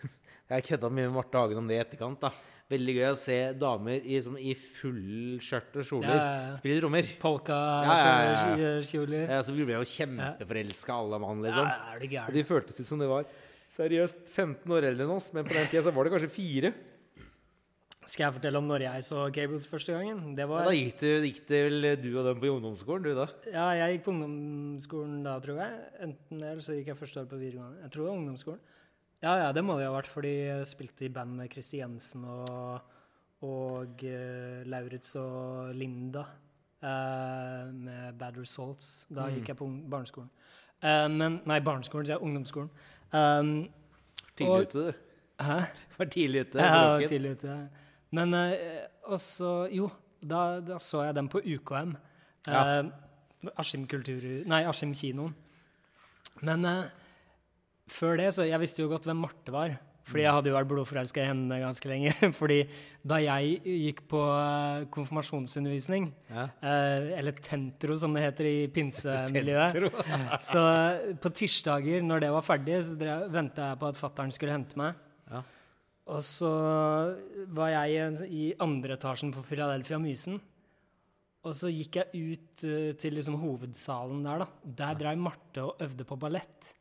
Jeg 0.48 0.64
kødda 0.64 0.88
mye 0.88 1.08
med 1.10 1.16
Marte 1.18 1.36
Hagen 1.36 1.58
om 1.60 1.66
det 1.68 1.76
i 1.76 1.82
etterkant. 1.82 2.20
da 2.22 2.30
Veldig 2.70 2.94
gøy 2.96 3.08
å 3.10 3.18
se 3.18 3.36
damer 3.60 4.06
i, 4.06 4.16
sånn, 4.22 4.38
i 4.40 4.54
full 4.56 5.36
skjørt 5.42 5.76
og 5.76 5.84
kjoler 5.86 6.14
Ja, 6.14 6.22
ja, 6.22 6.38
ja. 6.46 6.54
spille 6.62 6.80
trommer. 6.80 7.10
Polka-kjoler. 7.20 9.18
ja, 9.20 9.26
ja, 9.26 9.36
ja. 9.36 9.42
så 9.44 9.54
ble 9.54 9.76
jo 9.76 9.84
kjempeforelska, 9.92 10.96
alle 10.96 11.20
mann, 11.22 11.44
liksom. 11.44 11.68
Ja, 11.68 11.92
er 11.92 12.00
du 12.02 12.16
Og 12.24 12.32
de 12.38 12.46
føltes 12.48 12.80
ut 12.80 12.88
som 12.88 13.02
det 13.02 13.10
var 13.10 13.28
seriøst 13.76 14.24
15 14.32 14.72
år 14.72 14.88
eldre 14.88 15.06
enn 15.06 15.14
oss, 15.14 15.28
men 15.36 15.46
på 15.46 15.54
den 15.54 15.68
tida 15.70 15.84
så 15.84 15.92
var 15.94 16.06
det 16.08 16.14
kanskje 16.16 16.32
fire. 16.32 16.72
Skal 18.06 18.28
jeg 18.28 18.34
fortelle 18.36 18.60
om 18.60 18.68
når 18.70 18.84
jeg 18.84 19.02
så 19.02 19.24
Cables 19.34 19.66
første 19.66 19.94
gangen? 19.96 20.20
Det 20.38 20.44
Ja, 20.46 20.62
da 20.62 20.74
gikk 20.74 21.00
det, 21.00 21.12
gikk 21.26 21.40
det 21.48 21.62
vel 21.66 21.86
du 21.98 22.08
og 22.20 22.28
dem 22.28 22.40
på 22.42 22.52
ungdomsskolen, 22.54 23.02
du 23.02 23.18
da? 23.18 23.26
Ja, 23.50 23.64
jeg 23.74 23.96
gikk 23.96 24.04
på 24.06 24.12
ungdomsskolen 24.14 25.24
da, 25.24 25.32
tror 25.42 25.58
jeg. 25.58 25.78
Enten 26.06 26.42
det, 26.42 26.50
eller 26.52 26.62
så 26.62 26.76
gikk 26.76 26.92
jeg 26.92 26.98
første 27.00 27.24
år 27.24 27.30
på 27.32 27.40
videregående. 27.40 27.80
Jeg 27.82 27.90
tror 27.90 28.02
det 28.04 28.08
var 28.08 28.18
ungdomsskolen. 28.20 28.60
Ja, 29.24 29.32
ja, 29.40 29.48
det 29.56 29.64
må 29.66 29.74
det 29.74 29.88
ha 29.88 29.94
vært, 29.94 30.10
for 30.12 30.22
de 30.22 30.34
spilte 30.68 31.06
i 31.08 31.10
band 31.10 31.34
med 31.34 31.50
Kristi 31.50 31.80
Jensen 31.80 32.26
og, 32.30 32.92
og 33.48 34.04
uh, 34.04 34.60
Lauritz 34.70 35.16
og 35.18 35.72
Linda 35.74 36.22
uh, 36.84 37.64
med 37.72 38.20
Bad 38.20 38.38
Results. 38.38 39.08
Da 39.10 39.26
gikk 39.32 39.50
jeg 39.50 39.58
på 39.58 39.66
barneskolen. 39.66 40.30
Uh, 40.84 41.08
men 41.10 41.40
Nei, 41.48 41.58
barneskolen, 41.64 42.06
sier 42.06 42.20
jeg. 42.20 42.22
Ungdomsskolen. 42.22 42.70
Um, 43.10 43.50
Tidlig 44.36 44.68
ute, 44.68 44.78
du. 44.78 44.92
hæ? 45.42 45.58
Var 45.98 46.12
tidlig 46.12 46.44
ute. 46.46 46.60
Ja, 46.60 46.86
var 46.86 47.08
tidlig 47.08 47.30
ute. 47.40 47.58
Men 48.14 48.34
eh, 48.34 48.84
også 49.10 49.68
Jo, 49.74 49.88
da, 50.22 50.60
da 50.60 50.78
så 50.82 51.04
jeg 51.06 51.16
den 51.18 51.28
på 51.32 51.42
UKM. 51.42 51.96
Ja. 52.46 52.62
Eh, 52.80 53.50
Askim 53.58 53.86
kultur... 53.90 54.22
Nei, 54.48 54.62
Askim 54.66 54.94
kinoen. 54.96 55.34
Men 56.46 56.64
eh, 56.68 56.86
før 57.90 58.16
det, 58.20 58.30
så 58.36 58.46
Jeg 58.46 58.60
visste 58.62 58.82
jo 58.84 58.90
godt 58.92 59.06
hvem 59.08 59.20
Marte 59.24 59.54
var. 59.54 59.76
Fordi 60.06 60.22
jeg 60.22 60.30
hadde 60.36 60.50
jo 60.52 60.54
vært 60.54 60.68
blodforelska 60.70 61.18
i 61.18 61.26
henne 61.26 61.56
ganske 61.58 61.88
lenge. 61.90 62.12
Fordi 62.40 62.60
da 63.02 63.16
jeg 63.18 63.56
gikk 63.66 64.04
på 64.12 64.20
eh, 64.22 64.84
konfirmasjonsundervisning, 64.94 66.12
Ja. 66.30 66.44
eh, 66.62 67.08
eller 67.18 67.34
tentro 67.42 67.96
som 67.98 68.14
det 68.14 68.22
heter 68.22 68.46
i 68.46 68.54
pinsemiljøet 68.70 69.74
Så 70.52 70.62
eh, 70.62 71.08
på 71.18 71.32
tirsdager, 71.34 72.06
når 72.06 72.22
det 72.22 72.30
var 72.36 72.46
ferdig, 72.46 72.78
så 72.86 72.94
venta 73.34 73.72
jeg 73.72 73.80
på 73.82 73.90
at 73.90 73.98
fattern 73.98 74.30
skulle 74.34 74.54
hente 74.54 74.78
meg. 74.78 74.94
Og 76.06 76.20
så 76.22 76.50
var 77.50 77.68
jeg 77.72 77.90
i 77.90 77.96
en- 78.04 78.28
i 78.30 78.54
andre 78.62 78.94
etasjen 78.96 79.32
på 79.34 79.42
Philadelphia 79.42 79.98
Mysen. 79.98 80.40
Og 81.44 81.54
så 81.54 81.68
gikk 81.70 81.96
jeg 81.96 82.06
ut 82.34 82.64
eh, 82.64 82.92
til 82.98 83.14
liksom 83.14 83.36
hovedsalen 83.40 84.22
der, 84.26 84.38
da. 84.38 84.46
Der 84.64 84.94
drev 84.94 85.18
Marte 85.18 85.62
og 85.62 85.76
øvde 85.80 86.04
på 86.04 86.16
ballett. 86.18 86.74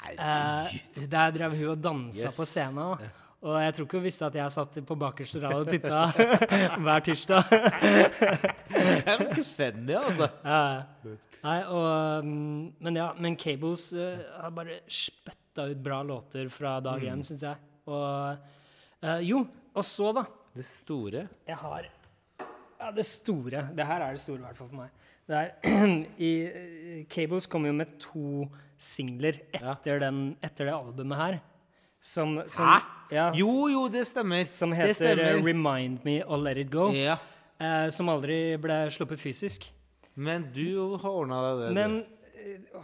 Herregud. 0.00 1.08
der 1.10 1.30
drev 1.30 1.54
hun 1.56 1.68
og 1.70 1.80
dansa 1.82 2.26
Yes. 2.26 2.36
på 2.36 2.44
scenen. 2.44 2.76
da. 2.98 3.08
Og 3.46 3.60
jeg 3.62 3.74
tror 3.74 3.84
ikke 3.86 3.98
hun 3.98 4.02
visste 4.04 4.26
at 4.26 4.34
jeg 4.34 4.50
satt 4.52 4.78
på 4.86 4.96
bakerste 4.98 5.40
rad 5.42 5.54
og 5.60 5.66
titta 5.68 6.06
hver 6.82 7.00
tirsdag. 7.04 7.44
Det 7.50 9.06
er 9.06 9.18
ganske 9.20 9.44
funny, 9.44 9.92
altså. 9.94 10.28
Ja. 10.44 10.82
Nei, 11.44 11.60
og, 11.70 12.24
mm, 12.24 12.72
men 12.82 12.96
ja, 12.96 13.12
men 13.22 13.36
Cables 13.38 13.92
eh, 13.92 14.18
har 14.40 14.50
bare 14.50 14.80
spytta 14.90 15.68
ut 15.70 15.82
bra 15.84 16.00
låter 16.02 16.48
fra 16.50 16.80
dag 16.80 17.00
én, 17.04 17.20
Mm. 17.20 17.22
syns 17.22 17.42
jeg. 17.46 17.56
Og 17.86 18.38
eh, 19.02 19.20
jo, 19.28 19.42
og 19.74 19.84
så, 19.84 20.12
da. 20.16 20.24
Det 20.56 20.64
store. 20.64 21.26
Jeg 21.46 21.56
har 21.60 21.90
Ja, 22.80 22.90
det 22.92 23.04
store. 23.08 23.68
Det 23.76 23.86
her 23.86 24.02
er 24.04 24.16
det 24.16 24.20
store, 24.20 24.38
i 24.38 24.46
hvert 24.46 24.56
fall 24.56 24.68
for 24.68 24.76
meg. 24.76 24.90
Det 25.26 25.36
er, 25.36 25.50
i, 26.28 26.32
eh, 26.46 27.04
Cables 27.10 27.46
kom 27.50 27.66
jo 27.66 27.72
med 27.72 27.96
to 28.00 28.46
singler 28.78 29.40
etter, 29.56 29.98
den, 30.00 30.36
etter 30.44 30.68
det 30.68 30.74
albumet 30.76 31.18
her. 31.18 31.38
Som, 32.00 32.36
som, 32.52 32.68
Hæ? 32.68 32.76
Ja, 33.10 33.30
Jo, 33.34 33.68
jo, 33.70 33.86
det 33.88 34.04
stemmer. 34.06 34.46
som 34.52 34.72
heter 34.72 34.92
eh, 34.92 34.94
stemmer. 34.94 35.40
'Remind 35.42 36.04
Me' 36.04 36.22
og 36.26 36.44
'Let 36.44 36.58
It 36.58 36.70
Go'. 36.70 36.92
Ja. 36.94 37.16
Uh, 37.56 37.88
som 37.90 38.08
aldri 38.12 38.56
ble 38.60 38.90
sluppet 38.92 39.18
fysisk. 39.18 39.72
Men 40.14 40.44
du 40.54 40.96
har 41.00 41.10
ordna 41.10 41.40
deg 41.42 41.62
det. 41.62 41.72
Men 41.74 42.04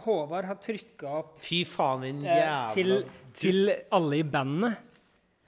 Håvard 0.03 0.45
har 0.45 0.57
trykka 0.61 1.11
opp 1.19 1.37
Fy 1.43 1.63
faen, 1.67 2.01
din 2.03 2.23
jævla 2.25 2.73
til, 2.73 2.95
til 3.37 3.71
alle 3.93 4.19
i 4.19 4.25
bandet. 4.27 4.81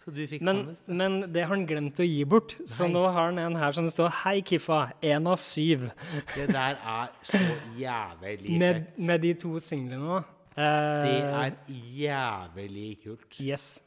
Men, 0.05 0.59
men 0.85 1.15
det 1.33 1.41
har 1.41 1.55
han 1.55 1.65
glemt 1.65 1.97
å 1.97 2.05
gi 2.05 2.21
bort, 2.29 2.53
så 2.69 2.85
nå 2.91 3.01
har 3.07 3.31
han 3.31 3.39
en 3.41 3.55
her 3.57 3.73
som 3.73 3.87
det 3.87 3.93
står 3.95 4.11
'Hei, 4.21 4.41
Kiffa. 4.45 4.91
Én 5.01 5.25
av 5.25 5.39
syv'. 5.41 5.89
Det 6.35 6.45
der 6.53 6.77
er 6.77 7.09
så 7.25 7.41
jævlig 7.77 8.57
Med, 8.61 8.75
fett. 8.75 8.99
med 8.99 9.21
de 9.21 9.33
to 9.33 9.57
singlene 9.59 10.03
nå. 10.05 10.19
Det 10.55 10.61
Eh, 10.61 11.45
er 11.45 11.51
jævlig 11.67 12.99
kult. 13.03 13.41
Yes. 13.41 13.81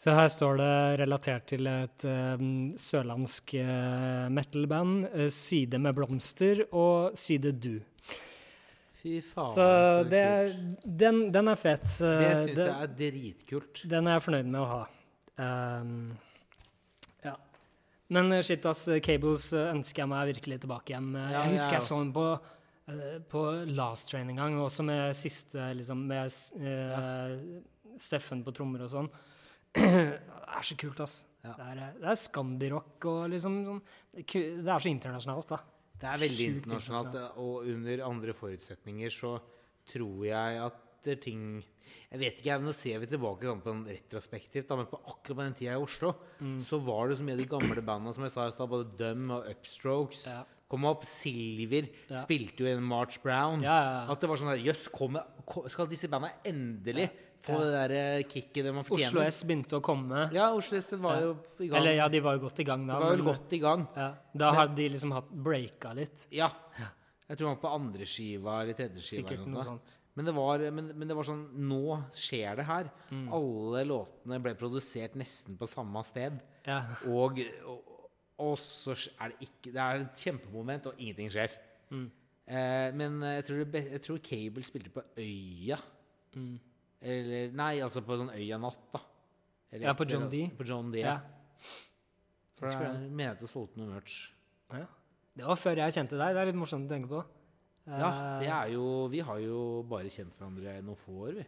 Så 0.00 0.14
her 0.16 0.28
står 0.32 0.56
det 0.56 1.00
relatert 1.02 1.44
til 1.46 1.66
et 1.68 2.04
um, 2.08 2.72
sørlandsk 2.80 3.52
uh, 3.60 4.30
metal-band. 4.32 5.04
Uh, 5.12 5.28
side 5.28 5.78
med 5.78 5.92
blomster 5.94 6.64
og 6.72 7.12
side 7.14 7.52
du. 7.52 7.82
Fy 9.02 9.20
faen. 9.20 9.52
Så 9.52 9.66
det, 10.08 10.24
den, 10.84 11.26
den 11.32 11.48
er 11.52 11.60
fet. 11.60 11.84
Uh, 12.00 12.16
det 12.16 12.32
syns 12.32 12.62
jeg 12.64 12.72
er 12.72 12.96
dritkult. 12.96 13.84
Den 13.92 14.08
er 14.08 14.16
jeg 14.16 14.24
fornøyd 14.24 14.48
med 14.48 14.60
å 14.62 14.70
ha. 14.72 14.80
Um, 15.40 16.18
ja. 17.24 17.34
Men 18.12 18.32
eh, 18.32 18.42
shit, 18.44 18.64
ass. 18.68 18.86
Cables 19.04 19.50
eh, 19.56 19.70
ønsker 19.72 20.04
jeg 20.04 20.12
meg 20.12 20.32
virkelig 20.34 20.60
tilbake 20.64 20.94
igjen. 20.94 21.12
Eh, 21.14 21.32
Ja, 21.32 21.44
jeg 21.44 21.56
husker 21.56 21.78
jeg 21.78 21.80
jeg 21.80 21.88
så 21.88 22.00
den 22.02 22.12
på, 22.16 22.26
på 23.30 23.44
Last 23.70 24.10
Train 24.10 24.32
en 24.32 24.40
gang, 24.42 24.58
også 24.60 24.84
med 24.86 25.14
siste 25.14 25.68
liksom, 25.78 26.00
Med 26.10 26.32
uh, 26.58 27.36
Steffen 28.00 28.42
på 28.44 28.54
trommer 28.56 28.86
og 28.86 28.92
sånn. 28.92 29.10
det 29.78 30.18
er 30.18 30.66
så 30.66 30.76
kult, 30.80 31.00
ass. 31.04 31.20
Ja. 31.44 31.54
Det 31.56 31.68
er, 31.70 31.82
det 32.02 32.08
er 32.10 32.18
Scandi-rock 32.20 33.06
og 33.08 33.20
liksom 33.32 33.60
sånn 33.64 33.78
Det 34.12 34.26
er 34.26 34.58
det 34.60 34.74
er 34.74 34.82
så 34.82 34.90
internasjonalt, 34.90 35.54
da. 35.54 35.60
Det 36.00 36.08
er 36.08 36.20
veldig 36.20 36.44
Sjukt 36.48 36.58
internasjonalt, 36.64 37.16
og 37.40 37.70
under 37.70 38.02
andre 38.08 38.34
forutsetninger 38.36 39.12
så 39.14 39.34
tror 39.90 40.24
jeg 40.26 40.60
at 40.66 40.89
det 41.04 41.12
er 41.18 41.20
ting 41.22 41.42
Jeg 42.12 42.20
vet 42.20 42.38
ikke, 42.42 42.58
Nå 42.62 42.72
ser 42.74 42.98
vi 43.00 43.06
tilbake 43.06 43.42
sånn 43.46 43.62
på 43.62 43.70
en 43.72 43.84
retrospektivt, 43.86 44.66
da, 44.68 44.76
men 44.76 44.86
på 44.86 44.98
akkurat 45.06 45.36
på 45.36 45.42
den 45.46 45.54
tida 45.54 45.72
i 45.74 45.82
Oslo 45.82 46.14
Mm. 46.40 46.60
så 46.64 46.78
var 46.82 47.08
det 47.08 47.18
så 47.18 47.22
mye 47.26 47.34
av 47.34 47.38
de 47.42 47.46
gamle 47.50 47.82
bandene 47.82 48.14
som 48.14 48.22
jeg 48.24 48.32
sa 48.32 48.46
i 48.46 48.50
stad, 48.54 48.68
både 48.70 48.96
Dum 48.96 49.30
og 49.30 49.44
Upstrokes. 49.50 50.26
Ja. 50.30 50.44
Kom 50.70 50.84
opp, 50.86 51.04
Silver 51.04 51.88
Ja. 52.08 52.16
spilte 52.22 52.58
jo 52.62 52.66
en 52.66 52.82
March 52.82 53.18
Brown. 53.22 53.60
Ja. 53.62 54.06
At 54.10 54.20
det 54.20 54.28
var 54.30 54.36
sånn 54.36 54.52
der 54.54 54.62
Jøss, 54.64 54.88
skal 55.72 55.86
disse 55.90 56.08
bandene 56.08 56.32
endelig 56.44 57.10
få 57.42 57.58
det 57.58 57.72
der 57.72 57.90
eh, 57.96 58.22
kicket 58.22 58.64
de 58.64 58.72
man 58.72 58.84
Oslo? 58.88 59.20
S 59.22 59.42
begynte 59.44 59.80
å 59.80 59.82
komme. 59.82 60.30
Ja, 60.32 60.52
Oslo 60.54 60.76
S 60.78 60.92
var 60.92 61.20
jo 61.20 61.36
i 61.58 61.66
gang. 61.68 61.80
Eller 61.80 61.94
ja, 61.96 62.08
de 62.08 62.20
var 62.20 62.36
jo 62.38 62.46
godt 62.48 62.60
i 62.60 62.64
gang 62.64 62.86
da. 62.86 62.98
de 63.00 63.04
var 63.04 63.16
men- 63.16 63.26
godt 63.26 63.52
i 63.52 63.58
gang. 63.58 63.86
Da 64.36 64.52
hadde 64.52 64.76
de 64.76 64.88
liksom 64.90 65.12
hatt 65.12 65.28
breaka 65.30 65.92
litt. 65.94 66.26
Ja. 66.30 66.50
Jeg 67.28 67.38
tror 67.38 67.48
han 67.48 67.56
var 67.58 67.62
på 67.70 67.74
andre 67.74 68.04
skiva 68.06 68.62
eller 68.62 68.74
tredje 68.74 68.98
skiva. 69.02 69.22
Sikkert 69.28 69.38
eller 69.38 69.46
noe 69.54 69.62
sånt. 69.64 69.98
Men 70.20 70.28
det, 70.28 70.34
var, 70.36 70.62
men, 70.76 70.90
men 71.00 71.08
det 71.08 71.14
var 71.16 71.24
sånn 71.24 71.46
Nå 71.64 71.96
skjer 72.12 72.58
det 72.60 72.66
her. 72.68 72.90
Mm. 73.08 73.22
Alle 73.32 73.84
låtene 73.88 74.36
ble 74.44 74.52
produsert 74.60 75.14
nesten 75.16 75.56
på 75.56 75.68
samme 75.70 76.02
sted. 76.04 76.36
Ja. 76.66 76.82
Og, 77.08 77.40
og, 77.64 77.94
og 78.44 78.58
så 78.60 78.92
er 79.16 79.32
det 79.32 79.48
ikke 79.48 79.72
Det 79.72 79.80
er 79.80 80.02
et 80.04 80.20
kjempemoment, 80.26 80.90
og 80.90 81.00
ingenting 81.00 81.32
skjer. 81.32 81.56
Mm. 81.88 82.04
Eh, 82.50 82.88
men 83.00 83.16
jeg 83.30 83.46
tror, 83.48 83.64
det, 83.72 83.84
jeg 83.96 84.04
tror 84.04 84.20
Cable 84.28 84.66
spilte 84.68 84.92
på 84.92 85.06
Øya. 85.24 85.80
Mm. 86.36 86.52
Eller 87.00 87.56
Nei, 87.56 87.72
altså 87.80 88.04
på 88.04 88.20
sånn 88.20 88.34
Øya 88.36 88.60
Natt, 88.60 88.84
da. 88.92 89.00
Eller 89.72 89.88
Ja, 89.88 89.96
på 89.96 90.04
John 90.10 90.28
D. 90.28 90.44
På 90.58 90.68
John 90.68 90.92
D. 90.92 91.00
Ja. 91.00 91.16
For 92.60 92.68
jeg 92.84 93.08
mener 93.08 93.38
at 93.38 93.40
det 93.40 93.48
solgte 93.48 93.80
noe 93.80 93.94
merch. 93.94 94.26
ja. 94.76 94.84
Det 95.40 95.46
var 95.46 95.56
før 95.56 95.78
jeg 95.78 95.94
kjente 95.94 96.18
deg. 96.18 96.34
Det 96.34 96.40
er 96.42 96.48
litt 96.50 96.58
morsomt 96.58 96.90
å 96.90 96.90
tenke 96.90 97.08
på. 97.08 97.20
Ja, 97.88 98.10
det 98.40 98.46
Eh, 98.48 98.54
er 98.54 98.72
jo 98.74 99.08
Vi 99.10 99.20
har 99.24 99.38
jo 99.42 99.60
bare 99.88 100.10
kjent 100.12 100.34
hverandre 100.38 100.78
i 100.78 100.82
noen 100.84 100.96
få 101.00 101.16
år, 101.28 101.38
vi. 101.40 101.44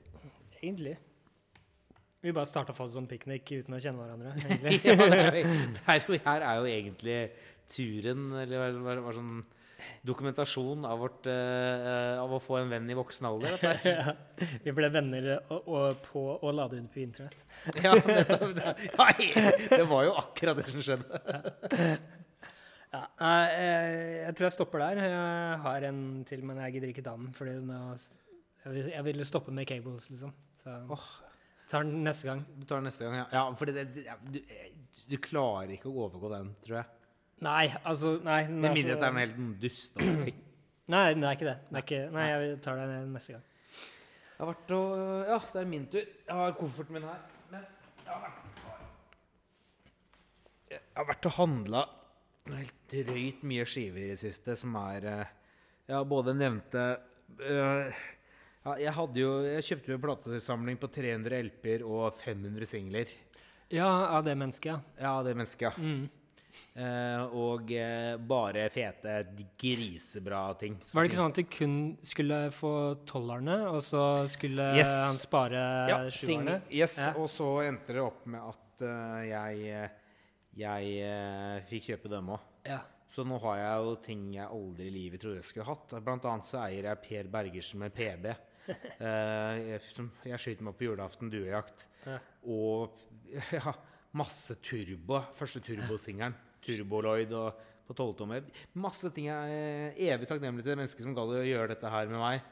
Egentlig. 0.63 0.97
Vi 2.23 2.33
bare 2.33 2.47
starta 2.47 2.73
fast 2.75 2.95
som 2.95 3.07
piknik 3.11 3.51
uten 3.51 3.75
å 3.75 3.81
kjenne 3.83 3.99
hverandre. 3.99 4.33
ja, 4.87 4.95
det 4.97 5.17
er, 5.19 5.41
jo- 5.43 5.81
er 5.91 6.05
jo, 6.07 6.19
her 6.25 6.45
er 6.47 6.61
jo 6.61 6.69
egentlig 6.71 7.19
turen, 7.73 8.29
eller 8.43 8.79
var 8.83 9.03
hva 9.03 9.13
sånn 9.17 9.43
dokumentasjon 10.07 10.85
av, 10.87 11.01
vårt, 11.03 11.27
uh, 11.27 12.21
av 12.23 12.31
å 12.31 12.39
få 12.39 12.61
en 12.61 12.69
venn 12.71 12.87
i 12.91 12.95
voksen 12.95 13.27
alder. 13.27 13.57
Ja. 13.83 14.15
Vi 14.63 14.71
ble 14.75 14.89
venner 14.95 15.27
og, 15.51 15.67
og 15.67 16.05
på 16.07 16.23
å 16.39 16.53
lade 16.55 16.79
ut 16.79 16.87
på 16.95 17.03
internett. 17.03 17.43
Ja, 17.83 17.95
det, 17.99 18.23
det, 18.55 18.77
det 19.75 19.87
var 19.91 20.07
jo 20.07 20.15
akkurat 20.23 20.63
det 20.63 20.69
som 20.71 20.83
skjedde. 20.87 21.23
Ja. 22.93 23.03
eh, 23.25 24.23
jeg, 24.27 24.35
tror 24.37 24.47
jeg 24.47 24.55
stopper 24.59 24.83
der. 24.85 25.03
Jeg 25.09 25.59
har 25.65 25.89
en 25.89 26.01
til, 26.29 26.45
men 26.45 26.61
jeg 26.61 26.75
gidder 26.77 26.93
ikke 26.93 27.05
ta 27.07 27.15
den. 27.17 27.31
Fordi 27.37 27.55
jeg, 27.57 28.73
vil, 28.75 28.91
ville 29.09 29.25
stoppe 29.29 29.55
med 29.55 29.69
cables, 29.69 30.11
liksom. 30.13 30.35
Så 30.63 30.75
oh. 30.93 31.07
tar 31.71 31.87
den 31.89 32.05
neste 32.05 32.29
gang. 32.29 32.45
Du 32.59 32.67
tar 32.67 32.83
den 32.83 32.91
neste 32.91 33.07
gang, 33.07 33.17
ja. 33.23 33.27
ja 33.33 33.47
for 33.59 33.71
det, 33.71 33.87
du, 33.97 34.39
du 35.11 35.17
klarer 35.25 35.73
ikke 35.75 35.89
å 35.91 35.97
overgå 36.05 36.31
den, 36.35 36.53
tror 36.67 36.83
jeg. 36.83 36.91
Nei, 37.43 37.73
altså 37.83 38.21
Nei, 38.23 38.45
Med 38.47 38.77
mindre 38.77 38.95
det 38.95 39.07
er 39.09 39.15
noe 39.17 39.25
helt 39.25 39.63
dust. 39.63 39.97
Nei, 40.93 41.07
det 41.17 41.25
er 41.25 41.33
ikke 41.35 41.49
det. 41.49 41.57
det 41.71 41.79
er 41.79 41.85
ikke, 41.87 42.03
nei, 42.13 42.27
jeg 42.29 42.57
tar 42.63 42.79
den 42.79 43.13
neste 43.15 43.35
gang. 43.37 43.45
Jeg 44.27 44.41
har 44.43 44.49
vært 44.51 44.73
og 44.77 44.89
Ja, 45.31 45.39
det 45.55 45.61
er 45.61 45.69
min 45.71 45.85
tur. 45.91 46.07
Jeg 46.27 46.37
har 46.37 46.55
kofferten 46.59 46.97
min 46.99 47.07
her. 47.07 47.21
Men 47.53 47.65
jeg 50.69 50.81
har 50.99 51.07
vært 51.09 51.29
og 51.31 51.37
handla 51.39 51.83
helt 52.51 52.75
drøyt 52.91 53.43
mye 53.47 53.65
skiver 53.69 54.03
i 54.03 54.11
det 54.15 54.21
siste, 54.23 54.57
som 54.59 54.75
er 54.83 55.05
eh, 55.07 55.27
Ja, 55.91 56.03
både 56.07 56.35
nevnte 56.35 56.83
øh, 57.43 57.93
ja, 58.63 58.75
jeg, 58.79 58.93
hadde 58.95 59.19
jo, 59.19 59.31
jeg 59.43 59.65
kjøpte 59.67 59.91
jo 59.93 59.99
en 59.99 60.03
platesamling 60.05 60.79
på 60.79 60.89
300 60.95 61.41
LP-er 61.49 61.83
og 61.83 62.15
500 62.21 62.69
singler. 62.71 63.11
Ja, 63.73 63.89
av 64.15 64.23
det 64.27 64.37
mennesket, 64.39 64.69
ja. 64.71 64.81
Ja, 65.03 65.15
det 65.27 65.33
mennesket, 65.35 65.67
ja. 65.67 65.73
Mm. 65.83 66.05
Eh, 66.77 67.23
og 67.35 67.71
eh, 67.75 68.15
bare 68.29 68.67
fete, 68.71 69.17
grisebra 69.59 70.45
ting. 70.61 70.77
Var 70.93 71.03
det 71.03 71.11
ikke 71.11 71.19
sånn 71.19 71.33
at 71.33 71.41
du 71.41 71.49
kun 71.57 71.77
skulle 72.07 72.39
få 72.55 72.73
tollerne, 73.09 73.57
og 73.73 73.81
så 73.83 74.05
skulle 74.31 74.69
Yes. 74.79 74.93
han 75.09 75.19
spare 75.19 75.65
Ja, 75.91 75.99
sjuerne? 76.13 76.61
yes, 76.71 76.99
Ja. 77.03 77.15
og 77.17 77.27
så 77.33 77.49
endte 77.67 77.97
det 77.97 78.05
opp 78.05 78.23
med 78.31 78.41
at 78.53 78.85
uh, 78.87 79.21
jeg, 79.27 79.91
jeg 80.59 80.97
eh, 81.03 81.63
fikk 81.69 81.93
kjøpe 81.93 82.11
dem 82.13 82.33
òg. 82.35 82.49
Ja. 82.69 82.81
Så 83.13 83.25
nå 83.29 83.37
har 83.43 83.59
jeg 83.59 83.85
jo 83.85 83.95
ting 84.07 84.25
jeg 84.33 84.49
aldri 84.49 84.87
i 84.89 84.95
livet 84.95 85.21
trodde 85.21 85.41
jeg 85.41 85.49
skulle 85.49 85.69
hatt. 85.69 85.93
Blant 86.05 86.25
annet 86.29 86.49
så 86.49 86.63
eier 86.65 86.89
jeg 86.89 87.03
Per 87.05 87.31
Bergersen 87.33 87.85
med 87.85 87.95
PB. 87.97 88.33
Eh, 88.63 89.57
jeg, 89.59 90.05
jeg 90.31 90.39
skjøt 90.39 90.61
meg 90.63 90.77
på 90.79 90.85
julaften 90.87 91.33
duejakt. 91.33 91.89
Ja. 92.07 92.21
Og 92.47 92.93
ja, 93.57 93.73
masse 94.15 94.55
turbo. 94.63 95.19
Første 95.35 95.59
turbosingelen. 95.67 96.37
Turboloid 96.63 97.35
og 97.35 97.59
på 97.89 97.97
tolvtommer. 97.99 98.47
Masse 98.79 99.11
ting 99.11 99.27
jeg 99.27 99.57
er 99.59 99.99
evig 100.15 100.29
takknemlig 100.31 100.63
til 100.63 100.77
det 100.77 100.79
mennesket 100.79 101.09
som 101.09 101.17
gadd 101.17 101.35
å 101.35 101.43
gjøre 101.43 101.73
dette 101.75 101.91
her 101.91 102.13
med 102.13 102.23
meg. 102.23 102.47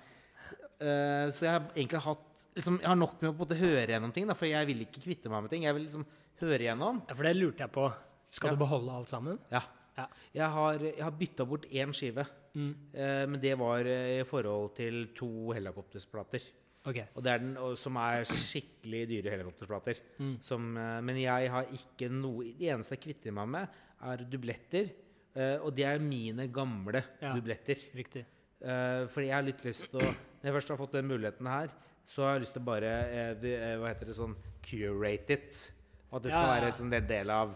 Eh, 0.82 1.30
så 1.36 1.46
jeg 1.46 1.52
har 1.52 1.70
egentlig 1.76 2.02
hatt 2.08 2.44
liksom, 2.56 2.80
Jeg 2.80 2.88
har 2.88 2.98
nok 2.98 3.20
med 3.20 3.30
å 3.30 3.32
på 3.34 3.36
en 3.36 3.44
måte 3.44 3.60
høre 3.60 3.94
gjennom 3.94 4.12
ting, 4.16 4.26
da, 4.26 4.34
for 4.34 4.50
jeg 4.50 4.68
vil 4.70 4.82
ikke 4.86 5.04
kvitte 5.04 5.32
meg 5.32 5.44
med 5.44 5.54
ting. 5.54 5.68
Jeg 5.68 5.76
vil 5.76 5.86
liksom 5.86 6.06
høre 6.46 6.58
gjennom. 6.68 7.02
ja, 7.08 7.14
for 7.14 7.22
det 7.24 7.36
lurte 7.36 7.58
jeg 7.58 7.72
på. 7.72 7.92
Skal 8.30 8.50
Ja. 8.50 8.54
du 8.54 8.58
beholde 8.64 8.90
alt 8.92 9.08
sammen? 9.08 9.38
Ja. 9.50 9.60
Ja. 9.98 10.06
Jeg 10.34 10.48
har, 10.50 10.78
jeg 10.78 11.02
har 11.02 11.10
bytta 11.10 11.44
bort 11.44 11.66
én 11.70 11.92
skive, 11.92 12.26
Mm. 12.54 12.74
eh, 12.94 13.26
men 13.26 13.40
det 13.40 13.56
var 13.58 13.80
eh, 13.86 14.20
i 14.20 14.24
forhold 14.24 14.74
til 14.74 15.08
to 15.14 15.52
helikoptersplater. 15.52 16.40
Okay. 16.86 17.04
Og 17.14 17.22
det 17.22 17.32
er 17.32 17.38
den, 17.38 17.56
og, 17.58 17.76
som 17.78 17.94
er 17.96 18.24
skikkelig 18.24 19.06
dyre 19.08 19.30
helikoptersplater. 19.36 19.98
Mm. 20.18 20.40
Som, 20.40 20.76
eh, 20.76 21.00
men 21.02 21.16
jeg 21.16 21.50
har 21.50 21.64
ikke 21.64 22.08
noe 22.10 22.42
Det 22.44 22.70
eneste 22.72 22.90
jeg 22.96 23.00
kvitter 23.14 23.32
meg 23.32 23.48
med, 23.48 23.68
er 24.02 24.16
dubletter. 24.24 24.90
eh, 25.36 25.58
og 25.62 25.74
det 25.76 25.84
er 25.84 25.98
mine 25.98 26.48
gamle 26.52 27.04
Ja. 27.22 27.34
dubletter. 27.34 27.76
Riktig. 27.94 28.24
Eh, 28.62 29.06
fordi 29.06 29.26
jeg 29.26 29.32
har 29.34 29.42
litt 29.42 29.62
lyst 29.64 29.90
til 29.90 30.00
å 30.00 30.04
Når 30.42 30.44
jeg 30.44 30.54
først 30.54 30.68
har 30.68 30.76
fått 30.78 30.92
den 30.92 31.06
muligheten 31.08 31.46
her, 31.46 31.68
så 32.06 32.22
har 32.22 32.38
jeg 32.38 32.42
lyst 32.42 32.52
til 32.54 32.62
å 32.62 32.64
bare 32.64 32.84
eh, 32.84 33.76
Hva 33.76 33.88
heter 33.94 34.06
det 34.06 34.16
sånn 34.16 34.34
Curate 34.62 35.30
it. 35.30 35.70
At 36.10 36.22
det 36.24 36.32
skal 36.34 36.48
være 36.56 36.72
sånn 36.74 36.92
en 36.96 37.06
del 37.06 37.30
av 37.30 37.52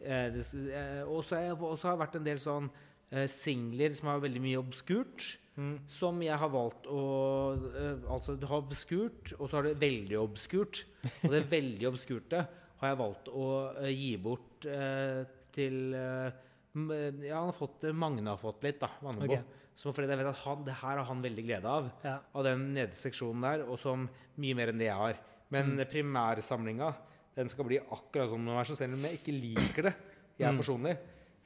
eh, 0.00 0.28
det 0.32 0.44
eh, 0.72 1.02
Og 1.04 1.24
så 1.26 1.36
har 1.42 1.96
det 1.96 2.02
vært 2.04 2.16
en 2.20 2.24
del 2.28 2.40
sånn 2.40 2.70
eh, 3.10 3.26
singler 3.28 3.92
som 3.98 4.08
har 4.12 4.22
veldig 4.24 4.40
mye 4.44 4.60
obskurt. 4.62 5.34
Mm. 5.58 5.74
Som 5.90 6.20
jeg 6.22 6.38
har 6.38 6.50
valgt 6.54 6.86
å 6.86 7.02
eh, 7.74 8.04
Altså, 8.14 8.36
du 8.38 8.46
har 8.46 8.62
obskurt, 8.62 9.32
og 9.38 9.48
så 9.50 9.58
har 9.58 9.66
du 9.68 9.74
veldig 9.82 10.18
obskurt. 10.22 10.84
Og 11.26 11.32
det 11.34 11.44
veldig 11.50 11.88
obskurte 11.90 12.44
har 12.78 12.92
jeg 12.92 13.00
valgt 13.00 13.28
å 13.34 13.48
eh, 13.82 13.90
gi 13.92 14.12
bort 14.22 14.68
til 15.58 15.78
Ja, 15.98 17.38
han 17.40 17.48
har 17.50 17.56
fått, 17.56 17.88
Magne 17.96 18.30
har 18.30 18.38
fått 18.38 18.62
litt, 18.62 18.78
da. 18.80 18.90
Vannebo. 19.02 19.32
Okay. 19.34 19.42
Som 19.78 19.94
fordi 19.94 20.10
jeg 20.10 20.18
vet 20.20 20.28
at 20.30 20.40
han, 20.44 20.62
det 20.66 20.74
her 20.80 20.98
har 20.98 21.06
han 21.06 21.20
veldig 21.22 21.42
glede 21.46 21.70
av. 21.70 21.88
Ja. 22.04 22.16
Av 22.34 22.46
den 22.46 22.64
nederste 22.74 23.08
seksjonen 23.08 23.44
der, 23.46 23.62
og 23.66 23.78
som 23.78 24.08
mye 24.42 24.56
mer 24.58 24.72
enn 24.72 24.80
det 24.80 24.88
jeg 24.88 24.98
har. 24.98 25.18
Men 25.54 25.74
Mm. 25.76 25.84
primærsamlinga 25.90 26.88
den 27.38 27.48
skal 27.52 27.68
bli 27.68 27.78
akkurat 27.78 28.32
som 28.32 28.44
den 28.44 28.58
er, 28.58 28.66
så 28.66 28.76
selv 28.78 28.98
om 28.98 29.06
jeg 29.06 29.20
ikke 29.20 29.34
liker 29.36 29.88
det, 29.88 29.94
jeg 30.38 30.50
Mm. 30.52 30.58
personlig, 30.60 30.96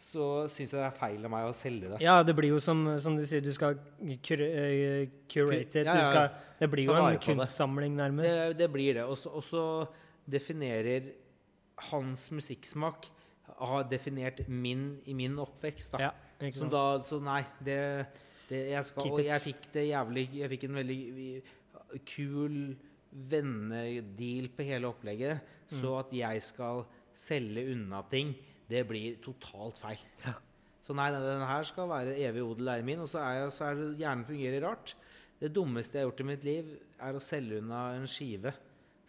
så 0.03 0.49
syns 0.51 0.73
jeg 0.73 0.81
det 0.81 0.87
er 0.89 0.97
feil 0.99 1.25
av 1.25 1.31
meg 1.31 1.45
å 1.47 1.53
selge 1.55 1.91
det. 1.93 2.01
Ja, 2.03 2.23
det 2.27 2.35
blir 2.35 2.49
jo 2.51 2.59
som, 2.65 2.81
som 2.99 3.15
du 3.17 3.23
sier, 3.29 3.41
du 3.45 3.53
skal 3.55 3.77
cur 4.25 4.41
eh, 4.43 5.07
curate. 5.31 5.85
Ja, 5.85 5.93
Du 5.95 6.01
ja. 6.01 6.07
skal, 6.09 6.31
det 6.59 6.69
blir 6.73 6.89
jo 6.89 6.97
en 6.97 7.19
kunstsamling, 7.23 7.95
nærmest. 8.01 8.35
Det, 8.35 8.57
det 8.65 8.71
blir 8.73 8.95
det. 8.99 9.05
Og 9.05 9.17
så- 9.47 9.89
definerer 10.29 11.13
hans 11.91 12.31
musikksmak 12.31 13.07
har 13.59 13.85
definert 13.91 14.49
min 14.49 15.01
i 15.07 15.15
min 15.15 15.37
oppvekst. 15.39 15.93
Da. 15.93 15.99
Ja, 15.99 16.13
da, 16.71 16.99
så 17.05 17.21
nei, 17.23 17.43
det, 17.63 18.07
det 18.49 18.71
jeg 18.71 18.85
skal, 18.85 19.11
Og 19.13 19.21
jeg 19.25 19.41
fikk 19.41 19.69
det 19.73 19.85
jævlig 19.89 20.25
Jeg 20.35 20.51
fikk 20.51 20.65
en 20.65 20.75
veldig 20.81 21.43
kul 22.07 22.57
vennedeal 23.13 24.49
på 24.57 24.67
hele 24.67 24.89
opplegget. 24.89 25.43
Mm. 25.71 25.77
Så 25.81 25.93
at 25.99 26.15
jeg 26.17 26.43
skal 26.45 26.85
selge 27.17 27.67
unna 27.75 28.03
ting, 28.11 28.33
det 28.69 28.87
blir 28.89 29.21
totalt 29.25 29.81
feil. 29.81 30.01
Ja. 30.25 30.35
Så 30.83 30.97
nei, 30.99 31.13
den 31.15 31.47
her 31.47 31.65
skal 31.69 31.91
være 31.91 32.17
evig 32.25 32.43
odel 32.43 32.73
eier 32.73 32.87
min. 32.87 33.05
Og 33.05 33.11
så 33.11 33.21
er, 33.23 33.43
jeg, 33.43 33.55
så 33.55 33.69
er 33.69 33.79
det 33.79 33.89
hjernen 34.01 34.27
fungerer 34.27 34.65
rart. 34.67 34.97
Det 35.43 35.51
dummeste 35.55 35.99
jeg 35.99 36.05
har 36.05 36.11
gjort 36.11 36.23
i 36.23 36.29
mitt 36.29 36.45
liv, 36.47 36.77
er 37.03 37.17
å 37.17 37.23
selge 37.23 37.59
unna 37.63 37.89
en 37.97 38.07
skive 38.11 38.53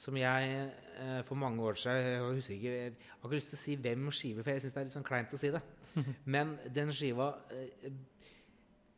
som 0.04 0.18
jeg 0.18 0.54
eh, 1.00 1.20
for 1.28 1.40
mange 1.40 1.64
år 1.64 1.78
siden 1.80 2.00
Jeg 2.02 2.22
husker 2.38 2.54
ikke, 2.56 2.72
jeg 2.72 2.94
har 3.10 3.28
ikke 3.28 3.38
lyst 3.38 3.52
til 3.54 3.60
å 3.60 3.62
si 3.62 3.76
hvem 3.86 4.08
skive, 4.12 4.44
for 4.44 4.52
jeg 4.52 4.64
syns 4.64 4.74
det 4.74 4.82
er 4.82 4.88
litt 4.88 4.96
sånn 4.98 5.08
kleint 5.08 5.36
å 5.36 5.40
si 5.40 5.52
det. 5.54 5.62
Men 6.36 6.56
den 6.74 6.92
skiva 6.96 7.30
eh, 7.54 7.92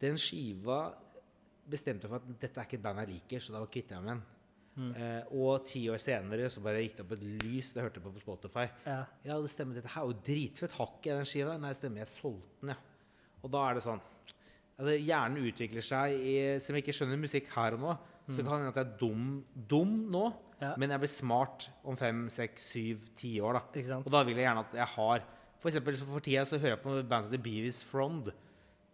Den 0.01 0.19
skiva 0.21 0.79
bestemte 1.65 2.09
for 2.09 2.21
at 2.21 2.39
dette 2.41 2.61
er 2.61 2.67
ikke 2.67 2.79
et 2.79 2.85
band 2.85 3.01
jeg 3.03 3.13
liker, 3.15 3.41
så 3.41 3.55
da 3.55 3.63
kvitter 3.65 3.97
jeg 3.97 4.05
meg 4.05 4.09
med 4.09 4.13
den. 4.15 4.34
Eh, 4.75 5.23
og 5.31 5.63
ti 5.69 5.85
år 5.87 6.01
senere 6.03 6.49
så 6.51 6.59
bare 6.63 6.81
gikk 6.83 6.97
det 6.97 7.03
opp 7.05 7.13
et 7.15 7.21
lys 7.45 7.69
da 7.71 7.79
jeg 7.79 7.85
hørte 7.89 8.01
på 8.03 8.11
på 8.11 8.19
Spotify. 8.25 8.65
Ja. 8.85 9.05
Ja, 9.23 9.37
det 9.39 9.49
stemmer. 9.53 9.77
Dette 9.77 9.87
her 9.93 10.01
er 10.03 10.09
jo 10.11 10.17
dritfett. 10.27 10.73
Har 10.75 10.89
ikke 10.97 11.15
den 11.15 11.29
skiva? 11.29 11.53
Nei, 11.57 11.69
det 11.71 11.77
stemmer. 11.79 12.03
Jeg 12.03 12.11
solgte 12.11 12.59
den, 12.65 12.73
ja. 12.73 12.79
Og 13.45 13.51
da 13.53 13.61
er 13.69 13.77
det 13.79 13.83
sånn 13.85 14.01
at 14.75 14.89
Hjernen 14.99 15.39
utvikler 15.47 15.85
seg 15.85 16.17
i 16.19 16.33
Selv 16.59 16.73
om 16.73 16.79
jeg 16.81 16.83
ikke 16.83 16.95
skjønner 16.97 17.21
musikk 17.21 17.47
her 17.55 17.77
og 17.77 17.79
nå, 17.85 17.93
så 18.27 18.41
kan 18.41 18.49
det 18.49 18.55
hende 18.57 18.71
at 18.73 18.79
jeg 18.81 18.87
er 18.89 18.97
dum, 18.99 19.45
dum 19.69 19.93
nå, 20.11 20.25
Ja. 20.59 20.73
men 20.79 20.89
jeg 20.89 20.99
blir 21.03 21.11
smart 21.11 21.69
om 21.83 21.95
fem, 21.99 22.25
seks, 22.29 22.69
syv, 22.73 22.99
ti 23.15 23.39
år. 23.39 23.53
da 23.53 23.61
Ikke 23.79 23.87
sant? 23.87 24.05
Og 24.07 24.11
da 24.11 24.23
vil 24.23 24.35
jeg 24.35 24.45
gjerne 24.47 24.63
at 24.65 24.73
jeg 24.73 24.87
har 24.97 25.23
For 25.59 25.69
eksempel 25.69 25.95
for 25.97 26.19
tida 26.19 26.43
så 26.45 26.57
hører 26.59 26.75
jeg 26.75 26.81
på 26.83 26.89
bandet 26.91 27.09
band 27.09 27.25
heter 27.31 27.43
Beavis 27.43 27.83
Frond, 27.83 28.31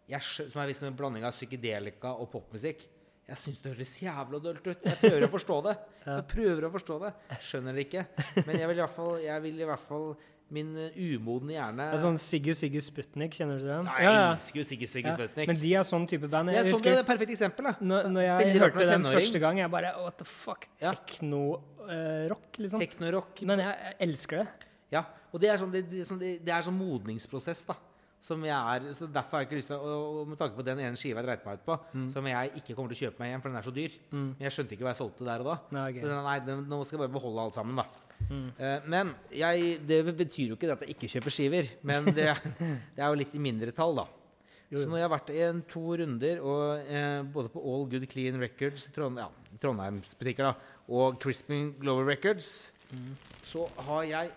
jeg, 0.08 0.22
som 0.22 0.62
er 0.62 0.68
visst 0.68 0.84
en 0.84 0.95
blanding 0.95 1.24
av 1.26 1.32
psykedelika 1.34 2.12
og 2.20 2.30
popmusikk. 2.32 2.86
Jeg 3.30 3.39
syns 3.39 3.61
det 3.64 3.72
høres 3.72 3.93
jævla 4.02 4.39
dølt 4.43 4.65
ut. 4.65 4.84
Jeg 4.84 4.98
prøver 4.99 5.23
å 5.27 5.31
forstå 5.31 5.57
det. 5.68 5.77
Jeg 6.10 6.26
prøver 6.31 6.68
å 6.68 6.72
forstå 6.73 6.98
det. 7.03 7.11
Skjønner 7.45 7.77
det 7.77 7.85
ikke. 7.85 8.03
Men 8.48 8.57
jeg 8.57 8.68
vil 8.72 8.80
i 8.80 8.81
hvert 8.81 8.95
fall, 8.95 9.11
jeg 9.22 9.43
vil 9.43 9.60
i 9.61 9.68
hvert 9.69 9.84
fall 9.85 10.07
Min 10.52 10.72
uh, 10.76 10.98
umodne 10.98 11.53
hjerne 11.53 11.85
Det 11.93 11.95
er 11.95 12.02
sånn 12.02 12.18
Sigurd 12.19 12.57
Sigurd 12.60 12.84
Sputnik, 12.84 13.38
kjenner 13.38 13.61
du 13.61 13.68
det? 13.69 13.77
Nei, 13.85 13.93
Jeg 14.03 14.18
elsker 14.26 14.60
jo 14.60 14.65
Sigge 14.68 14.89
Sigge 14.91 15.14
Ja. 15.14 15.14
Sputnik. 15.15 15.48
Men 15.48 15.61
de 15.61 15.72
er 15.80 15.85
sånn 15.88 16.07
type 16.11 16.27
band. 16.27 16.52
det, 16.52 16.57
er 16.57 16.65
Jeg 16.65 16.73
husker, 16.76 16.89
det 16.89 16.98
er 16.98 17.06
et 17.06 17.11
perfekt 17.11 17.31
eksempel. 17.38 17.69
Da. 17.69 17.73
når, 17.80 18.10
når 18.11 18.26
jeg 18.26 18.41
Veldig 18.41 18.64
hørte 18.65 18.88
den 18.89 19.07
første 19.07 19.41
gang, 19.45 19.61
jeg 19.61 19.72
bare 19.77 19.93
What 20.02 20.18
the 20.19 20.27
fuck? 20.27 20.68
Ja. 20.81 20.91
Tekno-rock, 20.91 22.60
liksom. 22.65 22.84
Teknorock. 22.84 23.45
Men 23.48 23.64
jeg, 23.64 23.77
jeg 23.88 23.95
elsker 24.10 24.41
det. 24.41 24.68
Ja, 24.91 25.06
og 25.31 25.39
det 25.39 25.53
er 25.53 25.61
sånn, 25.61 25.72
det, 25.72 25.85
det, 25.88 26.03
sånn, 26.10 26.19
det, 26.19 26.34
det 26.43 26.52
er 26.52 26.68
sånn 26.68 26.76
modningsprosess, 26.76 27.64
da. 27.69 27.77
Som 28.22 28.43
jeg 28.45 28.53
er, 28.53 28.84
så 28.93 29.07
Derfor 29.10 29.38
har 29.39 29.41
jeg 29.43 29.48
ikke 29.49 29.57
lyst 29.57 29.72
til 29.72 29.81
å 29.81 30.26
Med 30.30 30.38
tanke 30.38 30.53
på 30.60 30.64
den 30.68 30.77
ene 30.84 30.99
skiva 30.99 31.23
jeg 31.23 31.26
dreit 31.26 31.45
meg 31.48 31.57
ut 31.57 31.65
på, 31.65 31.77
som 32.14 32.27
jeg 32.30 32.52
ikke 32.60 32.76
kommer 32.77 32.93
til 32.93 32.99
å 32.99 33.02
kjøpe 33.07 33.19
meg 33.23 33.31
igjen, 33.31 33.41
for 33.41 33.49
den 33.49 33.57
er 33.57 33.65
så 33.65 33.73
dyr. 33.73 33.95
Men 34.14 34.45
jeg 34.45 34.53
skjønte 34.57 34.76
ikke 34.77 34.85
hva 34.85 34.93
jeg 34.93 34.99
solgte 35.02 35.26
der 35.26 35.41
og 35.41 35.49
da. 35.49 35.56
Nei, 35.73 35.85
okay. 35.89 36.02
Den- 36.06 36.23
nei, 36.30 36.38
den, 36.45 36.64
nå 36.69 36.81
skal 36.85 36.99
jeg 36.99 37.03
bare 37.07 37.15
beholde 37.18 37.41
alt 37.48 37.57
sammen, 37.57 37.76
da. 37.81 37.85
Eh, 38.61 38.80
men 38.85 39.15
jeg, 39.34 39.80
det 39.89 40.03
betyr 40.15 40.52
jo 40.53 40.56
ikke 40.60 40.69
at 40.76 40.84
jeg 40.85 40.93
ikke 40.93 41.10
kjøper 41.15 41.34
skiver. 41.34 41.72
Men 41.81 42.06
det, 42.14 42.27
det 42.95 43.02
er 43.02 43.07
jo 43.10 43.18
litt 43.18 43.34
i 43.34 43.41
mindretall, 43.41 43.95
da. 44.03 44.06
Så 44.72 44.85
nå 44.88 44.93
har 44.95 45.02
jeg 45.02 45.11
vært 45.11 45.30
i 45.34 45.39
en, 45.49 45.64
to 45.68 45.81
runder, 45.99 46.39
og, 46.45 46.85
eh, 46.88 47.23
både 47.34 47.49
på 47.52 47.60
All 47.60 47.89
Good 47.91 48.06
Clean 48.14 48.38
Records, 48.39 48.85
Trond, 48.95 49.18
ja, 49.19 49.26
Trondheimsbutikker, 49.60 50.48
da, 50.48 50.53
og 50.93 51.18
Crispin 51.19 51.73
Glover 51.81 52.06
Records, 52.07 52.69
så 53.43 53.65
har 53.89 54.03
jeg 54.07 54.31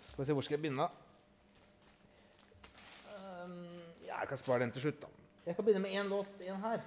Skal 0.00 0.22
vi 0.22 0.28
se, 0.28 0.32
hvor 0.36 0.42
skal 0.46 0.56
jeg 0.58 0.62
begynne? 0.68 0.86
Um, 3.08 3.66
ja, 4.06 4.07
jeg 4.20 4.30
kan 4.30 4.40
spare 4.40 4.64
den 4.64 4.72
til 4.74 4.88
slutt, 4.88 5.00
da. 5.02 5.10
Jeg 5.48 5.56
kan 5.56 5.64
begynne 5.64 5.82
med 5.84 5.94
én 5.96 6.08
låt. 6.10 6.42
En 6.44 6.60
her. 6.62 6.82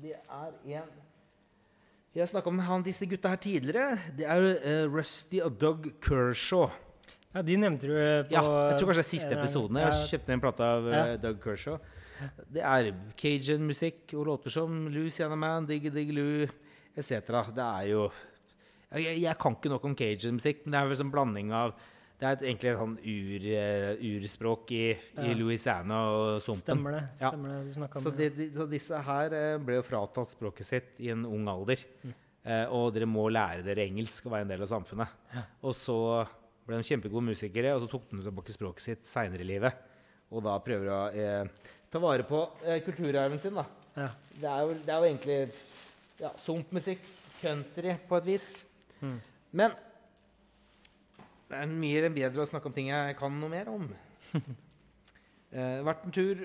Det 0.00 0.14
er 0.14 0.52
en 0.64 0.92
Jeg 2.14 2.22
har 2.22 2.30
snakka 2.30 2.48
om 2.48 2.58
han, 2.62 2.82
disse 2.82 3.06
gutta 3.10 3.28
her 3.28 3.36
tidligere. 3.42 3.98
Det 4.16 4.26
er 4.26 4.44
uh, 4.86 4.94
Rusty 4.94 5.40
og 5.42 5.60
Doug 5.60 5.88
Kershaw. 6.00 6.70
Ja, 7.34 7.42
de 7.42 7.56
nevnte 7.58 7.88
du 7.90 7.96
eh, 7.98 8.22
på 8.22 8.30
Ja, 8.30 8.42
jeg 8.70 8.78
tror 8.78 8.92
kanskje 8.92 9.02
det 9.02 9.04
er 9.04 9.08
siste 9.10 9.32
en 9.34 9.40
episoden. 9.42 9.78
Jeg 9.82 10.10
kjøpte 10.12 10.32
en 10.36 10.42
plate 10.44 10.68
av 10.76 10.84
eh, 10.86 10.94
Ja. 10.94 11.16
Doug 11.24 11.40
Kershaw. 11.42 11.80
Det 12.54 12.62
er 12.62 12.92
Cajun-musikk 13.18 14.14
og 14.14 14.28
låter 14.28 14.54
som 14.54 14.84
Louisiana 14.94 15.34
Man, 15.34 15.66
Diggy 15.66 15.90
Diggy 15.90 16.14
Lou 16.14 16.44
etc. 16.94 17.26
Det 17.50 17.64
er 17.64 17.88
jo 17.90 18.04
jeg, 18.94 19.18
jeg 19.24 19.38
kan 19.42 19.56
ikke 19.58 19.72
nok 19.72 19.88
om 19.88 19.96
Cajun-musikk, 19.98 20.62
men 20.62 20.76
det 20.76 20.80
er 20.80 20.92
vel 20.92 21.00
sånn 21.00 21.10
blanding 21.10 21.50
av 21.58 21.74
Det 22.24 22.30
er 22.30 22.46
egentlig 22.48 22.70
et 22.70 22.78
sånn 22.80 22.94
ur, 23.04 23.42
eh, 23.52 24.04
urspråk 24.08 24.70
i, 24.72 24.84
i 25.28 25.32
Louisiana 25.36 25.98
og 26.08 26.38
sumpen. 26.40 26.62
Stemmer 26.62 26.94
det. 26.96 27.02
Ja. 27.20 27.32
Stemmer 27.34 27.50
det. 27.52 27.58
Du 27.68 27.82
om 27.84 28.04
Så, 28.06 28.12
det. 28.16 28.28
de, 28.38 28.46
så 28.54 28.66
disse 28.70 29.00
her 29.10 29.36
eh, 29.36 29.56
ble 29.60 29.76
jo 29.76 29.84
fratatt 29.84 30.32
språket 30.32 30.68
sitt 30.70 31.02
i 31.04 31.10
en 31.12 31.26
ung 31.28 31.50
alder. 31.52 31.82
Mm. 32.00 32.14
Eh, 32.44 32.64
og 32.72 32.94
dere 32.96 33.08
må 33.08 33.26
lære 33.28 33.66
dere 33.66 33.84
engelsk 33.84 34.24
og 34.24 34.34
være 34.38 34.48
en 34.48 34.54
del 34.54 34.64
av 34.64 34.72
samfunnet. 34.72 35.20
Og 35.68 35.76
så 35.76 35.98
ble 36.64 36.80
de 36.80 36.88
kjempegode 36.88 37.28
musikere, 37.28 37.76
og 37.76 37.84
så 37.84 37.92
tok 37.92 38.08
de 38.08 38.24
tilbake 38.24 38.56
språket 38.56 38.88
sitt 38.88 39.08
seinere 39.08 39.44
i 39.44 39.52
livet. 39.52 39.84
Og 40.32 40.44
da 40.48 40.56
prøver 40.64 40.88
de 40.88 40.96
å 40.96 41.04
eh, 41.12 41.72
ta 41.92 42.00
vare 42.00 42.24
på 42.24 42.40
eh, 42.64 42.80
kulturarven 42.88 43.40
sin, 43.42 43.60
da. 43.60 43.68
Ja. 44.00 44.08
Det 44.32 44.48
er 44.48 44.64
jo, 44.64 44.76
det 44.80 44.94
er 44.94 44.96
jo 44.96 45.10
egentlig 45.12 45.40
ja, 46.24 46.32
sumpmusikk, 46.40 47.10
country 47.42 47.98
på 48.08 48.16
et 48.16 48.32
vis. 48.32 48.48
Mm. 49.04 49.18
Men 49.60 49.76
det 51.54 51.62
er 51.62 51.70
mye 51.70 52.10
bedre 52.10 52.42
å 52.42 52.48
snakke 52.48 52.66
om 52.66 52.74
ting 52.74 52.90
jeg 52.90 53.16
kan 53.18 53.40
noe 53.40 53.52
mer 53.52 53.72
om. 53.72 53.88
Eh, 55.54 55.84
vært 55.86 56.00
en 56.02 56.10
tur 56.10 56.40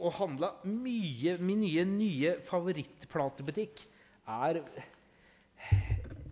og 0.00 0.14
handla 0.16 0.48
mye. 0.64 1.34
Min 1.44 1.58
nye, 1.60 1.82
nye 1.84 2.30
favorittplatebutikk 2.46 3.82
er 4.24 4.62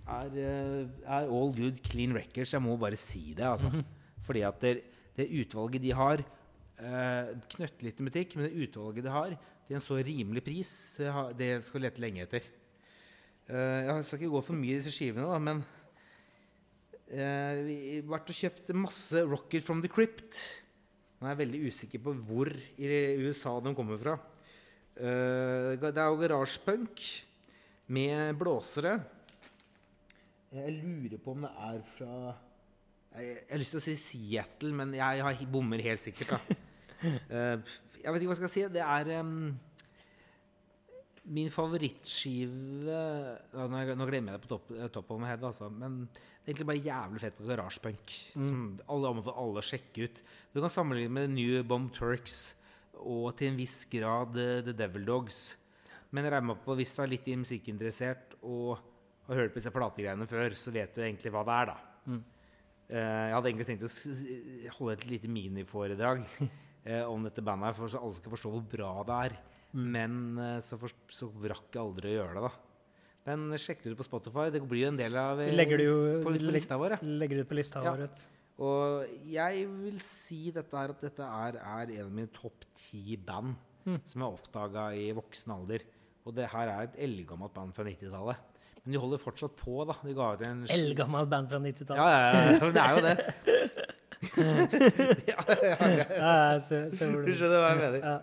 er, 0.09 0.33
eh, 0.33 0.87
er 1.05 1.29
All 1.29 1.53
Good 1.53 1.83
Clean 1.85 2.15
Records. 2.17 2.55
Jeg 2.55 2.65
må 2.65 2.79
bare 2.81 2.97
si 2.97 3.35
det, 3.37 3.45
altså. 3.45 3.69
Fordi 4.25 4.47
at 4.49 4.61
det, 4.65 4.75
det 5.19 5.29
utvalget 5.43 5.85
de 5.85 5.93
har 5.93 6.23
eh, 6.25 7.35
Knøttliten 7.53 8.09
butikk, 8.09 8.37
men 8.37 8.49
det 8.49 8.69
utvalget 8.69 9.05
de 9.05 9.13
har 9.13 9.37
til 9.69 9.77
en 9.77 9.85
så 9.85 10.01
rimelig 10.01 10.45
pris, 10.47 10.71
det, 10.97 11.13
har, 11.13 11.35
det 11.37 11.51
skal 11.67 11.83
du 11.83 11.85
lete 11.85 12.01
lenge 12.01 12.25
etter. 12.25 12.49
Eh, 13.49 13.85
jeg 13.85 14.09
skal 14.09 14.23
ikke 14.23 14.33
gå 14.39 14.45
for 14.47 14.57
mye 14.57 14.79
i 14.79 14.81
disse 14.81 14.95
skivene, 14.95 15.29
da, 15.29 15.37
men 15.43 15.61
eh, 17.13 17.61
vi 17.65 17.77
har 17.99 18.09
vært 18.11 18.33
og 18.33 18.39
kjøpt 18.39 18.73
masse 18.77 19.23
Rocket 19.27 19.65
from 19.65 19.83
the 19.85 19.91
Crypt. 19.93 20.37
Nå 21.19 21.27
er 21.27 21.35
jeg 21.35 21.41
veldig 21.43 21.61
usikker 21.69 22.03
på 22.05 22.15
hvor 22.29 22.51
i 22.79 22.91
USA 23.25 23.57
de 23.65 23.75
kommer 23.77 24.01
fra. 24.01 24.17
Eh, 24.99 25.75
det 25.79 25.93
er 25.95 26.11
jo 26.11 26.21
garasjepunk 26.21 27.03
med 27.95 28.39
blåsere. 28.39 28.99
Jeg 30.53 30.77
lurer 30.79 31.21
på 31.21 31.35
om 31.35 31.45
det 31.45 31.51
er 31.53 31.81
fra 31.97 32.13
Jeg, 33.19 33.27
jeg 33.27 33.51
har 33.51 33.61
lyst 33.61 33.75
til 33.75 33.81
å 33.81 33.85
si 33.85 33.97
Seattle, 34.01 34.73
men 34.77 34.95
jeg, 34.97 35.23
har 35.25 35.43
bommer 35.53 35.83
helt 35.85 36.03
sikkert. 36.03 36.37
da. 36.37 36.59
Eh, 36.99 37.61
jeg 38.03 38.11
vet 38.11 38.25
ikke 38.25 38.27
hva 38.27 38.35
jeg 38.35 38.41
skal 38.41 38.51
si. 38.51 38.63
Det 38.75 38.83
er 38.83 39.11
min 41.35 41.51
favorittskive 41.53 42.89
ja, 42.89 43.67
nå, 43.69 43.83
nå 43.99 44.09
glemmer 44.09 44.35
jeg 44.35 44.39
det 44.39 44.45
på 44.47 44.53
topp, 44.55 44.73
eh, 44.77 44.91
top 44.93 45.13
of 45.15 45.21
my 45.21 45.29
head, 45.31 45.45
altså. 45.45 45.69
Men 45.73 46.03
det 46.09 46.21
er 46.45 46.53
egentlig 46.53 46.69
bare 46.71 46.87
jævlig 46.87 47.23
fett 47.25 47.39
på 47.39 47.49
garasjepunk. 47.49 48.15
Som 48.35 48.63
alle 48.89 49.13
anbefaler 49.13 49.43
alle 49.45 49.63
å 49.63 49.69
sjekke 49.69 50.09
ut. 50.09 50.23
Du 50.55 50.63
kan 50.63 50.73
sammenligne 50.73 51.15
med 51.19 51.35
New 51.37 51.63
Bomb 51.69 51.93
Turks 51.95 52.39
og 52.99 53.31
til 53.39 53.53
en 53.53 53.59
viss 53.61 53.83
grad 53.91 54.39
eh, 54.41 54.63
The 54.67 54.75
Devil 54.77 55.05
Dogs. 55.09 55.43
Men 56.15 56.25
jeg 56.25 56.35
regner 56.39 56.63
på 56.65 56.77
hvis 56.79 56.95
du 56.97 57.03
er 57.05 57.13
litt 57.13 57.29
musikkinteressert 57.37 58.39
og 58.41 58.79
har 59.29 59.43
hørt 59.43 59.53
på 59.53 59.61
disse 59.61 59.73
plategreiene 59.75 60.27
før, 60.29 60.57
så 60.57 60.73
vet 60.73 60.97
du 60.97 61.05
egentlig 61.05 61.33
hva 61.35 61.45
det 61.45 61.57
er, 61.59 61.73
da. 61.75 62.19
Eh, 62.89 63.25
jeg 63.29 63.37
hadde 63.37 63.51
egentlig 63.51 63.69
tenkt 63.69 63.85
å 63.85 63.93
holde 64.79 64.97
et 64.97 65.07
lite 65.11 65.29
miniforedrag 65.29 66.23
uh, 66.25 67.05
om 67.13 67.27
dette 67.27 67.45
bandet, 67.45 67.69
her, 67.69 67.77
for 67.77 67.93
så 67.93 68.01
alle 68.01 68.17
skal 68.17 68.33
forstå 68.33 68.53
hvor 68.55 68.65
bra 68.73 68.93
det 69.05 69.19
er. 69.27 69.37
Men 69.77 70.39
eh, 70.41 70.59
så, 70.65 70.79
for, 70.81 70.93
så 71.13 71.29
rakk 71.51 71.69
jeg 71.75 71.83
aldri 71.83 72.15
å 72.15 72.19
gjøre 72.23 72.35
det, 72.39 72.49
da. 72.49 72.53
Men 73.29 73.51
sjekk 73.61 73.83
det 73.85 73.93
ut 73.93 73.99
på 74.01 74.07
Spotify. 74.07 74.47
Det 74.55 74.63
blir 74.65 74.87
jo 74.87 74.91
en 74.95 74.97
del 75.01 75.17
av 75.21 75.41
eh, 75.45 75.51
legger 75.53 75.83
jo 75.85 75.97
på, 76.25 76.33
på 76.33 76.53
lista 76.55 76.79
vår. 76.81 76.97
ja. 76.97 77.01
Legger 77.21 77.43
ut 77.45 77.49
på 77.51 77.59
lista 77.59 77.83
Ja. 77.85 77.93
vår. 77.93 78.27
Og 78.59 79.11
jeg 79.31 79.67
vil 79.71 79.99
si 80.03 80.49
dette 80.51 80.75
er 80.75 80.91
at 80.91 81.03
dette 81.05 81.23
er, 81.23 81.59
er 81.61 81.93
en 82.01 82.07
av 82.09 82.15
mine 82.17 82.31
topp 82.35 82.65
ti 82.75 83.15
band 83.21 83.55
som 84.05 84.25
jeg 84.25 84.35
oppdaga 84.35 84.89
i 84.99 85.13
voksen 85.17 85.53
alder. 85.55 85.85
Og 86.27 86.35
det 86.37 86.49
her 86.53 86.69
er 86.73 86.89
et 86.89 86.97
eldgammelt 87.07 87.55
band 87.55 87.71
fra 87.77 87.85
90-tallet. 87.87 88.41
Men 88.83 88.93
de 88.97 88.99
holder 89.01 89.21
fortsatt 89.23 89.55
på, 89.61 89.77
da. 89.89 89.95
De 90.03 90.13
ga 90.17 90.33
ut 90.35 90.43
en 90.49 90.65
Eldgammelt 90.75 91.31
band 91.31 91.49
fra 91.53 91.61
90-tallet. 91.63 92.03
Ja, 92.03 92.09
ja, 92.11 92.19
ja, 92.59 92.73
det 92.75 92.83
er 92.83 92.93
jo 92.97 93.05
det. 93.07 93.17
ja, 95.31 95.39
ja, 95.47 95.63
ja. 95.63 95.77
Ja, 95.79 96.07
ja, 96.19 96.59
ser, 96.61 96.89
se, 96.91 97.07
hvor 97.13 97.23
Du 97.23 97.31
du 97.31 97.37
skjønner 97.39 97.63
hva 97.63 97.71
jeg 97.71 97.81
mener. 97.85 98.01
Ja. 98.03 98.19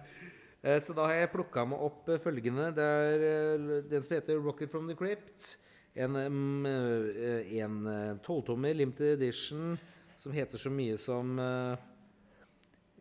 Eh, 0.65 0.79
Så 0.81 0.93
da 0.97 1.03
har 1.05 1.13
jeg 1.13 1.29
plukka 1.29 1.61
meg 1.69 1.81
opp 1.85 2.07
eh, 2.09 2.17
følgende. 2.21 2.71
Det 2.73 2.85
er 2.85 3.25
eh, 3.29 3.83
den 3.85 4.03
som 4.03 4.15
heter 4.15 4.39
'Rocket 4.41 4.71
from 4.71 4.87
the 4.89 4.95
Crypt'. 4.97 5.57
En, 5.95 6.15
en 6.15 8.19
tolvtommer 8.19 8.73
limited 8.73 9.21
edition 9.21 9.77
som 10.17 10.31
heter 10.31 10.57
så 10.57 10.69
mye 10.69 10.97
som 10.97 11.37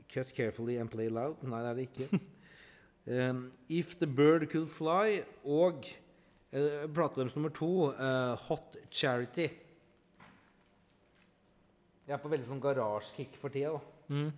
'Cut 0.08 0.34
carefully 0.36 0.78
and 0.78 0.90
play 0.90 1.08
loud'. 1.08 1.42
Nei, 1.42 1.62
det 1.62 1.70
er 1.70 1.74
det 1.74 1.88
ikke. 1.88 2.20
Um, 3.06 3.52
'If 3.68 3.98
the 3.98 4.06
Bird 4.06 4.50
Could 4.50 4.68
Fly' 4.68 5.24
og 5.44 5.84
uh, 6.54 6.86
nummer 7.36 7.50
to, 7.50 7.92
'Hot 8.36 8.76
Charity'. 8.90 9.50
Jeg 12.06 12.14
er 12.14 12.16
på 12.16 12.28
veldig 12.28 12.46
sånn 12.46 12.60
garasjekick 12.60 13.36
for 13.36 13.48
tida. 13.48 13.72
da. 13.72 13.78
Mm. 14.08 14.32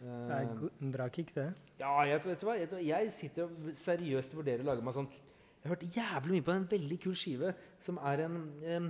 Det 0.00 0.08
er 0.32 0.46
Eh, 0.48 0.68
en 0.80 0.92
bra 0.94 1.08
kick, 1.12 1.34
det. 1.34 1.52
ja, 1.78 1.90
jeg, 2.08 2.22
vet 2.24 2.40
du 2.40 2.46
hva? 2.46 2.54
Jeg, 2.80 3.10
sitter 3.12 3.44
og 3.44 3.50
seriøst 3.76 4.32
vurderer 4.34 4.62
å 4.64 4.70
lage 4.70 4.82
meg 4.86 4.94
sånn 4.96 5.08
Jeg 5.10 5.68
har 5.68 5.74
hørt 5.74 5.96
jævlig 5.96 6.32
mye 6.38 6.44
på 6.46 6.52
en 6.54 6.68
veldig 6.70 6.98
kul 7.02 7.14
skive 7.20 7.50
som 7.84 7.98
er 8.08 8.22
en, 8.24 8.38
en, 8.64 8.86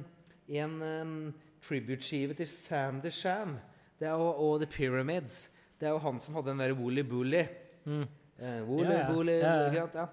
en 0.49 1.35
tribute-skive 1.67 2.37
til 2.39 2.47
Sam 2.47 3.01
the 3.03 3.11
Sham 3.11 3.57
det 3.99 4.07
er, 4.09 4.15
og, 4.15 4.39
og 4.41 4.61
The 4.63 4.69
Pyramids. 4.71 5.51
Det 5.81 5.89
er 5.89 5.93
jo 5.97 5.99
han 5.99 6.21
som 6.25 6.35
hadde 6.39 6.53
den 6.55 6.63
der 6.63 6.73
Woolly 6.79 7.03
Bully. 7.03 7.43
Mm. 7.85 8.07
Eh, 8.39 8.63
Woolly, 8.69 8.87
Ja, 8.95 9.01
ja. 9.01 9.09
Bully, 9.13 9.35
Ja, 9.41 9.57
ja. 9.75 9.87
Ja. 9.95 10.07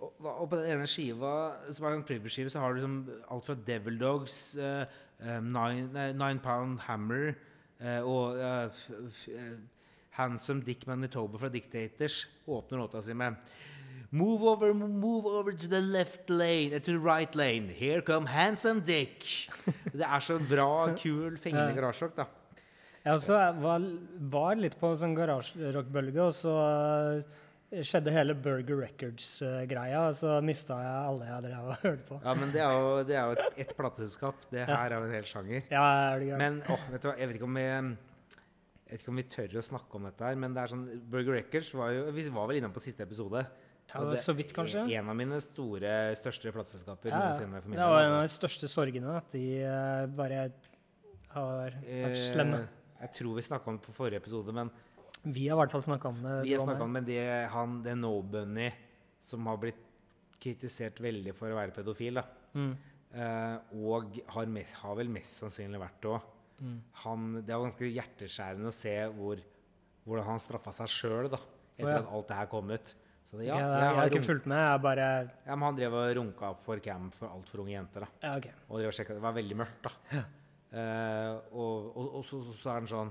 Og, 0.00 0.14
og 0.24 0.48
på 0.50 0.56
den 0.56 0.70
ene 0.72 0.86
skiva, 0.88 1.34
som 1.70 1.84
er 1.86 1.98
en 1.98 2.02
tribute-skive, 2.08 2.50
så 2.50 2.58
har 2.64 2.72
du 2.72 2.80
liksom 2.80 2.96
alt 3.30 3.44
fra 3.44 3.54
Devil 3.66 4.00
Dogs, 4.00 4.56
eh, 4.56 4.86
Nine, 5.44 6.08
Nine 6.16 6.40
Pound 6.42 6.80
Hammer 6.88 7.34
eh, 7.78 8.00
og 8.00 8.40
eh, 8.40 8.80
eh, 9.36 9.52
Handsome 10.20 10.64
Dick 10.66 10.86
Manitoba 10.86 11.40
fra 11.40 11.48
Dictators 11.48 12.26
åpner 12.46 12.78
låta 12.78 13.02
si 13.02 13.14
med 13.14 13.34
Move 14.10 14.42
over, 14.42 14.72
move 14.74 15.26
over 15.26 15.52
to 15.52 15.68
the 15.68 15.80
left 15.80 16.30
lane, 16.30 16.72
eh, 16.74 16.80
to 16.80 16.90
the 16.90 16.98
right 16.98 17.34
lane. 17.34 17.68
Here 17.68 18.00
come 18.02 18.26
Handsome 18.26 18.80
Dick. 18.80 19.22
Det 19.92 20.02
er 20.02 20.24
så 20.26 20.38
bra, 20.50 20.96
kul, 20.98 21.36
fengende 21.38 21.76
garasjerock, 21.76 22.16
da. 22.16 22.26
Jeg 23.04 23.14
også 23.14 23.38
var, 23.62 23.86
var 24.34 24.58
litt 24.58 24.74
på 24.80 24.90
sånn 24.98 25.14
garasjerockbølge, 25.14 26.26
og 26.26 26.34
så 26.34 26.56
eh, 27.70 27.86
skjedde 27.86 28.10
hele 28.16 28.34
Burger 28.34 28.82
Records-greia, 28.82 30.02
og 30.08 30.18
så 30.18 30.40
mista 30.42 30.82
jeg 30.82 31.08
alle 31.12 31.30
jeg 31.30 31.46
drev 31.46 31.70
og 31.70 31.80
hørte 31.86 32.06
på. 32.10 32.20
Ja, 32.26 32.34
men 32.42 32.54
det 32.54 32.66
er 32.66 32.76
jo, 32.82 32.92
det 33.06 33.16
er 33.20 33.30
jo 33.30 33.38
et, 33.38 33.58
et 33.62 33.74
plateselskap. 33.78 34.46
Det 34.50 34.66
her 34.66 34.86
er 34.90 34.98
jo 34.98 35.06
en 35.06 35.18
hel 35.20 35.34
sjanger. 35.36 35.62
Ja, 35.70 35.86
er 36.10 36.18
det 36.18 36.32
galt. 36.32 36.42
Men 36.42 36.62
åh, 36.66 36.88
vet 36.90 37.06
du 37.06 37.12
hva, 37.12 37.18
jeg 37.22 37.30
vet 37.30 37.38
ikke 37.38 37.52
om 37.52 37.62
vi 37.62 37.68
jeg 38.90 38.96
vet 38.96 39.02
ikke 39.04 39.12
om 39.12 39.18
vi 39.20 39.24
tør 39.30 39.52
å 39.60 39.62
snakke 39.62 39.98
om 40.00 40.06
dette 40.08 40.24
her, 40.26 40.38
men 40.42 40.54
det 40.56 40.62
er 40.64 40.70
sånn 40.72 40.80
Burger 41.12 41.36
Records 41.38 41.68
var 41.78 41.92
jo 41.94 42.08
Vi 42.16 42.24
var 42.34 42.48
vel 42.50 42.58
innom 42.58 42.72
på 42.74 42.82
siste 42.82 43.04
episode. 43.06 43.44
Ja, 43.90 44.02
det 44.06 44.18
så 44.22 44.34
vidt, 44.34 44.50
kanskje. 44.54 44.82
En 44.98 45.08
av 45.10 45.16
mine 45.18 45.38
store, 45.42 45.92
største 46.18 46.50
plateselskaper 46.54 47.10
Ja, 47.10 47.20
noensinne. 47.24 47.62
for 47.62 47.70
min 47.70 47.78
det 47.78 47.86
var 47.86 48.02
en 48.02 48.12
altså. 48.12 48.18
av 48.18 48.26
de 48.26 48.34
største 48.34 48.70
sorgene, 48.70 49.16
at 49.18 49.32
de 49.34 49.44
uh, 49.62 50.06
bare 50.18 50.42
har 51.34 51.50
vært 51.60 51.86
Eh, 51.86 52.14
slemme. 52.18 52.60
Jeg 53.00 53.12
tror 53.16 53.38
vi 53.38 53.46
snakka 53.46 53.70
om 53.70 53.78
det 53.78 53.86
på 53.86 53.94
forrige 53.96 54.22
episode, 54.22 54.52
men 54.54 54.70
Vi 55.22 55.48
har 55.48 55.56
i 55.56 55.60
hvert 55.62 55.72
fall 55.72 55.82
snakka 55.86 56.08
om 56.08 56.22
det. 56.22 56.42
vi 56.44 56.52
har 56.54 56.66
snakka 56.66 56.82
om 56.82 56.92
men 56.92 57.04
det, 57.04 57.22
han, 57.52 57.82
det 57.82 57.96
No 57.98 58.22
Bunny 58.22 58.70
som 59.20 59.46
har 59.46 59.58
blitt 59.60 59.82
kritisert 60.40 61.00
veldig 61.00 61.34
for 61.36 61.52
å 61.52 61.58
være 61.58 61.74
pedofil, 61.76 62.14
da. 62.14 62.24
Mm. 62.54 62.72
Eh, 63.12 63.56
og 63.74 64.20
har, 64.34 64.46
mest, 64.46 64.74
har 64.80 64.94
vel 64.96 65.10
mest 65.12 65.42
sannsynlig 65.42 65.80
vært 65.82 65.98
det 66.02 66.12
òg. 66.14 66.28
Mm. 66.60 66.80
Han- 67.04 67.42
Det 67.44 67.54
var 67.54 67.66
ganske 67.68 67.88
hjerteskjærende 67.88 68.68
å 68.68 68.74
se 68.76 68.96
hvor, 69.16 69.40
hvordan 70.06 70.26
han 70.26 70.42
straffa 70.42 70.72
seg 70.72 70.92
sjøl 70.92 71.30
etter 71.30 71.38
oh, 71.86 71.88
ja. 71.88 71.98
at 72.02 72.10
alt 72.10 72.28
det 72.28 72.36
her 72.36 72.50
kom 72.52 72.70
ut. 72.70 72.94
Så 73.30 73.38
det, 73.38 73.46
Ja, 73.46 73.54
okay, 73.54 73.70
jeg, 73.70 73.80
jeg 73.80 73.96
har 73.96 74.10
ikke 74.10 74.26
fulgt 74.26 74.46
med. 74.50 74.58
Jeg 74.58 74.82
bare 74.82 75.06
ja, 75.46 75.54
men 75.54 75.64
han 75.68 75.76
drev 75.78 75.94
og 75.94 76.12
runka 76.18 76.52
for 76.66 76.82
camp 76.84 77.14
for 77.14 77.30
altfor 77.30 77.62
unge 77.62 77.72
jenter. 77.76 78.04
da 78.04 78.28
Ja, 78.28 78.36
okay. 78.36 78.52
Og 78.68 78.80
drev 78.80 78.90
og 78.90 79.14
Det 79.14 79.22
var 79.22 79.32
veldig 79.38 79.56
mørkt, 79.56 79.82
da. 79.86 80.24
Eh, 80.70 81.32
og, 81.50 81.96
og, 81.96 82.14
og 82.20 82.24
så, 82.24 82.38
så, 82.54 82.68
er 82.70 82.76
han 82.78 82.86
sånn 82.86 83.08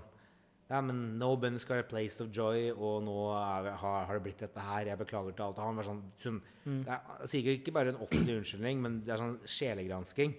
Ja, 0.69 0.80
men 0.80 1.17
no 1.19 1.34
bunny 1.35 1.59
skal 1.59 1.80
være 1.80 1.88
a 1.88 1.89
place 1.89 2.21
of 2.23 2.30
joy, 2.31 2.69
og 2.71 3.01
nå 3.03 3.15
er, 3.35 3.71
har, 3.81 4.05
har 4.05 4.13
det 4.19 4.23
blitt 4.23 4.43
dette 4.45 4.63
her. 4.63 4.85
Jeg 4.91 4.99
beklager 5.01 5.34
til 5.35 5.43
alt. 5.47 5.57
Og 5.57 5.65
han 5.65 5.76
var 5.81 5.88
sånn, 5.88 6.03
sånn 6.21 6.41
Mm. 6.69 6.84
Det 6.85 6.93
er 6.93 7.30
sikkert 7.31 7.59
ikke 7.61 7.73
bare 7.73 7.89
en 7.93 8.01
offentlig 8.03 8.35
unnskyldning, 8.38 8.81
men 8.84 8.97
det 9.01 9.13
er 9.13 9.21
sånn 9.23 9.38
sjelegransking. 9.49 10.35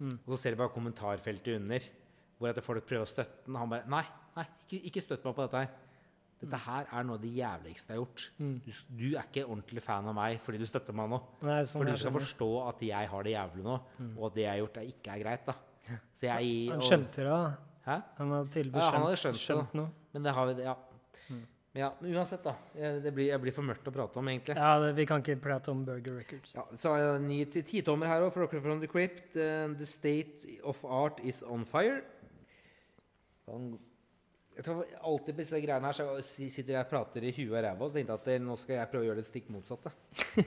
Mm. 0.00 0.14
Og 0.24 0.30
så 0.32 0.38
ser 0.40 0.54
du 0.54 0.60
bare 0.62 0.72
kommentarfeltet 0.72 1.58
under, 1.58 1.84
hvor 2.40 2.48
at 2.50 2.62
folk 2.64 2.86
prøver 2.88 3.04
å 3.04 3.10
støtte 3.10 3.44
den. 3.46 3.54
Han 3.60 3.68
bare 3.70 3.86
Nei, 3.92 4.02
nei 4.36 4.46
ikke, 4.66 4.82
ikke 4.90 5.02
støtt 5.04 5.24
meg 5.28 5.34
på 5.36 5.44
dette 5.46 5.60
her. 5.62 5.70
Dette 6.40 6.56
Mm. 6.56 6.64
her 6.64 6.86
er 6.96 7.02
noe 7.04 7.14
av 7.18 7.20
det 7.20 7.30
jævligste 7.36 7.88
jeg 7.92 7.98
har 7.98 8.04
gjort. 8.06 8.22
Du, 8.38 8.72
du 8.96 9.08
er 9.18 9.24
ikke 9.28 9.44
ordentlig 9.44 9.82
fan 9.84 10.06
av 10.08 10.14
meg 10.16 10.38
fordi 10.40 10.58
du 10.58 10.64
støtter 10.64 10.94
meg 10.96 11.10
nå. 11.12 11.18
Nei, 11.42 11.58
sånn 11.68 11.82
For 11.82 11.84
du 11.84 11.96
skal 12.00 12.12
forstå 12.16 12.68
at 12.68 12.80
jeg 12.80 13.08
har 13.12 13.22
det 13.22 13.32
jævlig 13.34 13.62
nå, 13.66 13.74
og 14.16 14.26
at 14.30 14.34
det 14.34 14.42
jeg 14.46 14.50
har 14.54 14.60
gjort, 14.62 14.76
er 14.80 14.88
ikke 14.88 15.12
er 15.12 15.18
greit. 15.24 15.44
da 15.46 15.54
Så 16.16 16.22
jeg, 16.30 16.70
Han 16.70 16.80
skjønte 16.80 17.12
det. 17.20 17.24
da. 17.26 17.56
Hæ? 17.84 18.02
Han 18.18 18.30
hadde 18.30 18.50
tydeligvis 18.54 18.82
Ja, 18.84 18.90
skjønt, 18.90 19.18
skjønt, 19.20 19.40
skjønt 19.44 19.74
noe. 19.74 19.90
Men 20.14 20.22
det 20.22 20.32
har 20.32 20.46
vi 20.48 20.62
ja. 20.62 20.74
ja. 21.28 21.40
Men 21.72 21.82
ja, 21.84 21.90
uansett, 22.02 22.42
da. 22.42 22.54
Jeg- 22.74 23.02
Det 23.02 23.12
blir, 23.14 23.26
jeg 23.28 23.40
blir 23.40 23.52
for 23.52 23.62
mørkt 23.62 23.84
å 23.86 23.92
prate 23.94 24.16
om, 24.16 24.26
egentlig. 24.32 24.56
Ja, 24.56 24.80
det, 24.80 24.94
Vi 24.96 25.04
kan 25.06 25.20
ikke 25.22 25.36
prate 25.40 25.68
om 25.70 25.84
Burger 25.84 26.16
Records. 26.18 26.54
Ja, 26.56 26.64
så 26.74 26.94
er 26.96 27.04
det 27.04 27.20
en 27.20 27.28
ny 27.28 27.44
ti- 27.44 27.62
titommer 27.62 28.06
her 28.06 28.22
òg, 28.22 28.32
From 28.32 28.80
the 28.80 28.86
Crypt. 28.88 29.36
Uh, 29.36 29.74
the 29.76 29.84
State 29.86 30.46
of 30.64 30.82
Art 30.84 31.20
Is 31.22 31.42
On 31.42 31.64
Fire. 31.64 32.00
Han, 33.50 33.72
jeg 34.60 34.66
tror 34.66 34.80
alltid 35.08 35.32
på 35.32 35.40
disse 35.40 35.58
greiene 35.62 35.88
her 35.88 35.96
så 35.96 36.04
sitter 36.20 36.74
jeg 36.74 36.82
og 36.82 36.90
prater 36.90 37.24
i 37.24 37.30
huet 37.32 37.54
og 37.54 37.62
ræva, 37.64 37.86
så 37.88 37.96
tenkte 37.96 38.16
at 38.18 38.26
eh, 38.28 38.42
nå 38.44 38.56
skal 38.60 38.76
jeg 38.76 38.90
prøve 38.90 39.06
å 39.06 39.08
gjøre 39.08 39.22
det 39.22 39.28
stikk 39.30 39.46
motsatte. 39.54 39.92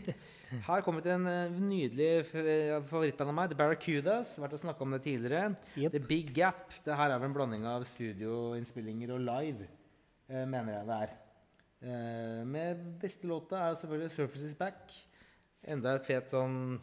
Her 0.68 0.84
kommer 0.86 1.02
til 1.02 1.16
en 1.16 1.26
eh, 1.32 1.56
nydelig 1.56 2.10
eh, 2.20 2.76
favorittband 2.92 3.32
av 3.32 3.38
meg, 3.40 3.50
The 3.50 3.58
Barracudas. 3.58 4.36
Vært 4.44 4.54
og 4.60 4.62
snakka 4.62 4.86
om 4.86 4.94
det 4.94 5.02
tidligere. 5.08 5.56
Yep. 5.74 5.96
The 5.96 6.04
Big 6.12 6.30
Gap. 6.36 6.78
Det 6.86 7.00
her 7.00 7.10
er 7.10 7.24
vel 7.24 7.32
en 7.32 7.38
blanding 7.40 7.66
av 7.72 7.88
studioinnspillinger 7.90 9.16
og 9.16 9.26
live, 9.26 9.72
mener 10.30 10.76
jeg 10.76 10.90
det 10.92 11.02
er. 11.08 11.18
Med 12.54 12.86
beste 13.02 13.28
låta 13.28 13.66
er 13.66 13.82
selvfølgelig 13.82 14.14
'Surface 14.14 14.46
Is 14.52 14.56
Back'. 14.62 15.02
Enda 15.74 15.98
et 15.98 16.06
fet 16.06 16.30
sånn 16.32 16.78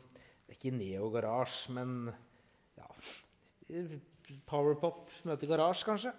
Ikke 0.50 0.74
neo-garasje, 0.74 1.72
men 1.78 2.10
ja 2.74 2.88
Powerpop 4.46 5.08
møter 5.28 5.50
garasje, 5.50 5.86
kanskje. 5.88 6.12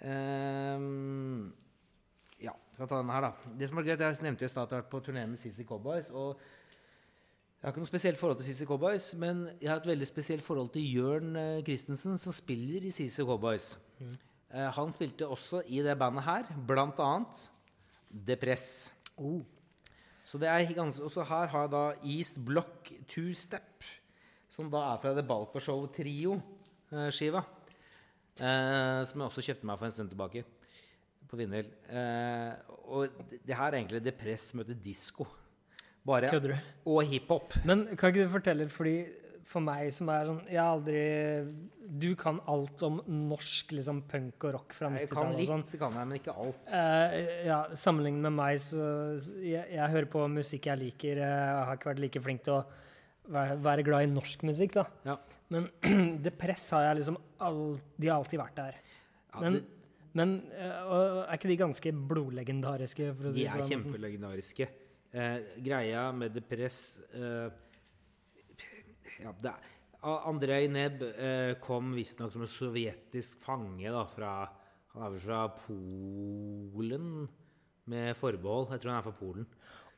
Ehm, 0.00 1.50
ja, 2.40 2.54
skal 2.74 2.88
ta 2.88 3.00
denne 3.00 3.16
her, 3.16 3.28
da. 3.28 3.52
Det 3.58 3.68
som 3.68 3.78
er 3.78 3.88
greit, 3.90 4.00
Jeg 4.00 4.24
nevnte 4.24 4.44
jo 4.44 4.48
i 4.48 4.54
stad 4.54 4.62
at 4.64 4.70
jeg 4.70 4.78
har 4.78 4.82
vært 4.82 4.94
på 4.94 5.02
turné 5.04 5.26
med 5.28 5.38
CC 5.38 5.66
Cowboys. 5.68 6.10
Og 6.10 6.40
jeg 7.60 7.68
har 7.68 7.74
ikke 7.74 7.82
noe 7.84 7.92
spesielt 7.92 8.18
forhold 8.18 8.38
til 8.40 8.48
CC 8.48 8.66
Cowboys, 8.66 9.14
men 9.14 9.48
jeg 9.60 9.68
har 9.68 9.76
et 9.82 9.86
veldig 9.86 10.06
spesielt 10.08 10.42
forhold 10.42 10.70
til 10.72 10.86
Jørn 10.96 11.36
eh, 11.36 11.62
Christensen, 11.62 12.16
som 12.18 12.32
spiller 12.32 12.86
i 12.88 12.90
CC 12.90 13.20
Cowboys. 13.20 13.78
Eh, 14.00 14.70
han 14.72 14.92
spilte 14.92 15.28
også 15.28 15.62
i 15.66 15.82
det 15.84 15.98
bandet 15.98 16.24
her, 16.24 16.48
blant 16.66 16.98
annet 16.98 17.50
Depress. 18.08 18.92
Oh. 19.16 19.42
Så 20.24 20.38
det 20.38 20.48
er 20.48 20.72
ganske, 20.72 21.04
også 21.04 21.26
her 21.26 21.46
har 21.52 21.66
jeg 21.66 21.70
da 21.74 21.84
East 22.06 22.40
Block 22.46 22.92
Two 23.08 23.34
Step, 23.34 23.84
som 24.48 24.70
da 24.70 24.94
er 24.94 25.02
fra 25.02 25.12
The 25.12 25.26
Balko 25.26 25.60
Show 25.60 25.84
Trio-skiva. 26.90 27.42
Eh, 28.40 29.02
som 29.06 29.20
jeg 29.20 29.26
også 29.28 29.44
kjøpte 29.44 29.68
meg 29.68 29.78
for 29.78 29.88
en 29.88 29.94
stund 29.94 30.10
tilbake 30.12 30.42
på 31.30 31.38
vinyl. 31.38 31.68
Eh, 31.92 32.74
og 32.90 33.20
det, 33.30 33.54
her 33.54 33.68
er 33.68 33.78
egentlig 33.78 34.02
Depress 34.02 34.50
møter 34.58 34.74
disko. 34.74 35.26
Bare, 36.06 36.30
Kødder 36.32 36.54
du? 36.56 36.68
og 36.90 37.02
hiphop. 37.04 37.54
Men 37.68 37.84
kan 37.94 38.10
ikke 38.10 38.24
du 38.24 38.32
fortelle, 38.32 38.68
fordi 38.72 38.94
for 39.50 39.60
meg 39.64 39.88
som 39.92 40.08
er 40.12 40.26
sånn 40.28 40.40
Jeg 40.52 40.58
har 40.60 40.74
aldri 40.76 41.00
Du 42.00 42.10
kan 42.18 42.36
alt 42.48 42.82
om 42.86 42.98
norsk 43.08 43.72
liksom 43.72 44.02
punk 44.08 44.44
og 44.46 44.52
rock 44.54 44.74
fra 44.76 44.90
Jeg 44.94 45.08
kan 45.10 45.32
90-tallet 45.32 45.32
og 45.32 45.40
litt, 45.40 45.48
sånn. 45.48 45.64
Jeg 45.72 45.80
kan 45.80 45.96
jeg, 45.98 46.08
men 46.10 46.20
ikke 46.20 46.34
alt. 46.44 46.60
Eh, 46.76 47.32
ja, 47.48 47.58
Sammenlignet 47.76 48.26
med 48.28 48.36
meg, 48.36 48.60
så 48.62 48.86
jeg, 49.44 49.64
jeg 49.74 49.92
hører 49.96 50.08
på 50.12 50.24
musikk 50.32 50.70
jeg 50.70 50.82
liker. 50.84 51.22
Jeg 51.24 51.66
har 51.66 51.76
ikke 51.78 51.92
vært 51.92 52.02
like 52.06 52.22
flink 52.24 52.44
til 52.46 52.58
å 52.58 52.62
være, 53.30 53.58
være 53.64 53.86
glad 53.86 54.06
i 54.06 54.10
norsk 54.12 54.44
musikk, 54.48 54.76
da. 54.80 54.86
Ja. 55.08 55.18
Men 55.50 55.68
Depress 56.24 56.68
har 56.76 56.88
jeg 56.88 57.00
liksom 57.00 57.18
all, 57.42 57.62
De 57.98 58.10
har 58.10 58.20
alltid 58.20 58.40
vært 58.40 58.58
der. 58.58 58.80
Ja, 59.30 59.40
Men, 59.42 59.58
det, 59.58 59.64
men 60.18 60.36
og 60.90 61.24
er 61.24 61.36
ikke 61.36 61.50
de 61.50 61.58
ganske 61.60 61.92
blodlegendariske? 62.10 63.10
For 63.18 63.30
å 63.30 63.34
si 63.34 63.44
de 63.44 63.50
er 63.50 63.66
kjempelegendariske. 63.70 64.70
Eh, 65.10 65.36
greia 65.58 66.04
med 66.14 66.36
Depress 66.36 67.00
eh, 67.18 67.50
ja, 69.18 69.32
det 69.42 69.50
er, 69.50 69.70
Andrej 70.06 70.68
Neb 70.70 71.02
eh, 71.10 71.56
kom 71.60 71.90
visstnok 71.96 72.30
som 72.30 72.44
en 72.46 72.50
sovjetisk 72.50 73.42
fange 73.42 73.90
da, 73.90 74.04
fra 74.08 74.30
Han 74.94 75.02
er 75.04 75.16
vel 75.16 75.24
fra 75.24 75.40
Polen, 75.54 77.26
med 77.90 78.16
forbehold. 78.18 78.70
Jeg 78.72 78.82
tror 78.82 78.92
han 78.92 79.00
er 79.00 79.06
fra 79.06 79.18
Polen. 79.18 79.50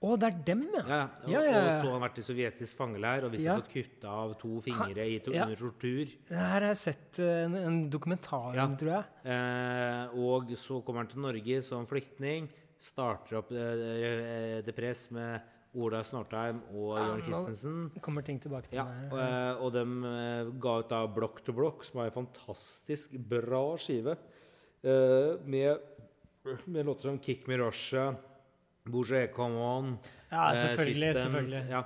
Å, 0.03 0.17
det 0.19 0.27
er 0.33 0.39
dem, 0.49 0.63
ja. 0.75 0.83
Ja, 0.89 1.01
og, 1.23 1.31
Ja, 1.31 1.41
ja, 1.47 1.59
og 1.63 1.69
så 1.79 1.87
har 1.87 1.93
han 1.95 2.03
vært 2.03 2.17
i 2.19 2.25
sovjetisk 2.27 2.77
fangeleir 2.81 3.25
og 3.29 3.31
visst 3.37 3.45
Ja. 3.47 3.55
fått 3.61 3.69
kutta 3.71 4.09
av 4.25 4.33
to 4.41 4.57
fingre 4.65 5.05
i, 5.07 5.21
under 5.31 5.55
tortur. 5.61 6.11
Det 6.29 6.37
her 6.41 6.59
har 6.61 6.69
jeg 6.73 6.81
sett 6.81 7.21
eh, 7.23 7.45
en, 7.45 7.55
en 7.61 7.79
dokumentar 7.93 8.59
om, 8.65 8.75
tror 8.81 8.93
jeg. 8.97 9.05
Eh, 9.31 10.19
og 10.19 10.51
så 10.59 10.81
kommer 10.83 11.05
han 11.05 11.13
til 11.13 11.23
Norge 11.23 11.63
som 11.69 11.87
flyktning. 11.87 12.49
Starter 12.83 13.39
opp 13.39 13.53
eh, 13.55 14.59
Depress 14.67 15.05
med 15.15 15.49
Ola 15.79 16.03
Snortheim 16.05 16.59
og 16.75 16.99
Ja, 16.99 17.05
Jørn 17.13 17.23
Christensen. 17.29 17.77
Kommer 18.05 18.27
ting 18.27 18.41
tilbake 18.43 18.69
til 18.69 18.77
Ja, 18.81 18.85
meg. 18.85 19.13
og, 19.15 19.21
eh, 19.23 19.63
og 19.63 19.73
de 19.73 19.85
eh, 20.11 20.51
ga 20.67 20.75
ut 20.83 20.91
da 20.91 21.05
Block 21.07 21.39
to 21.47 21.55
Block, 21.57 21.87
som 21.87 22.03
er 22.03 22.11
en 22.11 22.19
fantastisk 22.19 23.15
bra 23.31 23.63
skive. 23.81 24.19
eh, 24.83 25.39
med, 25.47 25.79
med 26.67 26.85
låter 26.91 27.03
som 27.09 27.19
Kick 27.23 27.47
Me 27.47 27.57
Russia, 27.63 28.17
Bourget 28.85 29.33
Come 29.35 29.59
On 29.59 29.93
Ja, 30.33 30.53
eh, 30.53 30.59
selvfølgelig. 30.63 31.13
Systems, 31.15 31.51
selvfølgelig. 31.51 31.71
Ja. 31.71 31.83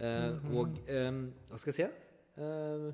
Eh, 0.00 0.56
og 0.56 0.78
eh, 0.88 1.20
hva 1.50 1.60
skal 1.60 1.74
jeg 1.74 1.78
si? 1.78 1.88
Uh, 2.40 2.90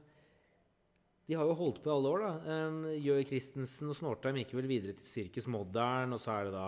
de 1.26 1.34
har 1.38 1.46
jo 1.46 1.54
holdt 1.58 1.78
på 1.82 1.90
i 1.90 1.94
alle 1.94 2.10
år, 2.10 2.22
da. 2.22 2.56
Jøe 3.02 3.24
Christensen 3.26 3.90
og 3.90 3.96
Snortheim 3.98 4.36
gikk 4.40 4.52
vel 4.54 4.68
videre 4.70 4.94
til 4.94 5.08
Circus 5.10 5.48
Modern, 5.50 6.14
og 6.14 6.20
så 6.22 6.36
er 6.36 6.46
det 6.46 6.52
da 6.54 6.66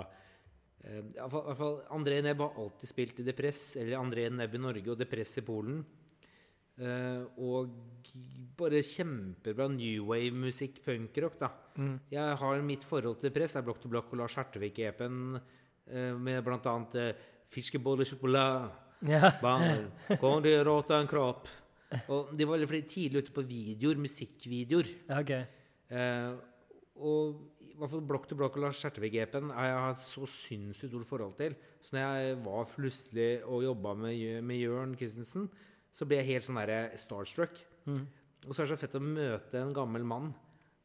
i 0.89 1.03
hvert 1.15 1.59
fall- 1.59 1.85
André 1.95 2.19
Nebb 2.23 2.43
har 2.43 2.59
alltid 2.59 2.91
spilt 2.91 3.21
i 3.23 3.27
Depress, 3.27 3.77
eller 3.79 3.99
André 4.01 4.27
Nebb 4.35 4.55
i 4.55 4.63
Norge 4.63 4.91
og 4.91 4.99
Depress 4.99 5.39
i 5.39 5.45
Polen. 5.47 5.79
Og 7.39 7.71
bare 8.59 8.83
kjempebra 8.83 9.69
new 9.71 10.11
wave-musikk, 10.11 10.83
punkrock, 10.85 11.39
da. 11.39 11.53
Mm. 11.79 11.95
Jeg 12.11 12.37
har 12.43 12.63
mitt 12.67 12.87
forhold 12.87 13.21
til 13.21 13.31
Depress, 13.31 13.55
er 13.59 13.67
Blokk 13.67 13.83
til 13.83 13.95
Blokk 13.95 14.11
og 14.15 14.23
Lars 14.25 14.39
Hertevik-epen 14.39 15.39
med 16.19 16.45
blant 16.47 16.67
annet 16.71 16.99
eh, 17.01 17.27
Fiskebolle 17.49 18.05
chocolate. 18.05 18.69
Ja. 19.09 19.31
Bang, 19.41 19.89
kom 20.21 20.43
det 20.45 20.57
råta 20.67 20.99
en 20.99 21.09
kropp. 21.09 21.49
Og 22.13 22.35
de 22.37 22.45
var 22.45 22.59
veldig 22.59 22.69
fordi 22.69 22.89
tidlig 22.91 23.23
ute 23.25 23.33
på 23.33 23.45
videoer, 23.49 24.01
musikkvideoer. 24.03 24.91
ja, 25.09 25.21
okay. 25.23 25.47
Eh, 25.89 26.35
og 26.99 27.39
i 27.63 27.77
hvert 27.79 27.93
fall 27.93 28.03
Blokk 28.05 28.27
til 28.29 28.37
Blokk 28.41 28.57
og 28.59 28.65
Lars 28.67 28.81
Skjertevik-epen 28.83 29.53
har 29.55 29.69
jeg 29.69 29.83
hatt 29.85 30.03
så 30.03 30.27
sinnssykt 30.29 30.91
stort 30.91 31.09
forhold 31.09 31.37
til. 31.39 31.55
Så 31.81 31.95
når 31.95 32.03
jeg 32.03 32.39
var 32.45 32.73
plutselig 32.73 33.29
og 33.47 33.63
jobba 33.65 33.95
med, 34.03 34.43
med 34.43 34.59
Jørn 34.59 34.97
Christensen, 34.99 35.47
så 35.95 36.09
ble 36.09 36.19
jeg 36.19 36.33
helt 36.33 36.49
sånn 36.49 36.59
der 36.59 36.91
starstruck. 36.99 37.63
Og 37.89 38.51
så 38.51 38.65
er 38.65 38.67
det 38.67 38.73
så 38.75 38.81
fett 38.83 38.99
å 38.99 39.05
møte 39.05 39.63
en 39.63 39.73
gammel 39.77 40.05
mann 40.05 40.33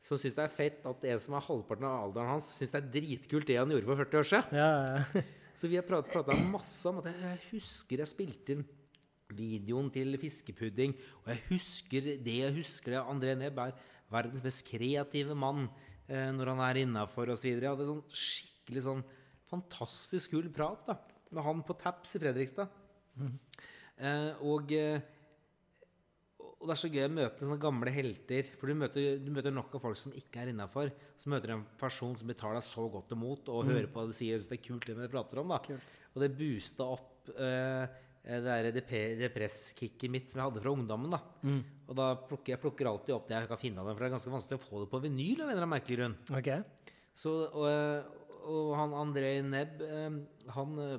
som 0.03 0.19
syns 0.19 0.35
det 0.35 0.43
er 0.43 0.51
fett 0.51 0.83
at 0.87 1.05
en 1.07 1.23
som 1.23 1.37
er 1.37 1.45
halvparten 1.45 1.87
av 1.87 2.05
alderen 2.09 2.33
hans, 2.35 2.49
syns 2.57 2.73
det 2.73 2.81
er 2.81 2.91
dritkult 2.97 3.47
det 3.47 3.59
han 3.61 3.71
gjorde 3.71 3.87
for 3.87 4.03
40 4.03 4.19
år 4.19 4.29
siden. 4.29 4.59
Ja, 4.59 4.69
ja. 4.97 5.23
Så 5.59 5.69
vi 5.69 5.77
har 5.77 5.85
prata 5.85 6.33
masse 6.49 6.89
om 6.89 6.97
at 6.99 7.11
jeg, 7.11 7.39
husker 7.51 8.01
jeg 8.01 8.09
spilte 8.09 8.55
inn 8.55 8.63
videoen 9.33 9.89
til 9.93 10.17
fiskepudding. 10.21 10.95
Og 11.23 11.31
jeg 11.31 11.41
husker 11.51 12.09
det 12.25 12.37
jeg 12.39 12.55
husker 12.57 12.95
det. 12.95 13.03
André 13.13 13.35
Nebb 13.37 13.61
er 13.61 13.75
verdens 14.13 14.43
mest 14.45 14.65
kreative 14.67 15.37
mann 15.37 15.67
eh, 16.07 16.29
når 16.33 16.53
han 16.53 16.63
er 16.67 16.81
innafor 16.83 17.33
osv. 17.35 17.51
Jeg 17.53 17.69
hadde 17.69 17.87
sånn 17.89 18.03
skikkelig 18.09 18.85
sånn 18.87 19.03
fantastisk 19.53 20.33
kul 20.33 20.49
prat 20.53 20.87
da, 20.89 20.97
med 21.33 21.45
han 21.45 21.61
på 21.65 21.77
Taps 21.77 22.15
i 22.17 22.23
Fredrikstad. 22.23 22.79
Eh, 24.01 24.31
og, 24.41 24.73
eh, 24.73 25.03
og 26.63 26.69
det 26.69 26.75
er 26.77 26.79
så 26.79 26.89
gøy 26.93 27.03
å 27.03 27.11
møte 27.11 27.43
sånne 27.43 27.59
gamle 27.59 27.91
helter. 27.91 28.47
For 28.55 28.71
du 28.71 28.79
møter, 28.79 29.17
du 29.19 29.27
møter 29.35 29.51
nok 29.51 29.73
av 29.75 29.83
folk 29.83 29.99
som 29.99 30.13
ikke 30.15 30.39
er 30.39 30.53
innafor. 30.53 30.93
Så 31.19 31.31
møter 31.31 31.51
du 31.51 31.55
en 31.57 31.65
person 31.79 32.15
som 32.15 32.29
betaler 32.29 32.55
deg 32.61 32.63
så 32.69 32.85
godt 32.93 33.11
imot 33.11 33.51
og 33.51 33.67
hører 33.67 33.89
på 33.91 33.99
hva 33.99 34.07
du 34.07 34.15
sier. 34.15 34.39
Så 34.39 34.47
det 34.47 34.61
er 34.61 34.63
kult 34.69 34.87
det 34.87 34.95
vi 34.95 35.09
prater 35.11 35.41
om. 35.43 35.51
da 35.51 35.59
Kult. 35.65 35.97
Og 36.13 36.23
det 36.23 36.29
boosta 36.39 36.87
opp 36.95 37.33
uh, 37.35 37.99
det 38.23 38.39
der 38.45 38.69
depresskicket 39.19 40.11
mitt 40.11 40.31
som 40.31 40.39
jeg 40.39 40.47
hadde 40.47 40.63
fra 40.63 40.71
ungdommen. 40.71 41.11
da 41.11 41.19
Og 41.91 41.97
da 41.99 42.07
plukker 42.29 42.55
jeg 42.55 42.61
plukker 42.63 42.87
alltid 42.87 43.15
opp 43.17 43.27
det 43.27 43.35
jeg 43.41 43.51
kan 43.51 43.59
finne 43.59 43.83
av 43.83 43.89
dem, 43.89 43.97
for 43.97 44.05
det 44.05 44.09
er 44.09 44.15
ganske 44.15 44.31
vanskelig 44.37 44.61
å 44.61 44.63
få 44.63 44.83
det 44.85 44.91
på 44.93 45.01
vinyl. 45.03 45.41
av 45.41 45.49
en 45.49 45.51
eller 45.51 45.65
annen 45.65 45.75
merkelig 45.75 45.97
grunn 45.99 46.15
Okay. 46.39 46.63
så, 47.13 47.33
og, 47.51 48.15
og 48.47 48.71
han 48.79 48.95
André 49.01 49.33
Nebb, 49.43 49.83
eh, 49.83 50.15
han 50.55 50.79
eh, 50.79 50.95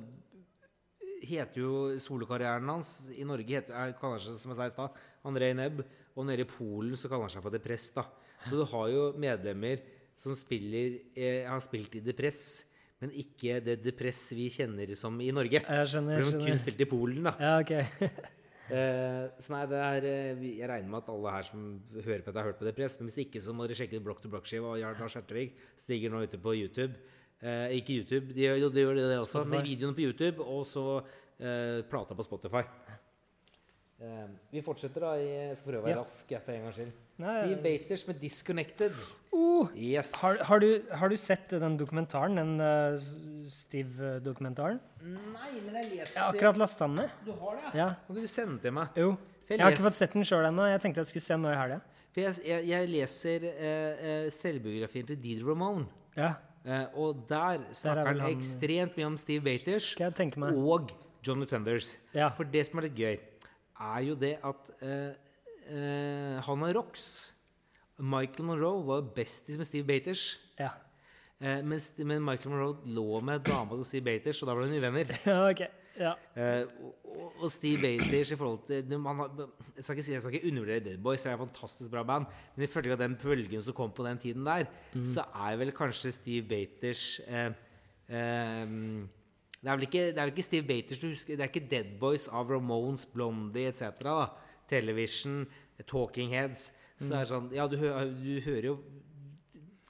heter 1.25 1.61
jo 1.61 1.73
solokarrieren 2.01 2.69
hans 2.69 3.09
i 3.15 3.25
Norge 3.25 3.57
heter, 3.57 3.73
er, 3.73 3.97
kanskje, 3.97 4.37
som 4.37 4.53
jeg 4.53 4.59
sa 4.59 4.69
i 4.69 4.75
stad, 4.75 5.01
André 5.25 5.51
Nebb. 5.57 5.83
Og 6.15 6.27
nede 6.27 6.45
i 6.45 6.49
Polen 6.49 6.95
så 6.95 7.09
kaller 7.11 7.27
han 7.27 7.33
seg 7.33 7.43
for 7.43 7.53
Depress. 7.53 7.89
da 7.95 8.05
Så 8.45 8.55
du 8.55 8.63
har 8.71 8.87
jo 8.93 9.09
medlemmer 9.19 9.83
som 10.15 10.35
spiller 10.37 11.01
eh, 11.11 11.43
har 11.47 11.59
spilt 11.63 11.97
i 11.99 12.03
Depress, 12.05 12.63
men 13.03 13.11
ikke 13.19 13.59
det 13.63 13.81
Depress 13.83 14.29
vi 14.37 14.47
kjenner 14.53 14.93
som 14.95 15.17
i 15.19 15.27
Norge. 15.35 15.59
Jeg 15.59 15.91
skjønner. 15.91 16.21
For 16.23 16.31
de 16.31 16.39
har 16.39 16.53
kun 16.53 16.63
spilt 16.63 16.85
i 16.85 16.87
Polen, 16.89 17.27
da. 17.27 17.35
Ja, 17.41 17.59
ok. 17.59 17.75
Eh, 18.65 19.27
så 19.37 19.51
nei, 19.53 19.59
det 19.69 19.77
er 19.77 20.05
eh, 20.09 20.39
Jeg 20.57 20.65
regner 20.65 20.89
med 20.89 21.03
at 21.03 21.09
alle 21.13 21.33
her 21.35 21.45
som 21.45 21.65
hører 21.93 22.23
på 22.25 22.31
dette, 22.31 22.39
har 22.39 22.47
hørt 22.49 22.57
på 22.57 22.65
Depress. 22.65 22.95
Men 22.97 23.11
hvis 23.11 23.19
ikke, 23.21 23.37
så 23.37 23.53
må 23.53 23.67
dere 23.67 23.77
sjekke 23.77 23.99
ut 23.99 24.05
Block 24.07 24.23
to 24.23 24.31
Block-skiva 24.33 24.71
og 24.71 24.79
Jarl 24.81 24.97
Lars 24.97 25.13
Hertevig. 25.19 25.51
stiger 25.77 26.09
nå 26.09 26.23
ute 26.25 26.39
på 26.41 26.55
YouTube. 26.57 26.97
Eh, 27.45 27.75
ikke 27.77 27.99
YouTube, 27.99 28.33
de 28.33 28.47
gjør, 28.47 28.63
de 28.73 28.81
gjør 28.81 28.97
det, 28.97 29.05
det 29.11 29.19
også. 29.19 29.43
Spotify. 29.43 29.51
Men 29.53 29.67
videoene 29.67 29.97
på 29.99 30.05
YouTube, 30.07 30.47
og 30.49 30.65
så 30.65 30.85
eh, 30.97 31.83
plata 31.91 32.17
på 32.17 32.25
Spotify. 32.25 32.63
Eh, 34.01 34.25
vi 34.51 34.61
fortsetter, 34.61 34.99
da. 35.05 35.13
Jeg 35.15 35.55
skal 35.57 35.71
prøve 35.71 35.81
å 35.81 35.85
være 35.85 35.95
Ja. 35.95 36.01
rask 36.03 36.31
jeg, 36.31 36.41
for 36.43 36.51
en 36.51 36.63
gangs 36.65 36.75
skyld. 36.75 36.91
Steve 37.15 37.61
Baters 37.63 38.07
med 38.07 38.19
'Disconnected'. 38.19 38.97
Uh, 39.31 39.67
Yes. 39.75 40.13
har, 40.21 40.35
har, 40.43 40.59
du, 40.59 40.81
har 40.91 41.07
du 41.09 41.15
sett 41.15 41.49
den 41.49 41.77
dokumentaren, 41.77 42.35
den 42.35 42.59
uh, 42.59 42.97
Steve-dokumentaren? 43.47 44.79
Nei, 45.01 45.51
men 45.65 45.75
jeg 45.75 45.91
leser 45.91 46.13
Jeg 46.15 46.23
har 46.23 46.33
akkurat 46.33 46.57
lasta 46.57 46.87
den 46.87 46.95
ned. 46.95 47.09
Du 47.25 47.31
har 47.31 47.55
det, 47.55 47.73
Ja. 47.77 47.89
Kan 48.07 48.15
du 48.15 48.27
sende 48.27 48.59
til 48.61 48.71
meg? 48.71 48.87
Jo. 48.97 49.17
Jeg 49.49 49.57
Jeg 49.59 49.63
har 49.63 49.71
ikke 49.71 49.85
fått 49.85 49.93
sett 49.99 50.13
den 50.13 50.23
sjøl 50.23 50.45
ennå. 50.49 50.65
Jeg 50.71 50.81
tenkte 50.81 50.97
jeg 51.03 51.05
skulle 51.05 51.21
se 51.21 51.33
den 51.33 51.41
nå 51.43 51.51
i 51.53 51.55
helga. 51.55 51.79
For 52.11 52.21
jeg, 52.21 52.35
jeg, 52.45 52.67
jeg 52.67 52.89
leser 52.89 53.43
eh, 53.43 54.25
eh, 54.25 54.29
selvbiografien 54.31 55.05
til 55.07 55.17
Deed 55.21 55.43
Ramone. 55.45 55.85
Ja, 56.15 56.33
og 56.95 57.27
der 57.29 57.59
snakker 57.73 58.03
der 58.13 58.21
han 58.23 58.31
ekstremt 58.31 58.95
mye 58.97 59.05
om 59.05 59.17
Steve 59.17 59.43
Baters 59.43 59.95
og 60.01 60.91
Johnny 61.27 61.45
Tenders. 61.45 61.97
Ja. 62.13 62.29
For 62.29 62.43
det 62.43 62.65
som 62.65 62.79
er 62.79 62.87
litt 62.87 62.95
gøy, 62.97 63.19
er 63.79 64.01
jo 64.07 64.15
det 64.19 64.35
at 64.45 64.73
eh, 64.81 65.13
eh, 65.69 66.41
han 66.45 66.67
er 66.67 66.75
rocks. 66.77 67.31
Michael 67.97 68.49
Monroe 68.49 68.83
var 68.87 69.07
bestis 69.15 69.57
med 69.57 69.67
Steve 69.67 69.87
Baters. 69.87 70.35
Ja. 70.59 70.73
Eh, 71.39 71.63
men, 71.63 71.79
men 72.07 72.23
Michael 72.23 72.53
Monroe 72.53 72.77
lå 72.85 73.21
med 73.23 73.43
dama 73.47 73.79
til 73.79 73.85
Steve 73.87 74.05
Baters, 74.09 74.41
og 74.41 74.49
da 74.49 74.55
ble 74.57 74.69
de 74.71 74.79
uvenner. 74.79 75.17
ja, 75.25 75.41
ok. 75.49 75.65
Ja. 75.95 76.11
Eh, 76.35 76.65
og, 77.15 77.35
og 77.39 77.51
Steve 77.51 77.79
Baters 77.83 78.31
i 78.31 78.37
forhold 78.39 78.65
til 78.67 78.99
man 78.99 79.21
har, 79.23 79.29
jeg, 79.77 79.83
skal 79.83 79.95
ikke 79.95 80.05
si, 80.07 80.13
jeg 80.13 80.23
skal 80.23 80.33
ikke 80.35 80.49
undervurdere 80.49 80.83
Dead 80.83 81.03
Boys, 81.03 81.23
det 81.23 81.31
er 81.31 81.37
et 81.37 81.43
fantastisk 81.45 81.91
bra 81.91 82.03
band. 82.03 82.25
Men 82.55 82.67
i 82.67 82.71
følge 82.71 82.95
av 82.95 82.99
den 82.99 83.15
bølgen 83.21 83.63
som 83.63 83.77
kom 83.77 83.93
på 83.95 84.07
den 84.07 84.19
tiden 84.19 84.47
der, 84.47 84.67
så 85.07 85.23
er 85.47 85.59
vel 85.61 85.71
kanskje 85.75 86.11
Steve 86.15 86.47
Baters 86.49 87.05
eh, 87.27 87.51
eh, 88.11 88.75
det, 89.65 89.71
er 89.73 89.79
vel 89.79 89.87
ikke, 89.89 90.03
det 90.13 90.21
er 90.21 90.31
ikke 90.31 90.45
Steve 90.45 90.67
Baters 90.69 90.99
du 91.01 91.07
husker 91.09 91.35
Det 91.39 91.41
er 91.47 91.49
ikke 91.49 91.65
Dead 91.71 91.89
Boys 91.99 92.27
av 92.29 92.53
Ramones, 92.53 93.03
Blondie 93.09 93.67
etc. 93.73 93.89
da 94.05 94.29
Television, 94.69 95.43
Talking 95.89 96.29
Heads. 96.31 96.69
Så 97.01 97.11
er 97.17 97.25
det 97.25 97.31
sånn 97.33 97.49
Ja, 97.53 97.65
du, 97.67 97.75
hø 97.81 97.89
du 98.21 98.31
hører 98.45 98.69
jo 98.71 98.77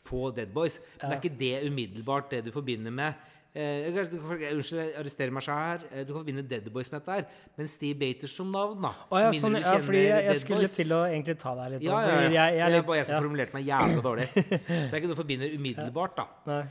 på 0.05 0.27
Dead 0.37 0.51
Boys, 0.53 0.79
men 1.01 1.09
det 1.09 1.15
er 1.15 1.21
ikke 1.23 1.37
det 1.39 1.53
umiddelbart 1.69 2.27
det 2.33 2.43
du 2.45 2.51
forbinder 2.53 2.93
med. 2.93 3.15
Eh, 3.55 3.85
unnskyld, 3.95 4.81
jeg 4.81 4.91
arresterer 4.99 5.31
meg 5.33 5.45
selv 5.45 5.61
her. 5.63 5.83
Eh, 5.95 6.03
Du 6.03 6.11
kan 6.11 6.19
forbinde 6.25 6.43
Dead 6.49 6.65
Boys 6.75 6.89
med 6.91 6.99
dette 7.01 7.13
her, 7.15 7.25
men 7.57 7.69
Steve 7.71 7.95
Baters 8.01 8.33
som 8.35 8.49
navn, 8.51 8.81
da. 8.83 8.91
Å 9.09 9.21
ja, 9.23 9.29
sånn, 9.33 9.55
ja, 9.61 9.77
fordi 9.81 10.01
jeg, 10.03 10.25
jeg 10.27 10.41
skulle 10.43 10.65
Boys. 10.65 10.75
til 10.75 10.91
å 10.91 10.99
egentlig 11.07 11.37
ta 11.39 11.53
deg 11.61 11.71
litt 11.77 11.85
Ja, 11.87 12.01
ja, 12.03 12.09
ja. 12.09 12.21
jeg, 12.21 12.33
jeg, 12.35 12.43
er 12.43 12.55
det 12.57 12.65
er 12.65 12.75
litt- 12.81 12.89
bare 12.89 12.97
jeg 12.99 13.07
som 13.09 13.15
ja. 13.15 13.21
formulerte 13.23 13.55
meg 13.55 13.69
jævla 13.71 14.03
dårlig. 14.09 14.27
Så 14.35 14.43
det 14.67 14.91
er 14.91 14.97
ikke 14.99 15.07
noe 15.09 15.15
du 15.15 15.21
forbinder 15.21 15.55
umiddelbart, 15.55 16.19
da. 16.19 16.27
Nei. 16.51 16.63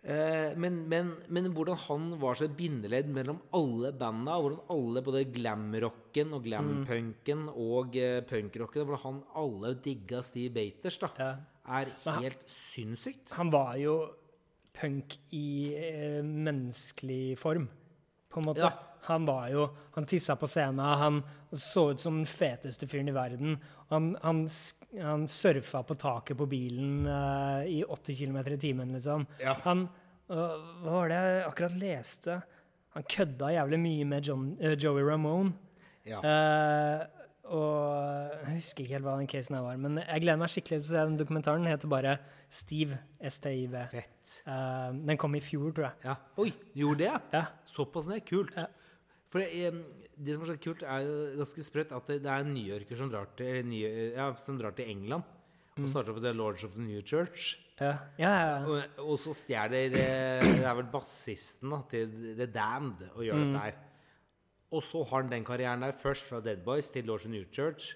Eh, 0.00 0.54
men, 0.56 0.78
men, 0.88 1.10
men 1.28 1.50
hvordan 1.52 1.76
han 1.84 2.04
var 2.22 2.38
så 2.38 2.46
et 2.46 2.54
bindeledd 2.56 3.10
mellom 3.12 3.42
alle 3.56 3.90
banda, 3.92 4.38
hvordan 4.40 4.62
alle, 4.72 5.02
både 5.04 5.26
glamrocken 5.34 6.32
og 6.32 6.46
glampunken 6.46 7.42
og 7.52 7.98
uh, 8.00 8.20
punkrocken, 8.30 8.86
hvordan 8.88 9.02
han 9.04 9.18
alle 9.42 9.74
digga 9.84 10.22
Steve 10.24 10.54
Baters, 10.56 10.96
da, 11.02 11.10
Ja. 11.18 11.30
er 11.68 11.92
helt 12.22 12.48
sinnssykt. 12.48 13.34
Han 13.36 13.52
var 13.52 13.76
jo 13.76 13.98
punk 14.80 15.18
i 15.36 15.74
eh, 15.76 16.22
menneskelig 16.24 17.36
form, 17.38 17.68
på 18.32 18.40
en 18.40 18.48
måte. 18.48 18.64
Ja. 18.64 18.89
Han 19.08 19.24
var 19.24 19.48
jo 19.48 19.68
Han 19.94 20.06
tissa 20.06 20.36
på 20.36 20.46
scenen, 20.46 20.78
han 20.78 21.22
så 21.52 21.90
ut 21.90 22.00
som 22.00 22.20
den 22.20 22.26
feteste 22.26 22.86
fyren 22.86 23.08
i 23.10 23.14
verden. 23.14 23.56
Han, 23.88 24.12
han, 24.22 24.44
han 25.02 25.26
surfa 25.28 25.82
på 25.82 25.96
taket 25.98 26.38
på 26.38 26.46
bilen 26.46 27.06
uh, 27.10 27.66
i 27.66 27.82
80 27.84 28.20
km 28.20 28.38
i 28.54 28.58
timen, 28.60 28.92
liksom. 28.94 29.26
Ja. 29.42 29.56
Han 29.64 29.88
uh, 30.30 30.58
Hva 30.84 30.92
var 30.94 31.10
det 31.10 31.18
jeg 31.18 31.46
akkurat 31.48 31.78
leste? 31.80 32.36
Han 32.94 33.06
kødda 33.10 33.50
jævlig 33.56 33.80
mye 33.82 34.06
med 34.12 34.30
John, 34.30 34.52
uh, 34.62 34.76
Joey 34.78 35.02
Ramone. 35.06 35.56
Ja. 36.06 36.20
Eh, 36.24 37.02
og 37.50 38.30
jeg 38.46 38.54
husker 38.56 38.82
ikke 38.82 38.94
helt 38.94 39.04
hva 39.04 39.16
den 39.18 39.28
casen 39.30 39.56
her 39.58 39.64
var, 39.66 39.76
men 39.78 39.98
jeg 40.00 40.22
gleder 40.22 40.38
meg 40.40 40.50
skikkelig 40.50 40.78
til 40.80 40.86
å 40.86 40.90
se 40.94 41.02
den 41.10 41.18
dokumentaren. 41.18 41.66
Den 41.66 41.74
heter 41.74 41.90
bare 41.92 42.14
Steve, 42.50 42.98
S-T-I-V. 43.20 43.82
Fett. 43.92 44.32
Den 44.96 45.20
kom 45.20 45.36
i 45.36 45.42
fjor, 45.44 45.74
tror 45.76 45.90
jeg. 45.90 46.06
Ja. 46.08 46.16
Oi, 46.40 46.48
gjorde 46.78 47.02
det, 47.02 47.10
ja? 47.10 47.20
Ja. 47.34 47.42
Såpass 47.68 48.08
ned? 48.10 48.24
Kult. 48.26 48.54
Ja. 48.56 48.68
For 49.30 49.42
det, 49.42 49.72
det 50.18 50.34
som 50.34 50.44
er 50.44 50.50
så 50.50 50.56
kult, 50.60 50.82
er 50.82 51.04
jo 51.06 51.18
ganske 51.38 51.64
sprøtt 51.66 51.92
at 51.96 52.08
det, 52.10 52.20
det 52.24 52.30
er 52.32 52.48
newyorker 52.48 52.98
som 52.98 53.12
ja, 53.14 54.30
som 54.44 54.58
drar 54.58 54.74
til 54.76 54.90
England 54.90 55.26
og 55.80 55.88
starter 55.88 56.16
på 56.16 56.22
The 56.22 56.32
Lords 56.36 56.64
of 56.66 56.74
the 56.74 56.82
New 56.84 57.00
Church. 57.00 57.54
Ja, 57.80 57.94
ja, 58.20 58.30
ja. 58.30 58.56
Og, 58.68 58.98
og 59.06 59.20
så 59.22 59.32
stjeler 59.32 59.94
eh, 59.96 60.42
Det 60.44 60.66
er 60.66 60.74
vel 60.76 60.90
bassisten 60.92 61.72
da, 61.72 61.78
til 61.88 62.10
The 62.36 62.48
Damned 62.52 63.06
og 63.14 63.24
gjør 63.24 63.40
dette 63.40 63.62
her. 63.64 63.78
Og 64.70 64.84
så 64.86 65.02
har 65.08 65.22
han 65.22 65.30
den 65.32 65.46
karrieren 65.46 65.86
der 65.86 65.96
først 65.96 66.28
fra 66.28 66.42
Dead 66.44 66.60
Boys 66.66 66.90
til 66.92 67.08
Lords 67.08 67.24
of 67.24 67.30
the 67.30 67.38
New 67.38 67.46
Church. 67.50 67.94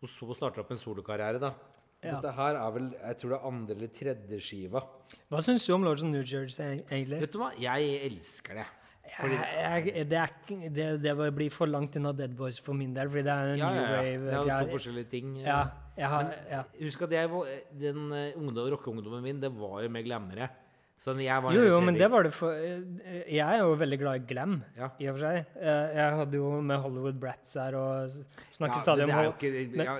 Og 0.00 0.08
så 0.12 0.36
starter 0.36 0.62
opp 0.62 0.70
en 0.70 0.80
solokarriere, 0.80 1.40
da. 1.42 1.50
Dette 2.04 2.30
her 2.36 2.60
er 2.60 2.72
vel 2.76 2.88
jeg 2.92 3.18
tror 3.20 3.32
det 3.32 3.36
er 3.38 3.48
andre 3.48 3.74
eller 3.74 3.92
tredje 3.98 4.40
skiva. 4.44 4.82
Hva 5.32 5.42
syns 5.42 5.66
du 5.66 5.72
om 5.74 5.86
Lords 5.86 6.04
of 6.04 6.10
the 6.10 6.14
New 6.14 6.24
Church, 6.28 6.60
egentlig? 6.60 7.20
Vet 7.24 7.34
du 7.34 7.40
hva? 7.40 7.50
Jeg 7.58 7.94
elsker 8.06 8.60
det. 8.60 8.66
Jeg, 9.04 9.86
jeg, 9.94 10.06
det, 10.10 10.18
er, 10.18 10.32
det, 10.74 10.86
det 11.04 11.12
blir 11.36 11.50
for 11.52 11.66
langt 11.70 11.94
unna 12.00 12.12
Dead 12.16 12.32
Boys 12.34 12.58
for 12.58 12.74
min 12.74 12.94
del, 12.96 13.08
fordi 13.12 13.22
det 13.26 13.32
er 13.34 13.52
en 13.52 13.58
Ja, 13.60 13.68
new 13.70 13.82
ja, 13.82 13.86
ja. 13.90 14.00
wave. 14.00 14.24
Det 14.24 14.52
er 14.56 14.64
to 14.66 14.72
forskjellige 14.78 15.10
ting. 15.12 15.36
Ja, 15.44 15.58
har, 16.10 16.32
ja. 16.50 16.62
Husk 16.80 17.02
at 17.06 17.12
jeg 17.14 17.30
den 17.84 18.12
eh, 18.12 18.32
ungdom, 18.40 18.68
rockeungdommen 18.74 19.22
min, 19.22 19.40
det 19.44 19.52
var 19.54 19.82
jo 19.84 19.88
med 19.94 20.04
glemmere. 20.08 20.48
Så 20.98 21.10
jeg 21.18 21.42
var 21.42 21.52
Jo, 21.52 21.62
jo, 21.66 21.78
men 21.82 21.96
det 21.98 22.06
var 22.10 22.22
det 22.22 22.30
for 22.32 22.54
eh, 22.54 23.24
Jeg 23.34 23.42
er 23.42 23.58
jo 23.64 23.72
veldig 23.76 23.96
glad 23.98 24.14
i 24.22 24.26
glam, 24.30 24.56
Ja. 24.78 24.88
i 25.02 25.08
og 25.10 25.16
for 25.18 25.24
seg. 25.26 25.46
Eh, 25.60 25.94
Jeg 25.98 26.18
hadde 26.20 26.36
jo 26.38 26.50
med 26.62 26.78
Hollywood 26.84 27.18
Brats 27.20 27.54
her 27.58 27.74
og 27.78 28.10
snakket 28.54 28.76
ja, 28.78 28.82
stadig 28.82 29.04
om 29.04 29.32
ikke, 29.32 29.50
men- 29.76 29.86
ja, 29.86 29.96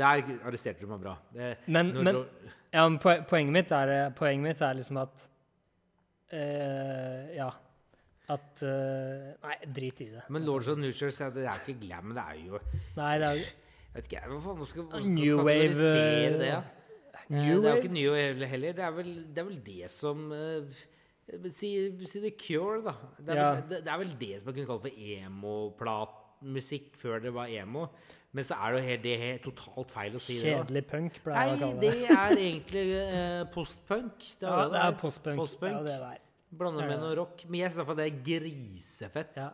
Der 0.00 0.22
arresterte 0.44 0.80
du 0.80 0.86
meg 0.86 1.00
bra. 1.00 1.16
Det, 1.32 1.56
Men, 1.66 1.92
men, 2.04 2.24
ja, 2.72 2.88
men 2.88 2.98
poenget, 3.00 3.52
mitt 3.52 3.72
er, 3.72 4.10
poenget 4.16 4.42
mitt 4.50 4.60
er 4.62 4.74
liksom 4.80 5.00
at 5.02 5.28
eh, 6.32 7.34
Ja. 7.36 7.50
At 8.32 8.62
uh, 8.64 9.34
Nei, 9.44 9.56
drit 9.76 9.98
i 10.00 10.06
det. 10.14 10.22
men 10.32 10.46
Lords 10.46 10.68
of 10.72 10.78
at 10.78 11.34
det 11.34 11.44
er 11.44 11.58
ikke 11.68 11.80
glam, 11.82 12.14
det 12.16 12.22
er 12.24 12.38
jo 12.46 12.60
Nei, 12.96 13.18
det 13.20 13.26
er 13.28 13.34
Jeg 13.42 13.98
vet 13.98 14.06
ikke, 14.08 14.22
hva 14.30 14.38
faen, 14.46 14.56
hva 14.62 14.68
skal, 14.70 14.86
hva 14.88 15.00
skal 15.04 15.12
New 15.18 15.42
wave, 15.44 15.74
det? 15.76 16.40
eh, 16.40 16.48
ja? 16.48 16.62
New 17.28 17.56
Eh, 17.56 17.60
det 17.60 17.68
er 17.68 17.76
jo 17.76 17.82
ikke 17.82 17.92
new 17.94 18.10
wave 18.12 18.46
heller. 18.48 18.72
Det 18.76 18.84
er 18.84 18.90
vel 18.96 19.12
det, 19.28 19.38
er 19.42 19.46
vel 19.48 19.60
det 19.64 19.90
som 19.92 20.24
uh, 20.32 20.80
si, 21.52 21.70
si 22.08 22.20
The 22.20 22.32
Cure, 22.36 22.80
da. 22.84 22.94
Det 23.20 23.28
er, 23.32 23.38
Ja. 23.38 23.46
vel, 23.54 23.62
det, 23.70 23.78
det 23.86 23.92
er 23.92 24.00
vel 24.02 24.16
det 24.20 24.32
som 24.40 24.48
man 24.50 24.54
kunne 24.58 24.66
kalt 24.72 24.82
for 24.88 24.98
emo-platmusikk 25.14 26.96
før 27.00 27.22
det 27.24 27.32
var 27.34 27.46
emo. 27.48 27.86
Men 28.34 28.44
så 28.44 28.56
er 28.58 28.72
det 28.74 28.80
jo 28.80 28.86
helt, 28.88 29.02
det 29.04 29.14
er 29.28 29.38
totalt 29.44 29.90
feil 29.94 30.16
å 30.18 30.20
si 30.20 30.40
det. 30.42 30.50
Kjedelig 30.56 30.84
punk, 30.90 31.20
pleier 31.22 31.38
jeg 31.38 31.46
å 31.46 31.54
Nei, 31.54 31.60
kalle 31.62 31.80
det 31.80 31.92
det. 31.94 32.10
er 32.18 32.36
egentlig 32.48 32.84
uh, 32.98 33.44
postpunk. 33.54 34.26
Det 34.40 34.48
Ja, 34.50 34.64
det 34.72 34.80
er 34.82 34.96
postpunk. 35.04 35.38
Postpunk. 35.38 35.76
Ja, 35.76 35.82
det 35.86 35.94
er 35.94 36.04
Ja, 36.60 36.88
med 36.88 36.96
ja. 36.96 37.02
noe 37.02 37.14
rock. 37.18 37.44
Men 37.48 37.60
jeg 37.62 37.72
syns 37.72 37.82
iallfall 37.82 38.00
det 38.00 38.08
er 38.08 38.18
grisefett. 38.30 39.38
Ja. 39.40 39.52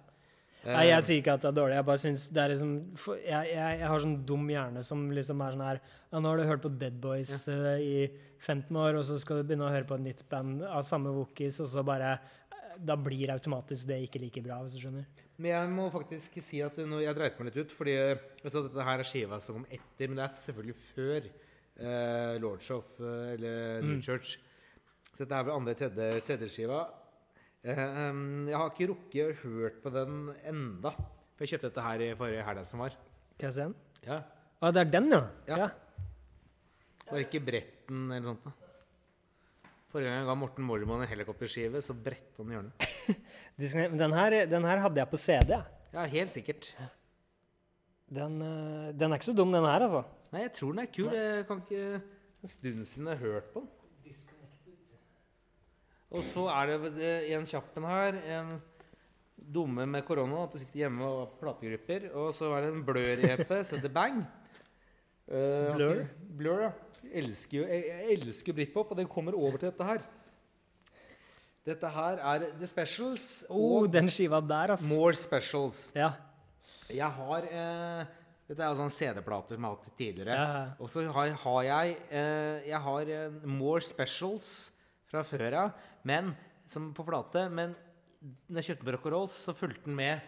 Eh, 0.60 0.74
Nei, 0.74 0.88
jeg 0.90 1.04
sier 1.06 1.20
ikke 1.22 1.36
at 1.38 1.44
det 1.44 1.48
er 1.50 1.56
dårlig. 1.56 1.76
Jeg 1.78 1.88
bare 1.88 2.02
synes 2.02 2.26
det 2.36 2.42
er 2.42 2.52
liksom 2.52 2.74
jeg, 3.16 3.52
jeg, 3.54 3.78
jeg 3.80 3.92
har 3.92 4.02
sånn 4.04 4.18
dum 4.28 4.50
hjerne 4.52 4.82
som 4.84 5.06
liksom 5.16 5.44
er 5.46 5.56
sånn 5.56 5.64
her 5.64 5.80
Ja, 5.80 6.20
nå 6.20 6.26
har 6.26 6.40
du 6.40 6.50
hørt 6.50 6.66
på 6.66 6.72
Dead 6.82 6.98
Boys 7.00 7.32
eh, 7.48 7.70
i 7.80 7.94
15 8.40 8.76
år, 8.76 8.98
og 9.00 9.06
så 9.08 9.16
skal 9.20 9.40
du 9.40 9.48
begynne 9.48 9.68
å 9.68 9.72
høre 9.72 9.88
på 9.88 9.96
et 9.96 10.04
nytt 10.04 10.22
band 10.28 10.64
av 10.68 10.84
samme 10.88 11.12
Wookies, 11.16 11.62
og 11.64 11.70
så 11.72 11.84
bare 11.86 12.12
eh, 12.18 12.76
Da 12.90 12.96
blir 13.00 13.32
automatisk 13.32 13.88
det 13.88 14.02
ikke 14.04 14.20
like 14.20 14.44
bra, 14.44 14.60
hvis 14.64 14.76
du 14.76 14.84
skjønner. 14.84 15.08
Men 15.40 15.54
jeg 15.54 15.72
må 15.72 15.86
faktisk 15.92 16.36
si 16.44 16.60
at 16.64 16.76
nå, 16.76 17.00
jeg 17.00 17.16
dreit 17.16 17.38
meg 17.40 17.48
litt 17.48 17.62
ut, 17.64 17.72
fordi 17.72 17.96
at 17.96 18.52
dette 18.52 18.84
her 18.84 19.00
er 19.00 19.08
skiva 19.08 19.40
som 19.40 19.56
kom 19.56 19.64
etter, 19.72 20.10
men 20.10 20.20
det 20.20 20.26
er 20.26 20.42
selvfølgelig 20.44 20.76
før 20.90 21.30
uh, 21.80 22.34
Lords 22.42 22.70
of 22.74 23.00
eh, 23.00 23.34
eller 23.38 23.86
New 23.86 24.02
Church. 24.04 24.36
Så 25.20 25.26
dette 25.26 25.36
er 25.36 25.44
vel 25.44 25.52
andre, 25.52 25.72
tredje, 25.76 26.04
tredje 26.24 26.46
skiva. 26.48 26.76
Eh, 27.60 27.80
jeg 28.48 28.56
har 28.56 28.70
ikke 28.70 28.86
rukket 28.88 29.18
å 29.20 29.34
hørt 29.42 29.74
på 29.82 29.90
den 29.92 30.14
enda. 30.48 30.94
For 31.36 31.44
jeg 31.44 31.50
kjøpte 31.50 31.68
dette 31.68 31.82
her 31.84 32.04
i 32.06 32.14
forrige 32.16 32.44
helg 32.46 32.64
som 32.64 32.80
var. 32.80 32.94
Kan 33.34 33.50
jeg 33.50 33.52
se 33.52 33.66
den? 33.66 33.74
Ja. 34.06 34.14
Å, 34.64 34.70
det 34.72 34.80
er 34.80 34.88
den, 34.94 35.10
ja. 35.12 35.18
Ja. 35.50 35.66
Var 37.10 37.20
ikke 37.26 37.42
Bretten 37.44 38.06
eller 38.16 38.30
sånt 38.30 38.46
da? 38.46 38.54
Forrige 39.92 40.08
gang 40.08 40.16
jeg 40.22 40.28
ga 40.30 40.36
Morten 40.40 40.66
Mormon 40.70 41.04
en 41.04 41.10
helikopterskive, 41.10 41.82
så 41.84 41.96
brettet 42.06 42.40
han 42.40 42.54
hjørnet. 42.56 42.86
Den 44.00 44.14
her, 44.16 44.36
den 44.48 44.64
her 44.64 44.80
hadde 44.86 45.02
jeg 45.02 45.10
på 45.10 45.20
CD. 45.20 45.52
Ja, 45.92 46.06
helt 46.14 46.32
sikkert. 46.32 46.70
Den, 48.08 48.38
eh, 48.46 48.86
den 48.96 49.12
er 49.12 49.20
ikke 49.20 49.28
så 49.28 49.36
dum, 49.36 49.52
den 49.52 49.68
her, 49.68 49.84
altså. 49.84 50.00
Nei, 50.32 50.46
jeg 50.46 50.54
tror 50.56 50.72
den 50.72 50.80
er 50.86 50.88
kul. 50.96 51.12
Jeg 51.12 51.44
kan 51.50 51.60
ikke 51.66 52.00
En 52.40 52.48
stund 52.54 52.88
siden 52.88 53.10
jeg 53.12 53.20
har 53.20 53.34
hørt 53.34 53.52
på 53.52 53.60
den. 53.66 53.68
Og 56.10 56.26
så 56.26 56.48
er 56.50 56.72
det 56.72 56.92
eh, 56.98 57.30
en 57.36 57.46
kjappen 57.46 57.86
her. 57.86 58.18
En 58.36 58.52
dumme 59.40 59.86
med 59.86 60.04
korona. 60.06 60.44
At 60.44 60.54
du 60.54 60.60
sitter 60.62 60.84
hjemme 60.84 61.06
og 61.06 61.18
har 61.22 61.34
plategrupper. 61.40 62.08
Og 62.18 62.32
så 62.36 62.52
er 62.56 62.66
det 62.66 62.72
en 62.74 62.86
Blør-EP 62.86 63.52
som 63.68 63.78
heter 63.78 63.94
Bang. 63.94 64.22
Uh, 65.30 65.76
Blur? 65.76 66.00
ok. 66.00 66.22
Blur, 66.40 66.62
ja. 66.66 66.70
Jeg 67.00 67.22
elsker 67.22 67.60
jo 67.60 67.66
jeg, 67.70 68.00
elsker 68.16 68.54
britpop, 68.54 68.90
og 68.92 68.98
den 68.98 69.08
kommer 69.08 69.36
over 69.38 69.56
til 69.56 69.70
dette 69.70 69.86
her. 69.86 70.02
Dette 71.66 71.90
her 71.94 72.20
er 72.32 72.46
The 72.58 72.66
Specials 72.68 73.26
Oh, 73.48 73.82
og 73.82 73.92
den 73.92 74.10
skiva 74.10 74.40
der, 74.40 74.74
altså. 74.74 74.88
More 74.90 75.14
Specials. 75.14 75.92
Ja. 75.94 76.10
Jeg 76.90 77.10
har 77.16 77.46
eh, 77.46 78.10
Dette 78.50 78.64
er 78.64 78.72
jo 78.72 78.80
sånne 78.80 78.94
CD-plater 78.94 79.54
som 79.54 79.66
jeg 79.66 79.70
har 79.70 79.76
hatt 79.78 79.98
tidligere. 80.00 80.36
Ja. 80.40 80.62
Og 80.82 80.90
så 80.90 81.04
har, 81.14 81.34
har 81.44 81.62
jeg 81.68 81.96
eh, 82.10 82.68
Jeg 82.72 82.82
har 82.86 83.12
eh, 83.16 83.40
More 83.46 83.84
Specials 83.86 84.50
fra 85.10 85.24
før 85.26 85.56
av, 85.64 85.86
men 86.06 86.32
som 86.70 86.90
på 86.94 87.04
plate. 87.06 87.46
Men 87.52 87.74
når 88.48 88.60
jeg 88.60 88.70
kjøpte 88.70 89.00
på 89.02 89.14
Rolls, 89.14 89.38
så 89.46 89.56
fulgte 89.56 89.88
den 89.88 89.98
med 89.98 90.22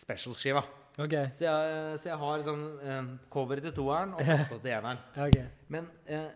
Specials-skiva. 0.00 0.62
OK. 1.00 1.16
Så 1.36 1.46
jeg, 1.46 1.98
så 2.02 2.10
jeg 2.10 2.20
har 2.20 2.44
sånn 2.44 2.62
eh, 2.82 3.10
coveret 3.32 3.66
til 3.68 3.74
toeren 3.76 4.14
og 4.16 4.22
plata 4.24 4.58
til 4.58 4.72
eneren. 4.72 5.02
Okay. 5.26 5.46
Men 5.72 5.90
eh, 6.08 6.30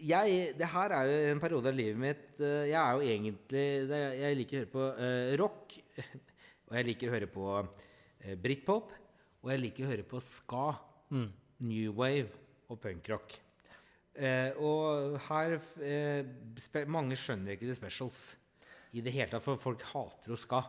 jeg, 0.00 0.54
det 0.58 0.70
her 0.72 0.94
er 0.96 1.10
jo 1.10 1.18
en 1.34 1.42
periode 1.42 1.70
av 1.70 1.76
livet 1.76 2.00
mitt 2.00 2.40
eh, 2.40 2.70
Jeg 2.70 2.78
er 2.80 2.96
jo 2.96 3.10
egentlig 3.12 3.64
Jeg 4.16 4.38
liker 4.38 4.56
å 4.56 4.60
høre 4.62 4.72
på 4.72 4.86
eh, 5.04 5.34
rock. 5.40 5.76
Og 6.70 6.78
jeg 6.78 6.88
liker 6.88 7.10
å 7.10 7.14
høre 7.16 7.30
på 7.30 7.46
eh, 7.60 8.36
britpop. 8.40 8.96
Og 9.40 9.52
jeg 9.52 9.64
liker 9.64 9.86
å 9.86 9.90
høre 9.90 10.06
på 10.08 10.20
ska, 10.22 10.66
new 11.10 11.94
wave 11.96 12.28
og 12.70 12.78
punkrock. 12.82 13.32
Eh, 14.14 14.56
og 14.58 15.16
her 15.28 15.56
eh, 15.86 16.86
Mange 16.90 17.16
skjønner 17.18 17.54
ikke 17.54 17.68
The 17.68 17.76
Specials 17.78 18.22
i 18.90 19.02
det 19.04 19.12
hele 19.14 19.30
tatt, 19.30 19.44
for 19.44 19.60
folk 19.60 19.84
hater 19.92 20.32
jo 20.32 20.38
ska. 20.38 20.64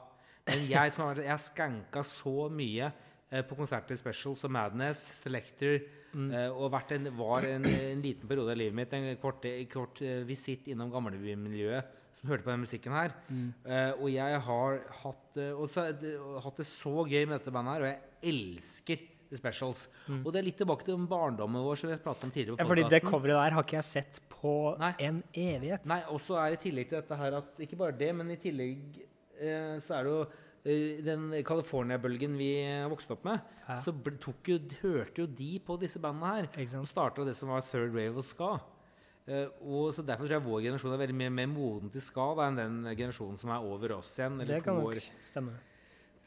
Men 0.45 0.67
jeg 0.69 0.93
som 0.93 1.07
har 1.07 1.21
Jeg 1.25 1.45
skanka 1.45 2.03
så 2.05 2.49
mye 2.53 2.91
eh, 3.29 3.41
på 3.41 3.57
konserter 3.57 3.97
i 3.97 4.01
Specials 4.01 4.45
og 4.45 4.53
Madness, 4.53 5.01
Selector 5.23 5.79
eh, 5.79 6.49
og 6.51 6.77
en, 6.93 7.09
var 7.17 7.47
en, 7.49 7.65
en 7.65 8.03
liten 8.03 8.29
periode 8.29 8.53
av 8.53 8.61
livet 8.61 8.77
mitt, 8.77 8.93
en 8.93 9.09
kort, 9.21 9.45
kort 9.73 10.01
eh, 10.05 10.21
visitt 10.27 10.69
innom 10.69 10.93
gamlebymiljøet 10.93 11.97
som 12.21 12.29
hørte 12.29 12.45
på 12.45 12.53
den 12.53 12.65
musikken 12.65 12.93
her. 12.93 13.15
Eh, 13.31 13.91
og 13.97 14.09
jeg 14.13 14.41
har 14.45 14.81
hatt, 15.01 15.37
eh, 15.41 15.53
og 15.55 15.71
så, 15.73 15.87
og 16.21 16.41
hatt 16.45 16.61
det 16.61 16.67
så 16.69 16.93
gøy 17.07 17.23
med 17.25 17.39
dette 17.39 17.53
bandet 17.53 17.77
her, 17.77 17.85
og 17.85 17.89
jeg 17.89 18.33
elsker 18.33 19.07
Specials. 19.37 19.85
Og 20.21 20.29
det 20.33 20.41
er 20.41 20.47
litt 20.49 20.59
tilbake 20.59 20.85
til 20.87 20.99
barndommen 21.09 21.63
vår, 21.63 21.79
som 21.79 21.91
vi 21.91 21.95
har 21.95 22.03
pratet 22.03 22.27
om 22.27 22.33
tidligere. 22.33 22.57
på 22.57 22.65
Ja, 22.65 22.67
fordi 22.67 22.85
det 22.91 23.01
coveret 23.05 23.37
der 23.37 23.55
har 23.55 23.65
ikke 23.65 23.77
jeg 23.77 23.87
sett 23.87 24.21
på 24.33 24.53
Nei. 24.81 24.91
en 25.07 25.21
evighet. 25.31 25.85
Nei, 25.87 26.01
og 26.11 26.19
så 26.23 26.39
er 26.41 26.55
i 26.55 26.61
tillegg 26.61 26.89
til 26.89 26.99
dette 26.99 27.19
her 27.19 27.37
at 27.39 27.61
Ikke 27.63 27.79
bare 27.79 27.95
det, 27.97 28.11
men 28.17 28.31
i 28.33 28.39
tillegg 28.41 28.99
eh, 29.39 29.77
så 29.83 29.99
er 29.99 30.07
det 30.07 30.15
jo 30.15 30.19
eh, 30.65 30.99
den 31.05 31.29
California-bølgen 31.47 32.35
vi 32.39 32.51
eh, 32.65 32.89
vokste 32.91 33.15
opp 33.15 33.25
med. 33.29 33.39
Ja. 33.67 33.79
Så 33.79 33.93
jo, 33.95 34.59
hørte 34.81 35.23
jo 35.23 35.27
de 35.27 35.53
på 35.63 35.79
disse 35.79 36.01
bandene 36.03 36.35
her. 36.35 36.51
Og 36.81 36.89
starta 36.89 37.25
det 37.27 37.37
som 37.39 37.53
var 37.53 37.63
third 37.71 37.95
wave 37.95 38.17
og 38.17 38.27
ska. 38.27 38.57
Uh, 39.29 39.47
og 39.61 39.91
så 39.93 40.01
Derfor 40.01 40.25
tror 40.25 40.33
jeg 40.33 40.43
vår 40.43 40.63
generasjon 40.65 40.93
er 40.95 41.01
veldig 41.03 41.15
mye 41.19 41.31
mer 41.31 41.49
moden 41.51 41.91
til 41.93 42.01
ska 42.01 42.23
da, 42.35 42.47
enn 42.49 42.57
den 42.57 42.79
generasjonen 42.89 43.37
som 43.37 43.51
er 43.53 43.67
over 43.67 43.93
oss 43.99 44.15
igjen. 44.17 44.39
Eller 44.41 44.57
Det 44.57 44.63
kan 44.65 44.79
nok 44.81 44.97
stemme. 45.21 45.59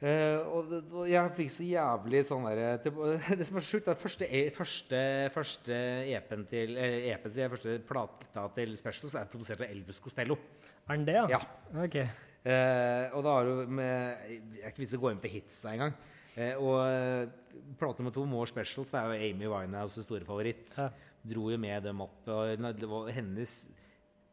Eh, 0.03 0.41
og, 0.51 0.73
og 0.91 1.05
jeg 1.09 1.31
fikk 1.37 1.53
så 1.55 1.65
jævlig 1.65 2.25
sånn 2.29 2.45
derre 2.49 2.73
det, 2.83 2.91
det 3.39 3.47
som 3.47 3.61
er 3.61 3.65
sjukt, 3.65 3.87
er 3.89 3.97
første, 4.01 4.27
e- 4.27 4.51
første, 4.53 5.01
første 5.33 5.79
EP-en 6.11 6.43
til 6.51 6.75
eh, 6.77 7.07
jeg, 7.12 7.49
første 7.53 7.79
plata 7.89 8.49
til 8.59 8.75
Specials 8.81 9.15
er 9.16 9.31
produsert 9.31 9.62
av 9.62 9.71
Elvis 9.71 10.03
Costello. 10.05 10.37
Er 10.85 10.99
den 10.99 11.07
det, 11.09 11.16
ja? 11.23 11.39
Ja. 11.39 11.43
Ok. 11.87 12.01
Uh, 12.45 13.09
og 13.16 13.23
da 13.25 13.31
har 13.33 13.47
du 13.49 13.71
med 13.73 14.27
Jeg 14.29 14.59
er 14.61 14.69
ikke 14.69 14.83
vits 14.83 14.93
i 14.93 14.99
å 14.99 15.01
gå 15.01 15.15
inn 15.15 15.23
på 15.23 15.31
hitsa 15.33 15.71
engang. 15.73 15.95
Uh, 16.35 16.53
og 16.59 16.75
eh, 16.83 17.71
plate 17.79 18.03
nummer 18.03 18.12
to, 18.12 18.27
More 18.29 18.51
Specials, 18.51 18.91
det 18.93 19.01
er 19.01 19.15
jo 19.15 19.31
Amy 19.31 19.49
Winehouses 19.49 20.05
store 20.05 20.27
favoritt. 20.29 20.66
Ja. 20.77 20.91
Dro 21.25 21.47
jo 21.49 21.57
med 21.62 21.87
dem 21.87 22.03
opp. 22.05 22.19
Og 22.29 22.66
var 22.91 23.09
hennes 23.16 23.55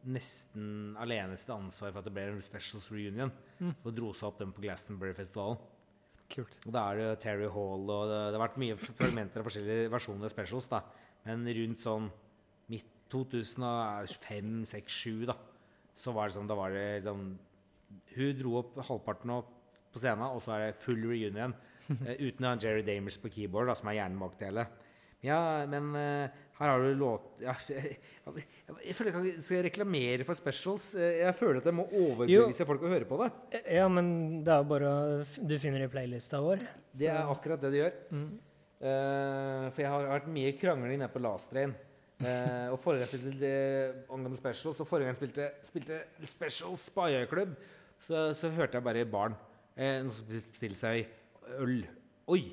nesten 0.05 0.95
alene 0.99 1.37
sitt 1.37 1.51
ansvar 1.53 1.91
for 1.91 2.01
at 2.01 2.07
det 2.07 2.13
ble 2.15 2.23
en 2.31 2.41
Specials 2.45 2.87
reunion. 2.93 3.31
Og 3.83 3.91
dro 3.93 4.11
seg 4.17 4.29
opp 4.31 4.39
dem 4.41 4.53
på 4.55 4.63
Glastonbury-festivalen. 4.65 5.59
kult. 6.31 6.57
Og 6.65 6.71
da 6.73 6.85
er 6.91 6.97
det 7.01 7.19
Terry 7.19 7.49
Hall, 7.51 7.83
og 7.91 8.07
det, 8.09 8.19
det 8.31 8.37
har 8.39 8.45
vært 8.47 8.59
mye 8.61 8.77
fragmenter 8.79 9.41
av 9.43 9.47
forskjellige 9.49 9.91
versjoner 9.91 10.25
av 10.29 10.31
specials, 10.31 10.67
da. 10.71 10.79
Men 11.27 11.43
rundt 11.57 11.83
sånn 11.83 12.07
midt 12.71 12.87
2005, 13.11 14.53
6, 14.71 14.99
7, 15.03 15.25
da, 15.27 15.35
så 15.99 16.13
var 16.15 16.29
det 16.29 16.37
sånn 16.37 16.47
Da 16.47 16.55
var 16.55 16.71
det 16.71 17.03
sånn 17.03 17.25
Hun 18.15 18.37
dro 18.39 18.53
opp 18.61 18.79
halvparten 18.87 19.33
opp 19.35 19.49
på 19.91 19.99
scenen, 19.99 20.23
og 20.31 20.39
så 20.41 20.55
er 20.55 20.63
det 20.69 20.79
full 20.85 21.03
reunion. 21.03 21.53
eh, 22.07 22.15
uten 22.23 22.47
Jerry 22.63 22.85
Damers 22.87 23.19
på 23.19 23.29
keyboard, 23.33 23.67
da, 23.67 23.75
som 23.75 23.91
er 23.91 23.99
hjernen 23.99 24.21
bak 24.21 24.37
det 24.39 24.47
hele. 24.47 24.65
Ja, 25.21 25.65
men 25.69 25.91
eh, 25.99 26.39
her 26.61 26.69
har 26.69 26.83
du 26.85 26.91
låt 26.99 27.41
ja, 27.41 27.55
jeg, 27.73 27.95
jeg, 28.37 28.45
jeg 28.85 28.95
føler 28.97 29.17
jeg 29.25 29.41
skal 29.41 29.63
reklamere 29.65 30.27
for 30.27 30.37
specials. 30.37 30.91
Eh, 30.93 31.23
Jeg 31.23 31.35
føler 31.39 31.59
at 31.61 31.69
jeg 31.71 31.77
må 31.77 31.87
overbevise 31.89 32.67
folk 32.69 32.85
å 32.85 32.91
høre 32.93 33.07
på 33.09 33.17
det. 33.23 33.29
Ja, 33.79 33.87
men 33.89 34.41
det 34.45 34.53
er 34.53 34.61
jo 34.61 34.69
bare 34.69 34.91
Du 35.41 35.55
finner 35.61 35.81
det 35.81 35.89
i 35.89 35.93
playlista 35.97 36.41
vår. 36.43 36.61
Det 36.97 37.09
er 37.09 37.23
akkurat 37.25 37.61
det 37.65 37.73
du 37.73 37.79
gjør. 37.81 37.95
Eh, 38.81 39.65
for 39.73 39.83
jeg 39.83 39.93
har 39.93 40.11
vært 40.13 40.29
mye 40.37 40.53
krangling 40.57 41.01
nede 41.01 41.11
på 41.13 41.21
Last 41.21 41.51
Train. 41.53 41.73
Uh, 42.21 42.69
og 42.69 42.77
forrige 42.83 43.01
gang 43.01 43.09
spilte 43.09 43.31
det 43.41 43.53
angående 44.13 44.37
specials, 44.37 44.77
og 44.83 44.85
forrige 44.85 45.09
gang 45.09 45.15
spilte, 45.17 45.47
spilte 45.65 45.95
Special 46.29 46.75
på 46.93 47.05
Aja-klubb, 47.07 47.55
så, 47.97 48.27
så 48.37 48.51
hørte 48.53 48.77
jeg 48.77 48.85
bare 48.85 49.05
barn 49.09 49.33
eh, 49.73 50.03
noen 50.03 50.13
som 50.13 50.27
bestilte 50.29 50.77
seg 50.77 51.55
øl. 51.57 51.79
Oi! 52.29 52.43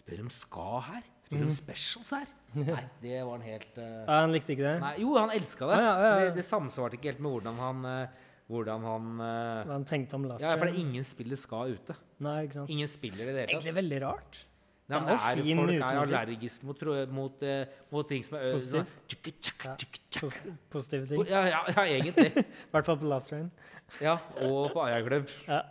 Spør 0.00 0.24
de 0.24 0.34
ska 0.34 0.66
her? 0.88 1.06
Spør 1.26 1.42
du 1.42 1.54
specials 1.54 2.12
her? 2.14 2.28
Nei, 2.56 2.84
det 3.02 3.18
var 3.18 3.32
han 3.34 3.44
helt 3.44 3.78
uh... 3.80 3.84
Ja, 4.06 4.20
han 4.22 4.32
likte 4.34 4.54
ikke 4.54 4.66
det? 4.68 4.76
Nei, 4.84 4.94
Jo, 5.02 5.16
han 5.18 5.34
elska 5.34 5.68
det. 5.72 5.78
Ja. 5.82 5.94
Det, 6.20 6.30
det 6.38 6.46
samsvarte 6.46 6.98
ikke 6.98 7.12
helt 7.12 7.22
med 7.24 7.34
hvordan 7.36 7.60
han 7.60 7.86
uh, 7.90 8.24
Hvordan 8.46 8.84
han 8.86 9.06
eh, 9.18 9.62
Hva 9.66 9.72
han 9.74 9.84
tenkte 9.90 10.14
om 10.14 10.26
Last 10.30 10.44
Ja, 10.44 10.52
for 10.54 10.68
det 10.68 10.76
er 10.76 10.84
ingen 10.84 11.06
spiller 11.06 11.38
skal 11.40 11.72
ute. 11.74 11.96
Nei, 12.22 12.44
ikke 12.46 12.60
sant. 12.60 12.70
Ingen 12.70 12.90
spiller 12.90 13.24
i 13.24 13.32
det 13.32 13.40
hele 13.40 13.48
tatt. 13.48 13.54
Egentlig 13.56 13.74
veldig 13.80 13.98
rart. 14.04 14.38
Nei, 14.86 15.00
Det 15.02 15.16
er 15.16 15.40
jo 15.40 15.46
fin 15.48 15.58
folk 15.58 15.72
er 15.74 15.98
allergiske 16.04 16.68
mot, 16.68 16.84
mot, 17.10 17.42
mot 17.90 18.06
ting 18.06 18.22
som 18.22 18.36
er 18.38 18.52
Positiv. 18.54 18.84
Sånn 18.86 20.54
positive 20.70 21.08
ting. 21.10 21.26
Ja, 21.26 21.42
ja, 21.50 21.64
ja, 21.74 21.84
egentlig. 21.90 22.30
I 22.68 22.70
hvert 22.70 22.86
fall 22.86 23.00
på 23.02 23.10
Last 23.10 23.34
Rain. 23.34 23.50
Ja, 23.98 24.14
og 24.46 24.70
på 24.76 24.86
Aya-klubb. 24.86 25.34
Ja. 25.48 25.64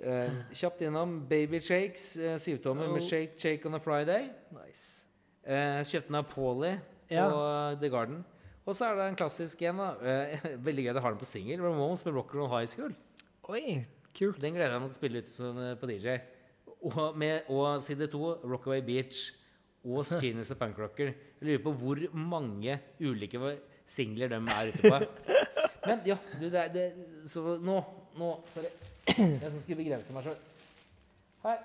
Eh, 0.00 0.30
kjapt 0.56 0.80
innom 0.86 1.18
Baby 1.28 1.58
Shakes, 1.60 2.14
uh, 2.16 2.36
syvtommer 2.40 2.88
med 2.88 3.02
Oh. 3.02 3.04
Shake 3.04 3.36
Shake 3.38 3.66
on 3.68 3.74
a 3.74 3.80
Friday. 3.84 4.30
Nice. 4.54 5.04
Uh, 5.44 5.80
kjøpte 5.84 6.06
den 6.08 6.16
av 6.20 6.28
Paulie 6.30 6.80
Ja. 7.10 7.26
eh, 7.28 7.78
The 7.80 7.88
Garden. 7.90 8.24
Og 8.66 8.76
så 8.76 8.86
er 8.86 8.94
det 8.96 9.06
en 9.10 9.16
klassisk 9.18 9.62
en. 9.66 9.80
Eh, 9.80 10.38
Veldig 10.66 10.84
gøy 10.84 10.92
jeg 10.92 11.02
har 11.02 11.10
den 11.10 11.18
på 11.20 11.28
singel. 11.28 11.60
Ramones 11.64 12.04
med 12.06 12.14
Rock 12.14 12.34
and 12.34 12.40
Roll 12.42 12.50
High 12.52 12.68
School. 12.70 12.94
Oi, 13.50 13.84
kult. 14.16 14.40
Den 14.40 14.54
gleder 14.54 14.76
jeg 14.76 14.80
meg 14.84 14.92
til 14.92 14.96
å 14.96 15.00
spille 15.00 15.22
ut 15.24 15.80
på 15.80 15.90
DJ. 15.90 16.18
Og, 16.80 17.16
med, 17.18 17.48
og 17.50 17.82
side 17.82 18.06
to, 18.12 18.36
Rockaway 18.44 18.80
Beach 18.80 19.32
og 19.84 20.06
Skinnes 20.12 20.52
og 20.54 20.60
Punkrocker. 20.60 21.10
Jeg 21.40 21.48
lurer 21.48 21.64
på 21.64 21.72
hvor 21.82 22.04
mange 22.14 22.78
ulike 23.00 23.56
singler 23.90 24.30
de 24.30 24.38
er 24.38 24.70
ute 24.70 24.92
på. 24.92 25.00
Men 25.88 26.00
ja, 26.06 26.16
du, 26.38 26.46
det, 26.52 26.62
det, 26.74 26.84
så 27.28 27.56
nå, 27.58 27.80
nå 28.18 28.30
Sorry. 28.54 28.70
Jeg 29.10 29.50
som 29.50 29.60
skulle 29.62 29.78
begrense 29.82 30.12
meg 30.14 30.24
sjøl. 30.26 30.36
Her 31.44 31.58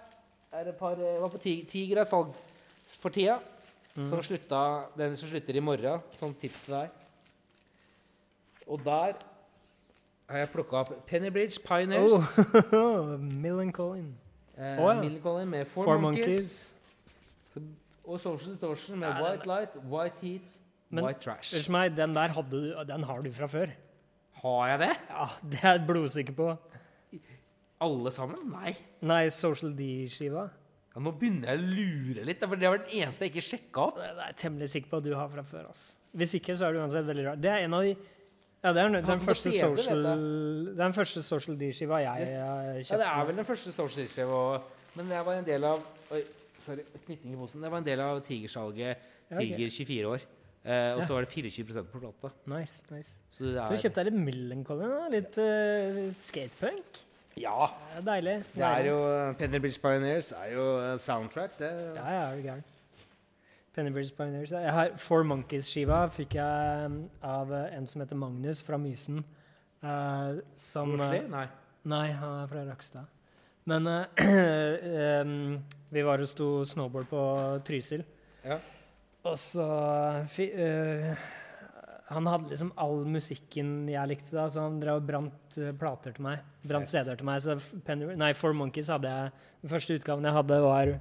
er 0.55 0.69
et 0.71 0.77
par 0.79 0.93
eh, 0.99 1.17
Var 1.21 1.29
på 1.33 1.41
Ti- 1.43 1.65
Tiger 1.69 2.01
er 2.01 2.07
salg 2.09 2.35
for 3.01 3.09
tida. 3.13 3.39
Som 3.95 4.19
slutta, 4.23 4.61
den 4.99 5.15
som 5.15 5.29
slutter 5.29 5.55
i 5.55 5.61
morgen. 5.63 6.01
Sånn 6.19 6.33
tips 6.41 6.65
til 6.65 6.75
deg. 6.75 6.89
Og 8.67 8.81
der 8.83 9.13
har 10.29 10.41
jeg 10.41 10.49
plukka 10.51 10.81
opp 10.81 10.93
Pennybridge 11.07 11.61
Pioneers. 11.63 12.11
Oh, 12.73 13.15
Mill 13.43 13.61
and 13.63 13.71
Colin. 13.77 14.09
Eh, 14.57 14.79
oh, 14.79 14.89
ja. 14.89 15.01
Millencolin 15.01 15.47
med 15.51 15.67
Four, 15.67 15.83
Four 15.85 15.97
Monkeys. 16.03 16.73
Og 18.05 18.19
Social 18.21 18.53
Distortion 18.53 18.99
med 19.01 19.17
White 19.21 19.47
Light, 19.49 19.75
White 19.91 20.15
Heat, 20.21 20.59
Men- 20.89 21.05
White 21.05 21.19
Trash. 21.23 21.69
Meg, 21.71 21.95
den 21.97 22.13
der 22.15 22.27
hadde 22.35 22.51
du, 22.51 22.83
den 22.87 23.03
har 23.03 23.21
du 23.21 23.31
fra 23.33 23.47
før. 23.51 23.73
Har 24.43 24.67
jeg 24.73 24.81
det? 24.83 24.93
Ja, 25.09 25.27
Det 25.51 25.61
er 25.63 25.77
jeg 25.77 25.85
blodsikker 25.87 26.37
på. 26.37 26.51
Alle 27.85 28.11
sammen? 28.15 28.45
Nei. 28.51 28.75
Nei, 29.05 29.23
Social 29.35 29.73
D-skiva. 29.75 30.47
Ja, 30.95 31.01
nå 31.03 31.11
begynner 31.19 31.51
jeg 31.51 31.59
å 31.59 31.69
lure 31.75 32.25
litt, 32.27 32.43
for 32.43 32.59
det 32.59 32.69
var 32.71 32.83
den 32.83 33.01
eneste 33.01 33.27
jeg 33.27 33.33
ikke 33.33 33.45
sjekka 33.49 33.87
opp. 33.89 33.97
Det 33.99 34.11
er 34.13 34.21
jeg 34.29 34.37
temmelig 34.45 34.69
sikker 34.71 34.93
på 34.93 35.01
at 35.01 35.07
du 35.07 35.15
har 35.17 35.31
fra 35.33 35.43
før. 35.43 35.65
ass. 35.73 35.87
Hvis 36.15 36.37
ikke, 36.39 36.55
så 36.55 36.69
er 36.69 36.75
det 36.75 36.85
uansett 36.85 37.09
veldig 37.09 37.25
rart. 37.25 37.41
Det 37.43 37.51
er 37.51 37.65
en 37.65 37.75
av 37.75 37.83
de 37.83 37.95
ja, 38.65 38.71
det 38.73 38.81
er 38.81 38.87
den, 38.89 39.05
den, 39.05 39.19
første 39.21 39.51
vet 39.53 39.61
social, 39.61 39.99
den 40.73 40.93
første 40.95 41.21
Social 41.21 41.57
D-skiva 41.59 41.99
jeg 42.01 42.09
har 42.09 42.79
kjøpt. 42.79 42.89
Ja, 42.89 42.97
det 42.97 43.09
er 43.11 43.27
vel 43.27 43.35
den 43.37 43.45
første 43.45 43.73
Social 43.75 44.01
D-skiva. 44.01 44.39
men 44.95 45.11
jeg 45.13 45.25
var 45.27 45.37
en 45.37 45.45
del 45.45 45.67
av 45.69 45.83
Oi, 46.15 46.21
sorry, 46.63 46.85
knytting 47.03 47.35
i 47.35 47.37
posen. 47.37 47.61
Jeg 47.61 47.73
var 47.75 47.83
en 47.83 47.85
del 47.85 48.01
av 48.01 48.21
Tigersalget 48.25 49.03
Tiger 49.29 49.69
24 49.75 50.07
år. 50.15 50.25
Eh, 50.65 50.93
og 50.95 51.01
Ja. 51.01 51.05
så 51.05 51.13
var 51.13 51.21
det 51.25 51.29
24% 51.29 51.91
på 51.91 51.99
plata. 52.01 52.31
Nice, 52.49 52.83
nice. 52.89 53.17
Så 53.29 53.43
det 53.53 53.65
Så 53.65 53.75
du 53.75 53.81
kjøpte 53.83 54.03
deg 54.03 54.13
litt 54.13 54.21
Millencolin. 54.25 55.11
Litt 55.13 55.37
uh, 55.37 56.13
skatepunk. 56.17 57.03
Ja. 57.37 57.67
Det 57.91 57.99
er 57.99 58.05
deilig. 58.07 58.35
Det 58.55 58.63
er 58.63 58.85
jo 58.87 58.99
Penny 59.37 59.59
Bridge 59.59 59.79
Pioneers 59.83 60.31
er 60.31 60.53
jo 60.55 60.65
eh, 60.79 60.97
soundtrack. 61.03 61.57
Det, 61.59 61.69
Ja, 61.97 62.05
ja, 62.09 62.21
er 62.31 62.35
du 62.35 62.41
gæren. 62.47 62.63
Pennybridge 63.75 64.15
Pioneers. 64.15 64.51
Jeg 64.55 64.71
har 64.71 64.93
Four 64.95 65.23
Monkeys-skiva 65.27 65.97
fikk 66.15 66.37
jeg 66.37 66.85
um, 66.87 67.09
av 67.27 67.51
eh, 67.51 67.73
en 67.75 67.85
som 67.91 67.99
heter 68.01 68.15
Magnus 68.15 68.61
fra 68.63 68.77
Mysen. 68.79 69.17
Uh, 69.83 70.39
som 70.55 70.93
Osli? 70.95 71.17
eh, 71.19 71.27
Nei. 71.29 71.45
Nei, 71.83 72.05
han 72.15 72.37
er 72.43 72.47
fra 72.47 72.63
Rakstad. 72.69 73.05
Men 73.67 73.87
eh, 73.91 75.21
um, 75.27 75.59
vi 75.91 76.01
var 76.07 76.23
og 76.23 76.27
sto 76.31 76.47
snowboard 76.63 77.09
på 77.11 77.25
Trysil. 77.67 78.05
Ja. 78.45 78.59
Og 79.25 79.37
så 79.41 79.65
eh, 80.37 81.23
Han 82.13 82.27
hadde 82.29 82.51
liksom 82.51 82.71
all 82.81 83.01
musikken 83.09 83.87
jeg 83.89 84.11
likte, 84.11 84.31
da, 84.35 84.45
så 84.51 84.67
han 84.67 84.77
drev 84.81 85.01
og 85.01 85.07
brant 85.07 85.57
eh, 85.57 85.73
plater 85.77 86.15
til 86.15 86.27
meg. 86.27 86.43
Brant 86.65 86.89
CD-er 86.91 87.17
til 87.19 87.27
meg. 87.27 87.41
Så 87.43 87.57
Penny, 87.87 88.11
nei, 88.19 88.31
Four 88.37 88.55
Monkeys 88.57 88.91
hadde 88.93 89.11
jeg 89.11 89.33
Den 89.63 89.73
første 89.73 89.97
utgaven 89.97 90.29
jeg 90.29 90.37
hadde, 90.37 90.61
var 90.65 90.93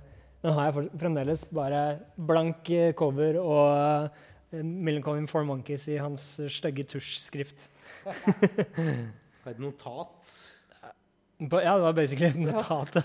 Den 0.45 0.57
har 0.57 0.71
jeg 0.71 0.89
fremdeles. 1.03 1.45
Bare 1.53 1.85
blank 2.17 2.73
eh, 2.73 2.95
cover 2.97 3.41
og 3.43 4.09
uh, 4.09 4.65
Millencolin 4.65 5.29
Four 5.29 5.45
Monkeys 5.49 5.89
i 5.93 6.01
hans 6.01 6.25
stygge 6.53 6.87
tusjskrift. 6.95 7.69
Et 9.45 9.61
notat. 9.61 10.35
Ja, 11.45 11.75
det 11.77 11.85
var 11.85 11.97
basically 11.97 12.31
et 12.31 12.41
notat 12.41 13.03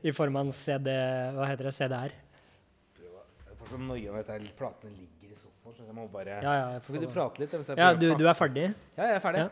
i 0.00 0.12
form 0.14 0.38
av 0.38 0.46
en 0.46 0.54
CD 0.54 0.88
Hva 1.36 1.48
heter 1.50 1.68
det? 1.68 1.74
CDR. 1.76 2.14
Jeg 3.72 3.80
så 3.80 3.86
noia 3.88 4.12
med 4.12 4.28
at 4.28 4.48
platene 4.58 4.90
ligger 4.92 5.32
i 5.32 5.36
sofaen, 5.38 5.74
så 5.76 5.84
jeg 5.86 5.94
må 5.96 6.02
bare 6.12 6.34
Ja, 6.42 6.52
ja, 6.52 6.64
jeg 6.74 6.82
Får 6.84 6.96
ikke 6.98 7.06
du 7.06 7.12
prate 7.14 7.40
litt? 7.40 7.52
jeg 7.56 7.78
ja 7.78 7.92
du, 7.96 8.06
du 8.20 8.26
er 8.28 8.36
ferdig? 8.36 8.64
Ja, 8.98 9.06
jeg 9.06 9.14
er 9.14 9.22
ferdig. 9.24 9.44
Ja. 9.46 9.48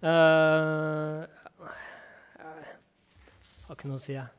Uh, 0.00 1.40
har 3.66 3.74
ikke 3.74 3.90
noe 3.90 3.98
å 3.98 4.02
si, 4.02 4.14
jeg. 4.14 4.30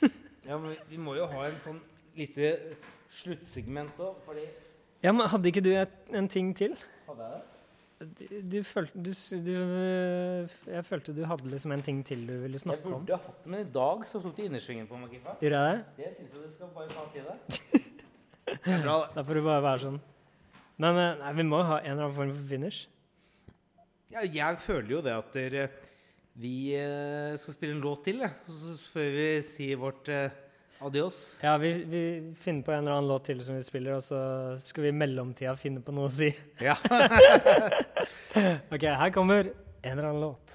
Ja, 0.50 0.58
men 0.58 0.76
vi 0.90 0.98
må 1.00 1.14
jo 1.16 1.24
ha 1.30 1.46
en 1.46 1.56
sånn 1.62 1.80
lite 2.18 2.52
sluttsegment 3.22 3.96
òg, 4.00 4.20
fordi 4.26 4.44
Ja, 5.00 5.14
men 5.14 5.24
hadde 5.30 5.48
ikke 5.48 5.64
du 5.64 5.70
et, 5.72 5.96
en 6.12 6.28
ting 6.28 6.52
til? 6.56 6.76
Hadde 7.08 7.30
jeg 7.30 7.38
det? 7.38 7.42
Du, 8.00 8.24
du 8.48 8.62
følte 8.64 9.02
du, 9.04 9.10
du, 9.44 9.52
Jeg 10.72 10.84
følte 10.88 11.12
du 11.16 11.20
hadde 11.28 11.48
liksom 11.52 11.72
en 11.76 11.84
ting 11.84 12.00
til 12.04 12.24
du 12.28 12.32
ville 12.44 12.60
snakke 12.60 12.88
om. 12.88 13.00
burde 13.04 13.16
om. 13.16 13.26
hatt 13.26 13.44
det, 13.44 13.52
men 13.52 13.66
i 13.66 13.70
dag 13.72 14.06
så 14.08 14.20
tok 14.24 14.36
du 14.36 14.42
innersvingen 14.46 14.88
på 14.88 15.00
meg, 15.00 15.16
Gjorde 15.40 15.60
jeg 15.60 15.76
det? 15.76 15.84
Det 15.98 16.12
syns 16.16 16.36
jeg 16.36 16.44
du 16.44 16.54
skal 16.54 16.72
bare 16.76 16.92
ta 16.92 17.08
til 17.12 17.28
deg. 17.28 17.86
Det 18.50 18.72
er 18.74 18.82
bra, 18.84 18.96
det. 19.04 19.14
Da 19.16 19.24
får 19.26 19.38
du 19.38 19.42
bare 19.46 19.62
være 19.64 19.82
sånn. 19.84 20.00
Men 20.80 20.98
øh, 20.98 21.20
nei, 21.20 21.32
vi 21.36 21.46
må 21.46 21.60
jo 21.60 21.68
ha 21.70 21.78
en 21.80 21.92
eller 21.92 22.06
annen 22.08 22.16
form 22.16 22.34
for 22.34 22.50
finish. 22.50 22.86
Ja, 24.10 24.24
jeg 24.26 24.58
føler 24.64 24.94
jo 24.96 25.00
det 25.04 25.12
at 25.14 25.34
dere, 25.36 25.66
vi 26.40 26.54
eh, 26.74 27.36
skal 27.38 27.54
spille 27.54 27.76
en 27.76 27.82
låt 27.84 28.06
til, 28.08 28.22
jeg. 28.24 28.32
Før 28.90 29.10
vi 29.14 29.26
sier 29.46 29.78
vårt 29.78 30.08
eh, 30.10 30.32
adios. 30.82 31.20
Ja, 31.44 31.54
vi, 31.60 31.72
vi 31.86 32.02
finner 32.40 32.66
på 32.66 32.74
en 32.74 32.82
eller 32.82 32.96
annen 32.96 33.10
låt 33.12 33.28
til 33.28 33.42
som 33.46 33.58
vi 33.58 33.64
spiller, 33.66 33.98
og 33.98 34.02
så 34.02 34.20
skal 34.64 34.88
vi 34.88 34.92
i 34.94 34.96
mellomtida 34.96 35.54
finne 35.60 35.84
på 35.84 35.94
noe 35.94 36.08
å 36.10 36.14
si. 36.14 36.32
Ja. 36.64 36.78
Ok, 38.70 38.84
her 38.86 39.10
kommer 39.12 39.50
en 39.50 39.90
eller 39.98 40.06
annen 40.06 40.22
låt. 40.22 40.54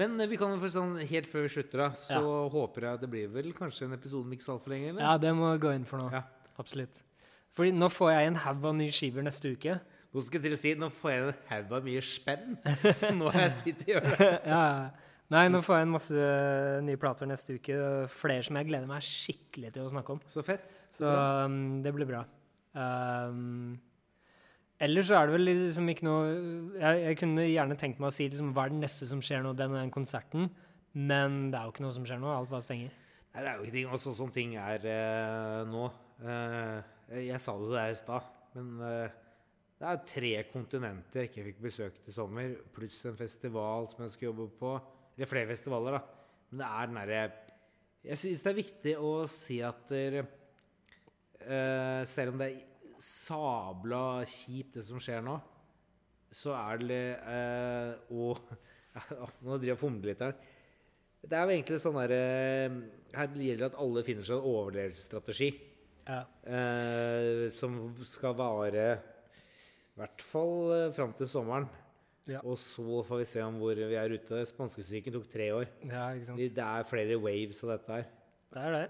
Men 0.00 0.18
eh, 0.20 0.28
vi 0.30 0.38
kan 0.40 0.54
få 0.60 0.70
sånn 0.72 0.96
helt 1.08 1.28
før 1.30 1.46
vi 1.46 1.54
slutter, 1.56 1.84
da, 1.84 1.88
så 2.00 2.20
håper 2.52 2.88
jeg 2.88 3.02
det 3.02 3.10
blir 3.12 3.32
vel 3.32 3.50
kanskje 3.56 3.88
en 3.88 3.96
episode 3.98 4.28
med 4.28 4.38
ikke 4.38 4.48
så 4.48 4.56
altfor 4.56 4.74
lenge? 4.74 4.92
eller? 4.92 5.04
Ja, 5.04 5.16
det 5.20 5.32
må 5.36 5.50
jeg 5.52 5.64
gå 5.64 5.74
inn 5.76 5.88
for 5.88 6.02
nå. 6.02 6.08
Ja. 6.14 6.24
Absolutt. 6.60 7.02
Fordi 7.56 7.74
nå 7.76 7.88
får 7.92 8.12
jeg 8.14 8.30
en 8.30 8.40
haug 8.46 8.66
av 8.70 8.76
nye 8.78 8.94
skiver 8.94 9.24
neste 9.24 9.52
uke. 9.52 9.76
Nå 10.12 10.24
skal 10.24 10.40
jeg 10.40 10.44
til 10.46 10.56
å 10.56 10.60
si, 10.60 10.74
nå 10.80 10.88
får 10.92 11.12
jeg 11.12 11.22
en 11.22 11.38
haug 11.50 11.72
av 11.78 11.86
mye 11.88 12.02
spenn, 12.04 12.58
så 13.00 13.12
nå 13.16 13.30
har 13.32 13.46
jeg 13.46 13.54
tid 13.62 13.80
til 13.80 13.88
å 13.88 13.94
gjøre 13.96 14.18
det. 14.18 14.32
ja. 14.54 14.66
Nei, 15.32 15.46
nå 15.48 15.62
får 15.64 15.78
jeg 15.78 15.86
en 15.86 15.94
masse 15.94 16.24
eh, 16.24 16.78
nye 16.84 17.00
plater 17.00 17.28
neste 17.28 17.56
uke. 17.56 17.76
Flere 18.12 18.44
som 18.44 18.58
jeg 18.60 18.68
gleder 18.68 18.88
meg 18.90 19.04
skikkelig 19.06 19.70
til 19.72 19.86
å 19.86 19.92
snakke 19.92 20.16
om. 20.16 20.20
Så 20.28 20.44
fett. 20.44 20.68
Så 20.98 21.08
um, 21.08 21.80
det 21.84 21.92
blir 21.96 22.08
bra. 22.10 22.20
Um, 22.76 23.78
ellers 24.84 25.08
så 25.08 25.18
er 25.18 25.28
det 25.28 25.36
vel 25.36 25.48
liksom 25.48 25.88
ikke 25.92 26.06
noe 26.06 26.26
Jeg, 26.78 27.00
jeg 27.02 27.18
kunne 27.20 27.46
gjerne 27.46 27.78
tenkt 27.80 28.02
meg 28.02 28.10
å 28.10 28.14
si 28.14 28.26
liksom, 28.28 28.52
hva 28.56 28.66
er 28.66 28.74
det 28.74 28.82
neste 28.82 29.08
som 29.10 29.22
skjer 29.24 29.44
nå, 29.44 29.54
den 29.58 29.74
og 29.74 29.80
den 29.80 29.94
konserten. 29.94 30.50
Men 30.92 31.48
det 31.52 31.58
er 31.58 31.68
jo 31.68 31.74
ikke 31.74 31.86
noe 31.86 31.96
som 31.96 32.06
skjer 32.08 32.20
nå. 32.20 32.30
Alt 32.32 32.50
bare 32.52 32.64
stenger. 32.64 32.92
Nei, 33.32 33.40
det 33.40 33.48
er 33.48 33.56
jo 33.56 33.64
ikke 33.64 33.76
ting, 33.78 33.92
altså, 33.96 34.12
sånn 34.16 34.32
ting 34.34 34.56
er 34.60 34.86
eh, 34.92 35.60
nå. 35.70 35.86
Eh, 36.20 36.90
jeg 37.28 37.40
sa 37.40 37.54
det 37.56 37.68
til 37.68 37.76
deg 37.78 37.92
i 37.92 37.98
stad, 37.98 38.26
men 38.56 38.82
eh, 38.86 39.14
det 39.80 39.88
er 39.88 40.02
tre 40.06 40.32
kontinenter 40.52 41.24
jeg 41.24 41.30
ikke 41.30 41.46
fikk 41.48 41.62
besøkt 41.64 42.10
i 42.10 42.14
sommer, 42.14 42.52
pluss 42.74 43.00
en 43.08 43.16
festival 43.18 43.88
som 43.90 44.04
jeg 44.04 44.12
skal 44.14 44.28
jobbe 44.28 44.50
på. 44.60 44.74
Eller 45.16 45.30
flere 45.30 45.48
festivaler, 45.48 45.96
da. 45.96 46.28
Men 46.52 46.60
det 46.60 46.68
er 46.68 46.90
den 46.90 47.00
derre 47.00 47.22
Jeg 48.02 48.20
syns 48.20 48.44
det 48.44 48.52
er 48.52 48.58
viktig 48.60 48.94
å 48.98 49.10
si 49.30 49.58
at 49.64 49.82
dere, 49.90 50.26
eh, 51.40 52.02
selv 52.10 52.34
om 52.34 52.42
det 52.42 52.50
er 52.50 52.71
sabla 53.02 54.22
kjipt, 54.28 54.76
det 54.78 54.86
som 54.86 55.00
skjer 55.02 55.24
nå, 55.26 55.36
så 56.32 56.54
er 56.56 56.80
det 56.80 57.04
eh, 57.28 58.12
Og 58.16 58.38
Nå 59.44 59.56
driver 59.56 59.66
jeg 59.70 59.76
og 59.76 59.80
fomler 59.80 60.12
litt 60.12 60.22
her. 60.24 60.34
Det 61.22 61.36
er 61.38 61.46
jo 61.46 61.54
egentlig 61.54 61.78
sånn 61.80 61.98
der 62.00 62.14
eh, 62.16 62.78
Her 63.14 63.28
gjelder 63.36 63.62
det 63.62 63.68
at 63.70 63.78
alle 63.84 64.02
finner 64.06 64.26
seg 64.26 64.38
en 64.38 64.48
overlevelsesstrategi. 64.52 65.50
Ja. 66.08 66.22
Eh, 66.42 67.52
som 67.54 67.78
skal 68.08 68.34
vare 68.38 68.86
i 69.92 70.00
hvert 70.00 70.24
fall 70.24 70.72
eh, 70.74 70.90
fram 70.96 71.12
til 71.16 71.28
sommeren. 71.30 71.68
Ja. 72.30 72.40
Og 72.46 72.56
så 72.60 73.02
får 73.06 73.22
vi 73.22 73.28
se 73.28 73.42
om 73.44 73.58
hvor 73.60 73.76
vi 73.76 73.98
er 73.98 74.14
ute. 74.14 74.42
Spanskesyken 74.48 75.14
tok 75.14 75.28
tre 75.30 75.50
år. 75.54 75.70
ja. 75.84 76.10
Det 76.38 76.64
er 76.64 76.88
flere 76.88 77.18
waves 77.20 77.62
av 77.66 77.74
dette 77.74 77.98
her. 77.98 78.06
Det 78.52 78.62
er 78.62 78.76
det. 78.76 78.86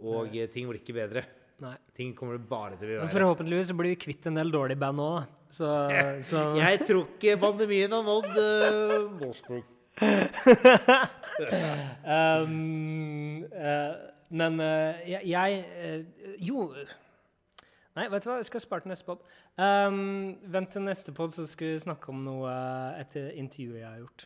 Og 0.00 0.36
eh, 0.36 0.50
ting 0.52 0.68
blir 0.68 0.80
ikke 0.80 0.96
bedre. 0.96 1.24
Nei. 1.60 1.74
Ting 1.96 2.14
kommer 2.16 2.38
det 2.38 2.46
bare 2.48 2.76
til 2.78 2.86
å 2.86 2.88
bli 2.88 2.98
Men 3.02 3.12
forhåpentligvis 3.12 3.68
så 3.68 3.76
blir 3.76 3.92
vi 3.92 3.98
kvitt 4.00 4.28
en 4.30 4.38
del 4.40 4.52
dårlige 4.52 4.80
band 4.80 5.02
òg. 5.04 5.34
Så, 5.52 5.68
så 6.30 6.44
Jeg 6.56 6.80
tror 6.86 7.04
ikke 7.04 7.36
pandemien 7.42 7.92
har 7.92 8.06
nådd 8.06 8.30
uh, 8.38 9.10
Morsbrug. 9.20 9.76
um, 12.16 13.44
uh, 13.52 13.92
Men 14.30 14.60
uh, 14.62 15.00
jeg, 15.04 15.20
jeg 15.28 16.06
Jo 16.40 16.70
Nei, 17.98 18.06
vet 18.08 18.22
du 18.22 18.30
hva, 18.30 18.38
jeg 18.38 18.46
skal 18.46 18.62
spare 18.62 18.84
til 18.84 18.92
neste 18.92 19.04
pod. 19.04 19.24
Um, 19.58 20.38
vent 20.48 20.70
til 20.72 20.84
neste 20.86 21.12
pod, 21.12 21.34
så 21.34 21.42
skal 21.50 21.74
vi 21.74 21.80
snakke 21.82 22.12
om 22.12 22.22
noe 22.24 22.52
etter 22.96 23.32
intervjuet 23.34 23.42
intervju 23.42 23.80
jeg 23.80 23.88
har 23.88 23.98
gjort. 23.98 24.24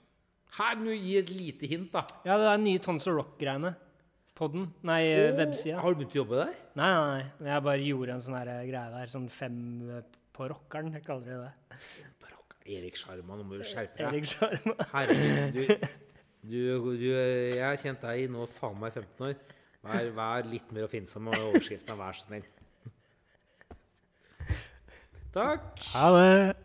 Her 0.59 0.77
må 0.79 0.93
du 0.93 1.01
gi 1.01 1.15
et 1.19 1.33
lite 1.33 1.71
hint, 1.73 1.89
da. 1.95 2.05
Ja, 2.29 2.37
det 2.39 2.51
er 2.53 2.61
nye 2.63 2.83
Tons 2.85 3.09
of 3.11 3.17
Rock-greiene. 3.17 3.73
Podden. 4.35 4.67
Nei, 4.83 5.03
oh, 5.15 5.37
websida. 5.39 5.79
Har 5.79 5.95
du 5.95 6.01
begynt 6.01 6.15
å 6.17 6.19
jobbe 6.19 6.39
der? 6.41 6.55
Nei, 6.75 6.89
nei, 6.91 7.19
nei. 7.39 7.51
Jeg 7.53 7.65
bare 7.69 7.85
gjorde 7.87 8.17
en 8.17 8.25
sånn 8.25 8.39
greie 8.43 8.87
der. 8.97 9.13
Sånn 9.13 9.29
fem 9.31 9.59
eh, 9.95 10.17
på 10.35 10.49
rockeren, 10.51 10.91
jeg 10.97 11.05
kaller 11.07 11.29
det 11.29 11.37
det. 11.45 12.01
Erik 12.75 12.99
Sjarma, 12.99 13.37
nå 13.39 13.47
må 13.47 13.61
du 13.61 13.63
skjerpe 13.69 14.01
deg. 14.01 14.09
Erik 14.09 14.27
Sjarma. 14.33 14.75
Herregud, 14.91 15.55
du, 15.55 15.63
du, 16.51 16.59
du, 16.99 17.07
jeg 17.13 17.63
har 17.63 17.79
kjent 17.79 18.03
deg 18.03 18.25
i 18.25 18.27
nå 18.35 18.49
faen 18.57 18.81
meg 18.81 18.97
15 18.97 19.29
år. 19.29 19.39
Vær, 19.85 20.11
vær 20.17 20.51
litt 20.51 20.75
mer 20.75 20.89
oppfinnsom 20.89 21.29
med 21.29 21.39
overskriften, 21.53 21.95
vær 22.01 22.19
så 22.19 22.27
snill. 22.27 22.51
Takk. 25.35 25.71
Ha 25.93 26.11
det. 26.17 26.64